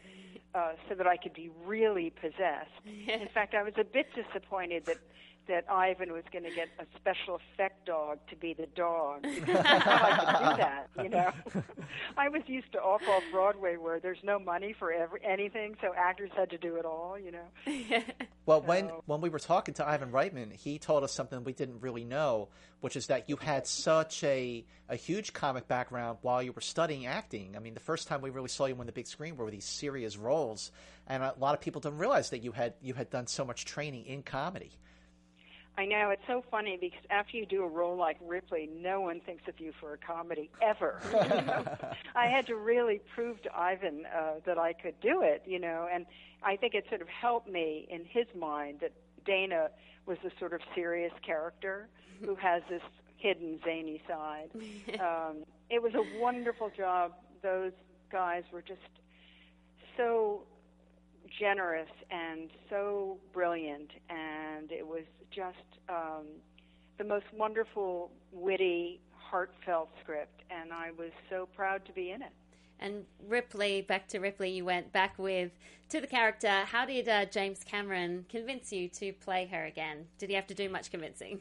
uh, 0.55 0.71
so 0.87 0.95
that 0.95 1.07
I 1.07 1.17
could 1.17 1.33
be 1.33 1.49
really 1.65 2.11
possessed. 2.21 2.71
In 2.85 3.27
fact, 3.33 3.53
I 3.53 3.63
was 3.63 3.73
a 3.77 3.83
bit 3.83 4.07
disappointed 4.15 4.85
that 4.87 4.97
that 5.49 5.65
Ivan 5.69 6.13
was 6.13 6.23
going 6.31 6.45
to 6.45 6.51
get 6.51 6.69
a 6.79 6.85
special 6.97 7.35
effect 7.35 7.85
dog 7.85 8.19
to 8.29 8.35
be 8.35 8.53
the 8.53 8.67
dog. 8.67 9.23
because 9.49 9.65
I 9.65 9.79
thought 9.79 10.37
could 10.37 10.49
do 10.49 10.57
that, 10.57 10.87
you 11.03 11.09
know. 11.09 11.31
I 12.17 12.29
was 12.29 12.43
used 12.45 12.71
to 12.73 12.79
off 12.79 13.01
off 13.09 13.23
Broadway 13.31 13.75
where 13.75 13.99
there's 13.99 14.23
no 14.23 14.39
money 14.39 14.73
for 14.77 14.91
every 14.91 15.19
anything, 15.23 15.75
so 15.81 15.93
actors 15.97 16.29
had 16.35 16.49
to 16.51 16.57
do 16.57 16.77
it 16.77 16.85
all, 16.85 17.17
you 17.19 17.31
know. 17.31 17.99
Well, 18.45 18.63
when 18.63 18.85
when 19.05 19.21
we 19.21 19.29
were 19.29 19.37
talking 19.37 19.75
to 19.75 19.87
Ivan 19.87 20.11
Reitman, 20.11 20.51
he 20.51 20.79
told 20.79 21.03
us 21.03 21.13
something 21.13 21.43
we 21.43 21.53
didn't 21.53 21.81
really 21.81 22.03
know, 22.03 22.47
which 22.81 22.95
is 22.95 23.05
that 23.05 23.29
you 23.29 23.35
had 23.35 23.67
such 23.67 24.23
a 24.23 24.65
a 24.87 24.95
huge 24.95 25.33
comic 25.33 25.67
background 25.67 26.17
while 26.23 26.41
you 26.41 26.51
were 26.51 26.61
studying 26.61 27.05
acting. 27.05 27.55
I 27.55 27.59
mean, 27.59 27.75
the 27.75 27.79
first 27.79 28.07
time 28.07 28.21
we 28.21 28.31
really 28.31 28.49
saw 28.49 28.65
you 28.65 28.75
on 28.79 28.87
the 28.87 28.91
big 28.91 29.05
screen 29.05 29.37
were 29.37 29.51
these 29.51 29.65
serious 29.65 30.17
roles, 30.17 30.71
and 31.05 31.21
a 31.21 31.35
lot 31.37 31.53
of 31.53 31.61
people 31.61 31.79
didn't 31.79 31.99
realize 31.99 32.31
that 32.31 32.39
you 32.39 32.51
had 32.51 32.73
you 32.81 32.95
had 32.95 33.11
done 33.11 33.27
so 33.27 33.45
much 33.45 33.65
training 33.65 34.07
in 34.07 34.23
comedy. 34.23 34.71
I 35.79 35.85
know 35.85 36.09
it's 36.09 36.27
so 36.27 36.43
funny 36.51 36.75
because 36.75 36.99
after 37.09 37.37
you 37.37 37.45
do 37.45 37.63
a 37.63 37.67
role 37.67 37.95
like 37.95 38.17
Ripley, 38.27 38.69
no 38.81 38.99
one 38.99 39.21
thinks 39.21 39.47
of 39.47 39.61
you 39.61 39.71
for 39.79 39.93
a 39.93 39.97
comedy 39.97 40.49
ever. 40.61 40.99
I 42.15 42.27
had 42.27 42.47
to 42.47 42.57
really 42.57 42.99
prove 43.15 43.41
to 43.43 43.57
Ivan 43.57 44.05
uh, 44.05 44.41
that 44.45 44.57
I 44.57 44.73
could 44.73 44.99
do 44.99 45.21
it, 45.21 45.41
you 45.45 45.57
know, 45.57 45.87
and 45.89 46.05
I 46.43 46.57
think 46.57 46.73
it 46.73 46.85
sort 46.89 47.01
of 47.01 47.07
helped 47.07 47.49
me 47.49 47.87
in 47.89 48.03
his 48.03 48.25
mind 48.37 48.81
that 48.81 48.91
Dana 49.25 49.69
was 50.05 50.17
a 50.25 50.31
sort 50.37 50.51
of 50.51 50.59
serious 50.75 51.13
character 51.25 51.87
who 52.25 52.35
has 52.35 52.61
this 52.69 52.81
hidden 53.15 53.61
zany 53.63 54.01
side. 54.05 54.49
Um, 54.99 55.45
it 55.69 55.81
was 55.81 55.93
a 55.95 56.03
wonderful 56.19 56.71
job. 56.75 57.13
Those 57.41 57.71
guys 58.11 58.43
were 58.51 58.61
just 58.61 58.81
so 59.95 60.41
generous 61.39 61.89
and 62.09 62.49
so 62.69 63.17
brilliant, 63.33 63.89
and 64.09 64.71
it 64.71 64.85
was 64.85 65.03
just 65.31 65.57
um, 65.87 66.25
the 66.97 67.03
most 67.03 67.25
wonderful, 67.35 68.11
witty, 68.31 68.99
heartfelt 69.11 69.89
script, 70.03 70.41
and 70.49 70.73
I 70.73 70.91
was 70.97 71.11
so 71.29 71.47
proud 71.55 71.85
to 71.85 71.91
be 71.93 72.11
in 72.11 72.21
it. 72.21 72.31
And 72.79 73.05
Ripley, 73.27 73.81
back 73.81 74.07
to 74.09 74.19
Ripley, 74.19 74.51
you 74.51 74.65
went 74.65 74.91
back 74.93 75.15
with 75.17 75.51
to 75.89 75.99
the 75.99 76.07
character. 76.07 76.63
How 76.65 76.85
did 76.85 77.09
uh, 77.09 77.25
James 77.25 77.63
Cameron 77.63 78.25
convince 78.29 78.71
you 78.71 78.87
to 78.89 79.11
play 79.13 79.47
her 79.51 79.65
again? 79.65 80.05
Did 80.17 80.29
he 80.29 80.35
have 80.35 80.47
to 80.47 80.53
do 80.53 80.69
much 80.69 80.89
convincing? 80.89 81.39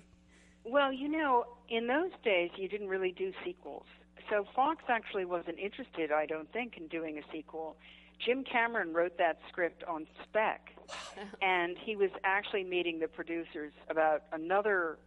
Well, 0.64 0.92
you 0.92 1.08
know, 1.08 1.44
in 1.68 1.86
those 1.86 2.10
days, 2.24 2.50
you 2.56 2.68
didn't 2.68 2.88
really 2.88 3.12
do 3.12 3.32
sequels. 3.44 3.86
So 4.28 4.44
Fox 4.54 4.82
actually 4.88 5.24
wasn't 5.24 5.58
interested, 5.58 6.12
I 6.12 6.26
don't 6.26 6.52
think, 6.52 6.76
in 6.76 6.88
doing 6.88 7.18
a 7.18 7.22
sequel. 7.32 7.76
Jim 8.24 8.44
Cameron 8.44 8.92
wrote 8.92 9.16
that 9.18 9.38
script 9.48 9.84
on 9.84 10.06
spec, 10.22 10.72
and 11.42 11.76
he 11.78 11.96
was 11.96 12.10
actually 12.24 12.64
meeting 12.64 12.98
the 12.98 13.08
producers 13.08 13.72
about 13.88 14.22
another 14.32 14.98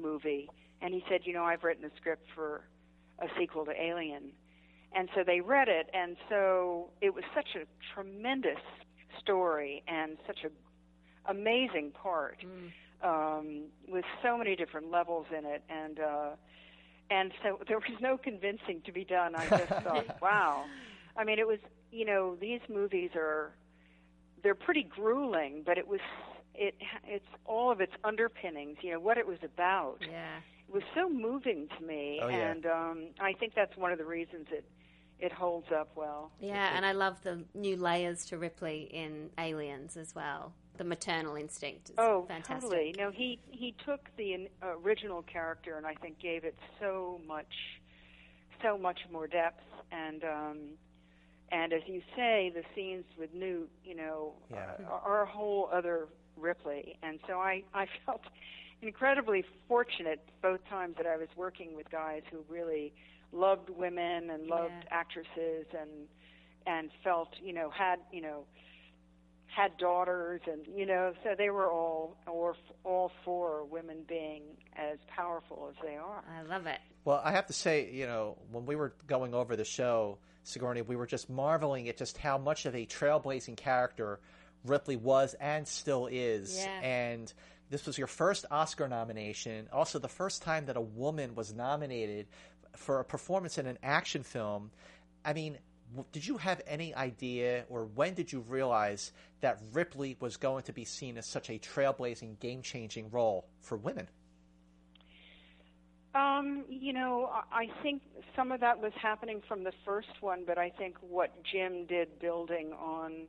movie, 0.00 0.48
and 0.80 0.94
he 0.94 1.04
said, 1.08 1.22
"You 1.24 1.32
know, 1.32 1.44
I've 1.44 1.64
written 1.64 1.84
a 1.84 1.90
script 1.96 2.26
for 2.34 2.62
a 3.18 3.26
sequel 3.38 3.64
to 3.64 3.72
Alien," 3.72 4.32
and 4.92 5.08
so 5.14 5.22
they 5.24 5.40
read 5.40 5.68
it, 5.68 5.90
and 5.92 6.16
so 6.28 6.90
it 7.00 7.14
was 7.14 7.24
such 7.34 7.56
a 7.56 7.66
tremendous 7.94 8.60
story 9.18 9.82
and 9.88 10.16
such 10.26 10.44
a 10.44 10.50
amazing 11.30 11.90
part 11.90 12.38
um, 13.02 13.64
with 13.88 14.04
so 14.22 14.36
many 14.38 14.56
different 14.56 14.90
levels 14.90 15.26
in 15.36 15.44
it, 15.44 15.62
and 15.68 16.00
uh, 16.00 16.30
and 17.10 17.32
so 17.42 17.58
there 17.66 17.78
was 17.78 18.00
no 18.00 18.16
convincing 18.16 18.80
to 18.86 18.92
be 18.92 19.04
done. 19.04 19.34
I 19.34 19.48
just 19.48 19.68
thought, 19.84 20.20
wow. 20.22 20.64
I 21.16 21.24
mean, 21.24 21.38
it 21.38 21.46
was 21.46 21.58
you 21.90 22.04
know 22.04 22.36
these 22.40 22.60
movies 22.68 23.10
are 23.14 23.52
they're 24.42 24.54
pretty 24.54 24.82
grueling, 24.82 25.62
but 25.64 25.78
it 25.78 25.86
was 25.86 26.00
it 26.54 26.74
it's 27.06 27.26
all 27.44 27.70
of 27.70 27.80
its 27.80 27.92
underpinnings. 28.04 28.78
You 28.82 28.92
know 28.92 29.00
what 29.00 29.18
it 29.18 29.26
was 29.26 29.38
about. 29.42 29.98
Yeah. 30.00 30.38
It 30.68 30.74
was 30.74 30.82
so 30.94 31.08
moving 31.10 31.66
to 31.78 31.84
me, 31.84 32.20
Oh, 32.22 32.28
yeah. 32.28 32.52
and 32.52 32.64
um, 32.66 33.04
I 33.20 33.32
think 33.32 33.54
that's 33.56 33.76
one 33.76 33.90
of 33.92 33.98
the 33.98 34.04
reasons 34.04 34.46
it 34.52 34.64
it 35.18 35.32
holds 35.32 35.66
up 35.70 35.90
well. 35.96 36.30
Yeah, 36.40 36.74
and 36.76 36.86
I 36.86 36.92
love 36.92 37.20
the 37.22 37.44
new 37.54 37.76
layers 37.76 38.24
to 38.26 38.38
Ripley 38.38 38.88
in 38.92 39.30
Aliens 39.36 39.96
as 39.96 40.14
well. 40.14 40.54
The 40.78 40.84
maternal 40.84 41.36
instinct 41.36 41.90
is 41.90 41.96
Oh, 41.98 42.24
fantastic. 42.26 42.70
totally. 42.70 42.94
No, 42.96 43.10
he 43.10 43.38
he 43.50 43.74
took 43.84 44.08
the 44.16 44.48
original 44.62 45.22
character 45.22 45.76
and 45.76 45.86
I 45.86 45.94
think 45.94 46.18
gave 46.20 46.44
it 46.44 46.56
so 46.80 47.20
much, 47.26 47.52
so 48.62 48.78
much 48.78 49.00
more 49.12 49.26
depth 49.26 49.62
and 49.92 50.24
um, 50.24 50.58
and 51.52 51.72
as 51.72 51.82
you 51.86 52.02
say, 52.16 52.50
the 52.54 52.62
scenes 52.74 53.04
with 53.18 53.32
Newt, 53.34 53.70
you 53.84 53.94
know, 53.96 54.34
Yeah. 54.50 54.72
Uh, 54.80 54.90
are, 54.92 55.00
are 55.00 55.22
a 55.22 55.26
whole 55.26 55.68
other 55.72 56.06
Ripley. 56.36 56.98
And 57.02 57.18
so 57.26 57.38
I 57.40 57.62
I 57.74 57.86
felt 58.06 58.22
incredibly 58.82 59.44
fortunate 59.68 60.20
both 60.42 60.60
times 60.68 60.96
that 60.96 61.06
I 61.06 61.16
was 61.16 61.28
working 61.36 61.76
with 61.76 61.90
guys 61.90 62.22
who 62.30 62.38
really 62.48 62.92
loved 63.32 63.68
women 63.70 64.30
and 64.30 64.46
loved 64.46 64.72
Yeah. 64.84 64.98
actresses 65.00 65.66
and 65.78 65.90
and 66.66 66.90
felt 67.04 67.28
you 67.42 67.52
know 67.52 67.70
had 67.70 67.98
you 68.12 68.20
know 68.22 68.44
had 69.46 69.76
daughters 69.78 70.40
and 70.46 70.66
you 70.76 70.86
know 70.86 71.12
so 71.24 71.34
they 71.36 71.50
were 71.50 71.68
all 71.70 72.16
or 72.26 72.54
all 72.84 73.10
for 73.24 73.64
women 73.64 74.04
being 74.08 74.42
as 74.76 74.98
powerful 75.08 75.68
as 75.70 75.76
they 75.84 75.96
are 75.96 76.22
I 76.38 76.42
love 76.42 76.66
it. 76.66 76.78
Well, 77.04 77.20
I 77.24 77.32
have 77.32 77.46
to 77.46 77.52
say, 77.54 77.90
you 77.90 78.06
know, 78.06 78.36
when 78.52 78.66
we 78.66 78.76
were 78.76 78.92
going 79.06 79.32
over 79.34 79.56
the 79.56 79.64
show, 79.64 80.18
Sigourney, 80.42 80.82
we 80.82 80.96
were 80.96 81.06
just 81.06 81.28
marveling 81.28 81.88
at 81.88 81.96
just 81.96 82.18
how 82.18 82.38
much 82.38 82.66
of 82.66 82.74
a 82.74 82.86
trailblazing 82.86 83.56
character 83.56 84.20
Ripley 84.64 84.96
was 84.96 85.34
and 85.34 85.66
still 85.66 86.08
is. 86.10 86.58
Yeah. 86.58 86.80
And 86.80 87.32
this 87.70 87.86
was 87.86 87.96
your 87.96 88.06
first 88.06 88.46
Oscar 88.50 88.88
nomination, 88.88 89.68
also 89.72 89.98
the 89.98 90.08
first 90.08 90.42
time 90.42 90.66
that 90.66 90.76
a 90.76 90.80
woman 90.80 91.34
was 91.34 91.54
nominated 91.54 92.26
for 92.76 93.00
a 93.00 93.04
performance 93.04 93.58
in 93.58 93.66
an 93.66 93.78
action 93.82 94.22
film. 94.22 94.70
I 95.24 95.32
mean, 95.32 95.58
did 96.12 96.26
you 96.26 96.36
have 96.38 96.60
any 96.66 96.94
idea, 96.94 97.64
or 97.68 97.84
when 97.84 98.14
did 98.14 98.32
you 98.32 98.40
realize 98.40 99.12
that 99.40 99.60
Ripley 99.72 100.16
was 100.20 100.36
going 100.36 100.64
to 100.64 100.72
be 100.72 100.84
seen 100.84 101.18
as 101.18 101.26
such 101.26 101.50
a 101.50 101.58
trailblazing, 101.58 102.38
game 102.38 102.62
changing 102.62 103.10
role 103.10 103.46
for 103.60 103.76
women? 103.76 104.08
Um, 106.14 106.64
you 106.68 106.92
know, 106.92 107.30
I 107.52 107.66
think 107.82 108.02
some 108.34 108.50
of 108.50 108.60
that 108.60 108.80
was 108.80 108.92
happening 109.00 109.40
from 109.46 109.62
the 109.62 109.72
first 109.84 110.08
one, 110.20 110.42
but 110.44 110.58
I 110.58 110.70
think 110.70 110.96
what 111.00 111.32
Jim 111.52 111.86
did 111.86 112.18
building 112.18 112.72
on 112.72 113.28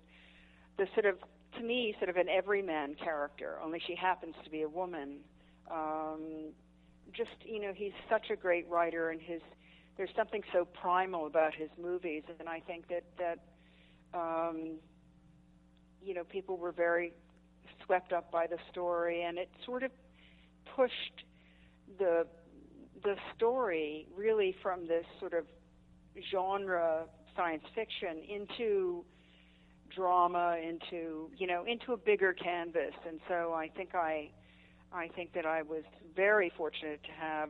the 0.77 0.87
sort 0.95 1.05
of, 1.05 1.17
to 1.57 1.63
me, 1.63 1.95
sort 1.99 2.09
of 2.09 2.15
an 2.15 2.27
everyman 2.27 2.95
character, 2.95 3.57
only 3.63 3.79
she 3.85 3.95
happens 3.95 4.33
to 4.43 4.49
be 4.49 4.63
a 4.63 4.69
woman. 4.69 5.19
Um, 5.69 6.53
just, 7.15 7.29
you 7.45 7.61
know, 7.61 7.71
he's 7.75 7.91
such 8.09 8.31
a 8.31 8.35
great 8.35 8.67
writer, 8.67 9.11
and 9.11 9.21
his 9.21 9.41
there's 9.97 10.09
something 10.15 10.41
so 10.51 10.65
primal 10.65 11.27
about 11.27 11.53
his 11.53 11.69
movies, 11.79 12.23
and 12.39 12.49
I 12.49 12.61
think 12.61 12.87
that 12.87 13.03
that 13.19 13.39
um, 14.17 14.77
you 16.03 16.15
know 16.15 16.23
people 16.23 16.57
were 16.57 16.71
very 16.71 17.13
swept 17.85 18.13
up 18.13 18.31
by 18.31 18.47
the 18.47 18.57
story, 18.71 19.23
and 19.23 19.37
it 19.37 19.49
sort 19.65 19.83
of 19.83 19.91
pushed 20.75 21.25
the 21.99 22.25
the 23.03 23.15
story 23.36 24.07
really 24.15 24.56
from 24.61 24.88
this 24.88 25.06
sort 25.19 25.34
of 25.34 25.45
genre 26.32 27.06
science 27.36 27.64
fiction 27.73 28.18
into 28.28 29.03
drama 29.95 30.57
into 30.64 31.30
you 31.38 31.48
know 31.48 31.64
into 31.65 31.94
a 31.94 31.98
bigger 31.98 32.34
canvas 32.34 32.94
and 33.07 33.19
so 33.28 33.53
i 33.53 33.68
think 33.76 33.94
i 33.95 34.30
i 34.94 35.07
think 35.15 35.34
that 35.34 35.45
i 35.45 35.61
was 35.61 35.84
very 36.15 36.52
fortunate 36.57 37.02
to 37.03 37.11
have 37.11 37.49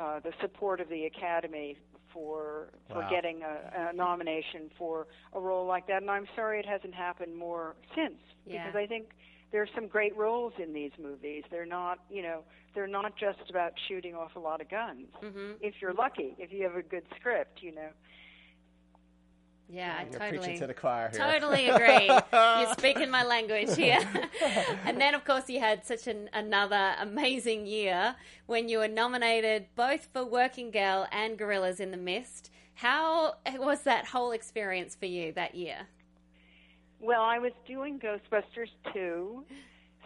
uh, 0.00 0.18
the 0.20 0.32
support 0.40 0.80
of 0.80 0.88
the 0.88 1.04
academy 1.04 1.76
for 2.12 2.68
for 2.88 3.00
Wow. 3.00 3.10
getting 3.10 3.42
a, 3.42 3.90
a 3.90 3.92
nomination 3.92 4.70
for 4.78 5.06
a 5.34 5.40
role 5.40 5.66
like 5.66 5.86
that 5.88 6.00
and 6.02 6.10
i'm 6.10 6.26
sorry 6.34 6.58
it 6.58 6.66
hasn't 6.66 6.94
happened 6.94 7.36
more 7.36 7.74
since 7.94 8.14
Yeah. 8.46 8.66
because 8.66 8.76
i 8.78 8.86
think 8.86 9.08
there's 9.52 9.68
some 9.74 9.86
great 9.86 10.16
roles 10.16 10.52
in 10.62 10.72
these 10.72 10.92
movies 11.00 11.44
they're 11.50 11.66
not 11.66 11.98
you 12.10 12.22
know 12.22 12.42
they're 12.74 12.86
not 12.86 13.16
just 13.16 13.38
about 13.50 13.72
shooting 13.88 14.14
off 14.14 14.34
a 14.34 14.38
lot 14.38 14.60
of 14.60 14.68
guns 14.70 15.06
Mhm. 15.22 15.56
if 15.60 15.74
you're 15.80 15.92
lucky 15.94 16.34
if 16.38 16.52
you 16.52 16.62
have 16.64 16.74
a 16.76 16.82
good 16.82 17.04
script 17.16 17.62
you 17.62 17.72
know 17.74 17.88
Yeah, 19.68 19.96
I 20.00 20.04
totally. 20.04 20.38
preaching 20.38 20.58
to 20.58 20.66
the 20.66 20.74
choir 20.74 21.08
here. 21.10 21.18
Totally 21.18 21.68
agree. 21.68 22.06
You're 22.32 22.74
speaking 22.74 23.10
my 23.10 23.24
language 23.24 23.74
here. 23.74 24.00
and 24.84 25.00
then, 25.00 25.14
of 25.14 25.24
course, 25.24 25.48
you 25.48 25.60
had 25.60 25.86
such 25.86 26.06
an, 26.08 26.28
another 26.34 26.94
amazing 27.00 27.64
year 27.66 28.14
when 28.44 28.68
you 28.68 28.78
were 28.78 28.88
nominated 28.88 29.68
both 29.74 30.08
for 30.12 30.26
Working 30.26 30.70
Girl 30.72 31.06
and 31.10 31.38
Gorillas 31.38 31.80
in 31.80 31.90
the 31.90 31.96
Mist. 31.96 32.50
How 32.74 33.36
was 33.56 33.82
that 33.84 34.04
whole 34.08 34.32
experience 34.32 34.94
for 34.94 35.06
you 35.06 35.32
that 35.32 35.54
year? 35.54 35.86
Well, 37.02 37.22
I 37.22 37.38
was 37.40 37.50
doing 37.66 37.98
Ghostbusters 37.98 38.70
2, 38.92 39.44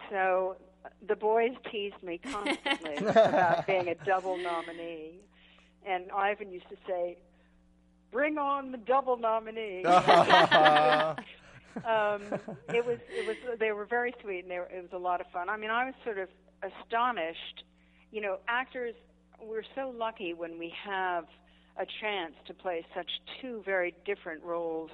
so 0.09 0.57
the 1.07 1.15
boys 1.15 1.51
teased 1.71 2.01
me 2.01 2.17
constantly 2.17 2.95
about 3.07 3.67
being 3.67 3.87
a 3.87 3.93
double 4.03 4.35
nominee. 4.35 5.19
And 5.85 6.11
Ivan 6.11 6.51
used 6.51 6.67
to 6.69 6.75
say, 6.87 7.19
"Bring 8.11 8.39
on 8.39 8.71
the 8.71 8.79
double 8.79 9.15
nominee." 9.15 9.85
um, 9.85 10.01
it 12.73 12.83
was 12.83 12.97
it 13.09 13.27
was 13.27 13.37
they 13.59 13.71
were 13.71 13.85
very 13.85 14.15
sweet 14.21 14.39
and 14.39 14.49
they 14.49 14.57
were, 14.57 14.65
it 14.65 14.81
was 14.81 14.91
a 14.91 14.97
lot 14.97 15.21
of 15.21 15.27
fun. 15.27 15.49
I 15.49 15.57
mean, 15.57 15.69
I 15.69 15.85
was 15.85 15.93
sort 16.03 16.17
of 16.17 16.29
astonished. 16.63 17.63
You 18.11 18.21
know, 18.21 18.39
actors, 18.47 18.95
we're 19.39 19.61
so 19.75 19.93
lucky 19.95 20.33
when 20.33 20.57
we 20.57 20.73
have 20.83 21.25
a 21.77 21.85
chance 22.01 22.33
to 22.47 22.55
play 22.55 22.83
such 22.95 23.21
two 23.39 23.61
very 23.63 23.93
different 24.03 24.43
roles 24.43 24.89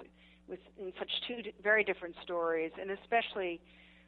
with 0.48 0.60
in 0.80 0.92
such 1.00 1.12
two 1.28 1.52
very 1.62 1.84
different 1.84 2.16
stories, 2.22 2.72
and 2.80 2.92
especially, 2.92 3.62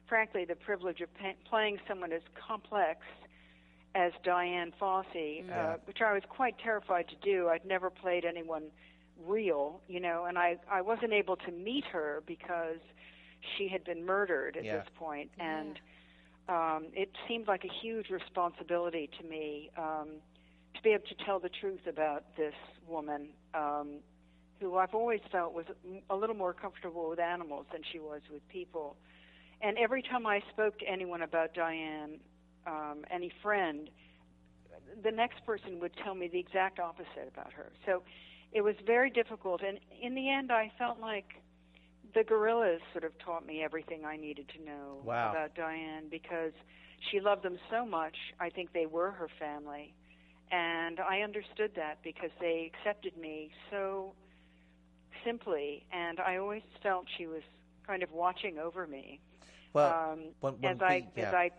frankly, 0.08 0.44
the 0.44 0.54
privilege 0.56 1.00
of 1.00 1.12
pa- 1.14 1.32
playing 1.48 1.78
someone 1.88 2.12
as 2.12 2.22
complex 2.48 3.00
as 3.94 4.12
Dian 4.22 4.72
Fossey, 4.80 5.46
Yeah. 5.48 5.74
uh, 5.74 5.76
which 5.86 6.02
I 6.02 6.12
was 6.12 6.22
quite 6.28 6.58
terrified 6.58 7.08
to 7.08 7.16
do. 7.16 7.48
I'd 7.48 7.64
never 7.64 7.88
played 7.90 8.24
anyone 8.24 8.70
real, 9.26 9.80
you 9.88 10.00
know, 10.00 10.26
and 10.26 10.38
I 10.38 10.58
I 10.70 10.82
wasn't 10.82 11.12
able 11.12 11.36
to 11.36 11.50
meet 11.50 11.84
her 11.86 12.22
because 12.26 12.78
she 13.56 13.68
had 13.68 13.84
been 13.84 14.04
murdered 14.04 14.56
at 14.56 14.64
Yeah. 14.64 14.78
this 14.78 14.88
point, 14.96 15.30
and 15.38 15.80
um, 16.48 16.86
it 16.92 17.10
seemed 17.26 17.48
like 17.48 17.64
a 17.64 17.72
huge 17.82 18.10
responsibility 18.10 19.08
to 19.18 19.24
me 19.24 19.70
um, 19.76 20.20
to 20.74 20.82
be 20.82 20.90
able 20.90 21.06
to 21.06 21.14
tell 21.24 21.40
the 21.40 21.48
truth 21.48 21.86
about 21.86 22.36
this 22.36 22.54
woman, 22.86 23.30
um, 23.54 24.00
who 24.60 24.76
I've 24.76 24.94
always 24.94 25.20
felt 25.30 25.52
was 25.52 25.66
a 26.10 26.16
little 26.16 26.36
more 26.36 26.52
comfortable 26.52 27.08
with 27.10 27.18
animals 27.18 27.66
than 27.72 27.82
she 27.92 27.98
was 27.98 28.22
with 28.32 28.46
people. 28.48 28.96
And 29.60 29.76
every 29.78 30.02
time 30.02 30.26
I 30.26 30.40
spoke 30.50 30.78
to 30.80 30.86
anyone 30.86 31.22
about 31.22 31.54
Dian, 31.54 32.18
um, 32.66 33.04
any 33.10 33.30
friend, 33.42 33.90
the 35.02 35.10
next 35.10 35.44
person 35.46 35.80
would 35.80 35.92
tell 36.04 36.14
me 36.14 36.28
the 36.28 36.38
exact 36.38 36.78
opposite 36.78 37.28
about 37.32 37.52
her. 37.52 37.72
So 37.86 38.02
it 38.52 38.62
was 38.62 38.74
very 38.86 39.10
difficult. 39.10 39.62
And 39.62 39.78
in 40.02 40.14
the 40.14 40.30
end, 40.30 40.50
I 40.52 40.72
felt 40.78 41.00
like 41.00 41.26
the 42.14 42.24
gorillas 42.24 42.80
sort 42.92 43.04
of 43.04 43.12
taught 43.18 43.46
me 43.46 43.62
everything 43.62 44.04
I 44.04 44.16
needed 44.16 44.48
to 44.56 44.64
know 44.64 45.00
Wow. 45.04 45.30
about 45.30 45.54
Dian 45.54 46.08
because 46.10 46.52
she 47.10 47.20
loved 47.20 47.42
them 47.42 47.58
so 47.70 47.84
much. 47.84 48.16
I 48.40 48.48
think 48.50 48.72
they 48.72 48.86
were 48.86 49.10
her 49.10 49.28
family. 49.38 49.94
And 50.50 51.00
I 51.00 51.20
understood 51.20 51.72
that 51.76 51.98
because 52.02 52.30
they 52.40 52.70
accepted 52.72 53.16
me 53.18 53.50
so 53.70 54.12
simply. 55.26 55.84
And 55.92 56.18
I 56.20 56.36
always 56.38 56.62
felt 56.82 57.04
she 57.18 57.26
was 57.26 57.42
kind 57.86 58.02
of 58.02 58.10
watching 58.12 58.58
over 58.58 58.86
me 58.86 59.20
Well, 59.74 59.92
um, 60.12 60.20
when- 60.40 60.54
when 60.60 60.76
as 60.76 60.82
I 60.82 61.08
we- 61.14 61.22
as. 61.22 61.34
I 61.34 61.50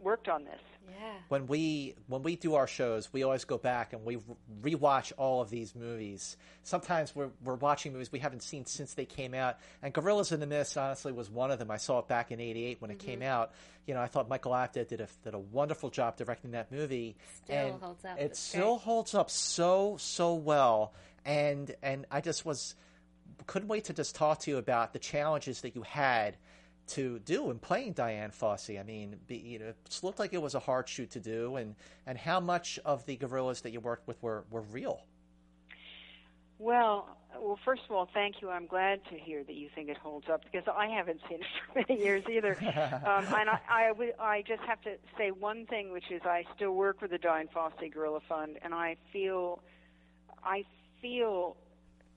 worked 0.00 0.28
on 0.28 0.44
this. 0.44 0.60
Yeah. 0.98 1.12
when 1.28 1.46
we 1.46 1.94
when 2.08 2.22
we 2.24 2.34
do 2.36 2.56
our 2.56 2.66
shows, 2.66 3.12
we 3.12 3.22
always 3.22 3.44
go 3.44 3.56
back 3.58 3.92
and 3.92 4.04
we 4.04 4.16
re- 4.16 4.74
rewatch 4.74 5.12
all 5.16 5.40
of 5.40 5.48
these 5.48 5.74
movies. 5.76 6.36
Sometimes 6.64 7.14
we're 7.14 7.30
we're 7.44 7.54
watching 7.54 7.92
movies 7.92 8.10
we 8.10 8.18
haven't 8.18 8.42
seen 8.42 8.66
since 8.66 8.94
they 8.94 9.06
came 9.06 9.32
out. 9.32 9.58
And 9.82 9.94
Gorillas 9.94 10.32
in 10.32 10.40
the 10.40 10.46
Mist, 10.48 10.76
honestly, 10.76 11.12
was 11.12 11.30
one 11.30 11.50
of 11.52 11.58
them. 11.60 11.70
I 11.70 11.76
saw 11.76 12.00
it 12.00 12.08
back 12.08 12.32
in 12.32 12.40
'88 12.40 12.80
when 12.82 12.90
it 12.90 12.98
came 12.98 13.22
out. 13.22 13.52
You 13.86 13.94
know, 13.94 14.00
I 14.00 14.08
thought 14.08 14.28
Michael 14.28 14.52
Apted 14.52 14.88
did 14.88 15.00
a 15.00 15.06
did 15.22 15.32
a 15.34 15.38
wonderful 15.38 15.90
job 15.90 16.16
directing 16.16 16.50
that 16.52 16.72
movie. 16.72 17.14
Still 17.44 17.56
and 17.56 17.80
holds 17.82 18.04
up. 18.04 18.18
It 18.18 18.22
It's 18.24 18.40
still 18.40 18.74
great. 18.76 18.84
holds 18.84 19.14
up 19.14 19.30
so 19.30 19.96
so 19.96 20.34
well. 20.34 20.92
And 21.24 21.74
and 21.82 22.04
I 22.10 22.20
just 22.20 22.44
was 22.44 22.74
couldn't 23.46 23.68
wait 23.68 23.84
to 23.84 23.92
just 23.92 24.14
talk 24.14 24.40
to 24.40 24.50
you 24.50 24.58
about 24.58 24.92
the 24.92 24.98
challenges 24.98 25.60
that 25.62 25.74
you 25.74 25.82
had 25.82 26.36
to 26.88 27.20
do 27.20 27.50
in 27.50 27.58
playing 27.58 27.92
Dian 27.92 28.30
Fossey. 28.30 28.80
I 28.80 28.82
mean, 28.82 29.16
be, 29.26 29.36
you 29.36 29.58
know, 29.58 29.66
it 29.66 30.00
looked 30.02 30.18
like 30.18 30.32
it 30.32 30.42
was 30.42 30.54
a 30.54 30.58
hard 30.58 30.88
shoot 30.88 31.10
to 31.10 31.20
do, 31.20 31.56
and, 31.56 31.74
and 32.06 32.18
how 32.18 32.40
much 32.40 32.78
of 32.84 33.06
the 33.06 33.16
gorillas 33.16 33.60
that 33.62 33.70
you 33.70 33.80
worked 33.80 34.08
with 34.08 34.20
were, 34.22 34.44
were 34.50 34.62
real. 34.62 35.04
Well, 36.58 37.16
well, 37.40 37.58
first 37.64 37.82
of 37.88 37.94
all, 37.94 38.08
thank 38.12 38.42
you. 38.42 38.50
I'm 38.50 38.66
glad 38.66 39.00
to 39.10 39.18
hear 39.18 39.42
that 39.44 39.54
you 39.54 39.68
think 39.74 39.88
it 39.88 39.96
holds 39.96 40.28
up 40.28 40.42
because 40.44 40.68
I 40.76 40.88
haven't 40.88 41.20
seen 41.28 41.40
it 41.40 41.46
for 41.72 41.84
many 41.88 42.02
years 42.02 42.24
either. 42.28 42.56
um, 43.06 43.24
and 43.34 43.48
I, 43.48 43.60
I, 43.68 43.92
I 44.18 44.42
just 44.46 44.62
have 44.62 44.80
to 44.82 44.96
say 45.16 45.30
one 45.30 45.66
thing, 45.66 45.92
which 45.92 46.10
is 46.10 46.20
I 46.24 46.44
still 46.56 46.72
work 46.72 47.00
with 47.00 47.12
the 47.12 47.18
Dian 47.18 47.48
Fossey 47.54 47.92
Gorilla 47.92 48.20
Fund, 48.28 48.58
and 48.62 48.74
I 48.74 48.96
feel, 49.12 49.60
I 50.44 50.64
feel 51.00 51.56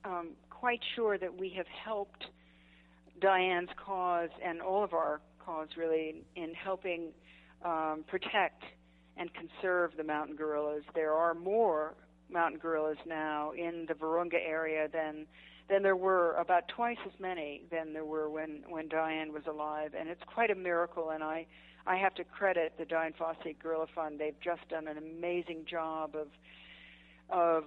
um, 0.04 0.30
quite 0.64 0.80
sure 0.96 1.18
that 1.18 1.38
we 1.38 1.50
have 1.50 1.66
helped 1.84 2.24
Dian's 3.20 3.68
cause 3.76 4.30
and 4.42 4.62
all 4.62 4.82
of 4.82 4.94
our 4.94 5.20
cause 5.44 5.68
really 5.76 6.24
in, 6.36 6.42
in 6.42 6.54
helping 6.54 7.12
um, 7.62 8.02
protect 8.08 8.62
and 9.18 9.28
conserve 9.34 9.90
the 9.98 10.02
mountain 10.02 10.34
gorillas. 10.34 10.82
There 10.94 11.12
are 11.12 11.34
more 11.34 11.92
mountain 12.32 12.58
gorillas 12.58 12.96
now 13.06 13.52
in 13.52 13.84
the 13.88 13.92
Virunga 13.92 14.38
area 14.42 14.88
than 14.90 15.26
than 15.68 15.82
there 15.82 15.96
were 15.96 16.32
about 16.36 16.66
twice 16.68 16.96
as 17.04 17.12
many 17.20 17.64
than 17.70 17.92
there 17.92 18.06
were 18.06 18.30
when 18.30 18.62
when 18.66 18.88
Dian 18.88 19.34
was 19.34 19.42
alive, 19.46 19.92
and 19.94 20.08
it's 20.08 20.24
quite 20.32 20.50
a 20.50 20.54
miracle. 20.54 21.10
And 21.10 21.22
I 21.22 21.46
I 21.86 21.96
have 21.96 22.14
to 22.14 22.24
credit 22.24 22.72
the 22.78 22.86
Dian 22.86 23.12
Fossey 23.20 23.54
Gorilla 23.62 23.86
Fund. 23.94 24.18
They've 24.18 24.40
just 24.42 24.66
done 24.70 24.88
an 24.88 24.96
amazing 24.96 25.66
job 25.68 26.14
of 26.14 26.28
of 27.28 27.64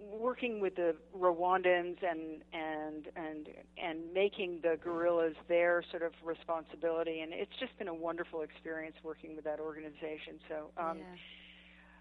working 0.00 0.60
with 0.60 0.76
the 0.76 0.94
Rwandans 1.16 1.96
and 2.02 2.42
and 2.52 3.08
and 3.16 3.48
and 3.82 4.12
making 4.12 4.60
the 4.62 4.76
gorillas 4.82 5.34
their 5.48 5.82
sort 5.90 6.02
of 6.02 6.12
responsibility, 6.24 7.20
and 7.20 7.32
it's 7.32 7.52
just 7.60 7.76
been 7.78 7.88
a 7.88 7.94
wonderful 7.94 8.42
experience 8.42 8.96
working 9.02 9.36
with 9.36 9.44
that 9.44 9.60
organization. 9.60 10.40
So, 10.48 10.70
um, 10.76 10.98
Yeah. 10.98 11.04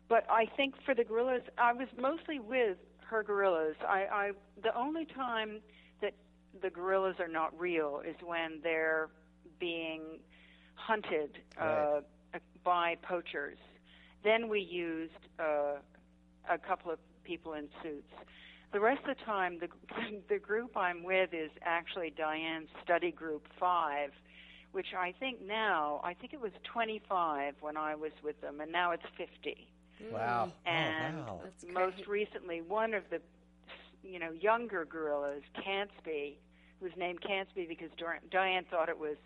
but 0.08 0.26
I 0.30 0.46
think 0.58 0.76
for 0.86 0.96
the 0.96 1.04
gorillas, 1.04 1.44
I 1.58 1.74
was 1.74 1.88
mostly 1.98 2.40
with 2.40 2.78
her 3.10 3.24
gorillas. 3.24 3.76
I, 3.88 4.06
I 4.12 4.32
the 4.64 4.76
only 4.78 5.06
time 5.06 5.62
that 6.02 6.14
the 6.62 6.70
gorillas 6.70 7.16
are 7.20 7.28
not 7.28 7.58
real 7.60 8.02
is 8.08 8.16
when 8.24 8.60
they're 8.64 9.10
being 9.60 10.20
hunted 10.76 11.40
uh, 11.60 12.02
by 12.64 12.96
poachers. 13.02 13.58
Then 14.24 14.48
we 14.50 14.60
used 14.62 15.14
uh, 15.40 15.78
a 16.50 16.58
couple 16.58 16.92
of 16.92 17.00
people 17.30 17.54
in 17.54 17.68
suits. 17.84 18.12
The 18.74 18.80
rest 18.80 19.02
of 19.08 19.16
the 19.18 19.24
time, 19.24 19.60
the 19.60 19.68
the 20.30 20.40
group 20.40 20.76
I'm 20.76 21.04
with 21.04 21.30
is 21.34 21.52
actually 21.64 22.10
Dian's 22.16 22.70
study 22.84 23.12
group 23.12 23.46
five, 23.60 24.12
which 24.72 24.88
I 24.98 25.14
think 25.20 25.46
now 25.46 26.02
I 26.04 26.14
think 26.16 26.34
it 26.34 26.42
was 26.42 26.52
25 26.64 27.54
when 27.62 27.78
I 27.78 27.94
was 27.96 28.12
with 28.24 28.40
them, 28.42 28.60
and 28.62 28.72
now 28.72 28.92
it's 28.92 29.06
50 29.18 29.68
Wow. 30.12 30.52
and 30.66 31.18
oh, 31.28 31.34
wow. 31.34 31.42
most 31.74 32.08
recently 32.08 32.62
one 32.62 32.94
of 32.94 33.04
the 33.12 33.20
you 34.02 34.18
know 34.18 34.32
younger 34.32 34.86
gorillas 34.86 35.44
Cantsbee 35.62 36.38
who 36.80 36.86
was 36.86 36.94
named 36.98 37.20
Cantsbee 37.22 37.68
because 37.68 37.90
Dor- 37.98 38.20
Dian 38.32 38.64
thought 38.72 38.88
it 38.88 38.98
was 38.98 39.18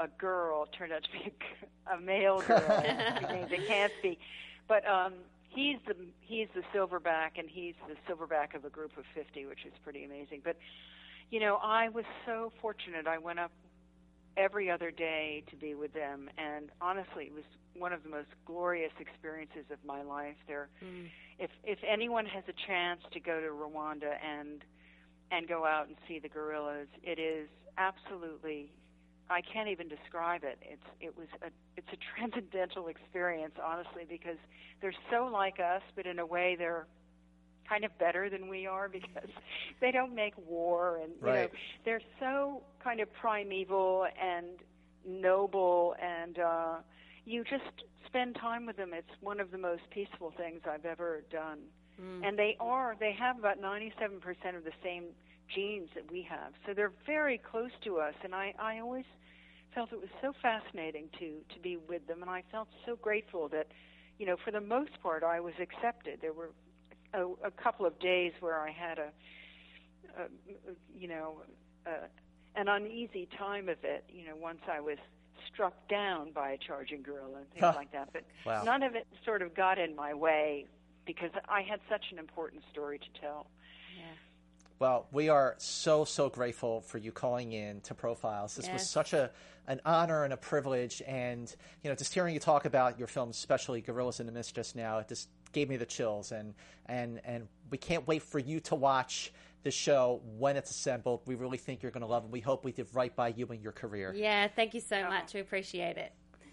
a 0.00 0.08
girl 0.18 0.66
turned 0.76 0.92
out 0.92 1.04
to 1.04 1.10
be 1.12 1.18
a, 1.18 1.30
g- 1.30 1.68
a 1.94 2.00
male 2.00 2.40
girl 2.40 2.60
she 3.20 3.26
named 3.26 3.52
it 3.52 3.66
Cantsbee 3.68 4.18
but 4.66 4.84
um 4.88 5.12
he's 5.54 5.76
the 5.86 5.94
he's 6.20 6.48
the 6.54 6.62
silverback 6.76 7.38
and 7.38 7.48
he's 7.48 7.74
the 7.88 7.94
silverback 8.12 8.54
of 8.54 8.64
a 8.64 8.70
group 8.70 8.96
of 8.96 9.04
50 9.14 9.46
which 9.46 9.64
is 9.66 9.72
pretty 9.84 10.04
amazing. 10.04 10.40
But 10.44 10.56
you 11.30 11.40
know 11.40 11.58
I 11.62 11.88
was 11.88 12.04
so 12.26 12.52
fortunate. 12.60 13.06
I 13.06 13.18
went 13.18 13.38
up 13.38 13.52
every 14.36 14.70
other 14.70 14.90
day 14.90 15.44
to 15.50 15.56
be 15.56 15.74
with 15.74 15.92
them 15.92 16.30
and 16.38 16.70
honestly 16.80 17.24
it 17.24 17.34
was 17.34 17.44
one 17.76 17.92
of 17.92 18.02
the 18.02 18.08
most 18.08 18.28
glorious 18.46 18.92
experiences 18.98 19.64
of 19.70 19.78
my 19.84 20.02
life. 20.02 20.36
There 20.46 20.68
mm. 20.82 21.08
if 21.38 21.50
if 21.64 21.78
anyone 21.88 22.26
has 22.26 22.44
a 22.48 22.66
chance 22.66 23.00
to 23.12 23.20
go 23.20 23.40
to 23.40 23.48
Rwanda 23.48 24.14
and 24.24 24.62
and 25.30 25.48
go 25.48 25.64
out 25.64 25.88
and 25.88 25.96
see 26.08 26.18
the 26.18 26.28
gorillas 26.28 26.88
it 27.02 27.18
is 27.18 27.48
absolutely 27.78 28.70
I 29.32 29.42
can't 29.42 29.68
even 29.68 29.88
describe 29.88 30.44
it. 30.44 30.58
It's 30.62 30.88
it 31.00 31.16
was 31.16 31.28
a 31.42 31.48
it's 31.76 31.88
a 31.92 31.98
transcendental 32.16 32.88
experience 32.88 33.54
honestly 33.64 34.04
because 34.08 34.38
they're 34.82 34.94
so 35.10 35.26
like 35.32 35.58
us 35.60 35.82
but 35.96 36.06
in 36.06 36.18
a 36.20 36.26
way 36.26 36.56
they're 36.58 36.86
kind 37.68 37.84
of 37.84 37.96
better 37.98 38.28
than 38.30 38.48
we 38.48 38.66
are 38.66 38.88
because 38.98 39.30
they 39.80 39.92
don't 39.92 40.14
make 40.14 40.34
war 40.38 40.98
and 41.02 41.12
you 41.24 41.32
Right. 41.32 41.32
know 41.32 41.48
they're 41.84 42.02
so 42.20 42.62
kind 42.82 43.00
of 43.00 43.12
primeval 43.12 44.06
and 44.20 44.46
noble 45.04 45.94
and 46.02 46.38
uh 46.38 46.76
you 47.24 47.44
just 47.44 47.84
spend 48.06 48.36
time 48.36 48.66
with 48.66 48.76
them. 48.76 48.92
It's 48.94 49.08
one 49.20 49.40
of 49.40 49.50
the 49.50 49.58
most 49.58 49.82
peaceful 49.90 50.32
things 50.36 50.62
I've 50.68 50.84
ever 50.86 51.22
done. 51.30 51.58
And 52.22 52.38
they 52.38 52.56
are 52.60 52.96
they 52.98 53.12
have 53.18 53.38
about 53.38 53.60
97% 53.60 54.56
of 54.56 54.64
the 54.64 54.72
same 54.82 55.04
genes 55.54 55.88
that 55.94 56.10
we 56.10 56.22
have. 56.28 56.52
So 56.66 56.72
they're 56.74 56.92
very 57.06 57.38
close 57.38 57.70
to 57.84 57.98
us. 57.98 58.14
And 58.24 58.34
I 58.34 58.54
I 58.58 58.78
always 58.80 59.04
felt 59.74 59.92
it 59.92 60.00
was 60.00 60.10
so 60.20 60.32
fascinating 60.42 61.08
to 61.18 61.40
to 61.54 61.60
be 61.60 61.76
with 61.76 62.06
them 62.06 62.22
and 62.22 62.30
I 62.30 62.42
felt 62.50 62.68
so 62.86 62.96
grateful 62.96 63.48
that 63.48 63.68
you 64.18 64.26
know 64.26 64.36
for 64.44 64.50
the 64.50 64.60
most 64.60 65.00
part 65.02 65.22
I 65.22 65.40
was 65.40 65.54
accepted 65.60 66.20
there 66.20 66.32
were 66.32 66.50
a, 67.14 67.24
a 67.46 67.50
couple 67.50 67.86
of 67.86 67.98
days 67.98 68.32
where 68.40 68.60
I 68.60 68.70
had 68.70 68.98
a, 68.98 69.10
a 70.20 70.26
you 70.98 71.08
know 71.08 71.42
uh, 71.86 72.06
an 72.56 72.68
uneasy 72.68 73.28
time 73.38 73.68
of 73.68 73.78
it 73.84 74.04
you 74.08 74.26
know 74.26 74.36
once 74.36 74.60
I 74.70 74.80
was 74.80 74.98
struck 75.52 75.74
down 75.88 76.32
by 76.32 76.52
a 76.52 76.58
charging 76.58 77.02
gorilla 77.02 77.38
and 77.38 77.50
things 77.52 77.68
Huh. 77.68 77.74
like 77.74 77.92
that 77.92 78.10
but 78.12 78.24
Wow. 78.44 78.64
none 78.64 78.82
of 78.82 78.94
it 78.94 79.06
sort 79.24 79.42
of 79.42 79.54
got 79.54 79.78
in 79.78 79.94
my 79.96 80.14
way 80.14 80.66
because 81.06 81.30
I 81.48 81.62
had 81.62 81.80
such 81.90 82.06
an 82.12 82.18
important 82.18 82.62
story 82.70 82.98
to 82.98 83.20
tell 83.20 83.46
Well, 84.82 85.06
we 85.12 85.28
are 85.28 85.54
so 85.58 86.04
so 86.04 86.28
grateful 86.28 86.80
for 86.80 86.98
you 86.98 87.12
calling 87.12 87.52
in 87.52 87.82
to 87.82 87.94
Profiles. 87.94 88.56
This 88.56 88.68
was 88.68 88.90
such 88.90 89.12
a 89.12 89.30
an 89.68 89.80
honor 89.84 90.24
and 90.24 90.32
a 90.32 90.36
privilege, 90.36 91.00
and 91.06 91.54
you 91.84 91.88
know, 91.88 91.94
just 91.94 92.12
hearing 92.12 92.34
you 92.34 92.40
talk 92.40 92.64
about 92.64 92.98
your 92.98 93.06
film, 93.06 93.30
especially 93.30 93.80
Gorillas 93.80 94.18
in 94.18 94.26
the 94.26 94.32
Mist, 94.32 94.56
just 94.56 94.74
now, 94.74 94.98
it 94.98 95.06
just 95.06 95.28
gave 95.52 95.68
me 95.68 95.76
the 95.76 95.86
chills. 95.86 96.32
And 96.32 96.52
and 96.86 97.20
and 97.24 97.46
we 97.70 97.78
can't 97.78 98.08
wait 98.08 98.24
for 98.24 98.40
you 98.40 98.58
to 98.58 98.74
watch 98.74 99.32
the 99.62 99.70
show 99.70 100.20
when 100.36 100.56
it's 100.56 100.72
assembled. 100.72 101.20
We 101.26 101.36
really 101.36 101.58
think 101.58 101.84
you're 101.84 101.92
going 101.92 102.00
to 102.00 102.08
love 102.08 102.24
it. 102.24 102.30
We 102.32 102.40
hope 102.40 102.64
we 102.64 102.72
did 102.72 102.88
right 102.92 103.14
by 103.14 103.28
you 103.28 103.46
and 103.46 103.62
your 103.62 103.70
career. 103.70 104.12
Yeah, 104.12 104.48
thank 104.48 104.74
you 104.74 104.80
so 104.80 105.08
much. 105.08 105.32
We 105.32 105.38
appreciate 105.38 105.96
it. 105.96 106.12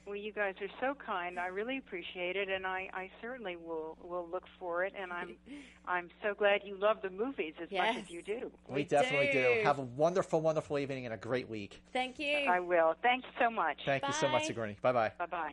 Well, 0.10 0.18
you 0.18 0.32
guys 0.32 0.56
are 0.60 0.68
so 0.82 0.96
kind. 0.96 1.38
I 1.38 1.48
really 1.48 1.78
appreciate 1.78 2.36
it, 2.36 2.50
and 2.50 2.66
I, 2.66 2.90
I 2.96 3.12
certainly 3.22 3.56
will 3.56 3.96
will 4.02 4.28
look 4.32 4.46
for 4.58 4.84
it. 4.84 4.92
And 5.00 5.14
I'm 5.14 5.36
I'm 5.88 6.10
so 6.24 6.34
glad 6.34 6.62
you 6.64 6.76
love 6.78 6.98
the 7.04 7.12
movies 7.12 7.54
as 7.62 7.72
much 7.72 7.96
as 7.96 8.10
you 8.10 8.24
do. 8.24 8.52
We, 8.68 8.86
definitely 8.86 9.30
do. 9.32 9.62
Have 9.64 9.78
a 9.78 9.84
wonderful, 9.84 10.42
wonderful 10.42 10.80
evening 10.80 11.06
and 11.06 11.14
a 11.14 11.18
great 11.18 11.48
week. 11.48 11.80
Thank 11.94 12.18
you. 12.18 12.38
I 12.50 12.60
will. 12.60 12.96
Thanks 13.04 13.28
so 13.40 13.52
much. 13.52 13.82
Thank 13.86 14.08
you 14.08 14.14
so 14.14 14.28
much, 14.30 14.48
Sigourney. 14.48 14.78
Bye 14.82 14.94
bye. 14.94 15.12
Bye 15.20 15.26
bye. 15.28 15.52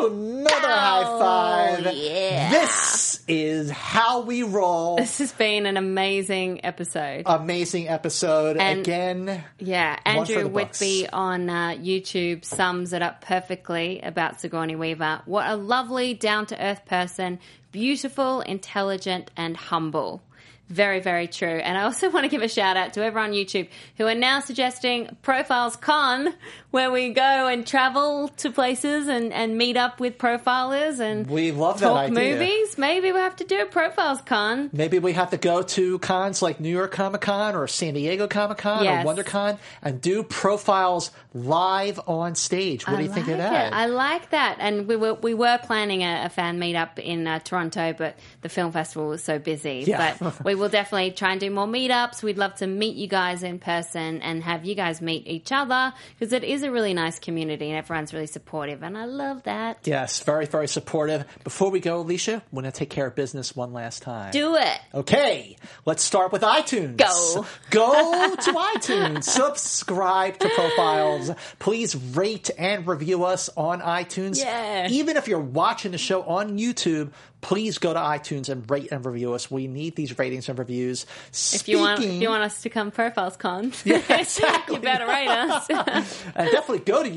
Another 0.00 0.68
high 0.68 1.04
oh, 1.06 1.20
five. 1.20 1.86
Oh, 1.86 1.90
yeah. 1.90 2.50
This 2.50 3.15
is 3.28 3.70
how 3.70 4.20
we 4.22 4.42
roll. 4.42 4.96
This 4.96 5.18
has 5.18 5.32
been 5.32 5.66
an 5.66 5.76
amazing 5.76 6.64
episode. 6.64 7.24
Amazing 7.26 7.88
episode. 7.88 8.56
And- 8.56 8.80
Again, 8.80 9.44
Yeah, 9.58 9.98
Andrew 10.04 10.48
books. 10.48 10.80
Whitby 10.80 11.08
on 11.12 11.50
uh, 11.50 11.70
YouTube 11.70 12.44
sums 12.44 12.92
it 12.92 13.02
up 13.02 13.22
perfectly 13.22 14.00
about 14.00 14.40
Sigourney 14.40 14.76
Weaver. 14.76 15.22
What 15.24 15.48
a 15.48 15.56
lovely, 15.56 16.14
down 16.14 16.46
to 16.46 16.62
earth 16.64 16.84
person, 16.86 17.40
beautiful, 17.72 18.40
intelligent, 18.42 19.30
and 19.36 19.56
humble. 19.56 20.22
Very, 20.68 21.00
very 21.00 21.28
true. 21.28 21.48
And 21.48 21.78
I 21.78 21.84
also 21.84 22.10
want 22.14 22.24
to 22.24 22.28
give 22.28 22.42
a 22.42 22.48
shout 22.48 22.76
out 22.76 22.92
to 22.94 23.04
everyone 23.04 23.30
on 23.30 23.36
YouTube 23.36 23.68
who 23.96 24.06
are 24.06 24.14
now 24.14 24.40
suggesting 24.40 25.16
Profiles 25.22 25.76
Con, 25.76 26.34
where 26.72 26.90
we 26.90 27.10
go 27.10 27.22
and 27.46 27.66
travel 27.66 28.28
to 28.38 28.50
places 28.50 29.06
and, 29.08 29.32
and 29.32 29.56
meet 29.56 29.76
up 29.76 30.00
with 30.00 30.18
profilers 30.18 30.98
and 31.00 31.26
we 31.28 31.52
love 31.52 31.80
that 31.80 31.88
talk 31.88 32.10
movies. 32.10 32.76
Maybe 32.76 33.12
we 33.12 33.18
have 33.18 33.36
to 33.36 33.44
do 33.44 33.62
a 33.62 33.66
Profiles 33.66 34.20
Con. 34.22 34.70
Maybe 34.72 34.98
we 34.98 35.12
have 35.12 35.30
to 35.30 35.36
go 35.36 35.62
to 35.62 35.98
cons 36.00 36.42
like 36.42 36.58
New 36.60 36.68
York 36.70 36.92
Comic 36.92 37.20
Con 37.20 37.54
or 37.54 37.66
San 37.68 37.94
Diego 37.94 38.26
Comic 38.26 38.58
Con 38.58 38.84
Yes. 38.84 39.06
or 39.06 39.14
WonderCon 39.14 39.58
and 39.82 40.00
do 40.00 40.22
profiles 40.22 41.10
live 41.32 42.00
on 42.06 42.34
stage. 42.34 42.86
What 42.86 42.96
do 42.96 43.02
you 43.04 43.08
think 43.12 43.28
of 43.28 43.38
like 43.38 43.50
that? 43.50 43.66
it. 43.68 43.72
I 43.76 43.86
like 43.86 44.30
that. 44.30 44.56
And 44.58 44.88
we 44.88 44.96
were 44.96 45.14
we 45.14 45.34
were 45.34 45.58
planning 45.62 46.02
a, 46.02 46.24
a 46.26 46.28
fan 46.28 46.58
meetup 46.58 46.98
in 46.98 47.26
uh, 47.26 47.38
Toronto, 47.38 47.94
but 47.96 48.16
the 48.42 48.48
film 48.48 48.72
festival 48.72 49.08
was 49.08 49.22
so 49.22 49.38
busy. 49.38 49.84
Yeah. 49.86 50.16
But 50.18 50.44
we 50.44 50.54
will 50.56 50.68
definitely 50.68 51.12
try 51.12 51.32
and 51.32 51.40
do 51.40 51.50
more 51.50 51.66
meetups. 51.66 52.22
We'd 52.22 52.38
love 52.38 52.54
to 52.56 52.66
meet 52.66 52.96
you 52.96 53.06
guys 53.06 53.42
in 53.42 53.58
person 53.58 54.20
and 54.22 54.42
have 54.42 54.64
you 54.64 54.74
guys 54.74 55.00
meet 55.00 55.26
each 55.26 55.52
other 55.52 55.92
because 56.18 56.32
it 56.32 56.44
is 56.44 56.62
a 56.62 56.70
really 56.70 56.94
nice 56.94 57.18
community 57.18 57.68
and 57.68 57.76
everyone's 57.78 58.12
really 58.14 58.26
supportive, 58.26 58.82
and 58.82 58.96
I 58.96 59.04
love 59.04 59.42
that. 59.44 59.78
yes, 59.84 60.22
very, 60.22 60.46
very 60.46 60.68
supportive. 60.68 61.24
Before 61.44 61.70
we 61.70 61.80
go, 61.80 62.00
Alicia, 62.00 62.42
we're 62.50 62.62
going 62.62 62.72
to 62.72 62.78
take 62.78 62.90
care 62.90 63.06
of 63.06 63.14
business 63.14 63.54
one 63.54 63.72
last 63.72 64.02
time. 64.02 64.30
Do 64.32 64.56
it. 64.56 64.78
Okay, 64.94 65.56
let's 65.84 66.02
start 66.02 66.32
with 66.32 66.42
iTunes. 66.42 66.96
Go. 66.96 67.46
Go 67.70 68.34
to 68.34 68.52
iTunes. 68.76 69.24
Subscribe 69.24 70.38
to 70.38 70.48
Profiles. 70.50 71.30
Please 71.58 71.96
rate 71.96 72.50
and 72.58 72.86
review 72.86 73.24
us 73.24 73.48
on 73.56 73.80
iTunes. 73.80 74.38
Yeah. 74.38 74.88
Even 74.88 75.16
if 75.16 75.28
you're 75.28 75.38
watching 75.40 75.92
the 75.92 75.98
show 75.98 76.22
on 76.22 76.58
YouTube, 76.58 77.10
please 77.40 77.78
go 77.78 77.92
to 77.92 77.98
iTunes 77.98 78.48
and 78.48 78.68
rate 78.70 78.88
and 78.90 79.04
review 79.04 79.34
us. 79.34 79.50
We 79.50 79.66
need 79.66 79.96
these 79.96 80.18
ratings 80.18 80.48
and 80.48 80.58
reviews. 80.58 81.06
If 81.52 81.68
you 81.68 81.78
want, 81.78 82.02
if 82.02 82.20
you 82.20 82.28
want 82.28 82.42
us 82.42 82.62
to 82.62 82.70
come 82.70 82.90
Profiles 82.90 83.36
Con, 83.36 83.72
you 83.84 84.00
better 84.00 85.06
rate 85.06 85.28
us. 85.28 85.66
and 85.70 86.50
definitely 86.50 86.80
go 86.80 87.02
to 87.02 87.08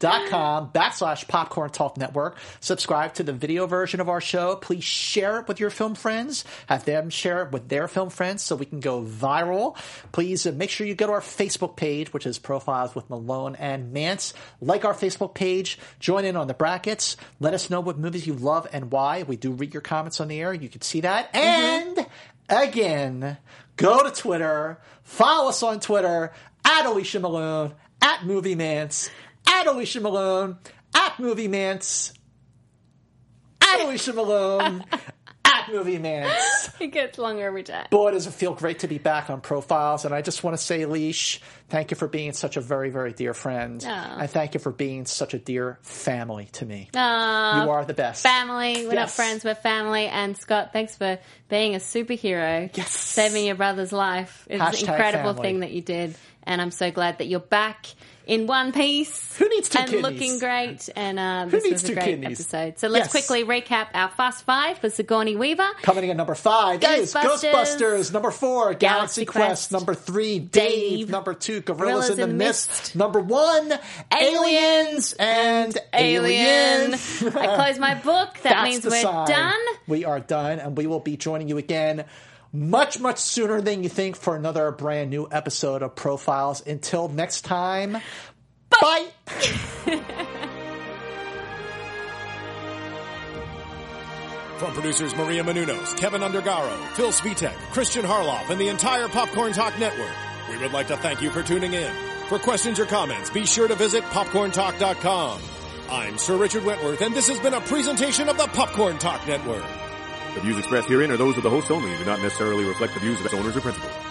youtube.com 0.00 0.70
backslash 0.70 1.26
popcorn 1.28 1.70
talk 1.70 1.96
network. 1.96 2.36
Subscribe 2.60 3.14
to 3.14 3.22
the 3.22 3.32
video 3.32 3.66
version 3.66 4.00
of 4.00 4.08
our 4.08 4.20
show. 4.20 4.56
Please 4.56 4.84
share 4.84 5.40
it 5.40 5.48
with 5.48 5.60
your 5.60 5.70
film 5.70 5.94
friends. 5.94 6.44
Have 6.66 6.84
them 6.84 7.10
share 7.10 7.44
it 7.44 7.52
with 7.52 7.68
their 7.68 7.88
film 7.88 8.10
friends 8.10 8.42
so 8.42 8.56
we 8.56 8.66
can 8.66 8.80
go 8.80 9.02
viral. 9.02 9.76
Please 10.12 10.46
uh, 10.46 10.52
make 10.52 10.70
sure 10.70 10.86
you 10.86 10.94
go 10.94 11.06
to 11.06 11.12
our 11.12 11.20
facebook 11.20 11.76
page 11.76 12.12
which 12.12 12.26
is 12.26 12.38
profiles 12.38 12.94
with 12.94 13.08
malone 13.10 13.56
and 13.56 13.94
Mantz. 13.94 14.32
Like 14.60 14.84
our 14.84 14.94
facebook 14.94 15.34
page. 15.34 15.78
Join 16.00 16.24
in 16.24 16.36
on 16.36 16.46
the 16.46 16.54
brackets. 16.54 17.16
Let 17.40 17.54
us 17.54 17.70
know 17.70 17.80
what 17.80 17.98
movies 17.98 18.26
you 18.26 18.34
love 18.34 18.66
and 18.72 18.90
why. 18.90 19.22
We 19.22 19.36
do 19.36 19.52
read 19.52 19.74
your 19.74 19.80
comments 19.80 20.20
on 20.20 20.28
the 20.28 20.40
air. 20.40 20.52
You 20.52 20.68
can 20.68 20.82
see 20.82 21.00
that. 21.00 21.34
And 21.34 22.06
again 22.48 23.38
go 23.76 24.08
to 24.08 24.10
twitter. 24.10 24.78
Follow 25.02 25.48
us 25.48 25.62
on 25.62 25.80
twitter. 25.80 26.32
At 26.64 26.86
alicia 26.86 27.20
malone. 27.20 27.74
At 28.02 28.24
movie 28.24 28.54
Mantz 28.54 29.08
at 29.48 29.66
alicia 29.66 30.00
malone 30.00 30.58
at 30.94 31.18
movie 31.18 31.48
Mantz 31.48 32.12
at 33.60 33.80
alicia 33.80 34.12
malone 34.12 34.84
at 35.44 35.68
movie 35.72 35.98
Mantz 35.98 36.80
it 36.80 36.88
gets 36.88 37.18
longer 37.18 37.46
every 37.46 37.62
time. 37.62 37.86
boy 37.90 38.10
does 38.10 38.26
it 38.26 38.32
feel 38.32 38.52
great 38.54 38.80
to 38.80 38.88
be 38.88 38.98
back 38.98 39.30
on 39.30 39.40
profiles 39.40 40.04
and 40.04 40.14
i 40.14 40.20
just 40.22 40.42
want 40.44 40.56
to 40.56 40.62
say 40.62 40.84
leash 40.86 41.40
thank 41.68 41.90
you 41.90 41.96
for 41.96 42.06
being 42.08 42.32
such 42.32 42.56
a 42.56 42.60
very 42.60 42.90
very 42.90 43.12
dear 43.12 43.32
friend 43.34 43.84
Aw. 43.86 44.18
and 44.20 44.30
thank 44.30 44.54
you 44.54 44.60
for 44.60 44.72
being 44.72 45.06
such 45.06 45.34
a 45.34 45.38
dear 45.38 45.78
family 45.82 46.46
to 46.52 46.66
me 46.66 46.90
you 46.94 47.00
are 47.00 47.84
the 47.84 47.94
best 47.94 48.22
Family. 48.22 48.86
We're 48.86 48.94
not 48.94 49.10
friends, 49.10 49.44
we're 49.44 49.54
family. 49.54 50.06
And 50.06 50.36
Scott, 50.36 50.72
thanks 50.72 50.96
for 50.96 51.18
being 51.48 51.74
a 51.74 51.78
superhero. 51.78 52.70
Yes. 52.76 52.90
Saving 52.90 53.46
your 53.46 53.54
brother's 53.54 53.92
life. 53.92 54.46
It's 54.50 54.62
Hashtag 54.62 54.82
an 54.84 54.88
incredible 54.94 55.34
family. 55.34 55.42
thing 55.48 55.60
that 55.60 55.70
you 55.72 55.80
did. 55.82 56.16
And 56.46 56.62
I'm 56.62 56.70
so 56.70 56.90
glad 56.90 57.18
that 57.18 57.26
you're 57.26 57.40
back 57.40 57.86
in 58.26 58.46
one 58.48 58.72
piece. 58.72 59.36
Who 59.36 59.48
needs 59.48 59.68
two 59.68 59.78
And 59.78 59.88
kidneys? 59.90 60.02
looking 60.12 60.38
great. 60.38 60.88
And 60.96 61.18
uh, 61.18 61.46
this 61.48 61.62
needs 61.64 61.74
was 61.74 61.84
a 61.84 61.86
two 61.88 61.94
great 61.94 62.04
kidneys? 62.04 62.40
episode. 62.40 62.78
So 62.78 62.88
let's 62.88 63.12
Yes. 63.14 63.26
quickly 63.26 63.44
recap 63.44 63.88
our 63.94 64.08
Fast 64.10 64.44
Five 64.44 64.78
for 64.78 64.88
Sigourney 64.90 65.36
Weaver. 65.36 65.68
Coming 65.82 66.04
in 66.04 66.10
at 66.10 66.16
number 66.16 66.34
five 66.34 66.82
is 66.82 67.12
Ghostbusters. 67.14 67.52
Ghostbusters. 67.52 68.12
Number 68.12 68.30
four, 68.30 68.74
Galaxy, 68.74 69.24
Galaxy 69.24 69.24
Quest. 69.26 69.46
Quest. 69.46 69.72
Number 69.72 69.94
three, 69.94 70.38
Dave. 70.40 70.98
Dave. 71.06 71.10
Number 71.10 71.34
two, 71.34 71.60
Gorillas, 71.60 72.08
Gorillas 72.08 72.10
in 72.10 72.16
the, 72.16 72.22
in 72.24 72.28
the 72.30 72.34
Mist. 72.44 72.68
Mist. 72.70 72.96
Number 72.96 73.20
one, 73.20 73.72
Aliens 74.12 75.12
and 75.18 75.76
Alien. 75.92 76.94
Alien. 76.94 76.94
I 77.36 77.54
close 77.56 77.78
my 77.78 77.94
book. 77.94 78.34
That 78.34 78.42
That's 78.42 78.64
means 78.68 78.84
we're 78.84 79.02
sign. 79.02 79.26
done. 79.28 79.60
We 79.86 80.04
are 80.04 80.20
done, 80.20 80.58
and 80.58 80.76
we 80.76 80.86
will 80.86 81.00
be 81.00 81.16
joining 81.16 81.48
you 81.48 81.58
again 81.58 82.04
much, 82.56 82.98
much 82.98 83.18
sooner 83.18 83.60
than 83.60 83.82
you 83.82 83.88
think 83.88 84.16
for 84.16 84.34
another 84.34 84.70
brand 84.70 85.10
new 85.10 85.28
episode 85.30 85.82
of 85.82 85.94
Profiles. 85.94 86.66
Until 86.66 87.08
next 87.08 87.42
time, 87.42 87.98
bye. 88.70 89.06
From 94.58 94.72
producers 94.72 95.14
Maria 95.14 95.44
Menounos, 95.44 95.96
Kevin 95.98 96.22
Undergaro, 96.22 96.74
Phil 96.94 97.10
Svitek, 97.10 97.52
Christian 97.72 98.06
Harloff, 98.06 98.48
and 98.48 98.58
the 98.58 98.68
entire 98.68 99.06
Popcorn 99.06 99.52
Talk 99.52 99.78
Network, 99.78 100.08
we 100.48 100.56
would 100.56 100.72
like 100.72 100.86
to 100.88 100.96
thank 100.96 101.20
you 101.20 101.28
for 101.28 101.42
tuning 101.42 101.74
in. 101.74 101.92
For 102.28 102.38
questions 102.38 102.80
or 102.80 102.86
comments, 102.86 103.28
be 103.28 103.44
sure 103.44 103.68
to 103.68 103.74
visit 103.74 104.02
popcorntalk.com. 104.04 105.40
I'm 105.90 106.16
Sir 106.16 106.36
Richard 106.36 106.64
Wentworth, 106.64 107.02
and 107.02 107.14
this 107.14 107.28
has 107.28 107.38
been 107.38 107.52
a 107.52 107.60
presentation 107.60 108.30
of 108.30 108.38
the 108.38 108.46
Popcorn 108.46 108.96
Talk 108.98 109.26
Network. 109.28 109.62
The 110.36 110.42
views 110.42 110.58
expressed 110.58 110.86
herein 110.86 111.10
are 111.10 111.16
those 111.16 111.38
of 111.38 111.42
the 111.44 111.48
host 111.48 111.70
only 111.70 111.88
and 111.88 111.98
do 111.98 112.04
not 112.04 112.20
necessarily 112.20 112.66
reflect 112.66 112.92
the 112.92 113.00
views 113.00 113.18
of 113.18 113.24
its 113.24 113.34
owners 113.34 113.56
or 113.56 113.62
principals. 113.62 114.05